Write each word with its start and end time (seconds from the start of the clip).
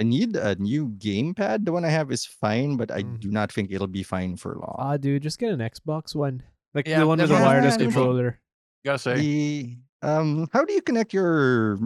I 0.00 0.02
need 0.02 0.34
a 0.34 0.56
new 0.56 0.88
gamepad. 0.96 1.66
The 1.66 1.72
one 1.72 1.84
I 1.84 1.90
have 1.90 2.10
is 2.10 2.24
fine, 2.24 2.76
but 2.76 2.90
I 2.90 3.02
Mm. 3.04 3.20
do 3.20 3.30
not 3.30 3.52
think 3.52 3.70
it'll 3.70 3.86
be 3.86 4.02
fine 4.02 4.36
for 4.36 4.54
long. 4.56 4.76
Ah, 4.78 4.96
dude, 4.96 5.22
just 5.22 5.38
get 5.38 5.52
an 5.52 5.60
Xbox 5.60 6.14
one, 6.14 6.42
like 6.72 6.88
Yeah, 6.88 7.00
the 7.00 7.06
one 7.06 7.18
with 7.18 7.28
the 7.28 7.34
that's 7.34 7.44
what 7.44 7.48
I'm 7.48 7.56
wireless 7.60 7.74
saying. 7.76 7.90
controller. 7.92 8.40
Gotta 8.84 8.98
say, 8.98 9.14
The 9.20 9.76
um, 10.00 10.48
how 10.52 10.64
do 10.64 10.72
you 10.72 10.80
connect 10.80 11.12
your 11.12 11.78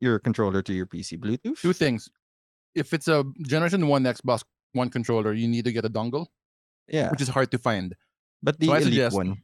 your 0.00 0.18
controller 0.18 0.62
to 0.62 0.72
your 0.74 0.86
PC? 0.86 1.16
Bluetooth. 1.16 1.60
two 1.62 1.72
things. 1.72 2.10
If 2.74 2.92
it's 2.92 3.06
a 3.06 3.22
Generation 3.46 3.86
One 3.86 4.02
Xbox 4.04 4.42
One 4.72 4.90
controller, 4.90 5.32
you 5.32 5.46
need 5.46 5.64
to 5.64 5.72
get 5.72 5.84
a 5.84 5.90
dongle, 5.90 6.26
Yeah, 6.88 7.10
which 7.10 7.20
is 7.22 7.28
hard 7.28 7.50
to 7.52 7.58
find. 7.58 7.94
but 8.42 8.58
the 8.58 8.66
so 8.66 8.74
elite 8.74 8.84
suggest- 8.90 9.14
one. 9.16 9.42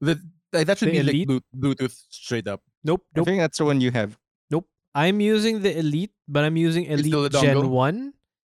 That 0.00 0.18
that 0.52 0.78
should 0.78 0.88
The 0.88 0.92
be 0.92 0.98
Elite? 0.98 1.26
Blu- 1.28 1.42
Bluetooth 1.54 1.94
straight 2.10 2.46
up. 2.48 2.62
Nope, 2.82 3.02
nope. 3.02 3.02
I 3.14 3.18
nope, 3.20 3.26
think 3.26 3.38
that's 3.40 3.58
the 3.58 3.64
one 3.66 3.80
you 3.80 3.90
have. 3.90 4.18
Nope. 4.94 5.04
I'm 5.04 5.20
using 5.20 5.62
the 5.62 5.76
Elite, 5.78 6.12
but 6.26 6.44
I'm 6.44 6.56
using 6.56 6.84
Elite 6.84 7.32
Gen 7.32 7.56
dongle? 7.56 7.68
One, 7.70 8.12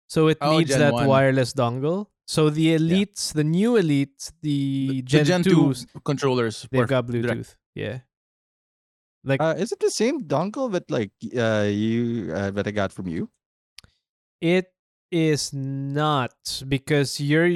so 0.07 0.27
it 0.27 0.37
Oh, 0.41 0.57
needs 0.57 0.69
Gen 0.71 0.79
that 0.79 0.93
1. 0.93 1.07
wireless 1.07 1.53
dongle. 1.53 2.07
So 2.25 2.49
the 2.49 2.75
Elites, 2.77 3.33
the 3.33 3.43
new 3.43 3.73
Elites, 3.73 4.31
the, 4.41 4.87
The 4.87 5.01
Gen, 5.03 5.25
Gen 5.25 5.43
2s, 5.43 5.85
Two 5.93 5.99
controllers. 6.05 6.67
they've 6.71 6.79
work 6.79 6.89
got 6.89 7.05
direct. 7.07 7.27
Bluetooth. 7.27 7.55
Yeah. 7.75 7.99
Like 9.25 9.41
Uh, 9.41 9.55
is 9.57 9.71
it 9.71 9.79
the 9.79 9.89
same 9.91 10.23
dongle 10.27 10.71
that 10.71 10.89
like 10.91 11.11
uh 11.35 11.67
you 11.71 12.31
uh, 12.33 12.51
that 12.51 12.67
I 12.67 12.71
got 12.71 12.91
from 12.91 13.07
you? 13.07 13.29
It 14.41 14.67
is 15.11 15.53
not 15.53 16.35
because 16.67 17.19
you're 17.19 17.49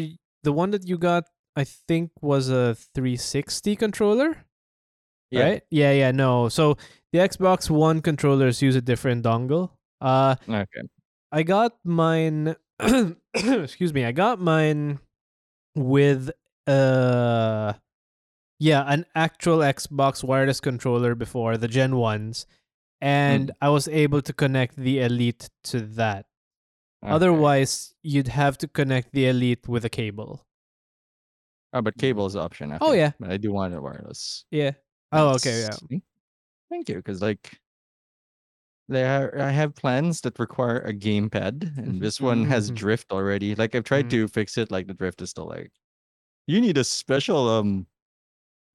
the 0.44 0.54
one 0.54 0.72
that 0.72 0.88
you 0.88 0.98
got. 0.98 1.26
I 1.58 1.64
think 1.66 2.12
was 2.22 2.50
a 2.50 2.76
360 2.94 3.76
controller, 3.76 4.46
Yeah. 5.32 5.44
right? 5.44 5.64
Yeah, 5.72 5.92
yeah. 5.92 6.12
No, 6.12 6.48
so 6.50 6.78
the 7.14 7.20
Xbox 7.20 7.70
One 7.70 8.02
controllers 8.02 8.62
use 8.62 8.76
a 8.76 8.82
different 8.82 9.24
dongle. 9.24 9.72
Uh, 10.02 10.36
Okay. 10.48 10.82
I 11.32 11.44
got 11.44 11.74
mine. 11.84 12.56
excuse 13.34 13.94
me. 13.94 14.06
I 14.06 14.12
got 14.12 14.40
mine 14.40 15.00
with 15.76 16.32
uh, 16.68 17.74
yeah, 18.60 18.84
an 18.88 19.06
actual 19.16 19.60
Xbox 19.60 20.24
wireless 20.24 20.60
controller 20.60 21.16
before 21.16 21.58
the 21.58 21.68
Gen 21.68 21.96
ones, 21.98 22.46
and 23.02 23.52
I 23.62 23.70
was 23.70 23.88
able 23.88 24.22
to 24.22 24.34
connect 24.34 24.76
the 24.78 25.00
Elite 25.02 25.50
to 25.66 25.82
that. 25.82 26.26
okay. 27.04 27.12
Otherwise, 27.14 27.94
you'd 28.04 28.30
have 28.30 28.58
to 28.60 28.68
connect 28.68 29.12
the 29.14 29.28
Elite 29.28 29.68
with 29.68 29.86
a 29.86 29.90
cable. 29.90 30.46
Oh, 31.74 31.82
but 31.82 31.98
cable 31.98 32.26
is 32.26 32.34
the 32.34 32.40
option. 32.42 32.76
Oh, 32.82 32.94
yeah. 32.94 33.12
But 33.20 33.32
I 33.32 33.38
do 33.38 33.52
want 33.52 33.74
it 33.74 33.82
wireless. 33.82 34.46
Yeah. 34.52 34.72
Oh, 35.12 35.36
okay. 35.36 35.68
Yeah. 35.90 35.98
That's- 36.70 36.78
Thank 36.86 36.90
you, 36.90 36.96
because 36.96 37.22
like 37.22 37.58
there 38.90 39.38
I 39.42 39.52
have 39.52 39.76
plans 39.76 40.22
that 40.22 40.40
require 40.40 40.80
a 40.80 40.94
gamepad, 40.94 41.78
and 41.78 42.02
this 42.02 42.22
one 42.22 42.46
has 42.46 42.72
mhm. 42.72 42.76
drift 42.76 43.12
already. 43.12 43.56
Like 43.56 43.76
I've 43.76 43.84
tried 43.84 44.06
Mhm. 44.06 44.12
to 44.12 44.28
fix 44.30 44.58
it, 44.58 44.72
like 44.72 44.88
the 44.88 44.94
drift 44.94 45.22
is 45.22 45.30
still 45.32 45.48
like 45.48 45.72
you 46.48 46.62
need 46.62 46.78
a 46.78 46.84
special 46.84 47.50
um 47.50 47.88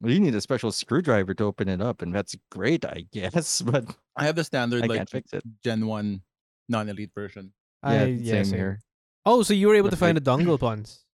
you 0.05 0.19
need 0.21 0.35
a 0.35 0.41
special 0.41 0.73
screwdriver 0.73 1.33
to 1.35 1.45
open 1.45 1.69
it 1.69 1.81
up, 1.81 2.03
and 2.03 2.15
that's 2.15 2.35
great, 2.51 2.85
I 2.85 3.05
guess, 3.13 3.63
but 3.63 3.85
I 4.17 4.25
have 4.25 4.37
the 4.37 4.45
standard 4.45 4.83
I 4.85 4.87
like 4.87 4.99
can't 4.99 5.11
fix 5.11 5.33
it. 5.33 5.43
Gen 5.65 5.87
One 5.87 6.23
non-elite 6.69 7.13
version. 7.15 7.53
Yeah, 7.85 7.91
I, 7.91 7.99
same 7.99 8.19
yeah, 8.23 8.43
same. 8.43 8.55
here. 8.59 8.81
Oh, 9.25 9.43
so 9.43 9.55
you 9.55 9.69
were 9.69 9.75
able 9.77 9.91
to 9.91 9.97
find 9.97 10.17
like- 10.17 10.25
the 10.25 10.31
dongle 10.31 10.59
puns. 10.59 11.05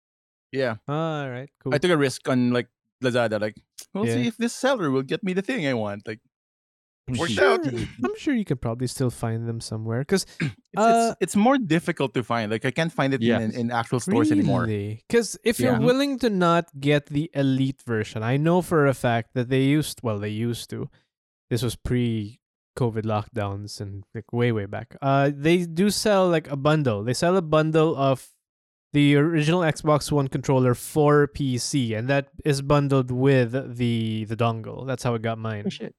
Yeah, 0.53 0.77
All 0.89 1.29
right. 1.29 1.51
Cool. 1.61 1.75
I 1.75 1.79
took 1.79 1.91
a 1.91 1.97
risk 1.99 2.27
on 2.31 2.51
like 2.53 2.69
Lazada. 3.03 3.39
Like, 3.41 3.57
we'll 3.93 4.07
see 4.07 4.27
if 4.29 4.37
this 4.39 4.55
seller 4.55 4.91
will 4.91 5.03
get 5.03 5.23
me 5.23 5.35
the 5.35 5.43
thing 5.43 5.67
I 5.67 5.75
want. 5.75 6.07
Like, 6.07 6.21
I'm 7.09 7.15
sure. 7.15 7.59
I'm 8.05 8.17
sure 8.19 8.35
you 8.35 8.45
could 8.45 8.61
probably 8.61 8.87
still 8.89 9.11
find 9.11 9.47
them 9.49 9.61
somewhere. 9.61 10.01
Because 10.01 10.27
it's, 10.41 10.53
Uh, 10.77 11.15
it's 11.21 11.35
it's 11.35 11.37
more 11.37 11.57
difficult 11.59 12.15
to 12.15 12.23
find. 12.25 12.51
Like, 12.51 12.65
I 12.65 12.71
can't 12.73 12.93
find 12.93 13.15
it 13.15 13.21
in, 13.23 13.27
Yes. 13.29 13.55
in 13.55 13.71
actual 13.71 14.01
stores 14.01 14.33
anymore. 14.33 14.67
Because 14.67 15.39
if 15.45 15.61
you're 15.61 15.79
willing 15.79 16.19
to 16.21 16.31
not 16.31 16.67
get 16.81 17.07
the 17.07 17.31
elite 17.35 17.83
version, 17.87 18.23
I 18.23 18.37
know 18.37 18.61
for 18.63 18.87
a 18.87 18.95
fact 18.95 19.35
that 19.35 19.49
they 19.49 19.63
used. 19.63 20.01
Well, 20.03 20.19
they 20.19 20.31
used 20.31 20.69
to. 20.71 20.91
This 21.49 21.63
was 21.63 21.77
pre 21.77 22.41
COVID 22.77 23.05
lockdowns 23.05 23.81
and 23.81 24.05
like 24.15 24.33
way 24.33 24.51
way 24.53 24.67
back. 24.67 24.97
Uh, 25.01 25.31
they 25.33 25.65
do 25.65 25.91
sell 25.91 26.29
like 26.29 26.51
a 26.51 26.57
bundle. 26.57 27.05
They 27.05 27.15
sell 27.15 27.37
a 27.37 27.43
bundle 27.43 27.97
of 27.97 28.29
the 28.93 29.15
original 29.17 29.61
Xbox 29.61 30.11
One 30.11 30.27
controller 30.29 30.75
for 30.75 31.29
PC, 31.29 31.97
and 31.97 32.09
that 32.09 32.29
is 32.45 32.63
bundled 32.63 33.11
with 33.11 33.53
the 33.53 34.25
the 34.25 34.37
dongle. 34.37 34.87
That's 34.87 35.05
how 35.05 35.15
I 35.15 35.19
got 35.19 35.39
mine. 35.39 35.65
Oh 35.67 35.71
shit. 35.71 35.95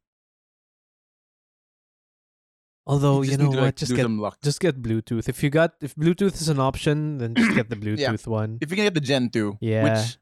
Although 2.88 3.22
you, 3.22 3.28
just 3.28 3.40
know 3.40 3.52
to, 3.52 3.58
what, 3.58 3.64
like, 3.66 3.76
just 3.76 3.96
get 3.96 4.08
just 4.42 4.60
get 4.60 4.82
Bluetooth. 4.82 5.28
If 5.30 5.44
you 5.44 5.50
got 5.50 5.74
if 5.82 5.94
Bluetooth 5.96 6.36
is 6.42 6.48
an 6.50 6.60
option, 6.60 7.18
then 7.20 7.36
just 7.36 7.54
get 7.54 7.70
the 7.70 7.76
Bluetooth 7.76 8.26
one. 8.28 8.58
If 8.62 8.72
you 8.72 8.76
can 8.78 8.86
get 8.86 8.94
the 8.94 9.02
Gen 9.02 9.30
Two, 9.30 9.58
Yeah. 9.62 9.84
which 9.84 10.18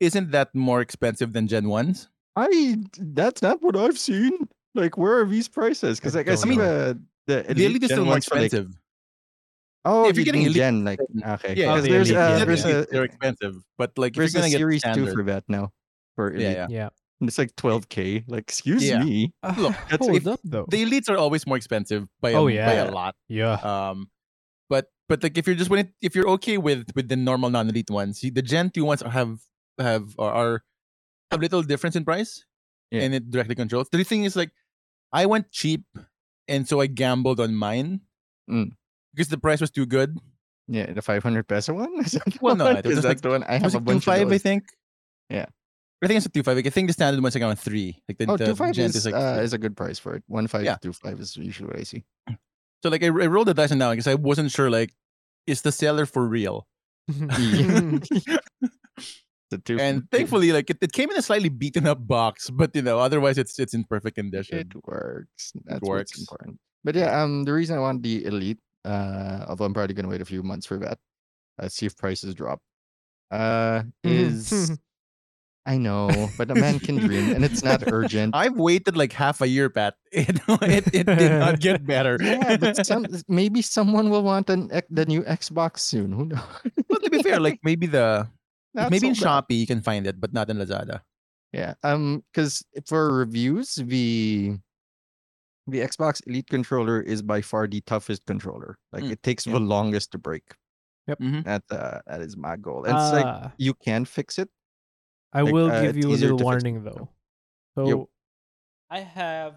isn't 0.00 0.30
that 0.30 0.54
more 0.54 0.80
expensive 0.80 1.32
than 1.32 1.48
Gen 1.48 1.68
Ones? 1.68 2.08
I 2.36 2.76
that's 2.98 3.42
not 3.42 3.62
what 3.62 3.76
I've 3.76 3.98
seen. 3.98 4.48
Like 4.74 4.96
where 4.96 5.20
are 5.20 5.26
these 5.26 5.48
prices? 5.48 5.98
Because 6.00 6.14
I 6.16 6.20
like 6.20 6.28
I 6.28 6.34
don't 6.34 6.38
see 6.38 6.56
the 6.56 7.00
the 7.26 7.54
The 7.54 7.66
Elite 7.66 7.82
is 7.84 7.90
still 7.90 8.04
more 8.04 8.14
ones 8.14 8.26
for, 8.26 8.36
like- 8.36 8.44
expensive. 8.46 8.78
oh, 9.84 10.08
if 10.08 10.16
you're 10.16 10.20
you 10.20 10.24
getting 10.24 10.40
mean 10.42 10.46
Elite, 10.48 10.56
Gen 10.56 10.84
like 10.84 11.00
okay. 11.38 11.54
yeah, 11.56 11.66
Oh, 11.72 11.74
'cause 11.76 11.84
the 11.84 11.90
there's 11.90 12.10
Elite, 12.10 12.22
uh, 12.22 12.36
yeah. 12.38 12.44
there's 12.44 12.62
Gen 12.64 12.76
a 12.76 12.86
they're 12.90 13.04
expensive, 13.04 13.54
but 13.78 13.96
like 13.98 14.12
if 14.12 14.16
there's 14.18 14.34
you're 14.34 14.40
a 14.40 14.42
gonna 14.42 14.50
get 14.50 14.58
series 14.58 14.82
two 14.94 15.12
for 15.12 15.22
that 15.24 15.44
now 15.48 15.72
for 16.16 16.30
Elite. 16.30 16.42
yeah, 16.42 16.50
yeah. 16.52 16.66
Yeah. 16.70 16.88
And 17.20 17.28
it's 17.28 17.38
like 17.38 17.54
12k. 17.56 18.24
Like 18.28 18.42
excuse 18.42 18.84
Yeah. 18.84 19.02
me. 19.04 19.32
Look, 19.56 19.74
That's 19.90 20.04
hold 20.06 20.16
if 20.16 20.26
up 20.26 20.40
though. 20.44 20.66
The 20.68 20.84
elites 20.84 21.08
are 21.08 21.16
always 21.16 21.46
more 21.46 21.56
expensive 21.56 22.06
by 22.20 22.30
a, 22.30 22.36
Oh, 22.36 22.46
by 22.46 22.52
yeah. 22.52 22.90
a 22.90 22.92
lot. 22.92 23.14
yeah. 23.28 23.54
Um, 23.62 24.10
but 24.68 24.88
but 25.08 25.22
like 25.22 25.38
if 25.38 25.46
you're 25.46 25.56
just 25.56 25.70
when 25.70 25.92
if 26.02 26.14
you're 26.16 26.28
okay 26.30 26.58
with 26.58 26.88
with 26.94 27.08
the 27.08 27.16
normal 27.16 27.50
non-elite 27.50 27.90
ones, 27.90 28.18
see, 28.20 28.30
the 28.30 28.42
Gen 28.42 28.70
two 28.70 28.84
ones 28.84 29.02
are- 29.02 29.10
have 29.10 29.38
have 29.78 30.14
are, 30.18 30.32
are 30.32 30.62
have 31.30 31.40
little 31.40 31.62
difference 31.62 31.96
in 31.96 32.04
price, 32.04 32.44
Yeah. 32.90 33.02
and 33.02 33.14
it 33.14 33.30
directly 33.30 33.54
controls. 33.54 33.88
The 33.90 34.02
thing 34.04 34.24
is 34.24 34.34
like, 34.36 34.50
I 35.12 35.26
went 35.26 35.50
cheap, 35.52 35.84
and 36.48 36.66
so 36.68 36.80
I 36.80 36.86
gambled 36.86 37.40
on 37.40 37.54
mine 37.54 38.00
Mm. 38.50 38.72
because 39.14 39.28
the 39.28 39.38
price 39.38 39.60
was 39.60 39.70
too 39.70 39.86
good. 39.86 40.18
Yeah, 40.68 40.92
the 40.92 41.02
500 41.02 41.46
peso 41.48 41.74
one. 41.74 41.92
Is 42.04 42.12
that 42.12 42.24
the 42.24 42.38
Well, 42.40 42.56
no, 42.56 42.64
one? 42.64 42.76
it 42.78 42.84
was 42.84 42.92
Is 42.92 42.96
just 42.98 43.02
that 43.02 43.08
like- 43.08 43.20
the 43.20 43.28
one? 43.30 43.42
I 43.44 43.52
have 43.60 43.62
a 43.62 43.64
like 43.64 43.72
two 43.72 43.80
bunch 43.80 43.96
of 43.98 44.04
five, 44.04 44.32
I 44.32 44.38
think. 44.38 44.64
Yeah. 45.28 45.46
I 46.04 46.08
think 46.08 46.16
it's 46.18 46.26
a 46.26 46.30
two 46.30 46.42
five. 46.42 46.56
Like, 46.56 46.66
I 46.66 46.70
think 46.70 46.88
the 46.88 46.92
standard 46.92 47.22
one's 47.22 47.34
like 47.34 47.42
around 47.42 47.56
three. 47.56 48.02
Like 48.08 48.18
the, 48.18 48.26
Oh, 48.30 48.36
the 48.36 48.46
two 48.46 48.54
five 48.54 48.78
is, 48.78 48.94
is 48.96 49.06
like 49.06 49.14
uh, 49.14 49.40
is 49.42 49.52
a 49.52 49.58
good 49.58 49.76
price 49.76 49.98
for 49.98 50.14
it. 50.14 50.24
One 50.26 50.46
five 50.46 50.64
Yeah. 50.64 50.76
two 50.76 50.92
five 50.92 51.18
is 51.20 51.36
usually 51.36 51.68
what 51.68 51.78
I 51.78 51.82
see. 51.84 52.04
so 52.82 52.88
like 52.90 53.02
I, 53.02 53.06
I 53.06 53.26
rolled 53.26 53.48
the 53.48 53.54
dice 53.54 53.72
on 53.72 53.78
one 53.78 53.90
because 53.92 54.06
I 54.06 54.14
wasn't 54.14 54.50
sure 54.50 54.70
like 54.70 54.92
is 55.46 55.62
the 55.62 55.72
seller 55.72 56.06
for 56.06 56.26
real. 56.26 56.66
the 59.50 59.58
two 59.64 59.78
and 59.78 60.10
thankfully 60.10 60.52
like 60.52 60.70
it, 60.70 60.78
it 60.80 60.92
came 60.92 61.10
in 61.10 61.16
a 61.18 61.22
slightly 61.22 61.48
beaten 61.50 61.86
up 61.86 62.06
box 62.06 62.48
but 62.48 62.74
you 62.74 62.80
know 62.82 62.98
otherwise 62.98 63.36
it's 63.36 63.58
it's 63.58 63.74
in 63.74 63.84
perfect 63.84 64.16
condition 64.16 64.58
it 64.58 64.72
works. 64.86 65.52
That's 65.66 65.80
works. 65.82 66.12
what's 66.12 66.20
important. 66.20 66.58
But 66.82 66.94
yeah, 66.94 67.22
um, 67.22 67.44
the 67.44 67.52
reason 67.52 67.76
I 67.76 67.80
want 67.80 68.02
the 68.02 68.24
elite, 68.26 68.58
uh, 68.84 69.44
although 69.48 69.64
I'm 69.64 69.72
probably 69.74 69.94
gonna 69.94 70.08
wait 70.08 70.20
a 70.20 70.24
few 70.26 70.42
months 70.42 70.66
for 70.66 70.78
that, 70.78 70.98
uh, 71.58 71.68
see 71.68 71.86
if 71.86 71.96
prices 71.96 72.34
drop, 72.34 72.60
uh, 73.30 73.84
is 74.02 74.70
I 75.66 75.78
know, 75.78 76.28
but 76.36 76.50
a 76.50 76.54
man 76.54 76.78
can 76.78 76.96
dream, 77.00 77.32
and 77.32 77.42
it's 77.44 77.64
not 77.64 77.82
urgent. 77.90 78.34
i've 78.36 78.56
waited 78.60 78.96
like 79.00 79.12
half 79.16 79.40
a 79.40 79.48
year 79.48 79.70
pat 79.70 79.94
it, 80.12 80.36
it, 80.60 80.84
it 80.92 81.06
did 81.08 81.32
not 81.40 81.58
get 81.60 81.86
better 81.88 82.18
yeah, 82.20 82.56
but 82.60 82.84
some 82.84 83.06
maybe 83.28 83.62
someone 83.62 84.10
will 84.12 84.22
want 84.22 84.50
an 84.50 84.68
the 84.90 85.06
new 85.08 85.22
Xbox 85.24 85.80
soon. 85.80 86.12
Who 86.12 86.26
knows? 86.26 86.44
well, 86.88 87.00
to 87.00 87.08
be 87.08 87.22
fair 87.24 87.40
like 87.40 87.60
maybe 87.64 87.86
the 87.88 88.28
Not 88.74 88.90
maybe 88.92 89.08
in 89.08 89.14
so 89.16 89.24
bad. 89.24 89.48
shopee 89.48 89.56
you 89.58 89.66
can 89.66 89.80
find 89.80 90.04
it 90.06 90.20
but 90.20 90.32
not 90.36 90.50
in 90.52 90.58
lazada 90.60 91.00
Yeah. 91.54 91.74
Um, 91.86 92.26
because 92.28 92.66
for 92.84 93.14
reviews, 93.14 93.78
the 93.78 94.58
the 95.70 95.80
Xbox 95.80 96.20
Elite 96.26 96.50
controller 96.50 97.00
is 97.00 97.22
by 97.22 97.40
far 97.40 97.64
the 97.70 97.80
toughest 97.86 98.26
controller. 98.26 98.76
Like 98.92 99.04
Mm, 99.04 99.12
it 99.16 99.22
takes 99.22 99.46
yeah. 99.46 99.54
the 99.56 99.60
longest 99.64 100.12
to 100.12 100.18
break. 100.18 100.44
Mhm. 101.08 101.44
That 101.48 101.62
uh, 101.70 102.00
that 102.10 102.20
is 102.20 102.36
my 102.36 102.56
goal. 102.60 102.84
And 102.84 102.92
it's 102.98 103.12
like 103.16 103.24
Ah, 103.24 103.52
you 103.56 103.72
can 103.72 104.04
fix 104.04 104.36
it. 104.38 104.50
I 105.34 105.42
like, 105.42 105.52
will 105.52 105.70
uh, 105.70 105.82
give 105.82 105.96
you 105.96 106.08
a 106.08 106.16
little 106.16 106.38
to 106.38 106.44
fix 106.44 106.44
warning 106.44 106.84
though. 106.84 107.08
So 107.76 108.08
I 108.88 109.00
have 109.00 109.54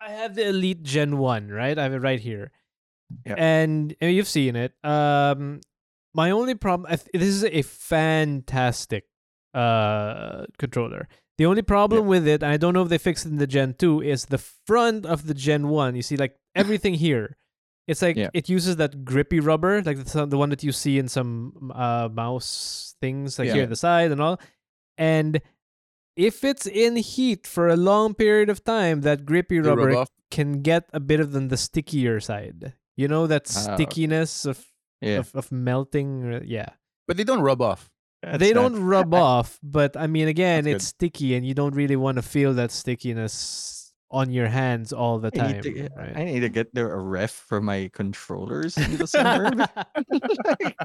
I 0.00 0.10
have 0.10 0.34
the 0.34 0.46
Elite 0.46 0.82
Gen 0.82 1.18
1, 1.18 1.48
right? 1.48 1.76
I 1.78 1.82
have 1.82 1.94
it 1.94 1.98
right 1.98 2.20
here. 2.20 2.52
Yeah. 3.24 3.34
And, 3.38 3.94
and 4.00 4.14
you've 4.14 4.28
seen 4.28 4.56
it. 4.56 4.72
Um 4.84 5.60
my 6.14 6.30
only 6.30 6.54
problem 6.54 6.88
th- 6.88 7.10
this 7.12 7.28
is 7.28 7.44
a 7.44 7.62
fantastic 7.62 9.04
uh 9.54 10.44
controller. 10.58 11.08
The 11.38 11.46
only 11.46 11.62
problem 11.62 12.06
with 12.06 12.26
it, 12.26 12.42
and 12.42 12.50
I 12.50 12.56
don't 12.56 12.72
know 12.72 12.82
if 12.82 12.88
they 12.88 12.96
fixed 12.96 13.26
it 13.26 13.28
in 13.28 13.36
the 13.36 13.46
Gen 13.46 13.74
2, 13.74 14.00
is 14.00 14.26
the 14.26 14.38
front 14.38 15.04
of 15.04 15.26
the 15.26 15.34
Gen 15.34 15.68
1. 15.68 15.94
You 15.94 16.00
see 16.00 16.16
like 16.16 16.36
everything 16.54 16.94
here. 16.94 17.36
It's 17.86 18.02
like 18.02 18.16
Yeah. 18.16 18.30
it 18.34 18.48
uses 18.48 18.76
that 18.76 19.04
grippy 19.04 19.38
rubber, 19.40 19.80
like 19.82 20.02
the, 20.04 20.26
the 20.26 20.38
one 20.38 20.50
that 20.50 20.62
you 20.62 20.72
see 20.72 20.98
in 20.98 21.08
some 21.08 21.70
uh 21.74 22.08
mouse 22.12 22.96
things, 23.00 23.38
like 23.38 23.46
Yeah. 23.48 23.54
here 23.54 23.62
at 23.64 23.68
the 23.70 23.76
side 23.76 24.10
and 24.12 24.20
all. 24.20 24.40
And 24.98 25.40
if 26.16 26.42
it's 26.44 26.66
in 26.66 26.96
heat 26.96 27.46
for 27.46 27.68
a 27.68 27.76
long 27.76 28.14
period 28.14 28.48
of 28.48 28.64
time, 28.64 29.02
that 29.02 29.24
grippy 29.26 29.60
rubber 29.60 30.06
can 30.30 30.62
get 30.62 30.88
a 30.92 31.00
bit 31.00 31.20
of 31.20 31.32
the, 31.32 31.40
the 31.40 31.56
stickier 31.56 32.18
side. 32.20 32.72
You 32.96 33.06
know 33.08 33.26
that 33.26 33.44
Ah, 33.54 33.74
stickiness 33.76 34.46
of, 34.46 34.64
Yeah. 35.00 35.18
of 35.18 35.34
of 35.34 35.52
melting. 35.52 36.34
uh, 36.34 36.40
Yeah, 36.44 36.70
But 37.06 37.16
they 37.18 37.24
don't 37.24 37.42
rub 37.42 37.60
off. 37.60 37.90
That's 38.22 38.38
they 38.38 38.52
don't 38.54 38.82
rub 38.82 39.12
off, 39.28 39.58
but 39.62 39.94
I 39.96 40.06
mean, 40.08 40.26
again, 40.26 40.64
That's 40.64 40.76
it's 40.76 40.86
sticky, 40.86 41.34
and 41.36 41.46
you 41.46 41.52
don't 41.54 41.74
really 41.76 41.94
want 41.96 42.16
to 42.16 42.22
feel 42.22 42.54
that 42.54 42.70
stickiness 42.72 43.75
on 44.10 44.30
your 44.30 44.46
hands 44.48 44.92
all 44.92 45.18
the 45.18 45.28
I 45.28 45.30
time. 45.38 45.52
need, 45.52 45.62
to, 45.62 45.70
get- 45.72 45.92
right? 45.96 46.16
I 46.16 46.24
need 46.24 46.40
to 46.40 46.48
get 46.48 46.74
there 46.74 46.92
a 46.92 47.00
ref 47.00 47.30
for 47.32 47.60
my 47.60 47.90
controllers 47.92 48.76
in 48.76 48.96
the 48.98 49.06
summer. 49.06 49.50
Like, 50.60 50.76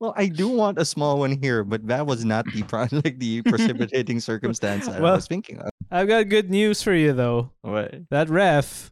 well, 0.00 0.12
I 0.16 0.26
do 0.26 0.48
want 0.48 0.78
a 0.78 0.84
small 0.84 1.18
one 1.18 1.40
here, 1.40 1.64
but 1.64 1.86
that 1.86 2.06
was 2.06 2.24
not 2.24 2.44
the 2.46 2.62
like 3.04 3.18
the 3.18 3.42
precipitating 3.46 4.20
circumstance 4.20 4.86
that 4.86 5.00
Well- 5.00 5.12
I 5.12 5.16
was 5.16 5.26
thinking 5.26 5.58
of. 5.60 5.70
I've 5.90 6.08
got 6.08 6.28
good 6.28 6.50
news 6.50 6.82
for 6.82 6.92
you 6.92 7.12
though. 7.12 7.52
What? 7.62 7.94
That 8.10 8.28
ref, 8.28 8.90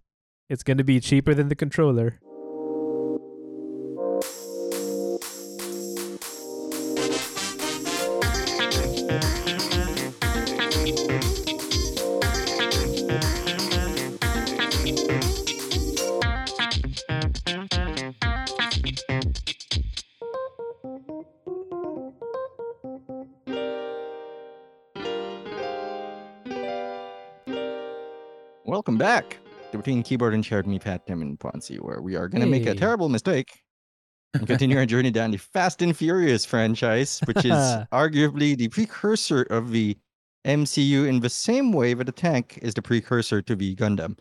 it's 0.49 0.63
going 0.63 0.79
to 0.79 0.85
be 0.85 1.01
cheaper 1.01 1.35
than 1.35 1.49
the 1.49 1.57
controller. 1.57 2.21
Welcome 28.85 28.99
back 28.99 29.39
to 29.73 29.79
Between 29.79 30.03
Keyboard 30.03 30.35
and 30.35 30.45
Chair 30.45 30.59
Shared 30.59 30.67
Me, 30.67 30.79
Pat, 30.79 31.07
Tim, 31.07 31.23
and 31.23 31.41
Ponzi, 31.41 31.79
where 31.81 32.03
we 32.03 32.17
are 32.17 32.29
going 32.29 32.43
to 32.43 32.47
make 32.47 32.67
a 32.67 32.75
terrible 32.85 33.09
mistake 33.09 33.63
and 34.35 34.47
continue 34.47 34.77
our 34.77 34.85
journey 34.85 35.11
down 35.11 35.31
the 35.31 35.39
Fast 35.39 35.81
and 35.81 35.97
Furious 35.97 36.45
franchise, 36.45 37.19
which 37.25 37.47
is 37.47 37.53
arguably 37.95 38.55
the 38.55 38.69
precursor 38.69 39.45
of 39.45 39.71
the 39.71 39.97
MCU 40.47 41.09
in 41.09 41.21
the 41.21 41.31
same 41.31 41.73
way 41.73 41.95
that 41.95 42.05
the 42.05 42.13
tank 42.13 42.59
is 42.61 42.75
the 42.75 42.83
precursor 42.83 43.41
to 43.41 43.57
the 43.57 43.75
Gundam. 43.75 44.19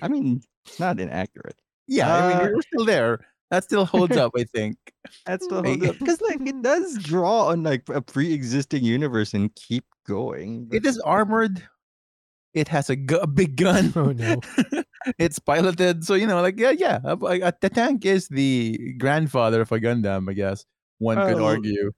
I 0.00 0.06
mean, 0.06 0.42
it's 0.64 0.78
not 0.78 1.00
inaccurate. 1.00 1.60
Yeah, 1.88 2.14
I 2.14 2.28
mean, 2.28 2.36
Uh, 2.36 2.50
we're 2.54 2.62
still 2.62 2.84
there. 2.84 3.26
That 3.50 3.64
still 3.64 3.84
holds 3.84 4.16
up, 4.16 4.30
I 4.38 4.44
think. 4.44 4.76
That's 5.26 5.44
the 5.48 5.56
Like- 5.60 5.82
whole 5.82 5.92
because 5.94 6.20
like 6.20 6.40
it 6.40 6.62
does 6.62 6.98
draw 6.98 7.46
on 7.48 7.64
like 7.64 7.82
a 7.88 8.00
pre-existing 8.00 8.84
universe 8.84 9.34
and 9.34 9.52
keep 9.56 9.84
going. 10.06 10.68
It 10.70 10.86
is 10.86 11.00
armored. 11.00 11.60
It 12.54 12.68
has 12.68 12.90
a, 12.90 12.96
gu- 12.96 13.18
a 13.18 13.26
big 13.26 13.56
gun. 13.56 13.92
Oh 13.96 14.12
no. 14.12 14.40
it's 15.18 15.38
piloted. 15.38 16.04
So, 16.04 16.14
you 16.14 16.26
know, 16.26 16.40
like, 16.42 16.58
yeah, 16.58 16.70
yeah. 16.70 17.00
uh, 17.04 17.16
uh, 17.16 17.52
The 17.60 17.70
tank 17.70 18.04
is 18.04 18.28
the 18.28 18.94
grandfather 18.98 19.62
of 19.62 19.72
a 19.72 19.80
Gundam, 19.80 20.28
I 20.28 20.34
guess. 20.34 20.64
One 20.98 21.16
could 21.16 21.36
Well, 21.36 21.46
argue. 21.46 21.92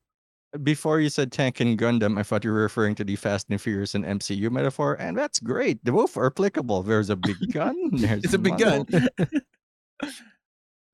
Before 0.63 1.01
you 1.01 1.09
said 1.09 1.33
tank 1.33 1.59
and 1.59 1.77
Gundam, 1.77 2.17
I 2.17 2.23
thought 2.23 2.45
you 2.45 2.51
were 2.51 2.61
referring 2.61 2.95
to 2.95 3.03
the 3.03 3.17
Fast 3.17 3.47
and 3.49 3.59
Furious 3.59 3.93
and 3.93 4.05
MCU 4.05 4.49
metaphor, 4.49 4.95
and 4.95 5.17
that's 5.17 5.39
great. 5.39 5.83
They 5.83 5.91
both 5.91 6.15
are 6.15 6.27
applicable. 6.27 6.83
There's 6.83 7.09
a 7.09 7.17
big 7.17 7.35
gun. 7.51 7.75
There's 7.91 8.23
It's 8.23 8.33
a 8.33 8.39
big 8.39 8.57
gun. 8.57 8.87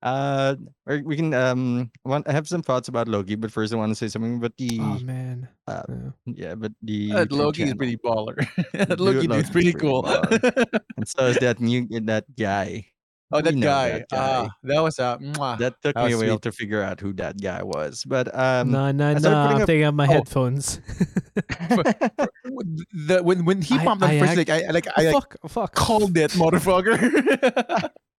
muscle. 0.02 0.58
Uh, 0.86 0.90
or 0.90 1.02
we 1.04 1.16
can 1.16 1.32
um. 1.34 1.90
Want, 2.04 2.28
I 2.28 2.32
have 2.32 2.48
some 2.48 2.62
thoughts 2.62 2.88
about 2.88 3.08
Loki, 3.08 3.34
but 3.36 3.50
first 3.52 3.72
I 3.72 3.76
want 3.76 3.90
to 3.90 3.94
say 3.96 4.08
something 4.08 4.36
about 4.36 4.56
the 4.58 4.78
Oh 4.80 4.98
man. 5.00 5.48
Uh, 5.66 5.82
Yeah. 5.88 6.10
yeah, 6.26 6.54
but 6.54 6.72
the 6.82 7.12
That 7.12 7.28
YouTube 7.30 7.36
Loki 7.38 7.62
is 7.64 7.74
pretty 7.74 7.96
baller. 7.98 8.36
that 8.72 8.88
Dude, 8.90 9.00
Loki 9.00 9.26
dude's 9.26 9.50
pretty 9.50 9.72
pretty 9.72 9.78
cool. 9.78 10.06
and 10.96 11.06
so 11.08 11.26
is 11.26 11.38
that 11.38 11.60
new 11.60 11.86
that 12.06 12.24
guy. 12.36 12.86
oh, 13.32 13.40
that 13.40 13.54
We 13.54 13.60
guy. 13.62 13.90
that 14.04 14.08
guy. 14.10 14.44
Ah, 14.44 14.48
that 14.64 14.80
was 14.82 14.98
a. 14.98 15.16
mwah. 15.22 15.56
That 15.58 15.80
took 15.80 15.94
that 15.94 16.04
me 16.06 16.12
a 16.12 16.16
was 16.18 16.28
while 16.28 16.38
to 16.40 16.52
figure 16.52 16.82
out 16.82 17.00
who 17.00 17.12
that 17.14 17.40
guy 17.40 17.62
was. 17.62 18.04
But 18.04 18.28
um 18.36 18.70
no, 18.70 18.90
no, 18.92 19.08
I 19.10 19.12
no. 19.14 19.18
started 19.20 19.54
I'm 19.56 19.62
up- 19.62 19.66
taking 19.66 19.84
out 19.84 19.94
my 19.94 20.06
oh. 20.06 20.12
headphones. 20.12 20.80
W- 21.70 22.84
the, 22.92 23.22
when 23.22 23.44
when 23.44 23.62
he 23.62 23.76
I- 23.76 23.84
popped 23.84 24.02
up 24.02 24.10
first, 24.10 24.36
act- 24.36 24.48
like 24.48 24.50
I 24.50 24.70
like 24.70 24.86
I 24.96 25.02
like, 25.10 25.14
fuck, 25.14 25.36
fuck. 25.48 25.74
called 25.74 26.16
it, 26.18 26.32
motherfucker. 26.32 26.98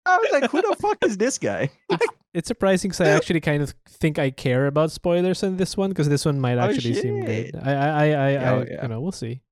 I 0.06 0.18
was 0.18 0.28
like, 0.32 0.50
who 0.50 0.60
the 0.62 0.76
fuck 0.80 0.98
is 1.04 1.16
this 1.16 1.38
guy? 1.38 1.70
It's 2.34 2.48
surprising 2.48 2.88
because 2.90 3.06
I 3.06 3.10
actually 3.10 3.40
kind 3.42 3.62
of 3.62 3.74
think 3.86 4.18
I 4.18 4.30
care 4.30 4.66
about 4.66 4.90
spoilers 4.90 5.42
in 5.42 5.58
this 5.58 5.76
one 5.76 5.90
because 5.90 6.08
this 6.08 6.24
one 6.24 6.40
might 6.40 6.56
Oh, 6.56 6.62
actually 6.62 6.94
seem 6.94 7.22
good. 7.26 7.54
I, 7.62 7.72
I, 7.72 7.74
I, 7.74 8.04
I, 8.06 8.30
Yeah, 8.32 8.50
I 8.50 8.54
oh, 8.54 8.64
yeah. 8.70 8.82
you 8.82 8.88
know, 8.88 9.00
we'll 9.02 9.12
see. 9.12 9.42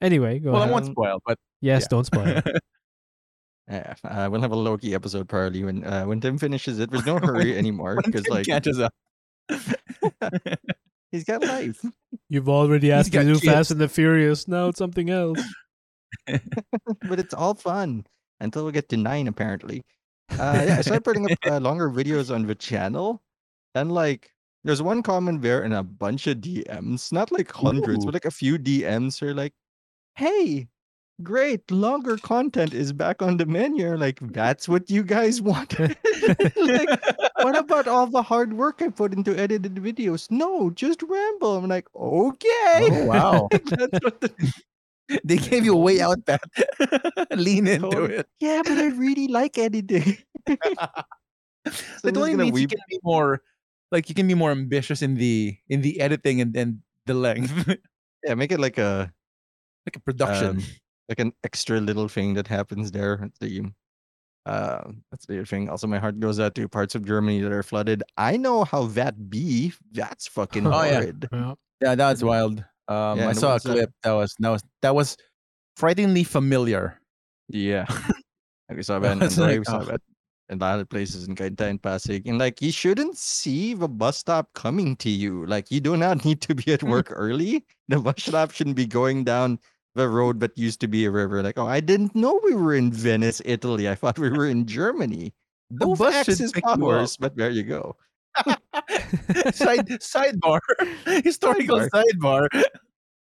Anyway, 0.00 0.40
go 0.40 0.50
well, 0.50 0.62
I 0.62 0.64
ahead. 0.64 0.72
won't 0.72 0.84
Um, 0.86 0.92
spoil, 0.94 1.22
but 1.24 1.38
yes, 1.60 1.82
yeah. 1.82 1.86
don't 1.90 2.04
spoil. 2.06 2.42
Yeah, 3.70 3.94
uh, 4.04 4.28
we'll 4.30 4.40
have 4.42 4.50
a 4.52 4.56
Loki 4.56 4.94
episode 4.94 5.26
probably 5.28 5.62
when 5.64 5.84
uh, 5.84 6.04
when 6.04 6.20
Tim 6.20 6.36
finishes 6.36 6.80
it. 6.80 6.90
There's 6.90 7.06
no 7.06 7.14
When- 7.18 7.22
hurry 7.22 7.56
anymore 7.56 7.98
because 8.04 8.26
like 8.28 8.46
catches 8.46 8.78
up. 8.80 8.92
he's 11.10 11.24
got 11.24 11.42
life. 11.42 11.82
You've 12.28 12.48
already 12.48 12.90
asked 12.92 13.12
me 13.12 13.18
got 13.20 13.22
to 13.22 13.34
do. 13.40 13.48
Fast 13.48 13.70
and 13.70 13.80
the 13.80 13.88
Furious. 13.88 14.48
Now 14.48 14.68
it's 14.68 14.78
something 14.78 15.08
else. 15.08 15.40
but 16.26 17.18
it's 17.18 17.32
all 17.34 17.54
fun 17.54 18.04
until 18.40 18.64
we 18.64 18.72
get 18.72 18.88
to 18.90 18.96
nine 18.96 19.28
apparently. 19.28 19.82
Uh, 20.30 20.64
yeah, 20.66 20.76
I 20.78 20.80
started 20.80 21.04
putting 21.04 21.30
up 21.30 21.38
uh, 21.46 21.60
longer 21.60 21.90
videos 21.90 22.34
on 22.34 22.46
the 22.46 22.54
channel, 22.54 23.22
and 23.74 23.92
like 23.92 24.30
there's 24.64 24.82
one 24.82 25.02
comment 25.02 25.42
there 25.42 25.62
and 25.62 25.74
a 25.74 25.82
bunch 25.82 26.26
of 26.26 26.38
DMs, 26.38 27.12
not 27.12 27.30
like 27.30 27.52
hundreds, 27.52 28.04
Ooh. 28.04 28.06
but 28.06 28.14
like 28.14 28.24
a 28.24 28.30
few 28.30 28.58
DMs 28.58 29.22
are 29.22 29.34
like, 29.34 29.52
"Hey, 30.16 30.68
great, 31.22 31.70
longer 31.70 32.16
content 32.16 32.72
is 32.72 32.92
back 32.92 33.20
on 33.20 33.36
the 33.36 33.46
menu." 33.46 33.94
Like 33.96 34.18
that's 34.32 34.68
what 34.68 34.88
you 34.90 35.02
guys 35.02 35.42
want. 35.50 35.78
like, 36.56 36.88
what 37.42 37.56
about 37.56 37.86
all 37.86 38.06
the 38.06 38.22
hard 38.22 38.54
work 38.54 38.80
I 38.80 38.88
put 38.88 39.12
into 39.12 39.38
edited 39.38 39.74
videos? 39.74 40.30
No, 40.30 40.70
just 40.70 41.02
ramble. 41.02 41.56
I'm 41.58 41.68
like, 41.68 41.86
okay. 41.94 42.88
Oh, 42.90 43.04
wow. 43.04 43.48
That's 43.50 44.02
what 44.02 44.20
the- 44.22 44.52
they 45.24 45.36
gave 45.36 45.64
you 45.64 45.74
a 45.74 45.78
way 45.78 46.00
out, 46.00 46.24
Pat. 46.26 46.42
Lean 47.36 47.66
into 47.66 47.90
Totally. 47.90 48.14
it. 48.16 48.28
yeah, 48.40 48.62
but 48.64 48.72
I 48.78 48.86
really 48.88 49.28
like 49.28 49.58
editing. 49.58 50.18
It 51.66 51.72
Someone's 52.02 52.18
only 52.18 52.30
gonna 52.32 52.44
means 52.44 52.60
you 52.60 52.68
can 52.68 52.78
be 52.90 53.00
more, 53.02 53.40
like 53.90 54.08
you 54.10 54.14
can 54.14 54.28
be 54.28 54.34
more 54.34 54.50
ambitious 54.50 55.00
in 55.00 55.14
the 55.14 55.56
in 55.70 55.80
the 55.80 55.98
editing 56.00 56.40
and, 56.42 56.54
and 56.56 56.80
the 57.06 57.14
length, 57.14 57.52
Yeah, 58.22 58.34
make 58.34 58.52
it 58.52 58.60
like 58.60 58.76
a 58.76 59.10
like 59.86 59.96
a 59.96 60.00
production. 60.00 60.58
um, 60.58 60.62
like 61.08 61.20
an 61.20 61.32
extra 61.42 61.80
little 61.80 62.08
thing 62.08 62.34
that 62.34 62.48
happens 62.48 62.92
there. 62.92 63.16
That's 63.16 63.38
the 63.38 63.64
uh, 64.44 64.92
that's 65.10 65.24
the 65.24 65.36
other 65.40 65.46
thing. 65.46 65.70
Also, 65.70 65.86
my 65.86 65.98
heart 65.98 66.20
goes 66.20 66.38
out 66.38 66.54
to 66.56 66.68
parts 66.68 66.94
of 66.94 67.06
Germany 67.06 67.40
that 67.40 67.52
are 67.52 67.62
flooded. 67.62 68.02
I 68.18 68.36
know 68.36 68.64
how 68.64 68.84
that 68.92 69.30
be. 69.30 69.72
That's 69.92 70.26
fucking 70.28 70.66
Oh, 70.66 70.82
yeah. 70.84 70.92
horrid. 71.00 71.28
Well, 71.32 71.58
yeah, 71.80 71.94
that's 71.94 72.22
wild. 72.22 72.62
Um, 72.88 73.18
Yeah, 73.18 73.28
I 73.28 73.32
saw 73.32 73.48
a 73.48 73.50
ones 73.52 73.62
that- 73.64 73.72
clip 73.72 73.90
that 74.02 74.12
was 74.12 74.34
that 74.38 74.50
was 74.50 74.64
that 74.82 74.94
was 74.94 75.16
frighteningly 75.76 76.24
familiar. 76.24 77.00
Yeah. 77.48 77.86
Like 78.68 78.78
we 78.78 78.82
saw 78.82 78.96
I 78.96 78.98
that 79.00 79.12
in 79.12 79.18
was 79.20 79.38
like, 79.38 79.64
saw 79.66 79.84
"Oh." 79.90 79.96
a 80.48 80.84
places 80.86 81.28
in 81.28 81.34
Cainta 81.34 81.62
and 81.68 81.82
Pasig. 81.82 82.26
And 82.26 82.38
like 82.38 82.62
you 82.62 82.72
shouldn't 82.72 83.16
see 83.18 83.74
the 83.74 83.88
bus 83.88 84.18
stop 84.18 84.48
coming 84.54 84.96
to 84.96 85.10
you. 85.10 85.44
Like 85.46 85.70
you 85.70 85.80
do 85.80 85.96
not 85.96 86.24
need 86.24 86.40
to 86.42 86.54
be 86.54 86.72
at 86.72 86.82
work 86.82 87.08
early. 87.10 87.64
The 87.88 87.98
bus 87.98 88.16
stop 88.18 88.50
shouldn't 88.52 88.76
be 88.76 88.86
going 88.86 89.24
down 89.24 89.58
the 89.94 90.08
road 90.08 90.40
that 90.40 90.56
used 90.56 90.80
to 90.80 90.88
be 90.88 91.04
a 91.04 91.10
river. 91.10 91.42
Like, 91.42 91.58
oh, 91.58 91.66
I 91.66 91.80
didn't 91.80 92.14
know 92.14 92.40
we 92.42 92.54
were 92.54 92.74
in 92.74 92.90
Venice, 92.90 93.40
Italy. 93.44 93.88
I 93.88 93.94
thought 93.94 94.18
we 94.18 94.30
were 94.30 94.46
in 94.48 94.66
Germany. 94.66 95.32
The 95.70 95.86
Both 95.86 95.98
bus 95.98 96.52
pick 96.52 96.64
powers, 96.64 97.16
but 97.16 97.36
there 97.36 97.50
you 97.50 97.62
go. 97.62 97.96
Side 99.54 99.86
sidebar, 100.02 100.60
historical 101.24 101.80
sidebar. 101.88 102.48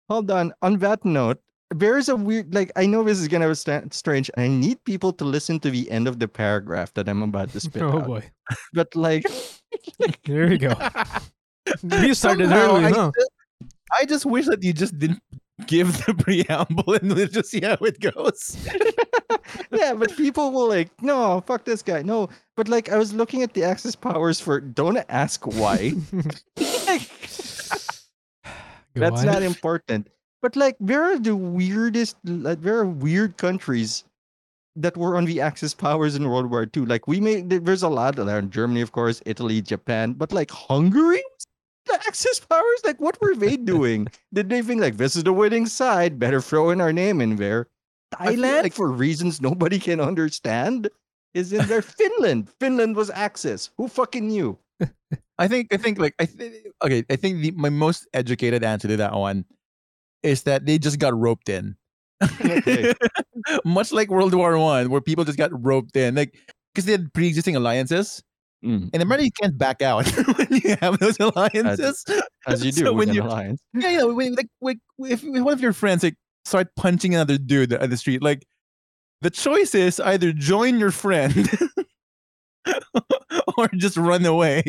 Hold 0.09 0.31
on. 0.31 0.53
On 0.61 0.77
that 0.79 1.05
note, 1.05 1.39
there's 1.71 2.09
a 2.09 2.15
weird 2.15 2.53
like 2.53 2.71
I 2.75 2.85
know 2.85 3.03
this 3.03 3.19
is 3.19 3.27
gonna 3.27 3.53
sound 3.55 3.93
strange, 3.93 4.29
I 4.37 4.47
need 4.47 4.83
people 4.83 5.13
to 5.13 5.25
listen 5.25 5.59
to 5.61 5.69
the 5.69 5.89
end 5.91 6.07
of 6.07 6.19
the 6.19 6.27
paragraph 6.27 6.93
that 6.95 7.07
I'm 7.07 7.21
about 7.21 7.49
to 7.53 7.59
spit 7.59 7.83
oh 7.83 7.99
out. 7.99 8.07
boy. 8.07 8.29
But 8.73 8.95
like 8.95 9.25
there 10.25 10.47
we 10.49 10.57
go. 10.57 10.73
You 11.83 12.13
started 12.13 12.49
Somehow, 12.49 12.77
early, 12.77 12.85
I, 12.85 12.89
huh? 12.89 13.11
just, 13.15 13.31
I 13.93 14.05
just 14.05 14.25
wish 14.25 14.47
that 14.47 14.63
you 14.63 14.73
just 14.73 14.97
didn't 14.97 15.21
give 15.67 16.05
the 16.05 16.13
preamble 16.19 16.93
and 16.93 17.13
we'll 17.13 17.27
just 17.27 17.49
see 17.51 17.61
how 17.61 17.77
it 17.81 17.99
goes. 17.99 18.57
yeah, 19.71 19.93
but 19.93 20.15
people 20.17 20.51
will 20.51 20.67
like, 20.67 20.89
no, 21.01 21.41
fuck 21.45 21.65
this 21.65 21.81
guy. 21.81 22.01
No. 22.01 22.29
But 22.55 22.67
like 22.67 22.89
I 22.89 22.97
was 22.97 23.13
looking 23.13 23.43
at 23.43 23.53
the 23.53 23.63
Axis 23.63 23.95
powers 23.95 24.39
for 24.39 24.59
don't 24.59 24.97
ask 25.09 25.45
why. 25.45 25.93
That's 28.95 29.23
not 29.23 29.43
important. 29.43 30.09
But 30.41 30.55
like, 30.55 30.77
there 30.79 31.03
are 31.03 31.19
the 31.19 31.35
weirdest. 31.35 32.15
Like, 32.23 32.61
there 32.61 32.77
are 32.77 32.85
weird 32.85 33.37
countries 33.37 34.05
that 34.75 34.95
were 34.95 35.17
on 35.17 35.25
the 35.25 35.41
Axis 35.41 35.73
powers 35.73 36.15
in 36.15 36.29
World 36.29 36.49
War 36.49 36.67
II. 36.75 36.85
Like 36.85 37.07
we 37.07 37.19
made. 37.19 37.49
There's 37.49 37.83
a 37.83 37.89
lot 37.89 38.15
there. 38.15 38.41
Germany, 38.41 38.81
of 38.81 38.91
course, 38.91 39.21
Italy, 39.25 39.61
Japan, 39.61 40.13
but 40.13 40.31
like 40.31 40.51
Hungary. 40.51 41.23
The 41.89 41.99
Axis 42.07 42.39
powers? 42.39 42.81
Like, 42.85 42.99
what 43.01 43.19
were 43.21 43.35
they 43.35 43.57
doing? 43.73 44.07
Did 44.33 44.49
they 44.49 44.61
think 44.61 44.81
like 44.81 44.97
this 44.97 45.15
is 45.15 45.23
the 45.23 45.33
winning 45.33 45.65
side? 45.65 46.19
Better 46.19 46.41
throw 46.41 46.69
in 46.69 46.81
our 46.81 46.93
name 46.93 47.21
in 47.21 47.35
there. 47.37 47.67
Thailand, 48.15 48.63
like- 48.63 48.73
for 48.73 48.91
reasons 48.91 49.41
nobody 49.41 49.79
can 49.79 49.99
understand, 49.99 50.89
is 51.33 51.53
in 51.53 51.67
there. 51.67 51.81
Finland. 51.99 52.49
Finland 52.59 52.95
was 52.95 53.09
Axis. 53.09 53.69
Who 53.77 53.87
fucking 53.87 54.27
knew? 54.27 54.57
I 55.37 55.47
think 55.47 55.73
I 55.73 55.77
think 55.77 55.99
like 55.99 56.15
I 56.19 56.25
th- 56.25 56.63
okay. 56.83 57.03
I 57.09 57.15
think 57.15 57.41
the, 57.41 57.51
my 57.51 57.69
most 57.69 58.07
educated 58.13 58.63
answer 58.63 58.87
to 58.87 58.97
that 58.97 59.13
one 59.13 59.45
is 60.23 60.43
that 60.43 60.65
they 60.65 60.77
just 60.77 60.99
got 60.99 61.17
roped 61.17 61.49
in. 61.49 61.75
Okay. 62.41 62.93
Much 63.65 63.91
like 63.91 64.09
World 64.09 64.33
War 64.33 64.57
One, 64.57 64.89
where 64.89 65.01
people 65.01 65.23
just 65.23 65.37
got 65.37 65.51
roped 65.53 65.95
in, 65.95 66.15
like 66.15 66.35
because 66.73 66.85
they 66.85 66.91
had 66.93 67.13
pre-existing 67.13 67.55
alliances, 67.55 68.21
Mm, 68.65 68.89
and 68.93 69.01
apparently 69.01 69.25
you 69.25 69.31
can't 69.41 69.57
back 69.57 69.81
out 69.81 70.05
when 70.37 70.47
you 70.51 70.75
have 70.81 70.99
those 70.99 71.17
alliances. 71.19 72.03
As 72.45 72.63
you 72.65 72.71
do 72.73 72.83
So 72.85 72.91
with 72.93 73.07
when 73.07 73.09
an 73.09 73.15
you- 73.15 73.23
alliance. 73.23 73.61
yeah, 73.73 73.89
yeah. 73.89 74.03
When, 74.03 74.35
like, 74.35 74.47
like 74.61 74.77
if, 74.99 75.23
if 75.23 75.43
one 75.43 75.53
of 75.53 75.61
your 75.61 75.71
friends 75.73 76.03
like 76.03 76.15
start 76.45 76.67
punching 76.75 77.13
another 77.15 77.37
dude 77.37 77.71
at 77.73 77.89
the 77.89 77.95
street, 77.97 78.21
like 78.21 78.45
the 79.21 79.29
choice 79.29 79.73
is 79.75 79.99
either 80.01 80.33
join 80.33 80.77
your 80.79 80.91
friend 80.91 81.49
or 83.57 83.67
just 83.77 83.97
run 83.97 84.25
away 84.25 84.63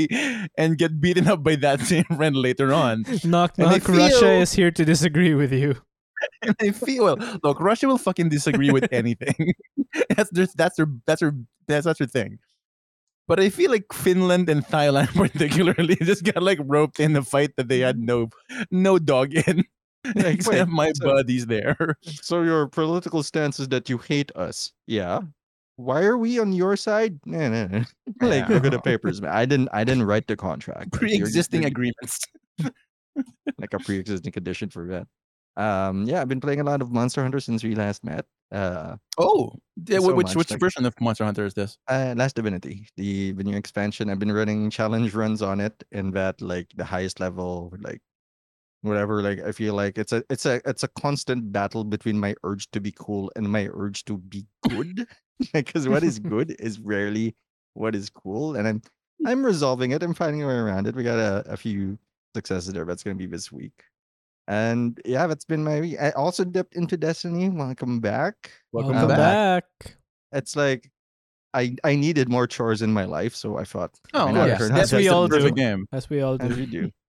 and 0.57 0.79
get 0.79 1.01
beaten 1.01 1.27
up 1.29 1.43
by 1.43 1.57
that 1.57 1.81
same 1.81 2.05
friend 2.17 2.37
later 2.37 2.73
on. 2.73 3.05
Knock 3.25 3.55
And 3.59 3.67
I 3.69 3.73
knock. 3.79 3.89
Russia 3.89 4.19
feel- 4.21 4.29
is 4.43 4.53
here 4.53 4.71
to 4.71 4.85
disagree 4.85 5.35
with 5.35 5.53
you. 5.53 5.75
And 6.43 6.55
I 6.61 6.71
feel 6.73 7.05
well, 7.05 7.17
look, 7.43 7.59
Russia 7.61 7.87
will 7.89 7.97
fucking 7.99 8.29
disagree 8.29 8.71
with 8.71 8.93
anything. 8.93 9.55
that's 10.17 10.29
their, 10.31 10.47
that's 10.55 10.77
their 10.77 10.87
that's 11.07 11.21
their 11.21 11.35
that's 11.67 11.87
that's 11.87 11.99
their 11.99 12.09
thing. 12.09 12.39
But 13.31 13.39
I 13.39 13.49
feel 13.49 13.71
like 13.71 13.93
Finland 13.93 14.51
and 14.51 14.67
Thailand 14.67 15.15
particularly 15.15 15.95
just 16.03 16.25
got 16.25 16.43
like 16.43 16.59
roped 16.65 16.99
in 16.99 17.15
a 17.15 17.23
fight 17.23 17.55
that 17.57 17.69
they 17.69 17.79
had 17.79 17.97
no 17.97 18.29
no 18.73 18.99
dog 18.99 19.33
in. 19.33 19.63
Except 20.17 20.49
Wait, 20.49 20.67
my 20.67 20.91
so- 20.95 21.05
buddies 21.05 21.47
there. 21.47 21.97
So 22.03 22.43
your 22.43 22.67
political 22.67 23.23
stance 23.23 23.61
is 23.61 23.69
that 23.69 23.89
you 23.89 23.99
hate 23.99 24.33
us. 24.35 24.73
Yeah. 24.89 25.21
Why 25.77 26.03
are 26.03 26.19
we 26.19 26.41
on 26.41 26.53
your 26.53 26.75
side? 26.75 27.21
Nah, 27.25 27.49
nah, 27.51 27.67
nah. 27.67 27.85
like 28.21 28.49
look 28.49 28.65
at 28.65 28.73
the 28.73 28.81
papers, 28.81 29.23
man. 29.23 29.31
I 29.31 29.47
didn't 29.47 29.69
I 29.73 29.85
didn't 29.85 30.07
write 30.07 30.27
the 30.27 30.35
contract. 30.35 30.91
Pre-existing 30.91 31.65
agreements. 31.65 32.19
like 33.59 33.73
a 33.73 33.79
pre-existing 33.79 34.33
condition 34.33 34.71
for 34.71 34.89
that. 34.89 35.07
Um 35.57 36.03
yeah, 36.03 36.21
I've 36.21 36.29
been 36.29 36.41
playing 36.41 36.63
a 36.63 36.65
lot 36.65 36.83
of 36.83 36.91
Monster 36.91 37.23
Hunter 37.23 37.39
since 37.39 37.63
we 37.63 37.77
last 37.77 38.03
met. 38.03 38.27
Uh 38.53 38.97
Oh, 39.19 39.53
yeah, 39.87 39.99
So 40.01 40.15
which 40.15 40.27
much, 40.29 40.37
which 40.37 40.51
like- 40.51 40.61
version 40.61 40.85
of 40.87 40.95
Monster 41.01 41.25
Hunter 41.25 41.45
is 41.47 41.55
this? 41.55 41.79
Uh, 41.89 42.15
Last 42.17 42.37
Divinity, 42.37 42.89
the 42.97 43.33
the 43.33 43.45
new 43.45 43.57
expansion. 43.57 44.11
I've 44.11 44.19
been 44.19 44.33
running 44.33 44.71
challenge 44.71 45.15
runs 45.15 45.43
on 45.43 45.61
it, 45.61 45.85
and 45.93 46.13
that 46.15 46.41
like 46.43 46.69
the 46.77 46.85
highest 46.85 47.21
level, 47.21 47.73
like 47.81 48.01
whatever. 48.83 49.23
Like 49.23 49.41
I 49.41 49.53
feel 49.53 49.75
like 49.75 49.99
it's 49.99 50.13
a 50.13 50.25
it's 50.31 50.47
a 50.47 50.61
it's 50.67 50.83
a 50.83 50.89
constant 50.89 51.53
battle 51.53 51.85
between 51.85 52.19
my 52.19 52.35
urge 52.45 52.71
to 52.73 52.81
be 52.81 52.93
cool 52.97 53.31
and 53.37 53.49
my 53.51 53.69
urge 53.73 54.05
to 54.07 54.19
be 54.19 54.47
good. 54.69 55.07
Because 55.55 55.89
what 55.89 56.03
is 56.05 56.19
good 56.35 56.55
is 56.61 56.79
rarely 56.81 57.35
what 57.75 57.95
is 57.95 58.11
cool, 58.11 58.57
and 58.57 58.69
I'm 58.69 58.83
I'm 59.27 59.45
resolving 59.45 59.93
it. 59.93 60.03
I'm 60.03 60.15
finding 60.15 60.43
a 60.43 60.47
way 60.47 60.55
around 60.55 60.87
it. 60.87 60.95
We 60.97 61.03
got 61.05 61.19
a, 61.19 61.45
a 61.53 61.57
few 61.57 61.99
successes 62.35 62.73
there. 62.75 62.85
That's 62.85 63.03
gonna 63.03 63.17
be 63.17 63.27
this 63.27 63.51
week. 63.53 63.85
And 64.49 65.01
yeah, 65.05 65.27
that's 65.27 65.45
been 65.45 65.63
my 65.63 65.81
week. 65.81 65.97
I 66.01 66.11
also 66.13 66.45
dipped 66.45 66.75
into 66.75 66.97
Destiny. 66.97 67.49
Welcome 67.49 68.01
back 68.01 68.51
Welcome, 68.73 68.93
Welcome 68.95 69.09
back. 69.17 69.65
back. 69.83 69.97
it's 70.33 70.57
like 70.57 70.91
I 71.55 71.77
I 71.85 71.95
needed 71.97 72.29
more 72.29 72.47
chores 72.47 72.83
in 72.83 72.93
my 72.93 73.05
life, 73.05 73.35
so 73.35 73.59
I 73.59 73.65
thought 73.65 73.93
Oh, 74.15 74.27
why 74.27 74.33
not 74.33 74.49
yeah. 74.49 74.59
That's 74.69 74.93
out 74.93 74.99
we 74.99 75.07
some 75.07 75.15
all 75.15 75.29
do. 75.29 75.37
perfect 75.37 75.57
game. 75.57 75.87
As 75.93 76.11
we 76.11 76.21
all 76.23 76.37
as 76.41 76.49
do. 76.49 76.57
we 76.57 76.67
do. 76.67 76.91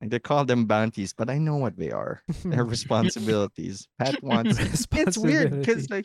Like 0.00 0.10
they 0.10 0.18
call 0.18 0.44
them 0.44 0.66
bounties, 0.66 1.14
but 1.14 1.30
I 1.30 1.38
know 1.38 1.56
what 1.56 1.78
they 1.78 1.90
are. 1.90 2.20
They're 2.44 2.64
responsibilities. 2.76 3.86
Pat 3.98 4.20
wants. 4.22 4.58
It's 4.92 5.16
weird 5.16 5.52
because 5.52 5.88
like, 5.88 6.04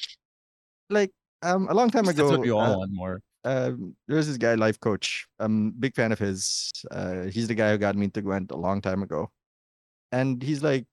like 0.89 1.11
um 1.41 1.67
a 1.69 1.73
long 1.73 1.89
time 1.89 2.07
ago. 2.07 2.23
That's 2.23 2.29
ago, 2.29 2.37
what 2.37 2.39
we 2.41 2.51
all 2.51 2.61
uh, 2.61 2.77
want 2.77 2.91
more. 2.93 3.21
um, 3.45 3.95
there's 4.07 4.27
this 4.27 4.37
guy, 4.37 4.53
life 4.53 4.79
coach. 4.79 5.27
I'm 5.39 5.71
big 5.71 5.95
fan 5.95 6.11
of 6.13 6.19
his. 6.19 6.71
Uh, 6.91 7.23
he's 7.23 7.47
the 7.47 7.55
guy 7.55 7.71
who 7.71 7.77
got 7.77 7.95
me 7.95 8.05
into 8.05 8.21
Gwent 8.21 8.51
a 8.51 8.55
long 8.55 8.79
time 8.79 9.01
ago, 9.03 9.31
and 10.11 10.41
he's 10.43 10.63
like, 10.63 10.85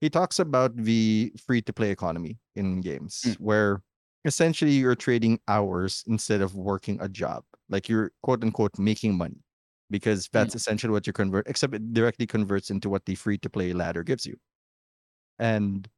he 0.00 0.10
talks 0.10 0.38
about 0.38 0.76
the 0.76 1.32
free 1.38 1.62
to 1.62 1.72
play 1.72 1.90
economy 1.90 2.38
in 2.56 2.80
games, 2.80 3.24
Mm. 3.24 3.36
where 3.38 3.82
essentially 4.24 4.72
you're 4.72 4.94
trading 4.96 5.40
hours 5.48 6.04
instead 6.06 6.40
of 6.42 6.54
working 6.56 7.00
a 7.00 7.08
job. 7.08 7.44
Like 7.68 7.88
you're 7.88 8.12
quote 8.22 8.42
unquote 8.44 8.78
making 8.78 9.16
money, 9.16 9.44
because 9.90 10.28
that's 10.32 10.54
essentially 10.54 10.92
what 10.92 11.06
you 11.06 11.12
convert. 11.12 11.48
Except 11.48 11.74
it 11.74 11.92
directly 11.94 12.26
converts 12.26 12.70
into 12.70 12.90
what 12.90 13.06
the 13.06 13.14
free 13.16 13.38
to 13.38 13.50
play 13.50 13.72
ladder 13.72 14.02
gives 14.04 14.26
you, 14.26 14.36
and 15.38 15.88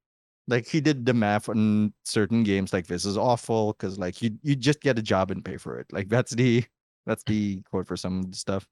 like 0.49 0.67
he 0.69 0.81
did 0.81 1.07
the 1.07 1.15
math 1.15 1.49
on 1.49 1.95
certain 2.05 2.45
games 2.45 2.73
like 2.73 2.87
this 2.89 3.05
is 3.07 3.17
awful 3.19 3.73
because 3.75 3.99
like 3.99 4.23
you 4.23 4.31
you 4.43 4.57
just 4.57 4.81
get 4.81 4.99
a 4.99 5.03
job 5.03 5.31
and 5.31 5.45
pay 5.45 5.57
for 5.57 5.79
it 5.79 5.87
like 5.93 6.09
that's 6.09 6.35
the 6.35 6.65
that's 7.07 7.25
the 7.25 7.63
quote 7.71 7.87
for 7.87 7.97
some 7.97 8.33
stuff 8.33 8.69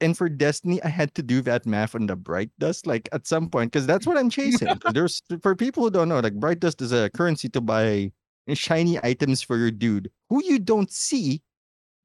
and 0.00 0.16
for 0.16 0.28
destiny 0.28 0.82
i 0.82 0.88
had 0.88 1.14
to 1.14 1.22
do 1.22 1.40
that 1.42 1.66
math 1.66 1.94
on 1.94 2.06
the 2.06 2.16
bright 2.16 2.50
dust 2.58 2.86
like 2.86 3.08
at 3.12 3.26
some 3.26 3.48
point 3.48 3.72
because 3.72 3.86
that's 3.86 4.06
what 4.06 4.16
i'm 4.16 4.30
chasing. 4.30 4.68
there's 4.92 5.22
for 5.42 5.54
people 5.56 5.82
who 5.82 5.90
don't 5.90 6.08
know 6.08 6.20
like 6.20 6.34
bright 6.34 6.60
dust 6.60 6.80
is 6.82 6.92
a 6.92 7.10
currency 7.10 7.48
to 7.48 7.60
buy 7.60 8.10
shiny 8.54 8.98
items 9.02 9.42
for 9.42 9.56
your 9.56 9.70
dude 9.70 10.10
who 10.30 10.42
you 10.44 10.58
don't 10.58 10.90
see 10.92 11.42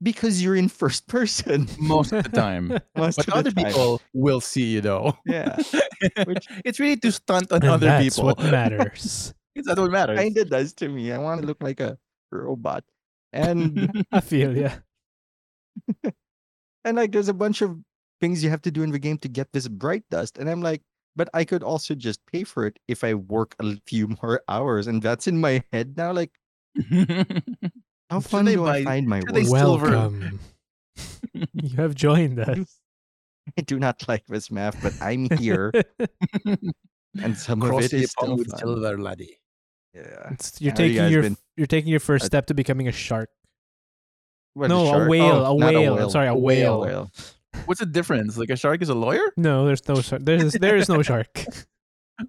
because 0.02 0.44
you're 0.44 0.56
in 0.58 0.68
first 0.68 1.08
person 1.16 1.68
Most 1.80 2.12
of 2.12 2.24
the 2.24 2.30
time. 2.30 2.68
most 2.98 3.16
But 3.16 3.28
of 3.28 3.34
the 3.34 3.40
other 3.40 3.52
time. 3.52 3.66
people 3.68 4.02
will 4.14 4.42
see 4.42 4.66
you 4.74 4.82
though. 4.82 5.16
yeah 5.26 5.56
Which- 6.26 6.48
it's 6.66 6.80
really 6.80 6.98
to 6.98 7.12
stunt 7.12 7.52
on 7.52 7.62
And 7.62 7.70
other 7.72 7.86
that's 7.88 8.16
people. 8.16 8.26
what 8.26 8.40
matters. 8.40 9.34
It's 9.56 9.68
that's 9.68 9.80
what 9.80 9.92
matters. 9.92 10.18
kind 10.18 10.36
of 10.38 10.50
does 10.50 10.74
to 10.82 10.90
me 10.90 11.12
i 11.14 11.18
want 11.18 11.40
to 11.42 11.48
look 11.48 11.62
like 11.62 11.80
a 11.80 11.98
robot 12.32 12.84
and 13.32 14.04
I 14.12 14.20
feel 14.20 14.58
yeah. 14.58 14.78
And 16.86 16.98
like 16.98 17.12
there's 17.12 17.30
a 17.30 17.34
bunch 17.34 17.62
of 17.62 17.78
things 18.22 18.44
you 18.44 18.50
have 18.50 18.62
to 18.64 18.72
do 18.72 18.84
in 18.84 18.92
the 18.92 19.00
game 19.00 19.18
to 19.20 19.28
get 19.30 19.52
this 19.54 19.68
bright 19.68 20.04
dust. 20.10 20.38
And 20.38 20.50
I'm 20.50 20.62
like, 20.62 20.82
but 21.16 21.30
I 21.34 21.46
could 21.46 21.64
also 21.64 21.94
just 21.96 22.20
pay 22.32 22.44
for 22.44 22.66
it 22.66 22.78
if 22.88 23.04
I 23.04 23.14
work 23.14 23.56
a 23.60 23.76
few 23.86 24.16
more 24.22 24.42
hours. 24.50 24.88
And 24.88 25.02
that's 25.02 25.28
in 25.28 25.40
my 25.40 25.64
head 25.72 25.96
now. 25.98 26.12
Like, 26.14 26.32
how 28.10 28.20
Should 28.20 28.30
fun 28.30 28.46
they 28.46 28.56
do 28.56 28.66
I 28.66 28.84
find 28.84 29.08
my 29.08 29.20
should 29.20 29.32
work? 29.50 29.52
Welcome. 29.52 30.40
you 31.34 31.76
have 31.78 31.96
joined 31.96 32.40
us. 32.48 32.80
I 33.58 33.62
do 33.62 33.78
not 33.80 34.08
like 34.08 34.26
this 34.28 34.50
math, 34.52 34.82
but 34.82 34.94
I'm 35.02 35.30
here. 35.38 35.72
and 37.22 37.38
some 37.38 37.62
of 37.62 37.70
Cross 37.70 37.86
it 37.86 37.92
the 37.92 37.98
is 38.04 38.12
still 38.12 38.38
with 38.38 38.50
fun. 38.50 38.60
silver 38.60 38.98
laddie. 38.98 39.38
Yeah. 39.94 40.30
It's, 40.32 40.60
you're 40.62 40.72
How 40.72 40.78
taking 40.78 41.08
your 41.10 41.22
been? 41.22 41.38
you're 41.58 41.68
taking 41.68 41.92
your 41.92 42.00
first 42.00 42.24
Uh, 42.24 42.28
step 42.28 42.48
to 42.48 42.54
becoming 42.54 42.88
a 42.88 42.92
shark. 42.92 43.30
What, 44.54 44.70
No, 44.70 44.86
a 44.86 44.90
shark? 44.90 45.10
whale, 45.10 45.46
Oh, 45.46 45.56
a 45.56 45.60
not 45.60 45.74
whale. 45.74 45.98
I'm 46.00 46.10
sorry, 46.10 46.28
a 46.28 46.36
whale. 46.36 46.82
whale. 46.82 47.12
What's 47.66 47.80
the 47.80 47.86
difference? 47.86 48.38
Like 48.38 48.50
a 48.50 48.56
shark 48.56 48.82
is 48.82 48.90
a 48.90 48.94
lawyer? 48.96 49.32
No, 49.38 49.66
there's 49.66 49.88
no 49.88 50.02
shark. 50.02 50.22
There's 50.24 50.54
there 50.54 50.76
is 50.76 50.90
no 50.90 51.02
shark. 51.10 51.46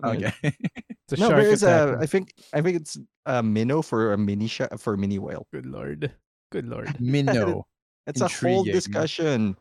Okay. 0.03 0.33
It's 0.43 1.13
a 1.13 1.17
No, 1.21 1.29
shark 1.29 1.43
there 1.43 1.51
is 1.53 1.63
a. 1.63 1.67
attacking. 1.67 2.03
I 2.03 2.07
think. 2.07 2.35
I 2.55 2.61
think 2.63 2.77
it's 2.81 2.97
a 3.27 3.43
minnow 3.43 3.83
for 3.83 4.15
a 4.15 4.19
mini 4.19 4.49
sh- 4.49 4.63
for 4.79 4.95
a 4.95 4.99
mini 4.99 5.19
whale. 5.19 5.47
Good 5.53 5.67
lord. 5.67 6.11
Good 6.51 6.67
lord. 6.67 6.99
Minnow. 7.01 7.67
It's 8.07 8.21
a 8.23 8.29
whole 8.29 8.65
discussion. 8.65 9.57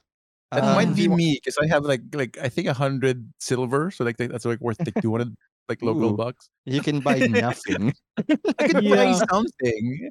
That 0.51 0.63
Um, 0.63 0.75
might 0.75 0.95
be 0.95 1.09
me 1.09 1.39
because 1.43 1.57
I 1.61 1.67
have 1.67 1.83
like 1.83 2.01
like 2.15 2.37
I 2.41 2.47
think 2.47 2.67
a 2.69 2.73
hundred 2.73 3.27
silver, 3.39 3.91
so 3.91 4.05
like 4.05 4.15
that's 4.17 4.45
like 4.45 4.61
worth 4.61 4.79
like 4.79 4.95
two 5.01 5.11
hundred 5.11 5.35
like 5.69 5.81
local 5.81 6.11
Ooh. 6.11 6.17
bucks. 6.17 6.49
You 6.65 6.81
can 6.81 6.99
buy 6.99 7.19
nothing. 7.19 7.93
I 8.59 8.67
can 8.67 8.83
buy 8.89 9.13
something. 9.13 10.09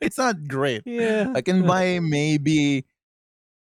it's 0.00 0.18
not 0.18 0.46
great. 0.48 0.82
Yeah. 0.86 1.32
I 1.34 1.40
can 1.42 1.66
buy 1.66 1.98
maybe 2.00 2.84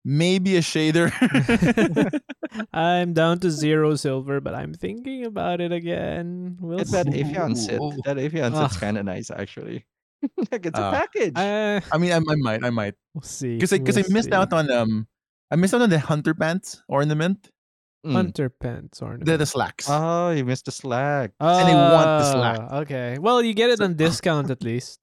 maybe 0.04 0.56
a 0.56 0.60
shader. 0.60 1.10
I'm 2.72 3.12
down 3.12 3.38
to 3.40 3.50
zero 3.50 3.94
silver, 3.96 4.40
but 4.40 4.54
I'm 4.54 4.72
thinking 4.74 5.26
about 5.26 5.60
it 5.60 5.72
again. 5.72 6.56
We'll 6.60 6.80
It's 6.80 6.92
that 6.92 7.06
see. 7.12 7.20
Avian 7.20 7.54
sit. 7.54 7.80
Ooh. 7.80 7.92
That 8.04 8.18
Avian 8.18 8.54
sit's 8.54 8.74
Ugh. 8.76 8.80
kind 8.80 8.98
of 8.98 9.04
nice, 9.04 9.30
actually. 9.30 9.84
like 10.50 10.66
it's 10.66 10.78
a 10.78 10.82
Ah. 10.82 10.90
package. 10.90 11.32
Uh, 11.36 11.80
I 11.92 11.98
mean, 11.98 12.10
I, 12.12 12.16
I 12.16 12.34
might, 12.42 12.64
I 12.64 12.70
might, 12.70 12.94
we'll 13.14 13.22
see. 13.22 13.54
because 13.54 13.72
I 13.72 13.78
because 13.78 13.96
we'll 13.96 14.06
I 14.10 14.12
missed 14.12 14.30
see. 14.30 14.34
out 14.34 14.52
on 14.52 14.70
um, 14.70 15.06
I 15.50 15.56
missed 15.56 15.74
out 15.74 15.82
on 15.82 15.90
the 15.90 15.98
hunter 16.00 16.34
pants 16.34 16.82
ornament, 16.88 17.50
Mm. 18.06 18.12
hunter 18.12 18.48
pants 18.48 19.02
ornament. 19.02 19.26
the 19.26 19.36
the 19.36 19.46
slacks. 19.46 19.86
Oh, 19.90 20.30
you 20.30 20.44
missed 20.44 20.66
the 20.66 20.70
slack. 20.70 21.32
and 21.40 21.68
they 21.68 21.74
want 21.74 22.06
the 22.22 22.32
slack. 22.32 22.58
Ah, 22.62 22.78
Okay. 22.82 23.18
Well, 23.18 23.42
you 23.42 23.54
get 23.54 23.70
it 23.70 23.80
on 23.80 23.94
discount 23.96 24.50
at 24.50 24.62
least. 24.62 25.00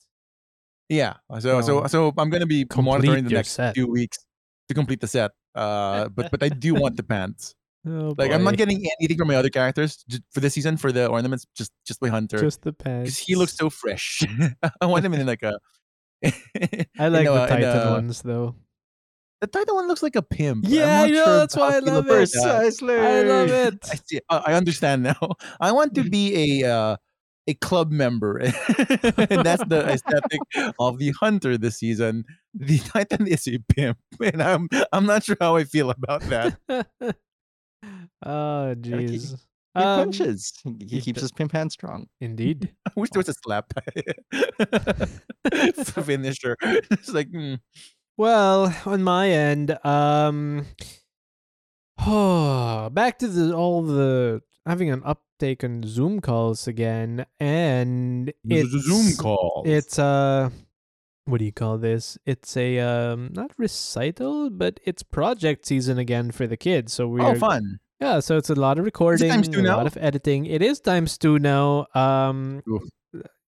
yeah, 0.88 1.16
so 1.40 1.60
so 1.62 1.88
so 1.88 2.14
I'm 2.18 2.30
gonna 2.30 2.46
be 2.46 2.64
complete 2.64 2.86
monitoring 2.92 3.24
the 3.26 3.32
next 3.36 3.52
set. 3.52 3.74
few 3.76 3.88
weeks 3.92 4.18
to 4.70 4.74
complete 4.74 5.02
the 5.02 5.08
set. 5.08 5.32
Uh, 5.54 6.08
but 6.10 6.32
but 6.32 6.42
I 6.44 6.50
do 6.50 6.74
want 6.76 6.96
the 6.96 7.04
pants. 7.14 7.54
Oh, 7.88 8.16
Like 8.18 8.32
I'm 8.32 8.44
not 8.44 8.56
getting 8.58 8.82
anything 9.00 9.18
from 9.18 9.28
my 9.28 9.36
other 9.36 9.50
characters 9.52 10.04
for 10.32 10.40
this 10.40 10.54
season 10.56 10.78
for 10.78 10.92
the 10.92 11.06
ornaments. 11.08 11.46
Just 11.56 11.72
just 11.86 12.02
my 12.02 12.10
hunter 12.10 12.40
just 12.40 12.62
the 12.64 12.72
pants. 12.74 13.04
because 13.12 13.18
he 13.20 13.36
looks 13.36 13.54
so 13.58 13.70
fresh. 13.70 14.24
I 14.82 14.86
want 14.88 15.04
him 15.06 15.14
in 15.14 15.26
like 15.28 15.44
a. 15.44 15.60
I 16.98 17.10
like 17.12 17.28
in 17.28 17.34
the 17.34 17.44
a- 17.44 17.48
Titan 17.48 17.88
a- 17.88 17.92
ones 17.92 18.22
though. 18.24 18.56
The 19.42 19.48
Titan 19.48 19.76
one 19.76 19.88
looks 19.88 20.02
like 20.02 20.16
a 20.16 20.22
pimp. 20.22 20.66
I'm 20.66 20.72
Yeah, 20.72 21.02
I 21.04 21.08
know, 21.08 21.24
sure 21.26 21.38
that's 21.38 21.56
why 21.56 21.76
I 21.76 21.80
love 21.80 22.06
it. 22.08 22.10
Precisely. 22.10 22.96
I 22.96 23.22
love 23.22 23.50
it. 23.50 23.78
I 23.92 23.96
see. 23.96 24.20
I 24.30 24.54
understand 24.54 25.04
now. 25.04 25.18
I 25.60 25.72
want 25.72 25.94
to 25.96 26.04
be 26.10 26.62
a 26.64 26.72
uh, 26.74 26.98
a 27.48 27.54
club 27.56 27.92
member, 27.92 28.38
and 28.40 29.46
that's 29.46 29.64
the 29.66 29.86
aesthetic 29.88 30.40
of 30.80 30.98
the 30.98 31.12
hunter 31.20 31.58
this 31.58 31.78
season. 31.78 32.24
The 32.54 32.80
Titan 32.80 33.28
is 33.28 33.48
a 33.48 33.60
pimp, 33.76 34.00
and 34.24 34.42
I'm 34.42 34.68
I'm 34.92 35.06
not 35.06 35.24
sure 35.24 35.38
how 35.40 35.56
I 35.58 35.66
feel 35.66 35.90
about 35.92 36.22
that. 36.24 36.58
oh 38.26 38.74
jeez. 38.80 39.36
He 39.78 39.82
Um, 39.84 40.06
punches. 40.06 40.54
He, 40.88 41.02
keeps 41.02 41.20
his 41.20 41.34
pimp 41.34 41.52
hand 41.52 41.70
strong. 41.70 42.08
Indeed. 42.22 42.74
I 42.88 42.92
wish 42.96 43.10
there 43.10 43.20
was 43.20 43.28
a 43.28 43.34
slap 43.44 43.74
finisher. 45.52 46.56
It's 46.64 47.12
like 47.12 47.30
mm, 47.30 47.60
Well, 48.18 48.74
on 48.86 49.04
my 49.04 49.30
end, 49.30 49.78
um, 49.86 50.68
oh, 52.00 52.90
back 52.94 53.20
to 53.20 53.28
the 53.28 53.54
all 53.54 53.82
the 53.82 54.42
having 54.66 54.90
an 54.90 55.02
uptake 55.04 55.66
on 55.66 55.84
Zoom 55.86 56.22
calls 56.22 56.66
again, 56.66 57.26
and 57.42 58.32
it's 58.46 58.74
a 58.74 58.80
Zoom 58.80 59.18
call. 59.18 59.64
It's 59.66 60.00
uh, 60.00 60.50
what 61.26 61.40
do 61.40 61.46
you 61.46 61.52
call 61.52 61.78
this? 61.78 62.18
It's 62.26 62.56
a 62.56 62.80
um, 62.80 63.32
not 63.34 63.52
recital, 63.58 64.50
but 64.50 64.80
it's 64.86 65.04
project 65.04 65.66
season 65.66 65.98
again 65.98 66.32
for 66.32 66.48
the 66.48 66.58
kids. 66.58 66.94
So 66.94 67.10
we're 67.10 67.22
oh, 67.22 67.36
fun. 67.36 67.80
yeah, 68.00 68.22
so 68.22 68.38
it's 68.38 68.50
a 68.50 68.56
lot 68.56 68.80
of 68.80 68.86
recording, 68.86 69.30
a 69.30 69.38
now? 69.62 69.76
lot 69.76 69.88
of 69.88 69.98
editing. 70.00 70.46
It 70.46 70.62
is 70.62 70.80
times 70.80 71.18
two 71.18 71.38
now. 71.38 71.88
Um, 71.94 72.64
Oof. 72.70 72.84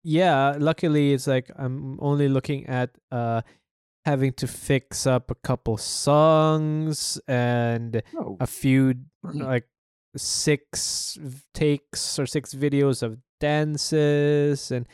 yeah, 0.02 0.56
luckily 0.58 1.12
it's 1.12 1.28
like 1.28 1.52
I'm 1.56 2.00
only 2.00 2.28
looking 2.28 2.66
at 2.66 2.90
uh 3.12 3.42
having 4.06 4.32
to 4.34 4.46
fix 4.46 5.06
up 5.06 5.30
a 5.30 5.34
couple 5.34 5.76
songs 5.76 7.20
and 7.26 8.02
Oh, 8.16 8.36
a 8.40 8.46
few 8.46 8.94
like 9.22 9.66
six 10.16 11.18
takes 11.52 12.18
or 12.18 12.24
six 12.24 12.54
videos 12.54 13.02
of 13.02 13.18
dances 13.40 14.70
and 14.70 14.86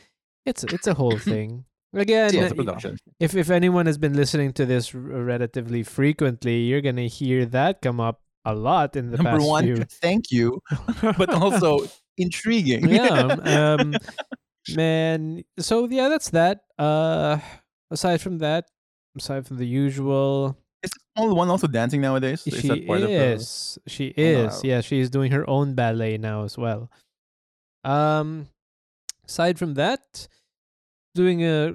it's 0.45 0.63
it's 0.65 0.87
a 0.87 0.93
whole 0.95 1.17
thing. 1.31 1.63
Again, 1.95 2.31
production. 2.55 2.97
if 3.19 3.35
if 3.35 3.51
anyone 3.51 3.85
has 3.85 3.99
been 3.99 4.13
listening 4.15 4.51
to 4.53 4.65
this 4.65 4.95
relatively 4.95 5.83
frequently, 5.83 6.61
you're 6.61 6.81
gonna 6.81 7.03
hear 7.07 7.45
that 7.45 7.81
come 7.83 7.99
up 8.01 8.21
a 8.45 8.55
lot 8.55 8.95
in 8.95 9.11
the 9.11 9.17
Number 9.17 9.37
past 9.37 9.47
one, 9.47 9.63
few. 9.63 9.75
thank 10.01 10.31
you, 10.31 10.59
but 11.17 11.29
also 11.29 11.85
intriguing. 12.17 12.89
yeah, 12.89 13.37
um, 13.77 13.93
man. 14.75 15.43
So 15.59 15.87
yeah, 15.87 16.09
that's 16.09 16.31
that. 16.31 16.61
Uh, 16.79 17.37
aside 17.91 18.21
from 18.21 18.39
that, 18.39 18.65
aside 19.17 19.45
from 19.47 19.57
the 19.57 19.67
usual, 19.67 20.57
Is 20.83 20.91
the 20.91 20.99
small 21.15 21.35
one 21.35 21.49
also 21.49 21.67
dancing 21.67 22.01
nowadays? 22.01 22.43
she 22.43 22.67
that 22.67 22.87
part 22.87 23.01
of 23.01 23.09
the- 23.09 23.13
is. 23.33 23.77
She 23.87 24.07
is. 24.17 24.53
Wow. 24.53 24.61
Yeah, 24.63 24.81
she's 24.81 25.09
doing 25.09 25.31
her 25.31 25.47
own 25.49 25.75
ballet 25.75 26.17
now 26.17 26.43
as 26.43 26.57
well. 26.57 26.89
Um, 27.83 28.47
aside 29.25 29.59
from 29.59 29.73
that, 29.75 30.27
doing 31.15 31.43
a 31.43 31.73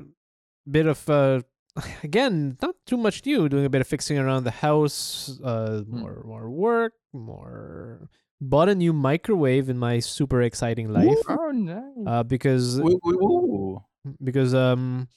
bit 0.70 0.86
of 0.86 1.08
uh, 1.08 1.40
again, 2.02 2.56
not 2.62 2.74
too 2.86 2.96
much 2.96 3.24
new. 3.24 3.48
Doing 3.48 3.64
a 3.64 3.70
bit 3.70 3.80
of 3.80 3.86
fixing 3.86 4.18
around 4.18 4.44
the 4.44 4.50
house. 4.50 5.38
Uh, 5.42 5.82
Hmm. 5.82 6.00
more 6.00 6.22
more 6.26 6.50
work. 6.50 6.92
More. 7.12 8.08
Bought 8.40 8.68
a 8.68 8.74
new 8.74 8.92
microwave 8.92 9.68
in 9.68 9.78
my 9.78 9.98
super 9.98 10.42
exciting 10.42 10.92
life. 10.92 11.18
oh 11.28 11.50
nice. 11.50 12.06
Uh, 12.06 12.22
because 12.22 12.80
Woo, 12.80 12.98
woo, 13.02 13.18
woo. 13.18 13.84
because 14.22 14.54
um, 14.54 15.08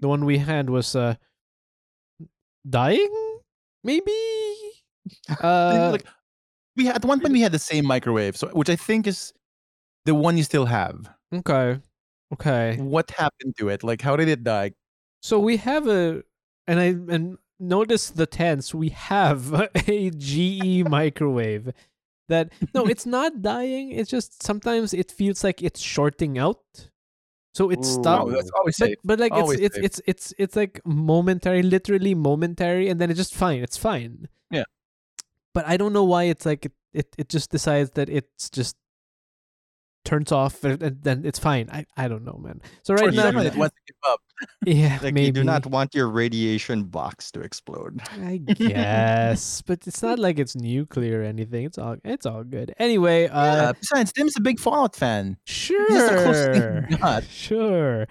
the 0.00 0.08
one 0.08 0.24
we 0.26 0.36
had 0.38 0.68
was 0.68 0.94
uh, 0.94 1.14
dying. 2.68 3.38
Maybe. 3.84 4.12
Uh, 5.42 5.88
like 5.90 6.06
we 6.76 6.86
had 6.86 6.94
at 6.94 7.04
one 7.04 7.20
point 7.20 7.32
we 7.32 7.40
had 7.40 7.50
the 7.50 7.58
same 7.58 7.84
microwave, 7.84 8.36
so 8.36 8.46
which 8.48 8.70
I 8.70 8.76
think 8.76 9.08
is 9.08 9.32
the 10.04 10.14
one 10.14 10.36
you 10.36 10.44
still 10.44 10.66
have. 10.66 11.10
Okay. 11.34 11.80
Okay. 12.32 12.76
What 12.76 13.10
happened 13.10 13.54
to 13.58 13.68
it? 13.68 13.82
Like, 13.82 14.00
how 14.00 14.16
did 14.16 14.28
it 14.28 14.44
die? 14.44 14.72
So 15.22 15.38
we 15.38 15.56
have 15.58 15.88
a 15.88 16.22
and 16.66 16.80
I 16.80 16.86
and 17.12 17.36
notice 17.60 18.10
the 18.10 18.26
tense. 18.26 18.74
We 18.74 18.90
have 18.90 19.52
a 19.88 20.10
GE 20.10 20.88
microwave 20.88 21.72
that 22.28 22.52
no, 22.74 22.86
it's 22.92 23.06
not 23.06 23.42
dying. 23.42 23.92
It's 23.92 24.10
just 24.10 24.42
sometimes 24.42 24.94
it 24.94 25.12
feels 25.12 25.44
like 25.44 25.62
it's 25.62 25.80
shorting 25.80 26.38
out. 26.38 26.90
So 27.54 27.70
it 27.70 27.84
stopped. 27.84 28.32
But, 28.32 28.74
safe. 28.74 28.96
but 29.04 29.20
like 29.20 29.32
it's 29.34 29.52
it's, 29.52 29.74
safe. 29.74 29.84
it's 29.84 30.00
it's 30.06 30.34
it's 30.38 30.56
like 30.56 30.80
momentary, 30.86 31.62
literally 31.62 32.14
momentary, 32.14 32.88
and 32.88 33.00
then 33.00 33.10
it's 33.10 33.18
just 33.18 33.34
fine. 33.34 33.62
It's 33.62 33.76
fine. 33.76 34.28
Yeah. 34.50 34.64
But 35.52 35.66
I 35.66 35.76
don't 35.76 35.92
know 35.92 36.04
why 36.04 36.24
it's 36.24 36.46
like 36.46 36.64
it 36.64 36.72
it, 36.92 37.14
it 37.18 37.28
just 37.28 37.50
decides 37.50 37.90
that 37.92 38.08
it's 38.08 38.50
just 38.50 38.76
turns 40.04 40.32
off 40.32 40.64
and, 40.64 40.82
and 40.82 41.02
then 41.02 41.24
it's 41.24 41.38
fine. 41.38 41.68
I, 41.70 41.86
I 41.96 42.08
don't 42.08 42.24
know, 42.24 42.38
man. 42.42 42.60
So 42.82 42.94
right 42.94 43.12
now, 43.12 43.22
some 43.22 43.36
reason, 43.36 43.52
it 43.52 43.56
wants 43.56 43.76
to 43.76 43.92
give 43.92 43.96
up. 44.10 44.20
Yeah, 44.66 44.98
like 45.02 45.14
maybe 45.14 45.26
you 45.26 45.32
do 45.32 45.44
not 45.44 45.66
want 45.66 45.94
your 45.94 46.08
radiation 46.08 46.84
box 46.84 47.30
to 47.32 47.40
explode. 47.40 48.00
I 48.22 48.36
guess, 48.44 49.62
but 49.62 49.86
it's 49.86 50.02
not 50.02 50.18
like 50.18 50.38
it's 50.38 50.54
nuclear 50.56 51.20
or 51.20 51.24
anything. 51.24 51.64
It's 51.64 51.78
all 51.78 51.96
it's 52.04 52.26
all 52.26 52.44
good. 52.44 52.74
Anyway, 52.78 53.28
uh, 53.28 53.40
Uh, 53.42 53.72
besides, 53.78 54.12
Tim's 54.12 54.36
a 54.36 54.40
big 54.40 54.58
Fallout 54.60 54.96
fan. 54.96 55.36
sure, 55.44 55.86
This 55.88 56.02
is 56.02 56.10
the 56.10 56.16
closest 56.22 56.50
thing 56.60 56.86
we 56.90 56.96
got. 56.96 57.24
sure. 57.24 58.06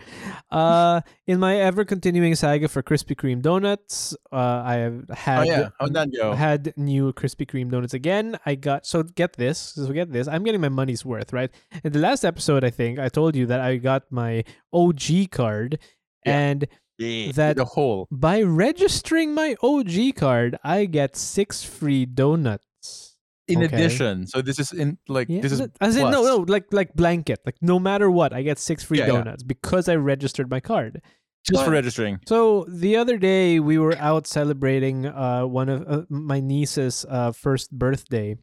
Uh, 0.49 1.01
in 1.27 1.39
my 1.39 1.57
ever 1.57 1.85
continuing 1.85 2.35
saga 2.35 2.67
for 2.67 2.83
Krispy 2.83 3.15
Kreme 3.15 3.41
donuts, 3.41 4.15
uh, 4.31 4.61
I 4.65 4.75
have 4.75 5.09
had 5.09 5.37
Oh 5.39 5.41
had 5.41 5.47
yeah, 5.47 5.69
that 5.91 6.11
go? 6.15 6.33
had 6.33 6.73
new 6.77 7.13
Krispy 7.13 7.45
Kreme 7.47 7.71
donuts 7.71 7.93
again. 7.93 8.37
I 8.45 8.55
got 8.55 8.85
so 8.85 9.03
get 9.03 9.33
this, 9.37 9.57
so 9.59 9.87
get 9.91 10.11
this. 10.11 10.27
I'm 10.27 10.43
getting 10.43 10.61
my 10.61 10.69
money's 10.69 11.05
worth, 11.05 11.33
right? 11.33 11.49
In 11.83 11.91
the 11.93 11.99
last 11.99 12.23
episode, 12.25 12.63
I 12.63 12.69
think 12.69 12.99
I 12.99 13.09
told 13.09 13.35
you 13.35 13.45
that 13.47 13.59
I 13.61 13.77
got 13.77 14.11
my 14.11 14.43
OG 14.73 15.31
card, 15.31 15.79
Yeah. 16.25 16.37
and 16.39 16.67
Yeah. 16.97 17.31
that 17.33 17.55
the 17.57 17.65
whole. 17.65 18.07
by 18.11 18.41
registering 18.43 19.33
my 19.33 19.55
OG 19.61 20.13
card, 20.15 20.57
I 20.63 20.85
get 20.85 21.15
six 21.15 21.63
free 21.63 22.05
donuts. 22.05 23.17
In 23.47 23.63
Okay. 23.63 23.75
addition, 23.75 24.27
so 24.27 24.41
this 24.41 24.59
is 24.59 24.71
in 24.71 24.97
like 25.09 25.27
Yeah, 25.27 25.41
this 25.41 25.51
is 25.51 25.59
th- 25.59 25.71
as 25.81 25.97
in 25.97 26.09
no, 26.11 26.23
no, 26.23 26.45
like 26.47 26.71
like 26.71 26.93
blanket, 26.93 27.39
like 27.45 27.57
no 27.61 27.79
matter 27.79 28.09
what, 28.09 28.31
I 28.33 28.43
get 28.43 28.59
six 28.59 28.83
free 28.83 28.99
Yeah, 28.99 29.07
yeah. 29.07 29.17
donuts 29.23 29.43
because 29.43 29.89
I 29.89 29.95
registered 29.95 30.49
my 30.49 30.59
card. 30.61 31.01
just 31.43 31.65
for 31.65 31.71
registering. 31.71 32.19
So 32.27 32.65
the 32.69 32.95
other 32.95 33.17
day 33.17 33.59
we 33.59 33.77
were 33.79 33.97
out 33.97 34.27
celebrating 34.27 35.07
uh 35.07 35.43
one 35.47 35.69
of 35.69 35.81
uh, 35.89 36.05
my 36.07 36.39
niece's 36.39 37.03
uh 37.09 37.31
first 37.33 37.71
birthday, 37.73 38.37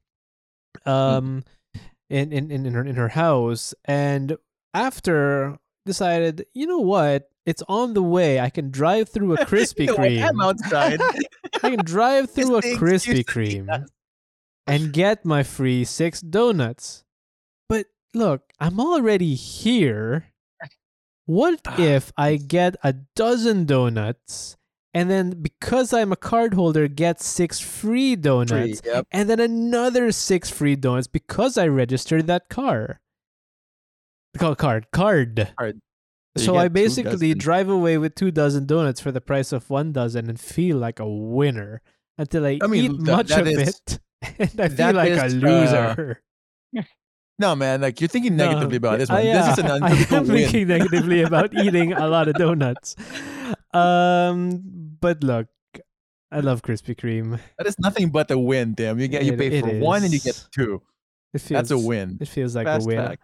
um, 0.84 1.44
in 2.10 2.32
in 2.32 2.50
in 2.50 2.66
in 2.66 2.72
her 2.74 2.84
in 2.84 2.96
her 2.96 3.08
house, 3.14 3.72
and 3.86 4.36
after 4.74 5.56
decided, 5.86 6.46
you 6.54 6.66
know 6.66 6.78
what, 6.78 7.28
it's 7.46 7.62
on 7.68 7.94
the 7.94 8.02
way. 8.02 8.38
I 8.40 8.50
can 8.50 8.70
drive 8.70 9.08
through 9.08 9.34
a 9.34 9.38
Krispy? 9.46 9.88
Kreme. 9.88 10.22
I'm 10.22 10.40
outside. 10.40 11.00
I 11.62 11.70
can 11.70 11.84
drive 11.84 12.30
through 12.34 12.56
a 12.56 12.62
Krispy 12.62 12.94
excuse 12.94 13.06
that 13.06 13.16
he 13.16 13.24
Kreme 13.24 13.86
and 14.66 14.92
get 14.92 15.24
my 15.24 15.42
free 15.42 15.84
six 15.84 16.20
donuts. 16.20 17.04
But 17.68 17.86
look, 18.14 18.52
I'm 18.60 18.78
already 18.78 19.34
here. 19.34 20.26
What 21.24 21.60
Ah, 21.66 21.80
if 21.80 22.12
I 22.16 22.36
get 22.36 22.76
a 22.82 22.94
dozen 23.14 23.66
donuts 23.66 24.56
and 24.94 25.10
then 25.10 25.42
because 25.42 25.92
I'm 25.92 26.12
a 26.12 26.16
card 26.16 26.54
holder 26.54 26.88
get 26.88 27.20
six 27.20 27.60
free 27.60 28.16
donuts 28.16 28.80
yep. 28.84 29.06
and 29.10 29.28
then 29.28 29.38
another 29.38 30.10
six 30.12 30.50
free 30.50 30.74
donuts 30.76 31.06
because 31.06 31.58
I 31.58 31.68
registered 31.68 32.26
that 32.28 32.48
car? 32.48 33.00
Call 34.38 34.54
card 34.56 34.90
card. 34.92 35.52
Card. 35.58 35.80
So 36.36 36.44
So 36.44 36.56
I 36.56 36.68
basically 36.68 37.34
drive 37.34 37.68
away 37.68 37.98
with 37.98 38.14
two 38.14 38.30
dozen 38.30 38.66
donuts 38.66 39.00
for 39.00 39.10
the 39.12 39.20
price 39.20 39.52
of 39.52 39.68
one 39.70 39.92
dozen 39.92 40.28
and 40.28 40.38
feel 40.38 40.76
like 40.78 41.00
a 41.00 41.08
winner 41.08 41.82
until 42.16 42.46
I, 42.46 42.58
I 42.62 42.66
mean, 42.66 42.84
eat 42.84 43.04
that- 43.04 43.12
much 43.16 43.30
of 43.32 43.46
is- 43.46 43.58
it 43.68 43.98
and 44.38 44.60
I 44.60 44.68
feel 44.68 44.92
like 44.94 45.10
is, 45.12 45.34
a 45.34 45.36
uh, 45.36 45.40
loser. 45.40 46.22
No, 47.40 47.54
man, 47.54 47.80
like 47.80 48.00
you're 48.00 48.08
thinking 48.08 48.34
negatively 48.36 48.78
about 48.78 48.98
this 48.98 49.08
Uh, 49.08 49.14
one. 49.14 49.26
yeah, 49.26 49.48
This 49.54 49.58
is 49.58 49.64
an 49.64 49.70
I 49.84 49.90
am 50.16 50.26
win. 50.26 50.26
thinking 50.26 50.66
negatively 50.66 51.22
about 51.22 51.54
eating 51.54 51.92
a 51.92 52.08
lot 52.08 52.26
of 52.26 52.34
donuts. 52.34 52.96
Um, 53.72 54.60
but 55.00 55.22
look, 55.22 55.46
I 56.32 56.40
love 56.40 56.62
Krispy 56.62 56.96
Kreme. 56.96 57.38
That 57.58 57.68
is 57.68 57.78
nothing 57.78 58.10
but 58.10 58.30
a 58.32 58.38
win, 58.38 58.74
damn. 58.74 58.98
You 58.98 59.06
get 59.06 59.24
you 59.24 59.36
pay 59.36 59.48
it 59.58 59.64
for 59.64 59.78
one 59.78 60.02
and 60.02 60.12
you 60.12 60.18
get 60.18 60.46
two. 60.52 60.82
It 61.32 61.40
feels 61.40 61.58
That's 61.58 61.70
a 61.70 61.78
win. 61.78 62.18
It 62.20 62.26
feels 62.28 62.56
like 62.56 62.66
Fast 62.66 62.86
a 62.86 62.88
win. 62.88 62.96
fact. 63.06 63.22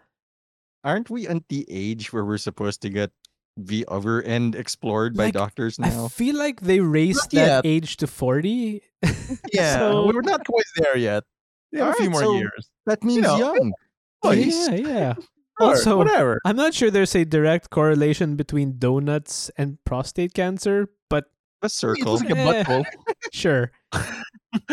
Aren't 0.85 1.09
we 1.09 1.27
at 1.27 1.41
the 1.49 1.65
age 1.67 2.13
where 2.13 2.23
we're 2.23 2.37
supposed 2.37 2.81
to 2.83 2.89
get 2.89 3.09
the 3.57 3.85
other 3.89 4.21
end 4.21 4.53
explored 4.55 5.17
by 5.17 5.25
Like, 5.25 5.33
doctors 5.33 5.79
now? 5.79 6.05
I 6.05 6.07
feel 6.09 6.37
like 6.37 6.61
they 6.61 6.79
raised 6.79 7.33
Not 7.33 7.45
that 7.45 7.65
age 7.65 7.97
to 7.97 8.07
forty. 8.07 8.83
Yeah, 9.51 9.79
So- 9.79 10.05
we're 10.13 10.21
not 10.21 10.45
quite 10.45 10.65
there 10.77 10.95
yet. 10.97 11.23
We 11.73 11.79
have 11.79 11.89
a 11.89 11.93
few 11.93 12.05
Alright, 12.07 12.11
more 12.11 12.21
so- 12.21 12.37
years. 12.37 12.69
that 12.85 13.03
means 13.03 13.23
know, 13.23 13.37
young. 13.37 13.73
Yeah, 14.23 14.75
yeah. 14.75 15.13
Also, 15.59 15.95
whatever. 15.97 16.41
I'm 16.45 16.57
not 16.57 16.73
sure 16.73 16.91
there's 16.91 17.15
a 17.15 17.23
direct 17.23 17.69
correlation 17.69 18.35
between 18.35 18.77
donuts 18.77 19.49
and 19.57 19.77
prostate 19.85 20.33
cancer, 20.33 20.89
but 21.09 21.25
A 21.63 21.67
It's 21.67 21.75
circle. 21.75 22.17
like 22.19 22.29
a 22.29 22.37
Eh. 22.37 22.63
butthole. 22.63 22.85
sure. 23.33 23.71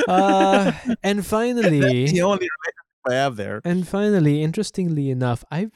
Uh, 0.08 0.72
and 1.02 1.26
finally, 1.26 2.06
the 2.06 2.22
only 2.22 2.46
relationship 2.46 3.06
I 3.08 3.14
have 3.14 3.34
there. 3.36 3.60
and 3.64 3.86
finally, 3.86 4.42
interestingly 4.42 5.10
enough, 5.10 5.44
I've. 5.50 5.72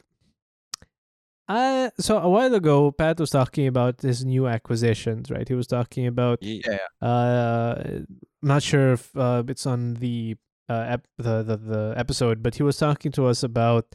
Uh, 1.48 1.90
so 1.98 2.18
a 2.18 2.28
while 2.28 2.52
ago, 2.54 2.90
Pat 2.90 3.20
was 3.20 3.30
talking 3.30 3.66
about 3.68 4.00
his 4.02 4.24
new 4.24 4.46
acquisitions, 4.48 5.30
right? 5.30 5.46
He 5.48 5.54
was 5.54 5.66
talking 5.68 6.06
about 6.06 6.38
Yeah. 6.42 6.78
uh, 7.00 7.82
I'm 7.86 8.06
not 8.42 8.62
sure 8.62 8.92
if 8.94 9.14
uh, 9.16 9.42
it's 9.48 9.66
on 9.66 9.94
the 9.94 10.36
uh 10.68 10.98
ep- 10.98 11.06
the, 11.18 11.44
the 11.44 11.56
the 11.56 11.94
episode, 11.96 12.42
but 12.42 12.56
he 12.56 12.62
was 12.64 12.76
talking 12.76 13.12
to 13.12 13.26
us 13.26 13.44
about 13.44 13.86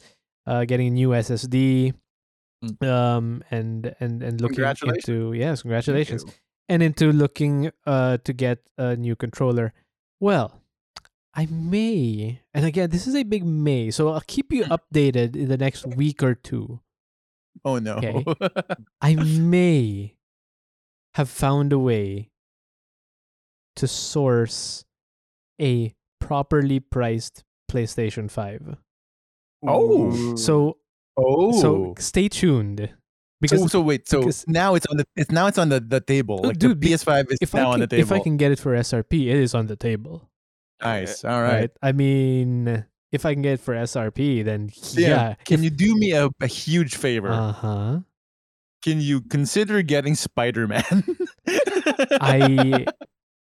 uh 0.46 0.64
getting 0.64 0.88
a 0.88 0.90
new 0.90 1.10
SSD, 1.10 1.92
Mm. 2.64 2.78
um, 2.88 3.42
and 3.50 3.92
and 4.00 4.22
and 4.22 4.40
looking 4.40 4.64
into 4.64 5.32
yes, 5.34 5.62
congratulations, 5.62 6.24
and 6.68 6.80
into 6.82 7.10
looking 7.12 7.72
uh 7.86 8.16
to 8.24 8.32
get 8.32 8.60
a 8.78 8.94
new 8.96 9.16
controller. 9.16 9.74
Well, 10.20 10.62
I 11.34 11.46
may, 11.50 12.40
and 12.54 12.64
again, 12.64 12.90
this 12.90 13.06
is 13.08 13.16
a 13.16 13.24
big 13.24 13.44
may, 13.44 13.90
so 13.90 14.10
I'll 14.10 14.22
keep 14.26 14.52
you 14.52 14.64
updated 14.64 15.34
in 15.34 15.48
the 15.48 15.58
next 15.58 15.84
week 15.86 16.22
or 16.22 16.34
two. 16.36 16.78
Oh 17.64 17.78
no. 17.78 17.96
Okay. 17.96 18.24
I 19.00 19.14
may 19.14 20.16
have 21.14 21.28
found 21.28 21.72
a 21.72 21.78
way 21.78 22.30
to 23.76 23.86
source 23.86 24.84
a 25.60 25.94
properly 26.20 26.80
priced 26.80 27.44
PlayStation 27.70 28.30
5. 28.30 28.76
Oh. 29.66 30.34
So 30.36 30.78
oh. 31.16 31.52
so 31.60 31.94
stay 31.98 32.28
tuned 32.28 32.90
because 33.40 33.60
so, 33.60 33.66
so 33.66 33.80
wait. 33.80 34.08
So 34.08 34.28
now 34.46 34.74
it's 34.74 34.86
on 34.86 34.96
the 34.96 35.06
it's 35.16 35.30
now 35.30 35.46
it's 35.46 35.58
on 35.58 35.68
the, 35.68 35.80
the 35.80 36.00
table. 36.00 36.40
Like 36.42 36.58
dude, 36.58 36.80
the 36.80 36.92
PS5 36.92 37.32
is 37.32 37.38
if 37.40 37.54
now 37.54 37.60
I 37.62 37.64
on 37.66 37.72
can, 37.74 37.80
the 37.80 37.86
table. 37.88 38.02
if 38.02 38.12
I 38.12 38.18
can 38.20 38.36
get 38.36 38.52
it 38.52 38.58
for 38.58 38.72
SRP, 38.74 39.26
it 39.28 39.36
is 39.36 39.54
on 39.54 39.66
the 39.66 39.76
table. 39.76 40.28
nice. 40.82 41.24
Eh, 41.24 41.28
All 41.28 41.42
Right. 41.42 41.52
right. 41.60 41.70
I 41.82 41.92
mean, 41.92 42.84
if 43.12 43.24
I 43.26 43.34
can 43.34 43.42
get 43.42 43.54
it 43.54 43.60
for 43.60 43.74
SRP, 43.74 44.42
then 44.44 44.70
Yeah. 44.92 45.08
yeah. 45.08 45.34
Can 45.44 45.62
you 45.62 45.70
do 45.70 45.94
me 45.96 46.12
a, 46.12 46.28
a 46.40 46.46
huge 46.46 46.96
favor? 46.96 47.28
Uh-huh. 47.30 48.00
can 48.82 49.00
you 49.00 49.20
consider 49.20 49.82
getting 49.82 50.14
Spider-Man? 50.16 51.04
I 52.20 52.86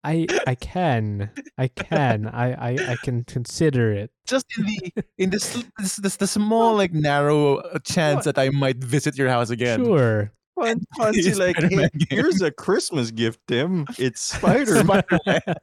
I 0.02 0.26
I 0.46 0.54
can. 0.54 1.30
I 1.58 1.68
can. 1.68 2.26
I 2.26 2.52
I, 2.52 2.70
I 2.92 2.96
can 3.04 3.24
consider 3.24 3.92
it. 3.92 4.10
just 4.26 4.46
in 4.58 4.64
the 4.64 5.04
in 5.18 5.30
this 5.30 5.62
this, 5.78 5.96
this 5.96 6.16
the 6.16 6.26
small 6.26 6.74
like 6.82 6.92
narrow 6.92 7.56
uh, 7.56 7.78
chance 7.84 8.24
that 8.24 8.38
I 8.38 8.48
might 8.50 8.78
visit 8.82 9.16
your 9.16 9.28
house 9.28 9.50
again. 9.50 9.84
Sure. 9.84 10.32
Fun, 10.60 10.80
fancy 10.98 11.20
It's 11.30 11.38
like, 11.46 11.56
hey, 11.56 11.88
here's 12.10 12.42
a 12.42 12.50
Christmas 12.50 13.10
gift, 13.10 13.40
Tim. 13.48 13.86
It's 13.98 14.20
Spider 14.20 14.84
Man. 14.84 15.02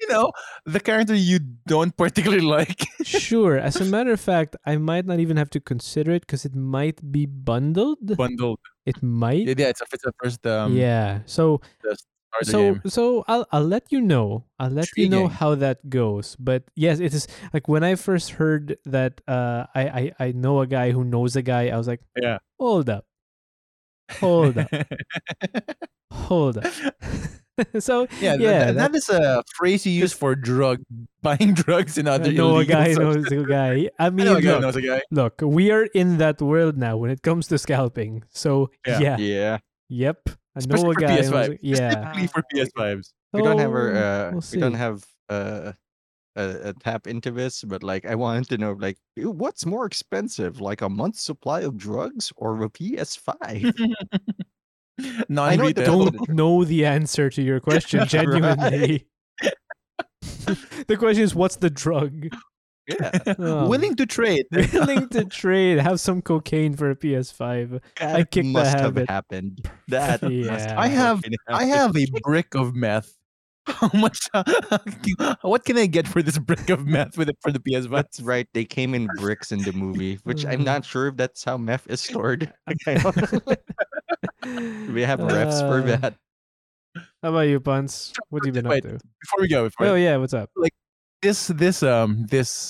You 0.00 0.08
know, 0.10 0.32
the 0.66 0.80
character 0.80 1.14
you 1.14 1.38
don't 1.66 1.96
particularly 1.96 2.44
like. 2.44 2.86
sure. 3.04 3.56
As 3.58 3.80
a 3.80 3.84
matter 3.86 4.12
of 4.12 4.20
fact, 4.20 4.56
I 4.66 4.76
might 4.76 5.06
not 5.06 5.20
even 5.20 5.36
have 5.36 5.50
to 5.50 5.60
consider 5.60 6.12
it 6.12 6.22
because 6.26 6.44
it 6.44 6.54
might 6.54 6.98
be 7.12 7.26
bundled. 7.26 7.98
Bundled. 8.16 8.58
It 8.84 9.02
might. 9.02 9.46
Yeah, 9.46 9.68
it's 9.72 9.80
a, 9.80 9.86
it's 9.92 10.04
a 10.04 10.12
first 10.22 10.44
um 10.46 10.76
yeah. 10.76 11.20
So 11.26 11.60
so 12.42 12.76
so 12.86 13.24
I'll 13.28 13.46
I'll 13.52 13.64
let 13.66 13.86
you 13.94 14.00
know. 14.00 14.44
I'll 14.58 14.70
let 14.70 14.88
you 14.96 15.08
know 15.08 15.30
Intriguing. 15.30 15.38
how 15.38 15.54
that 15.54 15.88
goes. 15.88 16.34
But 16.40 16.64
yes, 16.74 16.98
it 16.98 17.14
is 17.14 17.28
like 17.54 17.68
when 17.68 17.84
I 17.84 17.94
first 17.94 18.30
heard 18.36 18.76
that 18.84 19.20
uh 19.28 19.66
I 19.74 19.82
I, 20.18 20.26
I 20.28 20.32
know 20.32 20.60
a 20.60 20.66
guy 20.66 20.90
who 20.90 21.04
knows 21.04 21.36
a 21.36 21.42
guy, 21.42 21.68
I 21.70 21.76
was 21.78 21.86
like, 21.86 22.00
Yeah. 22.20 22.38
hold 22.58 22.90
up. 22.90 23.06
Hold 24.20 24.58
up. 24.58 24.68
Hold 26.12 26.58
up. 26.58 26.72
so 27.78 28.06
yeah, 28.20 28.34
Yeah, 28.34 28.72
that, 28.72 28.92
that 28.92 28.94
is 28.94 29.08
a 29.08 29.42
phrase 29.56 29.86
you 29.86 29.92
use 29.92 30.12
for 30.12 30.34
drug 30.34 30.82
buying 31.22 31.54
drugs 31.54 31.98
in 31.98 32.08
I 32.08 32.14
other 32.14 32.32
know 32.32 32.58
a 32.58 32.64
guy 32.64 32.92
substances. 32.94 33.30
knows 33.32 33.44
a 33.44 33.46
guy. 33.46 33.90
I 33.98 34.06
I 34.06 34.10
mean, 34.10 34.26
know 34.26 34.36
a 34.36 34.42
guy 34.42 34.52
look, 34.52 34.60
knows 34.62 34.76
a 34.76 34.82
guy. 34.82 35.02
look, 35.10 35.40
we 35.42 35.70
are 35.70 35.84
in 35.94 36.18
that 36.18 36.40
world 36.42 36.76
now 36.76 36.96
when 36.96 37.10
it 37.10 37.22
comes 37.22 37.46
to 37.48 37.58
scalping. 37.58 38.24
So 38.30 38.70
Yeah. 38.86 39.00
yeah, 39.00 39.16
Yeah. 39.18 39.58
yep. 39.88 40.20
I 40.26 40.30
know 40.30 40.34
Especially 40.56 40.90
a 40.90 40.94
guy. 40.94 41.16
knows 41.16 41.30
PS5. 41.30 41.48
a- 41.50 41.58
yeah. 41.62 41.90
Specifically 41.90 42.26
for 42.28 42.42
PS5s. 42.54 43.12
We 43.32 43.42
don't 43.42 43.58
have 43.58 43.70
our, 43.72 43.94
uh, 43.96 44.30
we'll 44.32 44.42
we 44.52 44.60
don't 44.60 44.74
have 44.74 45.04
uh, 45.28 45.72
a, 46.36 46.68
a 46.70 46.72
tap 46.74 47.06
into 47.06 47.30
this, 47.30 47.62
but 47.62 47.82
like 47.82 48.04
I 48.06 48.14
wanted 48.14 48.48
to 48.50 48.58
know, 48.58 48.72
like, 48.72 48.98
what's 49.16 49.64
more 49.66 49.86
expensive, 49.86 50.60
like 50.60 50.82
a 50.82 50.88
month's 50.88 51.20
supply 51.22 51.60
of 51.60 51.76
drugs 51.76 52.32
or 52.36 52.62
a 52.62 52.68
PS5? 52.70 53.72
Non 55.28 55.56
know 55.56 55.64
it 55.64 55.76
retail. 55.76 56.04
depends. 56.04 56.26
don't 56.28 56.36
know 56.36 56.64
the 56.64 56.86
answer 56.86 57.28
to 57.28 57.42
your 57.42 57.58
question 57.68 58.06
genuinely. 58.06 59.06
the 60.86 60.96
question 60.96 61.24
is, 61.24 61.34
what's 61.34 61.56
the 61.56 61.70
drug? 61.70 62.28
yeah, 62.86 63.18
Oh. 63.38 63.66
Willing 63.68 63.96
to 63.96 64.06
trade. 64.06 64.44
Willing 64.52 65.08
to 65.08 65.24
trade, 65.24 65.78
have 65.78 65.98
some 65.98 66.22
cocaine 66.22 66.76
for 66.76 66.90
a 66.90 66.96
PS5. 66.96 67.80
that 67.98 68.30
kicked 68.30 68.44
the 68.44 68.52
must 68.52 68.72
have 68.76 68.82
habit. 68.94 69.10
happened. 69.10 69.68
That 69.88 70.22
must 70.22 70.32
Yeah. 70.68 70.74
I 70.80 70.86
have- 70.88 71.24
I 71.48 71.64
have 71.64 71.96
a 71.96 72.06
brick 72.22 72.54
of 72.54 72.74
meth. 72.76 73.16
How 73.66 73.90
much? 73.94 74.18
what 75.42 75.64
can 75.64 75.78
I 75.78 75.86
get 75.86 76.06
for 76.06 76.22
this 76.22 76.38
brick 76.38 76.68
of 76.70 76.86
meth 76.86 77.16
with 77.16 77.28
it 77.30 77.38
for 77.40 77.50
the 77.50 77.60
PS5? 77.60 77.90
That's 77.90 78.20
right. 78.20 78.46
They 78.52 78.64
came 78.64 78.94
in 78.94 79.06
bricks 79.16 79.52
in 79.52 79.64
the 79.64 79.72
movie, 79.72 80.18
which 80.24 80.44
I'm 80.44 80.60
Mhm. 80.60 80.64
not 80.64 80.84
sure 80.84 81.08
if 81.08 81.16
that's 81.16 81.42
how 81.44 81.56
meth 81.56 81.88
is 81.88 82.00
stored. 82.00 82.52
I 82.86 82.94
don't- 82.94 83.16
we 84.92 85.00
have 85.02 85.20
refs 85.20 85.60
for 85.66 85.80
Uh, 85.80 85.96
that. 85.96 86.14
How 87.22 87.30
about 87.30 87.48
you, 87.48 87.58
Punts? 87.60 88.12
What 88.28 88.44
have 88.44 88.46
you 88.46 88.52
been 88.62 88.68
Wait, 88.68 88.84
up 88.84 88.92
to? 88.92 88.98
Before 89.22 89.40
we 89.40 89.48
go, 89.48 89.64
before 89.64 89.86
Oh 89.86 89.94
yeah, 89.96 90.16
what's 90.18 90.34
up? 90.34 90.50
Like 90.56 90.74
this 91.22 91.48
this 91.48 91.82
um 91.82 92.26
this 92.28 92.68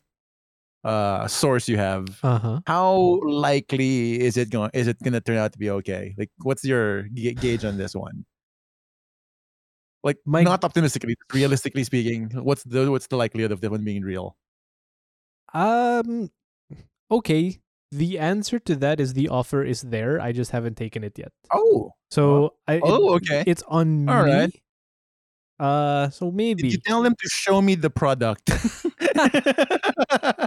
uh 0.84 1.26
source 1.26 1.68
you 1.68 1.76
have, 1.76 2.06
Uh 2.22 2.38
huh. 2.38 2.60
how 2.66 3.18
likely 3.26 4.20
is 4.20 4.36
it 4.36 4.50
going? 4.50 4.70
Is 4.74 4.86
it 4.86 4.98
gonna 5.02 5.20
turn 5.20 5.38
out 5.38 5.52
to 5.52 5.58
be 5.58 5.70
okay? 5.82 6.14
Like, 6.16 6.30
what's 6.42 6.62
your 6.64 7.02
ga- 7.10 7.34
gauge 7.34 7.64
on 7.64 7.76
this 7.78 7.94
one? 7.96 8.24
Like, 10.04 10.18
My- 10.26 10.42
not 10.44 10.62
optimistically, 10.62 11.16
realistically 11.32 11.82
speaking, 11.82 12.28
what's 12.44 12.62
the 12.62 12.88
what's 12.92 13.06
the 13.08 13.16
likelihood 13.16 13.50
of 13.52 13.60
this 13.60 13.70
one 13.70 13.82
being 13.84 14.02
real? 14.04 14.36
Um. 15.54 16.30
Okay. 17.10 17.58
The 17.90 18.18
answer 18.18 18.58
to 18.58 18.74
that 18.76 19.00
is 19.00 19.14
the 19.14 19.28
offer 19.30 19.62
is 19.64 19.80
there. 19.82 20.20
I 20.20 20.32
just 20.32 20.50
haven't 20.50 20.76
taken 20.76 21.04
it 21.04 21.16
yet. 21.18 21.32
Oh, 21.52 21.92
So 22.10 22.54
I. 22.68 22.74
it- 22.74 22.82
oh, 22.84 23.14
okay. 23.16 23.44
It's 23.46 23.62
on 23.68 24.06
All 24.08 24.24
me. 24.24 24.30
right. 24.32 24.54
Uh. 25.58 26.10
So 26.10 26.26
Did 26.26 26.34
maybe. 26.36 26.68
you 26.68 26.78
tell 26.84 27.02
them 27.02 27.14
to 27.16 27.28
show 27.30 27.62
me 27.62 27.74
the 27.76 27.88
product? 27.88 28.50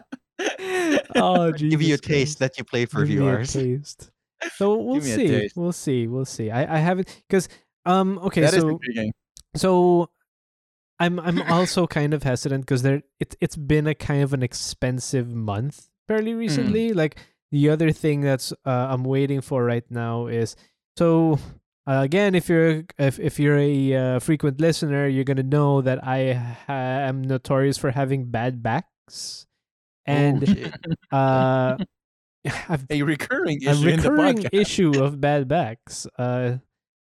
oh, 1.15 1.51
Give 1.53 1.81
you 1.81 1.95
a 1.95 1.97
taste. 1.97 2.41
Let 2.41 2.57
you 2.57 2.63
play 2.63 2.85
for 2.85 3.05
Give 3.05 3.21
hours. 3.23 3.53
taste. 3.53 4.11
So 4.55 4.75
we'll 4.77 4.95
Give 5.01 5.05
me 5.05 5.11
a 5.11 5.15
see. 5.15 5.49
We'll 5.55 5.71
see. 5.71 6.07
We'll 6.07 6.25
see. 6.25 6.51
I 6.51 6.77
I 6.77 6.79
haven't 6.79 7.21
because 7.27 7.49
um. 7.85 8.19
Okay. 8.19 8.41
That 8.41 8.53
so. 8.53 8.79
So 9.55 10.10
i'm 10.99 11.19
i'm 11.19 11.41
also 11.43 11.88
kind 11.88 12.13
of 12.13 12.23
hesitant 12.23 12.62
because 12.65 12.81
there 12.81 13.01
it, 13.19 13.36
it's 13.39 13.55
been 13.55 13.88
a 13.88 13.95
kind 13.95 14.23
of 14.23 14.33
an 14.33 14.43
expensive 14.43 15.27
month 15.33 15.89
fairly 16.07 16.31
Hmm. 16.33 16.39
recently 16.39 16.93
like 16.93 17.17
the 17.51 17.69
other 17.69 17.91
thing 17.91 18.21
that's 18.21 18.51
uh, 18.65 18.88
i'm 18.89 19.03
waiting 19.03 19.41
for 19.41 19.63
right 19.63 19.86
now 19.89 20.27
is 20.27 20.55
so 20.97 21.39
uh, 21.88 22.01
again 22.03 22.36
if 22.36 22.49
you're 22.49 22.83
if, 22.97 23.19
if 23.19 23.39
you're 23.39 23.57
a 23.57 23.93
uh, 23.95 24.19
frequent 24.19 24.60
listener 24.60 25.07
you're 25.07 25.23
gonna 25.23 25.43
know 25.43 25.81
that 25.81 26.03
i 26.03 26.33
ha- 26.33 27.07
am 27.07 27.21
notorious 27.23 27.77
for 27.77 27.91
having 27.91 28.25
bad 28.25 28.62
backs 28.62 29.45
and 30.05 30.43
uh 31.12 31.77
i've 32.69 32.86
A 32.89 33.01
recurring 33.03 33.60
a 33.65 33.71
issue 33.71 33.88
in 33.89 33.99
the 33.99 34.12
recurring 34.12 34.45
issue 34.53 35.03
of 35.03 35.19
bad 35.19 35.47
backs. 35.49 36.07
Uh, 36.17 36.57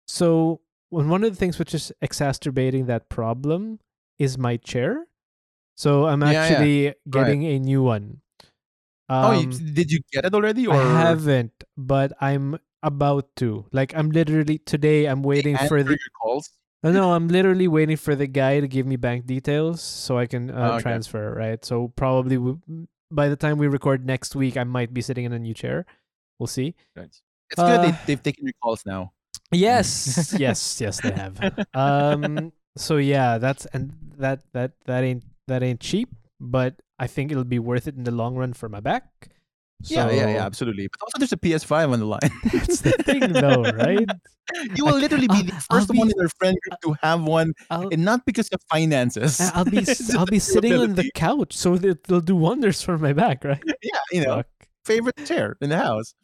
so 0.08 0.60
one 0.90 1.24
of 1.24 1.30
the 1.30 1.36
things 1.36 1.58
which 1.58 1.74
is 1.74 1.92
exacerbating 2.02 2.86
that 2.86 3.08
problem 3.08 3.78
is 4.18 4.36
my 4.36 4.56
chair. 4.58 5.06
So 5.76 6.06
I'm 6.06 6.20
Yeah, 6.22 6.30
yeah. 6.32 6.40
actually 6.42 6.94
getting 7.08 7.44
a 7.44 7.58
new 7.58 7.82
one. 7.82 8.20
oh, 9.08 9.32
you- 9.32 9.48
Um, 9.48 9.74
did 9.74 9.90
you 9.90 10.00
get 10.12 10.24
it 10.24 10.34
already? 10.34 10.66
Or 10.66 10.74
I 10.76 11.00
haven't, 11.00 11.64
but 11.76 12.12
I'm 12.20 12.58
about 12.82 13.34
to. 13.36 13.66
Like 13.72 13.94
I'm 13.96 14.10
literally 14.10 14.58
today. 14.58 15.06
I'm 15.06 15.22
waiting 15.22 15.56
for 15.68 15.82
the. 15.82 15.90
your 15.90 16.12
calls? 16.20 16.50
No, 16.82 16.92
no, 16.92 17.12
I'm 17.12 17.28
literally 17.28 17.68
waiting 17.68 17.96
for 17.96 18.14
the 18.16 18.26
guy 18.26 18.60
to 18.60 18.66
give 18.68 18.86
me 18.86 18.96
bank 18.96 19.26
details 19.26 19.82
so 19.82 20.16
I 20.16 20.24
can 20.26 20.50
uh, 20.50 20.54
Oh, 20.54 20.72
okay. 20.74 20.82
transfer. 20.82 21.34
Right. 21.34 21.62
So 21.64 21.88
probably 21.96 22.36
w- 22.36 22.60
by 23.10 23.28
the 23.28 23.36
time 23.36 23.58
we 23.58 23.66
record 23.68 24.06
next 24.06 24.34
week, 24.34 24.56
I 24.56 24.64
might 24.64 24.94
be 24.94 25.02
sitting 25.02 25.24
in 25.24 25.32
a 25.32 25.38
new 25.38 25.52
chair. 25.52 25.84
We'll 26.38 26.46
see. 26.46 26.74
Right. 26.96 27.12
It's 27.50 27.56
good 27.56 27.80
Uh, 27.80 27.82
they, 27.82 27.92
they've 28.06 28.22
taken 28.22 28.46
your 28.46 28.54
calls 28.62 28.86
now. 28.86 29.12
Yes, 29.52 30.34
yes, 30.38 30.80
yes, 30.80 31.00
they 31.00 31.10
have. 31.10 31.38
Um, 31.74 32.52
so 32.76 32.96
yeah, 32.96 33.38
that's 33.38 33.66
and 33.72 33.92
that 34.18 34.40
that 34.52 34.72
that 34.86 35.02
ain't 35.04 35.24
that 35.48 35.62
ain't 35.62 35.80
cheap, 35.80 36.08
but 36.38 36.74
I 36.98 37.06
think 37.06 37.32
it'll 37.32 37.44
be 37.44 37.58
worth 37.58 37.88
it 37.88 37.96
in 37.96 38.04
the 38.04 38.10
long 38.12 38.36
run 38.36 38.52
for 38.52 38.68
my 38.68 38.80
back. 38.80 39.04
yeah, 39.88 40.10
yeah, 40.10 40.28
yeah, 40.28 40.44
absolutely. 40.46 40.86
But 40.88 41.00
also, 41.02 41.18
there's 41.18 41.32
a 41.32 41.36
PS5 41.38 41.92
on 41.92 41.98
the 41.98 42.04
line. 42.06 42.20
That's 42.52 42.80
the 42.82 42.92
thing, 43.02 43.32
though, 43.32 43.62
right? 43.72 44.06
you 44.76 44.84
will 44.84 44.98
literally 44.98 45.26
be 45.26 45.34
I'll- 45.40 45.44
the 45.44 45.64
I'll 45.70 45.80
1st 45.80 45.96
one 45.96 46.10
in 46.10 46.14
your 46.18 46.28
friend 46.38 46.56
group 46.62 46.78
to 46.84 46.96
have 47.06 47.22
one, 47.24 47.54
I'll, 47.70 47.88
and 47.88 48.04
not 48.04 48.26
because 48.26 48.48
of 48.50 48.60
finances. 48.70 49.40
I'll 49.40 49.64
be 49.64 49.82
I'll 50.14 50.26
be 50.26 50.36
just 50.36 50.52
sitting 50.52 50.74
on 50.74 50.94
the 50.94 51.10
couch, 51.14 51.56
so 51.56 51.76
that 51.78 52.04
they'll 52.04 52.20
do 52.20 52.36
wonders 52.36 52.82
for 52.82 52.98
my 52.98 53.12
back, 53.14 53.42
right? 53.42 53.62
yeah, 53.82 53.98
you 54.12 54.20
know, 54.24 54.36
Fuck. 54.44 54.46
favorite 54.84 55.24
chair 55.24 55.56
in 55.60 55.70
the 55.70 55.78
house. 55.78 56.14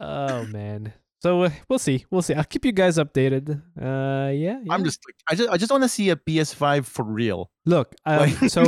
Oh 0.00 0.44
man. 0.46 0.92
So 1.24 1.44
uh, 1.44 1.50
we'll 1.70 1.78
see. 1.78 2.04
We'll 2.10 2.20
see. 2.20 2.34
I'll 2.34 2.44
keep 2.44 2.66
you 2.66 2.72
guys 2.72 2.98
updated. 2.98 3.62
Uh, 3.80 4.28
yeah. 4.30 4.58
I'm 4.68 4.84
just 4.84 5.00
like, 5.08 5.14
I 5.26 5.34
just, 5.34 5.48
I 5.48 5.56
just 5.56 5.72
want 5.72 5.82
to 5.82 5.88
see 5.88 6.10
a 6.10 6.16
PS5 6.16 6.84
for 6.84 7.02
real. 7.02 7.50
look. 7.64 7.94
Um, 8.04 8.18
Like, 8.18 8.50
so 8.50 8.60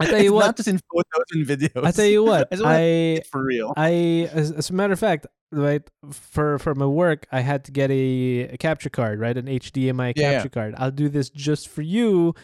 I 0.00 0.06
tell 0.06 0.20
you 0.20 0.32
what. 0.32 0.46
not 0.46 0.56
just 0.56 0.66
in 0.66 0.80
photos 0.90 1.28
and 1.30 1.46
videos. 1.46 1.84
I 1.86 1.92
tell 1.92 2.06
you 2.06 2.24
what. 2.24 2.48
I 2.66 2.74
I 2.78 3.20
for 3.30 3.44
real. 3.44 3.72
I 3.76 4.28
as, 4.32 4.50
as 4.50 4.70
a 4.70 4.72
matter 4.72 4.92
of 4.92 4.98
fact, 4.98 5.28
right 5.52 5.88
for 6.10 6.58
for 6.58 6.74
my 6.74 6.86
work, 6.86 7.28
I 7.30 7.42
had 7.42 7.62
to 7.66 7.70
get 7.70 7.92
a, 7.92 8.48
a 8.54 8.56
capture 8.56 8.90
card, 8.90 9.20
right, 9.20 9.36
an 9.38 9.46
HDMI 9.46 10.14
Yeah, 10.16 10.22
yeah. 10.22 10.32
capture 10.32 10.48
card. 10.48 10.74
I'll 10.78 10.90
do 10.90 11.08
this 11.08 11.30
just 11.30 11.68
for 11.68 11.82
you. 11.82 12.34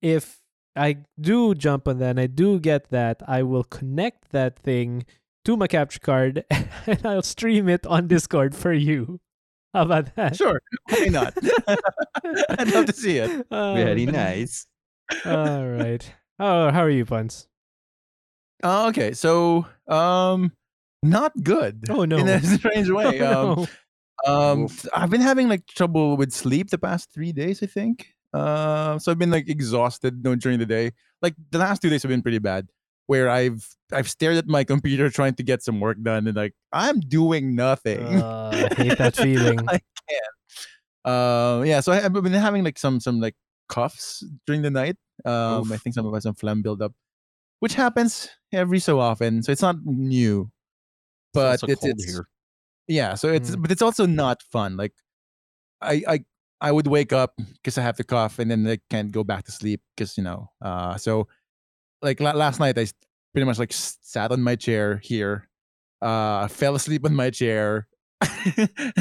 If 0.00 0.40
I 0.74 1.04
do 1.20 1.54
jump 1.54 1.86
on 1.88 1.98
that 1.98 2.10
and 2.16 2.20
I 2.20 2.26
do 2.26 2.58
get 2.58 2.88
that, 2.88 3.20
I 3.28 3.42
will 3.42 3.64
connect 3.64 4.30
that 4.32 4.58
thing 4.58 5.04
to 5.46 5.56
my 5.56 5.66
capture 5.66 6.00
card 6.00 6.44
and 6.86 7.06
I'll 7.06 7.22
stream 7.22 7.68
it 7.68 7.86
on 7.86 8.08
Discord 8.08 8.54
for 8.54 8.72
you. 8.72 9.20
How 9.72 9.82
about 9.82 10.14
that? 10.16 10.36
Sure, 10.36 10.60
why 10.88 11.06
not? 11.06 11.34
I'd 12.58 12.72
love 12.74 12.86
to 12.86 12.92
see 12.92 13.18
it. 13.18 13.46
Oh, 13.50 13.74
Very 13.74 14.06
nice. 14.06 14.66
All 15.24 15.66
right. 15.66 16.12
Oh, 16.38 16.70
how 16.70 16.82
are 16.82 16.90
you, 16.90 17.04
Puns? 17.04 17.46
Oh, 18.62 18.88
okay. 18.88 19.12
So, 19.12 19.66
um, 19.86 20.52
not 21.02 21.32
good. 21.42 21.84
Oh, 21.90 22.04
no. 22.04 22.16
In 22.16 22.28
a 22.28 22.42
strange 22.58 22.90
way. 22.90 23.20
Um, 23.20 23.66
Oh, 24.24 24.52
um, 24.52 24.68
I've 24.94 25.10
been 25.10 25.20
having 25.20 25.46
like 25.46 25.66
trouble 25.66 26.16
with 26.16 26.32
sleep 26.32 26.70
the 26.70 26.78
past 26.78 27.12
three 27.12 27.32
days. 27.32 27.62
I 27.62 27.66
think. 27.66 28.14
Uh, 28.32 28.98
so 28.98 29.12
I've 29.12 29.18
been 29.18 29.30
like 29.30 29.48
exhausted 29.48 30.14
you 30.16 30.22
know, 30.30 30.34
during 30.34 30.58
the 30.58 30.66
day. 30.66 30.92
Like 31.20 31.34
the 31.50 31.58
last 31.58 31.82
two 31.82 31.90
days 31.90 32.02
have 32.02 32.08
been 32.08 32.22
pretty 32.22 32.38
bad. 32.38 32.66
Where 33.06 33.28
I've 33.30 33.66
I've 33.92 34.08
stared 34.10 34.36
at 34.36 34.46
my 34.48 34.64
computer 34.64 35.10
trying 35.10 35.34
to 35.34 35.42
get 35.42 35.62
some 35.62 35.78
work 35.80 35.96
done, 36.02 36.26
and 36.26 36.36
like 36.36 36.54
I'm 36.72 37.00
doing 37.00 37.54
nothing. 37.54 38.02
Uh, 38.22 38.50
I 38.70 38.74
hate 38.82 38.98
that 38.98 39.16
feeling. 39.16 39.60
I 39.68 39.78
can't. 39.78 40.34
Uh, 41.04 41.62
yeah. 41.64 41.80
So 41.80 41.92
I, 41.92 42.04
I've 42.04 42.12
been 42.12 42.32
having 42.32 42.64
like 42.64 42.78
some 42.78 43.00
some 43.00 43.20
like 43.20 43.34
coughs 43.68 44.24
during 44.46 44.62
the 44.62 44.70
night. 44.70 44.96
Um, 45.24 45.72
I 45.72 45.76
think 45.76 45.94
some 45.94 46.06
of 46.06 46.14
us 46.14 46.24
some 46.24 46.34
phlegm 46.34 46.62
buildup, 46.62 46.92
which 47.60 47.74
happens 47.74 48.28
every 48.52 48.78
so 48.80 48.98
often. 49.00 49.42
So 49.42 49.52
it's 49.52 49.62
not 49.62 49.76
new, 49.84 50.50
but 51.32 51.62
it's, 51.62 51.80
cold 51.80 51.92
it's 51.98 52.04
here. 52.04 52.28
yeah. 52.88 53.14
So 53.14 53.28
it's 53.28 53.54
Mm. 53.54 53.62
but 53.62 53.70
it's 53.70 53.82
also 53.82 54.06
not 54.06 54.42
fun. 54.42 54.76
Like 54.76 54.92
I 55.80 56.02
I 56.08 56.24
I 56.60 56.72
would 56.72 56.86
wake 56.86 57.12
up 57.12 57.34
because 57.62 57.78
I 57.78 57.82
have 57.82 57.96
to 57.98 58.04
cough, 58.04 58.38
and 58.38 58.50
then 58.50 58.66
I 58.66 58.78
can't 58.90 59.12
go 59.12 59.22
back 59.24 59.44
to 59.44 59.52
sleep 59.52 59.80
because 59.96 60.16
you 60.16 60.24
know. 60.24 60.50
Uh, 60.60 60.96
so 60.96 61.28
like 62.02 62.20
la- 62.20 62.32
last 62.32 62.60
night 62.60 62.78
I 62.78 62.86
pretty 63.32 63.46
much 63.46 63.58
like 63.58 63.72
sat 63.72 64.32
on 64.32 64.42
my 64.42 64.56
chair 64.56 65.00
here, 65.02 65.48
uh, 66.02 66.48
fell 66.48 66.74
asleep 66.74 67.04
on 67.04 67.14
my 67.14 67.30
chair. 67.30 67.88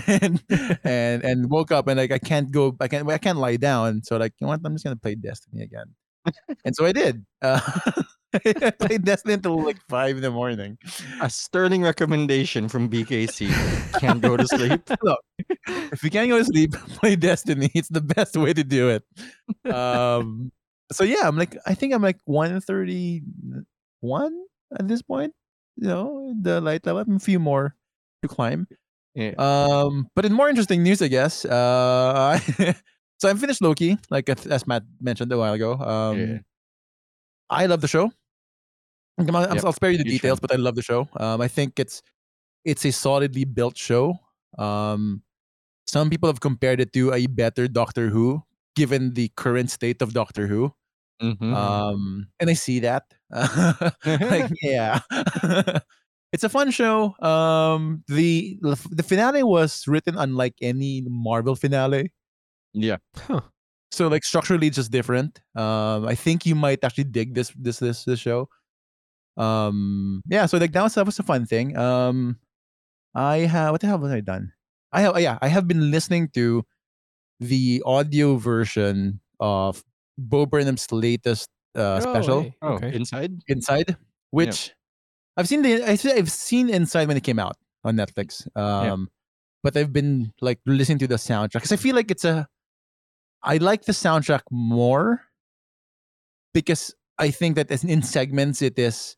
and 0.07 0.43
and 0.83 1.23
and 1.23 1.49
woke 1.49 1.71
up 1.71 1.87
and 1.87 1.97
like 1.97 2.11
I 2.11 2.19
can't 2.19 2.51
go 2.51 2.75
I 2.81 2.89
can't 2.89 3.09
I 3.09 3.17
can't 3.17 3.37
lie 3.37 3.55
down 3.55 4.03
so 4.03 4.17
like 4.17 4.33
you 4.39 4.45
know 4.45 4.49
what 4.49 4.59
I'm 4.65 4.73
just 4.73 4.83
gonna 4.83 4.97
play 4.97 5.15
Destiny 5.15 5.63
again 5.63 5.85
and 6.65 6.75
so 6.75 6.85
I 6.85 6.91
did 6.91 7.25
uh, 7.41 7.61
I 8.33 8.71
played 8.71 9.05
Destiny 9.05 9.35
until 9.35 9.63
like 9.63 9.77
five 9.87 10.17
in 10.17 10.21
the 10.21 10.31
morning 10.31 10.77
A 11.21 11.29
sterling 11.29 11.81
recommendation 11.81 12.67
from 12.67 12.89
BKC. 12.89 13.47
Can't 14.01 14.21
go 14.21 14.35
to 14.35 14.45
sleep. 14.45 14.81
Look, 15.01 15.19
if 15.93 16.03
you 16.03 16.09
can't 16.09 16.29
go 16.29 16.37
to 16.37 16.43
sleep 16.45 16.73
play 16.99 17.15
Destiny 17.15 17.71
it's 17.73 17.89
the 17.89 18.01
best 18.01 18.35
way 18.35 18.53
to 18.53 18.65
do 18.65 18.89
it 18.89 19.73
um 19.73 20.51
so 20.91 21.03
yeah 21.03 21.27
I'm 21.27 21.37
like 21.37 21.57
I 21.65 21.73
think 21.73 21.93
I'm 21.93 22.01
like 22.01 22.19
131 22.25 23.25
at 24.77 24.87
this 24.87 25.01
point 25.01 25.33
you 25.77 25.87
know 25.87 26.33
the 26.41 26.61
light 26.61 26.85
level 26.85 27.15
a 27.15 27.19
few 27.19 27.39
more 27.39 27.75
to 28.21 28.27
climb 28.27 28.67
Yeah. 29.15 29.31
Um, 29.39 30.09
but 30.13 30.25
in 30.25 30.33
more 30.33 30.49
interesting 30.49 30.83
news, 30.83 31.01
I 31.01 31.07
guess. 31.07 31.45
Uh, 31.45 32.37
so 33.17 33.29
I'm 33.29 33.37
finished 33.37 33.61
Loki, 33.61 33.97
like 34.11 34.27
as 34.27 34.67
Matt 34.67 34.83
mentioned 34.99 35.31
a 35.31 35.37
while 35.37 35.53
ago. 35.53 35.79
Um, 35.79 36.19
Yeah. 36.19 36.37
I 37.49 37.65
love 37.67 37.79
the 37.79 37.87
show. 37.87 38.11
I'm, 39.17 39.33
I'm, 39.33 39.55
yep. 39.55 39.63
I'll 39.63 39.71
spare 39.71 39.91
you 39.91 39.97
the 39.97 40.03
huge 40.03 40.19
details, 40.19 40.39
fan. 40.39 40.47
but 40.49 40.51
I 40.51 40.57
love 40.59 40.75
the 40.75 40.81
show. 40.81 41.07
Um, 41.15 41.39
I 41.39 41.47
think 41.47 41.79
it's 41.79 42.01
it's 42.65 42.83
a 42.83 42.91
solidly 42.91 43.45
built 43.45 43.77
show. 43.77 44.19
Um, 44.57 45.23
some 45.87 46.09
people 46.09 46.27
have 46.27 46.41
compared 46.41 46.81
it 46.81 46.91
to 46.93 47.13
a 47.13 47.27
better 47.27 47.69
Doctor 47.69 48.09
Who, 48.09 48.43
given 48.75 49.13
the 49.13 49.29
current 49.37 49.71
state 49.71 50.01
of 50.01 50.13
Doctor 50.13 50.47
Who. 50.47 50.73
Mhm. 51.21 51.53
Um, 51.55 52.27
and 52.39 52.49
I 52.49 52.53
see 52.53 52.79
that. 52.81 53.03
like, 54.05 54.51
yeah. 54.61 54.99
it's 56.33 56.43
a 56.43 56.49
fun 56.49 56.71
show. 56.71 57.15
Um, 57.21 58.03
the 58.07 58.59
the 58.91 59.03
finale 59.03 59.43
was 59.43 59.87
written 59.87 60.17
unlike 60.17 60.55
any 60.61 61.03
Marvel 61.07 61.55
finale. 61.55 62.11
yeah. 62.73 62.97
Huh. 63.17 63.41
So 63.91 64.07
like 64.09 64.25
structurally 64.25 64.69
just 64.69 64.91
different. 64.91 65.39
Um, 65.55 66.05
I 66.07 66.15
think 66.15 66.45
you 66.45 66.55
might 66.55 66.83
actually 66.83 67.05
dig 67.05 67.33
this 67.35 67.51
this 67.55 67.79
this 67.79 68.03
this 68.05 68.19
show. 68.19 68.49
Um, 69.37 70.21
yeah. 70.29 70.45
So 70.47 70.57
like 70.57 70.71
that 70.73 70.83
was 70.83 70.95
that 70.95 71.05
was 71.05 71.19
a 71.19 71.23
fun 71.23 71.45
thing. 71.45 71.77
Um, 71.77 72.37
I 73.15 73.39
have 73.49 73.71
what 73.73 73.81
the 73.81 73.87
hell 73.87 73.99
have 74.03 74.11
I 74.11 74.21
done? 74.21 74.53
I 74.91 75.01
have 75.01 75.19
yeah 75.19 75.37
I 75.41 75.47
have 75.49 75.67
been 75.67 75.91
listening 75.91 76.29
to 76.35 76.65
the 77.39 77.81
audio 77.85 78.35
version 78.35 79.19
of 79.39 79.83
Bo 80.17 80.45
Burnham's 80.45 80.91
latest 80.91 81.49
uh, 81.75 81.99
Oh, 82.03 82.13
special 82.13 82.41
hey, 82.41 82.55
Oh, 82.61 82.73
okay. 82.73 82.95
inside. 82.95 83.33
Inside, 83.47 83.97
which 84.31 84.73
I've 85.37 85.47
seen 85.47 85.61
the 85.61 85.83
I 85.83 85.97
I've 86.17 86.31
seen 86.31 86.69
Inside 86.69 87.07
when 87.07 87.17
it 87.17 87.23
came 87.23 87.39
out 87.39 87.57
on 87.83 87.95
Netflix. 87.97 88.47
Um, 88.57 89.09
but 89.63 89.75
I've 89.75 89.91
been 89.91 90.31
like 90.41 90.59
listening 90.65 90.99
to 90.99 91.07
the 91.07 91.15
soundtrack 91.15 91.53
because 91.53 91.71
I 91.71 91.77
feel 91.77 91.95
like 91.95 92.11
it's 92.11 92.23
a. 92.25 92.47
I 93.43 93.57
like 93.57 93.83
the 93.85 93.91
soundtrack 93.91 94.41
more 94.49 95.21
because 96.53 96.95
I 97.19 97.29
think 97.31 97.55
that 97.57 97.69
as 97.69 97.83
in 97.83 98.01
segments 98.01 98.61
it 98.61 98.79
is 98.79 99.17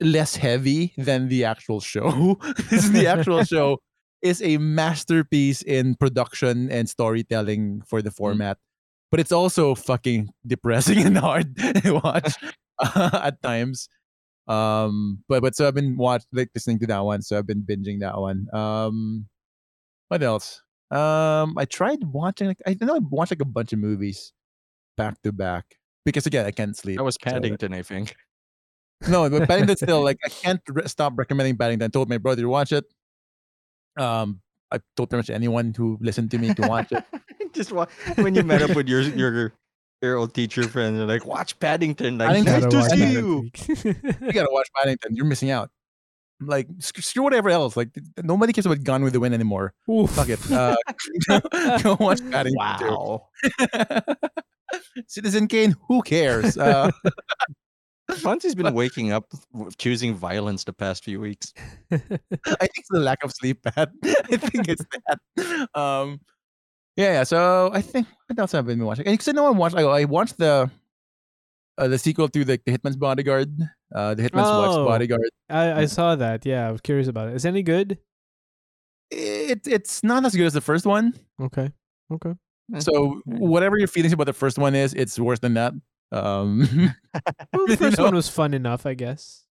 less 0.00 0.34
heavy 0.36 0.94
than 0.96 1.28
the 1.28 1.44
actual 1.44 1.80
show. 1.80 2.38
this 2.70 2.84
is 2.84 2.92
the 2.92 3.06
actual 3.06 3.44
show 3.52 3.78
is 4.22 4.42
a 4.42 4.58
masterpiece 4.58 5.62
in 5.62 5.94
production 5.94 6.70
and 6.70 6.88
storytelling 6.88 7.82
for 7.86 8.02
the 8.02 8.10
format, 8.10 8.58
but 9.10 9.20
it's 9.20 9.32
also 9.32 9.74
fucking 9.74 10.30
depressing 10.46 10.98
and 11.06 11.16
hard 11.18 11.56
to 11.56 12.00
watch 12.02 12.34
uh, 12.78 13.10
at 13.22 13.42
times. 13.42 13.88
Um, 14.46 15.22
but 15.28 15.42
but 15.42 15.54
so 15.54 15.68
I've 15.68 15.74
been 15.74 15.96
watch 15.96 16.24
like 16.32 16.48
listening 16.54 16.78
to 16.80 16.86
that 16.86 17.00
one, 17.04 17.22
so 17.22 17.38
I've 17.38 17.46
been 17.46 17.62
binging 17.62 18.00
that 18.00 18.18
one. 18.18 18.46
Um, 18.54 19.26
what 20.08 20.22
else? 20.22 20.62
Um, 20.90 21.58
I 21.58 21.66
tried 21.66 22.02
watching 22.04 22.46
like 22.48 22.62
I 22.66 22.74
know 22.80 22.94
I 22.96 22.98
watched 22.98 23.32
like 23.32 23.42
a 23.42 23.44
bunch 23.44 23.74
of 23.74 23.78
movies 23.78 24.32
back 24.96 25.20
to 25.22 25.32
back 25.32 25.66
because 26.06 26.26
again 26.26 26.46
I 26.46 26.50
can't 26.50 26.74
sleep. 26.76 26.98
I 26.98 27.02
was 27.02 27.16
so- 27.22 27.30
Paddington, 27.30 27.74
I 27.74 27.82
think. 27.82 28.16
no, 29.06 29.28
but 29.28 29.46
Paddington 29.46 29.76
still 29.76 30.02
like 30.02 30.16
I 30.24 30.30
can't 30.30 30.62
re- 30.68 30.86
stop 30.88 31.12
recommending 31.16 31.58
Paddington. 31.58 31.84
I 31.84 31.88
told 31.88 32.08
my 32.08 32.16
brother 32.18 32.40
to 32.42 32.48
watch 32.48 32.72
it. 32.72 32.84
Um, 33.98 34.40
I 34.70 34.80
told 34.96 35.10
pretty 35.10 35.20
much 35.20 35.30
anyone 35.30 35.74
who 35.76 35.98
listened 36.00 36.30
to 36.32 36.38
me 36.38 36.52
to 36.54 36.62
watch 36.68 36.92
it. 36.92 37.02
Just 37.54 37.72
wa- 37.72 37.86
when 38.16 38.34
you 38.34 38.42
met 38.42 38.62
up 38.62 38.76
with 38.76 38.88
your 38.88 39.00
your 39.00 39.54
your 40.02 40.16
old 40.16 40.34
teacher 40.34 40.62
friend, 40.68 40.96
you're 40.96 41.06
like, 41.06 41.24
watch 41.26 41.58
Paddington. 41.58 42.18
Like, 42.18 42.28
Paddington- 42.44 42.62
nice 42.62 42.72
Gotta 42.72 42.90
see 42.90 43.04
that 43.04 43.22
you. 43.22 43.50
You 44.26 44.32
gotta 44.32 44.50
watch 44.52 44.68
Paddington. 44.76 45.16
You're 45.16 45.24
missing 45.26 45.50
out. 45.50 45.70
Like 46.40 46.68
screw 46.78 47.24
whatever 47.24 47.50
else. 47.50 47.76
Like 47.76 47.88
nobody 48.22 48.52
cares 48.52 48.66
about 48.66 48.84
Gone 48.84 49.02
with 49.02 49.12
the 49.12 49.20
Wind 49.20 49.34
anymore. 49.34 49.74
Oof. 49.90 50.10
Fuck 50.10 50.28
it. 50.28 50.52
Uh, 50.52 50.76
go 51.82 51.96
watch 51.98 52.20
Paddington. 52.30 52.54
Wow. 52.56 53.28
Citizen 55.06 55.48
Kane. 55.48 55.74
Who 55.88 56.02
cares? 56.02 56.56
Uh, 56.56 56.90
Fonzie's 58.10 58.54
been 58.54 58.72
waking 58.74 59.12
up 59.12 59.26
choosing 59.76 60.14
violence 60.14 60.64
the 60.64 60.72
past 60.72 61.04
few 61.04 61.20
weeks. 61.20 61.52
I 61.92 61.96
think 61.98 62.72
it's 62.78 62.88
the 62.90 63.00
lack 63.00 63.22
of 63.22 63.32
sleep, 63.32 63.62
Pat. 63.62 63.90
I 64.04 64.36
think 64.36 64.68
it's 64.68 64.84
that. 65.36 65.68
Um, 65.78 66.20
yeah, 66.96 67.12
yeah. 67.12 67.24
So 67.24 67.70
I 67.72 67.80
think 67.82 68.06
that's 68.28 68.36
what 68.36 68.38
else 68.40 68.52
have 68.52 68.64
I 68.64 68.68
been 68.68 68.84
watching? 68.84 69.06
And 69.06 69.12
because 69.14 69.28
I 69.28 69.32
know 69.32 69.46
I 69.46 69.50
watched. 69.50 69.76
I, 69.76 69.82
I 69.82 70.04
watched 70.04 70.38
the 70.38 70.70
uh, 71.76 71.88
the 71.88 71.98
sequel 71.98 72.28
to 72.28 72.44
the, 72.44 72.60
the 72.66 72.76
Hitman's 72.76 72.96
Bodyguard, 72.96 73.56
uh, 73.94 74.14
the 74.14 74.22
Hitman's 74.22 74.50
Wife's 74.50 74.76
Oh. 74.76 74.84
Bodyguard. 74.86 75.28
I, 75.48 75.82
I 75.82 75.84
saw 75.86 76.16
that. 76.16 76.44
Yeah, 76.44 76.66
I 76.68 76.72
was 76.72 76.80
curious 76.80 77.08
about 77.08 77.28
it. 77.28 77.34
Is 77.36 77.44
it 77.44 77.48
any 77.48 77.62
good? 77.62 77.98
It 79.10 79.66
it's 79.66 80.02
not 80.02 80.24
as 80.24 80.34
good 80.34 80.46
as 80.46 80.52
the 80.54 80.60
first 80.60 80.86
one. 80.86 81.14
Okay. 81.40 81.70
Okay. 82.12 82.32
Eh, 82.74 82.80
So 82.80 83.20
whatever 83.26 83.78
your 83.78 83.88
feelings 83.88 84.12
about 84.12 84.26
the 84.26 84.32
first 84.32 84.58
one 84.58 84.74
is, 84.74 84.92
it's 84.94 85.18
worse 85.18 85.38
than 85.38 85.54
that. 85.54 85.72
Um, 86.12 86.94
Well, 87.52 87.66
the 87.66 87.76
You 87.76 87.76
first 87.76 87.98
know? 87.98 88.04
one 88.04 88.14
was 88.14 88.28
fun 88.28 88.54
enough, 88.54 88.86
I 88.86 88.94
guess. 88.94 89.44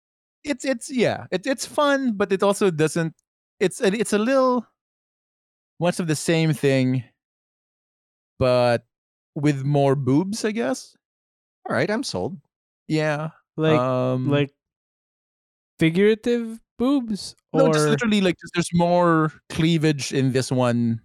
it's 0.45 0.65
it's 0.65 0.91
yeah, 0.91 1.27
it, 1.31 1.47
it's 1.47 1.67
fun, 1.67 2.13
but 2.17 2.33
it 2.33 2.43
also 2.43 2.71
doesn't. 2.71 3.15
It's 3.61 3.81
it's 3.81 4.13
a 4.13 4.19
little 4.19 4.67
much 5.81 6.01
of 6.01 6.07
the 6.07 6.17
same 6.17 6.53
thing, 6.53 7.05
but 8.39 8.85
with 9.35 9.65
more 9.65 9.95
boobs, 9.95 10.45
I 10.45 10.53
guess. 10.53 10.97
All 11.69 11.75
right, 11.75 11.91
I'm 11.91 12.03
sold. 12.03 12.39
Yeah, 12.89 13.31
Like 13.57 13.81
um, 13.81 14.31
like 14.31 14.53
figurative 15.79 16.61
boobs 16.79 17.35
or 17.53 17.63
no, 17.63 17.73
just 17.73 17.89
literally 17.89 18.21
like 18.21 18.37
just, 18.41 18.53
there's 18.55 18.71
more 18.75 19.33
cleavage 19.51 20.13
in 20.13 20.33
this 20.33 20.51
one 20.53 21.01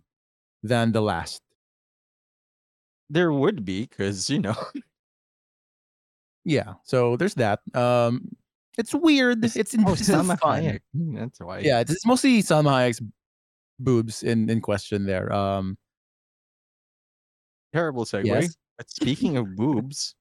than 0.63 0.91
the 0.91 1.01
last. 1.01 1.41
There 3.09 3.31
would 3.31 3.63
be, 3.65 3.81
because 3.85 4.29
you 4.29 4.39
know, 4.39 4.55
Yeah, 6.43 6.73
so 6.83 7.17
there's 7.17 7.35
that. 7.35 7.59
Um, 7.73 8.29
it's 8.77 8.93
weird. 8.93 9.43
It's 9.43 9.55
it's, 9.55 9.75
oh, 9.77 9.93
it's 9.93 10.01
Salma 10.09 10.39
fun. 10.39 10.63
Hayek. 10.63 10.79
Mm, 10.95 11.19
That's 11.19 11.39
why. 11.39 11.59
Yeah, 11.59 11.79
it's, 11.79 11.91
it's 11.91 12.05
mostly 12.05 12.41
Salma 12.41 12.71
Hayek's 12.71 13.01
boobs 13.79 14.23
in 14.23 14.49
in 14.49 14.61
question 14.61 15.05
there. 15.05 15.31
Um, 15.31 15.77
Terrible 17.73 18.05
segue. 18.05 18.25
Yes. 18.25 18.55
But 18.77 18.89
speaking 18.89 19.37
of 19.37 19.55
boobs, 19.55 20.15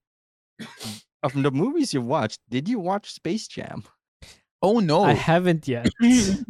of 1.23 1.33
the 1.33 1.51
movies 1.51 1.95
you 1.95 2.01
watched, 2.01 2.41
did 2.49 2.69
you 2.69 2.79
watch 2.79 3.13
Space 3.13 3.49
Jam? 3.49 3.83
oh 4.63 4.81
no, 4.81 5.03
I 5.03 5.13
haven't 5.15 5.67
yet. 5.67 5.89
I 6.03 6.45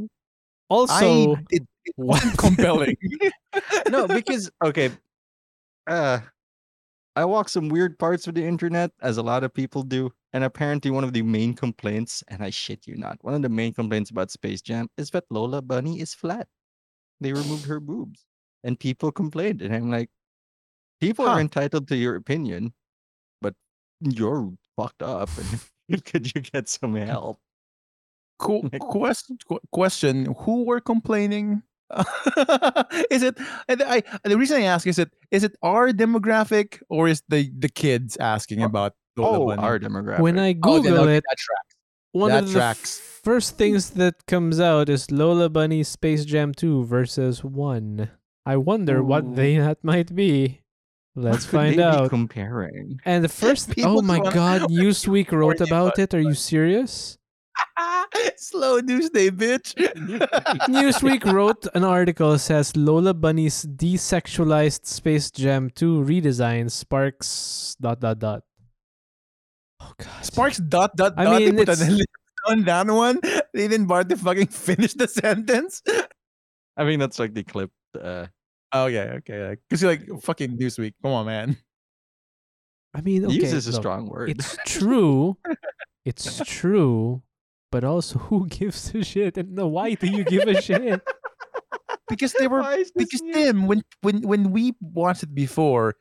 also, 0.69 1.37
it, 1.51 1.63
it 1.85 1.95
wasn't 1.97 2.39
compelling. 2.39 2.97
no, 3.89 4.07
because 4.07 4.51
okay, 4.63 4.91
uh, 5.87 6.21
I 7.21 7.25
walk 7.27 7.51
some 7.51 7.69
weird 7.69 7.99
parts 7.99 8.27
of 8.27 8.35
the 8.35 8.43
internet, 8.45 8.93
as 9.03 9.19
a 9.19 9.23
lot 9.23 9.45
of 9.45 9.53
people 9.53 9.83
do, 9.83 10.11
and 10.33 10.43
apparently 10.43 10.91
one 10.91 11.05
of 11.05 11.13
the 11.13 11.21
main 11.21 11.53
complaints, 11.53 12.25
and 12.29 12.43
I 12.43 12.49
shit 12.49 12.87
you 12.87 12.97
not, 12.97 13.19
one 13.21 13.35
of 13.35 13.43
the 13.43 13.51
main 13.51 13.75
complaints 13.75 14.09
about 14.11 14.31
Space 14.31 14.63
Jam 14.63 14.89
is 14.97 15.11
that 15.11 15.25
Lola 15.29 15.61
Bunny 15.61 16.01
is 16.01 16.15
flat. 16.15 16.49
They 17.21 17.35
removed 17.35 17.67
her 17.67 17.79
boobs, 17.79 18.25
and 18.65 18.81
people 18.81 19.13
complained, 19.13 19.61
and 19.61 19.75
I'm 19.75 19.91
like, 19.91 20.09
people 20.99 21.27
Huh. 21.27 21.33
are 21.33 21.41
entitled 21.41 21.89
to 21.89 21.97
your 21.97 22.17
opinion, 22.17 22.73
but 23.43 23.53
you're 24.01 24.51
fucked 24.77 25.03
up, 25.03 25.29
and 25.37 26.03
could 26.07 26.35
you 26.35 26.41
get 26.41 26.71
some 26.71 26.95
help? 26.97 27.39
Cool. 28.39 28.63
Like- 28.73 28.81
Question. 28.81 29.37
Question. 29.73 30.35
Who 30.47 30.65
were 30.65 30.81
complaining? 30.81 31.63
is 33.11 33.23
it? 33.23 33.39
and 33.69 33.83
I. 33.83 34.03
The 34.25 34.39
reason 34.39 34.59
I 34.63 34.65
ask 34.65 34.87
is 34.87 34.99
it. 34.99 35.11
Is 35.31 35.45
it 35.45 35.57
our 35.63 35.91
demographic 35.91 36.81
or 36.89 37.09
is 37.09 37.23
the 37.29 37.51
the 37.59 37.69
kids 37.69 38.17
asking 38.19 38.63
oh, 38.63 38.67
about 38.67 38.95
Lola 39.17 39.39
Oh, 39.39 39.47
Bunny? 39.49 39.63
our 39.63 39.79
demographic. 39.79 40.21
when 40.21 40.39
I 40.39 40.51
Oh, 40.63 40.81
Google 40.83 41.01
okay, 41.01 41.17
it, 41.17 41.25
that 41.29 41.39
tracks. 41.39 41.75
one 42.13 42.31
that 42.31 42.43
of 42.45 42.49
the 42.53 42.59
tracks. 42.59 42.99
first 43.01 43.57
things 43.59 43.91
that 43.91 44.15
comes 44.27 44.61
out 44.61 44.89
is 44.89 45.11
Lola 45.11 45.49
Bunny 45.49 45.83
Space 45.83 46.25
Jam 46.25 46.55
2 46.55 46.85
versus 46.85 47.43
1. 47.45 48.09
I 48.47 48.57
wonder 48.57 49.03
what 49.03 49.37
they 49.37 49.59
that 49.59 49.83
might 49.85 50.15
be. 50.15 50.61
Let's 51.17 51.45
find 51.45 51.79
out. 51.81 52.09
comparing. 52.09 53.01
and 53.05 53.23
the 53.25 53.29
first 53.29 53.71
People 53.75 53.99
oh 53.99 54.03
my 54.03 54.19
wanna- 54.19 54.35
god, 54.35 54.61
Newsweek 54.71 55.33
wrote 55.33 55.61
about 55.61 55.69
about 55.95 55.99
it. 55.99 56.15
Are 56.15 56.21
you 56.21 56.35
serious? 56.35 57.19
Slow 58.37 58.79
news 58.81 59.11
day, 59.11 59.31
bitch. 59.31 59.75
Newsweek 60.69 61.25
wrote 61.33 61.67
an 61.75 61.85
article 61.85 62.39
says 62.39 62.77
Lola 62.77 63.15
Bunny's 63.15 63.65
desexualized 63.65 64.87
Space 64.87 65.31
Jam 65.31 65.71
2 65.75 66.03
redesign 66.05 66.71
sparks 66.71 67.77
dot 67.81 68.01
dot 68.01 68.19
dot. 68.19 68.43
Oh 69.81 69.93
god. 69.99 70.25
Sparks 70.25 70.59
dot 70.59 70.97
dot 70.97 71.15
I 71.17 71.25
dot. 71.25 71.41
mean, 71.41 71.57
they 71.57 71.65
put 71.65 71.73
it's- 71.75 71.81
an 71.83 71.95
ellipse 71.95 72.13
on 72.49 72.63
that 72.65 72.87
one. 72.87 73.21
They 73.53 73.69
didn't 73.69 73.87
bother 73.87 74.15
to 74.15 74.17
fucking 74.17 74.47
finish 74.53 74.95
the 74.95 75.09
sentence. 75.09 75.83
I 76.77 76.85
mean, 76.85 76.99
that's 76.99 77.19
like 77.19 77.35
the 77.35 77.45
clip. 77.45 77.71
Uh, 77.99 78.27
Oh 78.73 78.87
yeah, 78.87 79.19
okay. 79.19 79.57
Because 79.69 79.83
you're 79.83 79.91
like 79.91 80.07
fucking 80.23 80.57
Newsweek. 80.57 80.95
Come 81.03 81.11
on, 81.11 81.27
man. 81.27 81.57
I 82.95 83.01
mean, 83.01 83.25
okay, 83.25 83.35
use 83.35 83.53
is 83.53 83.67
a 83.67 83.73
strong 83.73 84.07
word. 84.09 84.31
It's 84.31 84.57
true. 84.65 85.37
It's 86.05 86.41
true. 86.47 87.21
But 87.71 87.85
also, 87.85 88.19
who 88.31 88.47
gives 88.49 88.95
a 88.95 89.03
shit? 89.05 89.37
And 89.39 89.55
no, 89.55 89.67
why 89.69 89.95
do 89.95 90.07
you 90.11 90.25
give 90.25 90.49
a 90.49 90.61
shit? 90.67 91.01
Because 92.09 92.33
they 92.35 92.49
were 92.49 92.61
Why 92.61 92.75
is 92.83 92.91
this 92.95 93.07
because 93.07 93.23
new? 93.23 93.33
Tim, 93.33 93.67
when 93.67 93.83
when 94.03 94.23
when 94.23 94.51
we 94.51 94.75
watched 94.81 95.23
it 95.23 95.35
before, 95.35 95.95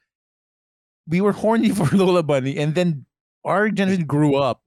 we 1.08 1.22
were 1.22 1.32
horny 1.34 1.70
for 1.78 1.86
Lola 1.96 2.24
Bunny, 2.24 2.58
and 2.58 2.74
then 2.74 3.06
our 3.46 3.70
generation 3.70 4.06
grew 4.06 4.36
up. 4.36 4.62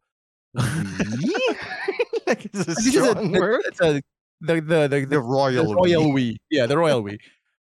like 2.27 2.45
it's 2.47 2.61
a 2.61 2.65
This 2.65 2.87
is 2.87 2.97
a- 2.97 3.15
word. 3.39 3.63
It's 3.67 3.81
a 3.81 4.03
the 4.41 4.55
the 4.61 4.89
the, 4.89 5.01
The 5.01 5.07
the, 5.07 5.21
royal. 5.21 5.67
the 5.69 5.75
royal 5.75 6.13
we. 6.13 6.33
we. 6.33 6.37
Yeah, 6.51 6.67
the 6.67 6.79
royal 6.79 7.03
we. 7.03 7.19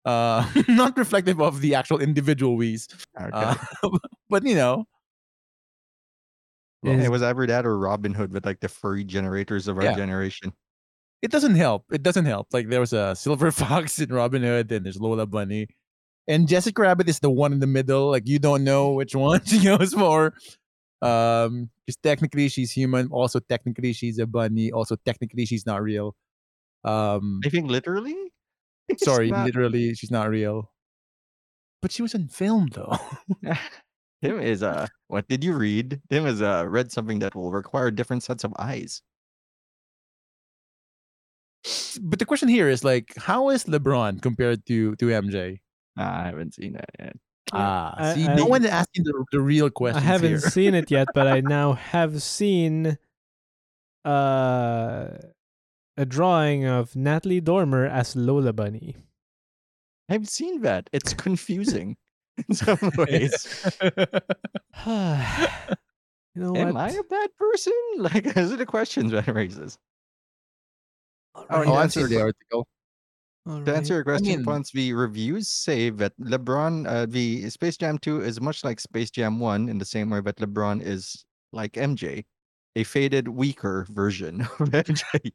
Uh, 0.05 0.45
not 0.67 0.97
reflective 0.97 1.39
of 1.41 1.61
the 1.61 1.75
actual 1.75 1.99
individual 1.99 2.55
we's. 2.57 2.87
Okay. 3.19 3.29
Uh, 3.31 3.55
but 4.29 4.43
you 4.45 4.53
know, 4.55 4.85
Well, 6.83 6.99
Is- 6.99 7.05
it 7.05 7.11
was 7.11 7.21
ever 7.23 7.47
that 7.47 7.65
or 7.65 7.77
Robin 7.77 8.13
Hood 8.13 8.31
with 8.33 8.45
like 8.45 8.59
the 8.59 8.67
furry 8.69 9.03
generators 9.03 9.67
of 9.67 9.77
our 9.77 9.83
Yeah. 9.85 9.95
generation. 9.95 10.53
it 11.21 11.31
doesn't 11.31 11.55
help. 11.55 11.85
It 11.91 12.03
doesn't 12.03 12.25
help. 12.25 12.47
Like 12.51 12.67
there 12.69 12.81
was 12.81 12.91
a 12.91 13.15
silver 13.15 13.49
fox 13.63 13.97
in 13.99 14.09
Robin 14.13 14.43
Hood, 14.43 14.69
and 14.71 14.85
there's 14.85 14.99
Lola 14.99 15.25
Bunny, 15.25 15.67
and 16.27 16.47
Jessica 16.47 16.81
Rabbit 16.81 17.07
is 17.07 17.19
the 17.19 17.29
one 17.29 17.53
in 17.53 17.59
the 17.61 17.67
middle. 17.67 18.11
Like 18.11 18.27
you 18.27 18.39
don't 18.39 18.63
know 18.65 18.91
which 18.99 19.15
one 19.15 19.41
she 19.45 19.63
goes 19.63 19.93
for. 19.93 20.33
Um, 21.01 21.69
because 21.85 21.97
technically 22.03 22.47
she's 22.49 22.71
human. 22.71 23.07
Also 23.11 23.39
technically 23.39 23.93
she's 23.93 24.19
a 24.19 24.25
bunny. 24.27 24.71
Also 24.71 24.95
technically 25.05 25.45
she's 25.45 25.65
not 25.65 25.81
real. 25.81 26.15
Um, 26.83 27.39
I 27.45 27.49
think 27.49 27.69
literally. 27.71 28.15
Sorry, 28.97 29.31
not- 29.31 29.45
literally 29.45 29.93
she's 29.95 30.11
not 30.11 30.29
real. 30.29 30.71
But 31.81 31.91
she 31.93 32.01
was 32.01 32.13
in 32.13 32.27
film 32.29 32.67
though. 32.73 32.97
Tim 34.23 34.39
is 34.39 34.63
uh 34.63 34.87
what 35.07 35.27
did 35.27 35.43
you 35.43 35.53
read? 35.53 35.99
Tim 36.09 36.23
has 36.23 36.41
uh 36.41 36.65
read 36.67 36.91
something 36.93 37.19
that 37.19 37.35
will 37.35 37.51
require 37.51 37.91
different 37.91 38.23
sets 38.23 38.45
of 38.45 38.53
eyes. 38.57 39.01
but 42.01 42.19
the 42.19 42.25
question 42.25 42.47
here 42.47 42.69
is 42.69 42.83
like, 42.83 43.13
how 43.17 43.49
is 43.49 43.65
LeBron 43.65 44.21
compared 44.21 44.65
to 44.67 44.95
to 44.95 45.05
MJ? 45.07 45.59
Nah, 45.97 46.21
I 46.21 46.23
haven't 46.25 46.55
seen 46.55 46.73
that 46.73 46.89
yet. 46.97 47.15
Ah, 47.51 47.93
I- 47.97 48.13
see, 48.15 48.25
I- 48.25 48.35
no 48.35 48.45
one 48.45 48.63
is 48.63 48.71
asking 48.71 49.03
the, 49.03 49.25
the 49.33 49.41
real 49.41 49.69
question. 49.69 50.01
I 50.01 50.05
haven't 50.05 50.29
here. 50.29 50.39
seen 50.39 50.73
it 50.73 50.89
yet, 50.89 51.09
but 51.13 51.27
I 51.27 51.41
now 51.59 51.73
have 51.73 52.23
seen 52.23 52.97
uh, 54.05 55.07
a 55.97 56.05
drawing 56.07 56.65
of 56.65 56.95
Natalie 56.95 57.41
Dormer 57.41 57.85
as 57.85 58.15
Lola 58.15 58.53
Bunny. 58.53 58.95
I've 60.09 60.29
seen 60.29 60.61
that. 60.61 60.89
It's 60.93 61.13
confusing 61.13 61.97
in 62.49 62.55
some 62.55 62.77
ways. 62.97 63.65
you 64.85 66.41
know 66.41 66.55
Am 66.55 66.73
what? 66.73 66.77
I 66.77 66.89
a 66.91 67.03
bad 67.03 67.29
person? 67.37 67.73
Like, 67.97 68.33
those 68.33 68.51
are 68.51 68.55
the 68.57 68.65
questions 68.65 69.11
that 69.11 69.27
raises. 69.27 69.77
All 71.35 71.45
Oh, 71.49 71.57
right, 71.59 71.67
I'll 71.67 71.73
to 71.75 71.79
answer 71.81 72.07
the 72.07 72.21
article. 72.21 72.67
all 73.47 73.61
To 73.63 73.75
answer 73.75 73.93
your 73.95 74.03
question, 74.03 74.27
mean- 74.37 74.43
Ponce, 74.45 74.71
the 74.71 74.93
reviews 74.93 75.47
say 75.49 75.89
that 75.91 76.13
LeBron, 76.19 76.87
uh, 76.87 77.05
the 77.07 77.49
Space 77.49 77.77
Jam 77.77 77.97
2 77.99 78.21
is 78.21 78.41
much 78.41 78.63
like 78.63 78.79
Space 78.79 79.11
Jam 79.11 79.39
1 79.39 79.69
in 79.69 79.77
the 79.77 79.85
same 79.85 80.09
way 80.09 80.21
that 80.21 80.37
LeBron 80.37 80.81
is 80.81 81.23
like 81.51 81.73
MJ, 81.73 82.25
a 82.75 82.83
faded, 82.83 83.27
weaker 83.27 83.85
version 83.91 84.41
of 84.41 84.69
MJ. 84.69 85.31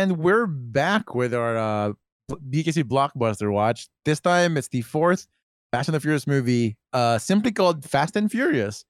And 0.00 0.16
we're 0.16 0.46
back 0.46 1.14
with 1.14 1.34
our 1.34 1.58
uh, 1.58 1.92
BKC 2.32 2.84
blockbuster 2.84 3.52
watch. 3.52 3.86
This 4.06 4.18
time 4.18 4.56
it's 4.56 4.68
the 4.68 4.80
fourth 4.80 5.26
Fast 5.72 5.88
and 5.88 5.94
the 5.94 6.00
Furious 6.00 6.26
movie, 6.26 6.78
uh, 6.94 7.18
simply 7.18 7.52
called 7.52 7.84
Fast 7.84 8.16
and 8.16 8.30
Furious. 8.30 8.86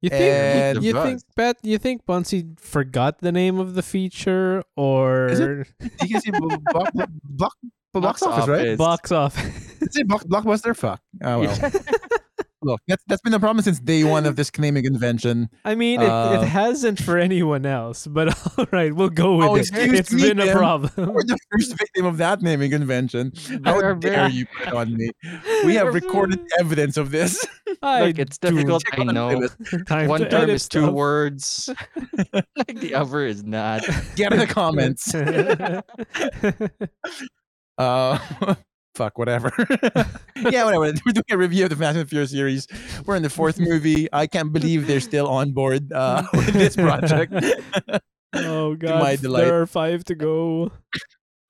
You 0.00 0.08
think 0.08 0.22
And- 0.22 0.82
you 0.84 0.94
think 0.94 1.20
Pat? 1.36 1.58
You 1.62 1.76
think 1.76 2.06
Bunsey 2.06 2.58
forgot 2.58 3.18
the 3.18 3.30
name 3.30 3.58
of 3.58 3.74
the 3.74 3.82
feature 3.82 4.62
or 4.74 5.28
BKC 6.00 6.32
blo- 6.40 6.56
block, 6.72 6.92
block, 6.94 7.12
box, 7.34 7.56
Box 7.92 8.22
office, 8.22 8.48
right? 8.48 8.78
box 8.78 9.12
office? 9.12 9.82
Is 9.82 9.96
it 9.96 10.08
block, 10.08 10.24
blockbuster? 10.24 10.74
Fuck. 10.74 11.02
Oh 11.22 11.40
well. 11.40 11.56
Look, 12.64 12.80
that's 12.86 13.02
that's 13.08 13.20
been 13.22 13.34
a 13.34 13.40
problem 13.40 13.62
since 13.64 13.80
day 13.80 14.04
one 14.04 14.24
of 14.24 14.36
this 14.36 14.50
naming 14.58 14.84
convention. 14.84 15.48
I 15.64 15.74
mean, 15.74 16.00
it, 16.00 16.08
Uh, 16.08 16.40
it 16.40 16.46
hasn't 16.46 17.02
for 17.02 17.18
anyone 17.18 17.66
else, 17.66 18.06
but 18.06 18.28
all 18.58 18.66
right, 18.72 18.94
we'll 18.94 19.08
go 19.10 19.36
with 19.36 19.48
Oh, 19.48 19.54
it. 19.56 19.60
excuse 19.60 19.92
It's 19.98 20.12
me, 20.12 20.22
been 20.22 20.40
a 20.40 20.52
problem. 20.52 20.92
We're 20.96 21.22
the 21.24 21.36
first 21.50 21.76
victim 21.76 22.06
of 22.06 22.18
that 22.18 22.40
naming 22.42 22.70
convention. 22.70 23.32
How 23.64 23.80
dare 23.80 23.94
very- 23.96 24.32
you 24.32 24.46
put 24.46 24.72
on 24.74 24.94
me? 24.96 25.10
We 25.64 25.74
have 25.74 25.92
recorded 25.92 26.40
evidence 26.60 26.96
of 26.96 27.10
this. 27.10 27.44
I 27.82 28.06
Look, 28.06 28.18
it's 28.18 28.38
difficult. 28.38 28.84
I 28.92 29.04
know. 29.04 29.28
playlist. 29.30 29.86
time 29.86 30.08
One 30.08 30.20
term 30.28 30.42
edit 30.42 30.50
is 30.56 30.68
two 30.68 30.82
stuff. 30.82 30.94
words, 30.94 31.70
like 32.32 32.78
the 32.80 32.94
other 32.94 33.26
is 33.26 33.42
not. 33.42 33.82
Get 34.14 34.32
in 34.32 34.38
the 34.38 34.46
comments. 34.46 35.12
Uh, 37.78 38.54
fuck, 38.94 39.18
whatever. 39.18 39.52
yeah, 40.36 40.64
whatever. 40.64 40.80
We're 41.06 41.12
doing 41.12 41.24
a 41.30 41.36
review 41.38 41.64
of 41.64 41.70
the 41.70 41.76
Fast 41.76 41.98
and 41.98 42.08
Furious 42.08 42.30
series. 42.30 42.66
We're 43.06 43.16
in 43.16 43.22
the 43.22 43.30
fourth 43.30 43.58
movie. 43.60 44.08
I 44.12 44.26
can't 44.26 44.52
believe 44.52 44.86
they're 44.86 45.00
still 45.00 45.28
on 45.28 45.52
board 45.52 45.92
uh, 45.92 46.22
with 46.32 46.52
this 46.52 46.76
project. 46.76 47.32
oh 48.34 48.70
my 48.70 48.76
god, 48.76 49.20
delight. 49.20 49.44
there 49.44 49.60
are 49.62 49.66
five 49.66 50.04
to 50.04 50.14
go. 50.14 50.72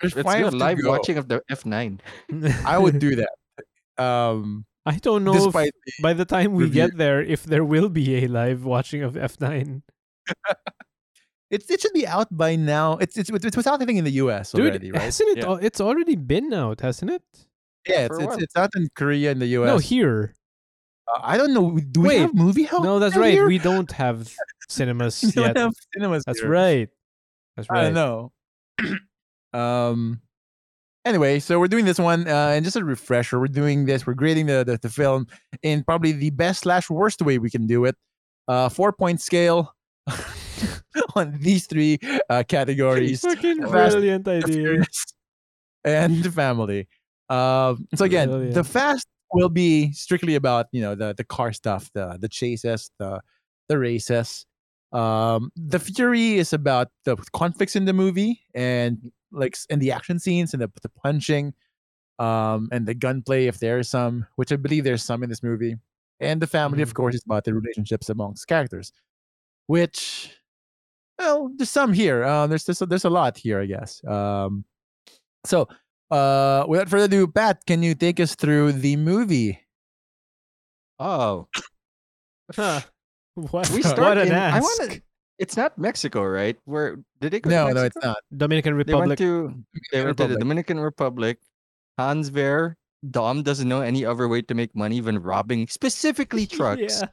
There's 0.00 0.16
Let's 0.16 0.26
five 0.26 0.40
do 0.40 0.46
a 0.48 0.50
to 0.50 0.56
live 0.56 0.82
go. 0.82 0.90
watching 0.90 1.18
of 1.18 1.28
the 1.28 1.42
F9. 1.50 2.00
I 2.64 2.78
would 2.78 2.98
do 2.98 3.16
that. 3.16 4.02
Um, 4.02 4.64
I 4.84 4.96
don't 4.96 5.22
know 5.22 5.34
if 5.34 5.44
despite 5.44 5.72
by 6.02 6.12
the 6.12 6.24
time 6.24 6.54
we 6.54 6.64
review. 6.64 6.88
get 6.88 6.96
there 6.96 7.22
if 7.22 7.44
there 7.44 7.64
will 7.64 7.88
be 7.88 8.24
a 8.24 8.26
live 8.26 8.64
watching 8.64 9.02
of 9.02 9.14
F9. 9.14 9.82
It, 11.52 11.68
it 11.68 11.82
should 11.82 11.92
be 11.92 12.06
out 12.06 12.34
by 12.34 12.56
now. 12.56 12.96
It's 12.96 13.18
it's 13.18 13.28
it 13.28 13.54
was 13.54 13.66
out 13.66 13.82
I 13.82 13.84
think 13.84 13.98
in 13.98 14.04
the 14.04 14.18
U.S. 14.24 14.52
Dude, 14.52 14.70
already, 14.70 14.90
right? 14.90 15.02
hasn't 15.02 15.36
it? 15.36 15.44
Yeah. 15.44 15.58
It's 15.60 15.82
already 15.82 16.16
been 16.16 16.52
out, 16.54 16.80
hasn't 16.80 17.10
it? 17.10 17.22
Yeah, 17.86 18.06
For 18.06 18.22
it's, 18.22 18.34
it's 18.34 18.42
it's 18.44 18.56
out 18.56 18.70
in 18.74 18.88
Korea 18.94 19.32
and 19.32 19.40
the 19.40 19.46
U.S. 19.58 19.66
No, 19.66 19.76
here. 19.76 20.34
Uh, 21.14 21.20
I 21.22 21.36
don't 21.36 21.52
know. 21.52 21.78
Do 21.78 22.00
we 22.00 22.16
have 22.16 22.34
movie 22.34 22.64
house? 22.64 22.82
No, 22.82 22.98
that's 22.98 23.16
right. 23.16 23.34
here? 23.34 23.46
We 23.46 23.58
don't 23.58 23.92
have 23.92 24.32
cinemas 24.70 25.22
We 25.24 25.32
don't 25.32 25.44
yet. 25.48 25.56
have 25.58 25.74
cinemas. 25.92 26.24
That's 26.24 26.40
here. 26.40 26.48
right. 26.50 26.88
That's 27.56 27.68
I 27.68 27.74
right. 27.74 27.82
don't 27.92 27.94
know. 27.94 28.32
um. 29.52 30.22
Anyway, 31.04 31.38
so 31.38 31.58
we're 31.58 31.68
doing 31.68 31.84
this 31.84 31.98
one, 31.98 32.26
uh, 32.28 32.52
and 32.54 32.64
just 32.64 32.76
a 32.76 32.84
refresher. 32.84 33.38
We're 33.38 33.48
doing 33.48 33.84
this. 33.84 34.06
We're 34.06 34.14
grading 34.14 34.46
the, 34.46 34.64
the 34.64 34.78
the 34.78 34.88
film 34.88 35.26
in 35.62 35.84
probably 35.84 36.12
the 36.12 36.30
best 36.30 36.62
slash 36.62 36.88
worst 36.88 37.20
way 37.20 37.36
we 37.36 37.50
can 37.50 37.66
do 37.66 37.84
it. 37.84 37.96
Uh, 38.48 38.70
four 38.70 38.92
point 38.92 39.20
scale 39.20 39.74
on 41.14 41.38
these 41.40 41.66
three 41.66 41.98
uh, 42.28 42.42
categories. 42.46 43.20
Fucking 43.20 43.58
brilliant 43.58 44.28
idea. 44.28 44.82
And 45.84 46.32
family. 46.34 46.88
Um, 47.28 47.88
so 47.94 48.04
again, 48.04 48.52
the 48.52 48.62
fast 48.64 49.06
will 49.32 49.48
be 49.48 49.92
strictly 49.92 50.34
about 50.34 50.66
you 50.72 50.80
know 50.80 50.94
the 50.94 51.14
the 51.16 51.24
car 51.24 51.52
stuff, 51.52 51.90
the 51.94 52.18
the 52.20 52.28
chases, 52.28 52.90
the 52.98 53.20
the 53.68 53.78
races. 53.78 54.46
Um, 54.92 55.50
the 55.56 55.78
fury 55.78 56.34
is 56.34 56.52
about 56.52 56.88
the 57.04 57.16
conflicts 57.32 57.74
in 57.74 57.86
the 57.86 57.94
movie 57.94 58.40
and 58.54 59.10
like 59.32 59.56
and 59.70 59.80
the 59.80 59.90
action 59.92 60.18
scenes 60.18 60.52
and 60.52 60.62
the 60.62 60.70
the 60.82 60.90
punching, 60.90 61.54
um, 62.18 62.68
and 62.70 62.86
the 62.86 62.94
gunplay 62.94 63.46
if 63.46 63.58
there 63.58 63.78
is 63.78 63.88
some, 63.88 64.26
which 64.36 64.52
I 64.52 64.56
believe 64.56 64.84
there's 64.84 65.02
some 65.02 65.22
in 65.22 65.30
this 65.30 65.42
movie. 65.42 65.76
And 66.20 66.40
the 66.40 66.46
family, 66.46 66.82
of 66.82 66.90
Mhm. 66.90 66.94
course, 66.94 67.14
is 67.16 67.24
about 67.24 67.44
the 67.44 67.54
relationships 67.54 68.08
amongst 68.08 68.46
characters, 68.46 68.92
which 69.66 70.36
well, 71.18 71.50
there's 71.56 71.70
some 71.70 71.92
here. 71.92 72.24
Um, 72.24 72.48
there's 72.50 72.64
there's 72.64 72.82
a, 72.82 72.86
there's 72.86 73.04
a 73.04 73.10
lot 73.10 73.36
here, 73.36 73.60
I 73.60 73.66
guess. 73.66 74.02
Um, 74.04 74.64
so 75.44 75.68
uh, 76.10 76.64
without 76.68 76.88
further 76.88 77.04
ado, 77.06 77.26
Pat, 77.26 77.64
can 77.66 77.82
you 77.82 77.94
take 77.94 78.20
us 78.20 78.34
through 78.34 78.72
the 78.72 78.96
movie? 78.96 79.60
Oh, 80.98 81.48
Huh. 82.54 82.80
What, 83.34 83.70
we 83.70 83.80
start 83.80 83.98
what 83.98 84.18
an 84.18 84.28
in. 84.28 84.34
I 84.34 84.58
ask. 84.58 84.62
want 84.62 84.92
to. 84.92 85.02
It's 85.38 85.56
not 85.56 85.78
Mexico, 85.78 86.22
right? 86.22 86.54
Where 86.66 86.98
did 87.18 87.32
they 87.32 87.40
go? 87.40 87.48
No, 87.48 87.68
to 87.68 87.74
no, 87.74 87.84
it's 87.84 87.96
not. 88.02 88.18
Dominican 88.36 88.74
They 88.76 88.92
went 88.94 89.08
Republic. 89.08 89.18
to 89.20 89.54
they 89.90 90.04
went 90.04 90.18
to 90.18 90.26
the 90.26 90.36
Dominican 90.36 90.78
Republic. 90.78 91.38
Hans 91.96 92.28
Ver, 92.28 92.76
Dom 93.10 93.42
doesn't 93.42 93.66
know 93.66 93.80
any 93.80 94.04
other 94.04 94.28
way 94.28 94.42
to 94.42 94.54
make 94.54 94.76
money 94.76 95.00
than 95.00 95.18
robbing 95.22 95.66
specifically 95.66 96.44
trucks. 96.58 97.00
Yeah. 97.00 97.08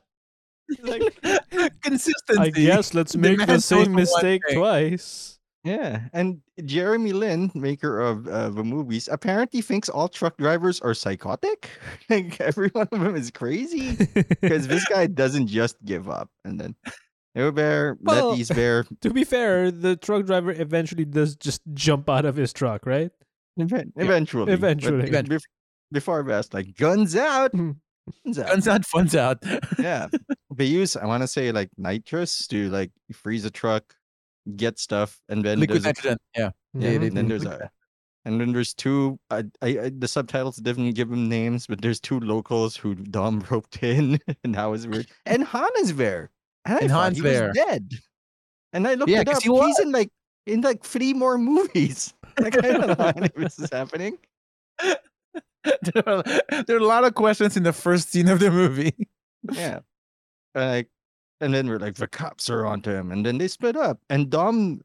Like, 0.82 1.02
Consistency. 1.82 2.40
I 2.42 2.50
guess 2.50 2.94
let's 2.94 3.16
make 3.16 3.38
man 3.38 3.48
the 3.48 3.60
same 3.62 3.94
mistake 3.94 4.42
twice. 4.54 5.36
Yeah, 5.66 6.04
and 6.14 6.40
Jeremy 6.64 7.12
Lin, 7.12 7.52
maker 7.54 8.00
of 8.00 8.28
uh, 8.28 8.50
the 8.50 8.64
movies, 8.64 9.10
apparently 9.12 9.62
thinks 9.62 9.90
all 9.90 10.08
truck 10.08 10.38
drivers 10.38 10.80
are 10.80 10.94
psychotic. 10.94 11.70
like 12.10 12.40
every 12.40 12.70
one 12.70 12.88
of 12.92 13.00
them 13.00 13.16
is 13.16 13.30
crazy 13.30 13.92
because 14.42 14.68
this 14.68 14.86
guy 14.88 15.06
doesn't 15.22 15.48
just 15.48 15.76
give 15.84 16.10
up. 16.10 16.30
And 16.46 16.60
then 16.60 16.76
Hubert, 17.36 17.98
Well- 18.02 18.30
Letty's 18.32 18.48
there. 18.48 18.86
to 19.02 19.10
be 19.10 19.26
fair, 19.26 19.70
the 19.70 19.98
truck 19.98 20.26
driver 20.26 20.52
eventually 20.52 21.04
does 21.06 21.36
just 21.36 21.62
jump 21.74 22.10
out 22.10 22.24
of 22.26 22.38
his 22.38 22.54
truck, 22.54 22.86
right? 22.86 23.12
Even- 23.60 23.92
Eventually, 23.98 24.46
but 24.46 24.54
eventually. 24.54 25.10
bef- 25.10 25.28
bef- 25.28 25.44
before 25.92 26.24
that's 26.24 26.54
like 26.54 26.74
guns 26.78 27.18
out, 27.18 27.52
Mhm. 27.52 27.76
Guns 28.26 28.40
out. 28.40 28.48
Guns 28.48 28.68
out, 28.68 28.86
funds 28.86 29.16
out. 29.16 29.38
yeah, 29.80 30.08
they 30.56 30.66
use 30.66 30.96
I 30.96 31.06
want 31.06 31.24
to 31.24 31.28
say 31.28 31.52
like 31.52 31.70
nitrous 31.78 32.48
to 32.48 32.70
like 32.70 32.92
freeze 33.14 33.46
a 33.46 33.52
truck, 33.52 33.96
get 34.56 34.80
stuff, 34.80 35.20
and 35.30 35.44
then 35.44 35.60
Liquid 35.60 35.84
there's 35.84 36.06
a. 36.06 36.18
Yeah. 36.36 36.52
Yeah, 36.74 36.92
Yeah, 36.92 36.98
they 37.00 37.08
and 37.08 37.18
then 37.18 37.28
there's 37.28 37.46
a, 37.46 37.70
and 38.26 38.40
then 38.40 38.52
there's 38.52 38.74
two. 38.74 39.20
I, 39.32 39.44
I, 39.62 39.68
I 39.80 39.92
the 39.98 40.08
subtitles 40.08 40.58
didn't 40.58 40.92
give 40.92 41.10
them 41.10 41.28
names, 41.30 41.66
but 41.68 41.82
there's 41.82 42.00
two 42.00 42.20
locals 42.20 42.76
who 42.76 42.94
Dom 42.96 43.44
roped 43.50 43.82
in, 43.82 44.20
and 44.44 44.54
that 44.56 44.66
was 44.66 44.86
weird. 44.88 45.08
And 45.26 45.44
Han 45.46 45.70
is 45.80 45.96
there, 45.96 46.30
and 46.66 46.78
I 46.78 46.82
And 46.82 46.90
thought 46.92 47.04
Han's 47.06 47.18
he 47.18 47.24
there. 47.24 47.48
was 47.48 47.56
dead. 47.58 47.92
And 48.74 48.88
I 48.88 48.94
looked 48.94 49.10
Yeah, 49.10 49.22
it 49.22 49.26
'cause 49.28 49.38
up. 49.38 49.44
he 49.44 49.50
He's 49.66 49.80
in 49.80 49.92
like 49.92 50.12
in 50.46 50.62
like 50.62 50.84
three 50.84 51.14
more 51.14 51.38
movies. 51.40 52.14
Like 52.40 52.56
I 52.64 52.72
don't 52.72 52.88
know 52.88 52.96
how 52.98 53.08
any 53.16 53.26
of 53.26 53.34
this 53.36 53.58
is 53.60 53.70
happening. 53.72 54.18
there, 55.94 56.08
are, 56.10 56.24
there 56.68 56.76
are 56.78 56.80
a 56.80 56.86
lot 56.86 57.04
of 57.04 57.16
questions 57.16 57.58
in 57.58 57.64
the 57.64 57.74
first 57.74 58.12
scene 58.12 58.28
of 58.30 58.40
the 58.40 58.52
movie. 58.52 58.96
Yeah, 59.54 59.80
like, 60.54 60.90
and 61.40 61.54
then 61.54 61.70
we're 61.70 61.80
like 61.80 61.96
the 61.96 62.08
cops 62.10 62.50
are 62.50 62.66
onto 62.66 62.92
him, 62.92 63.10
and 63.12 63.26
then 63.26 63.38
they 63.38 63.48
split 63.48 63.78
up, 63.78 64.00
and 64.10 64.30
Dom, 64.30 64.82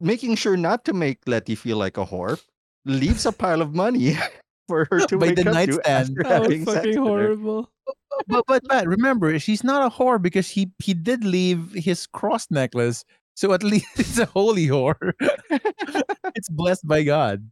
making 0.00 0.36
sure 0.36 0.56
not 0.56 0.86
to 0.86 0.94
make 0.94 1.18
Letty 1.26 1.54
feel 1.54 1.76
like 1.76 1.98
a 1.98 2.06
whore, 2.06 2.40
leaves 2.86 3.26
a 3.26 3.32
pile 3.32 3.60
of 3.60 3.74
money 3.74 4.16
for 4.68 4.86
her 4.90 5.00
to 5.06 5.18
By 5.18 5.26
wake 5.26 5.36
the 5.36 5.42
up 5.42 5.46
to 5.48 5.52
nightstand. 5.52 6.16
after 6.16 6.22
That 6.22 6.40
was 6.40 6.48
having 6.48 6.64
sex 6.64 6.76
fucking 6.76 6.96
horrible. 6.96 7.70
but 8.26 8.44
but 8.46 8.62
Matt, 8.68 8.88
remember, 8.88 9.38
she's 9.38 9.62
not 9.62 9.84
a 9.84 9.94
whore 9.94 10.20
because 10.20 10.48
he 10.48 10.72
he 10.78 10.94
did 10.94 11.22
leave 11.22 11.70
his 11.74 12.06
cross 12.06 12.46
necklace. 12.50 13.04
So 13.36 13.52
at 13.52 13.62
least 13.62 13.86
it's 14.00 14.18
a 14.18 14.24
holy 14.26 14.66
whore. 14.66 15.12
it's 16.34 16.48
blessed 16.48 16.86
by 16.88 17.02
God. 17.04 17.48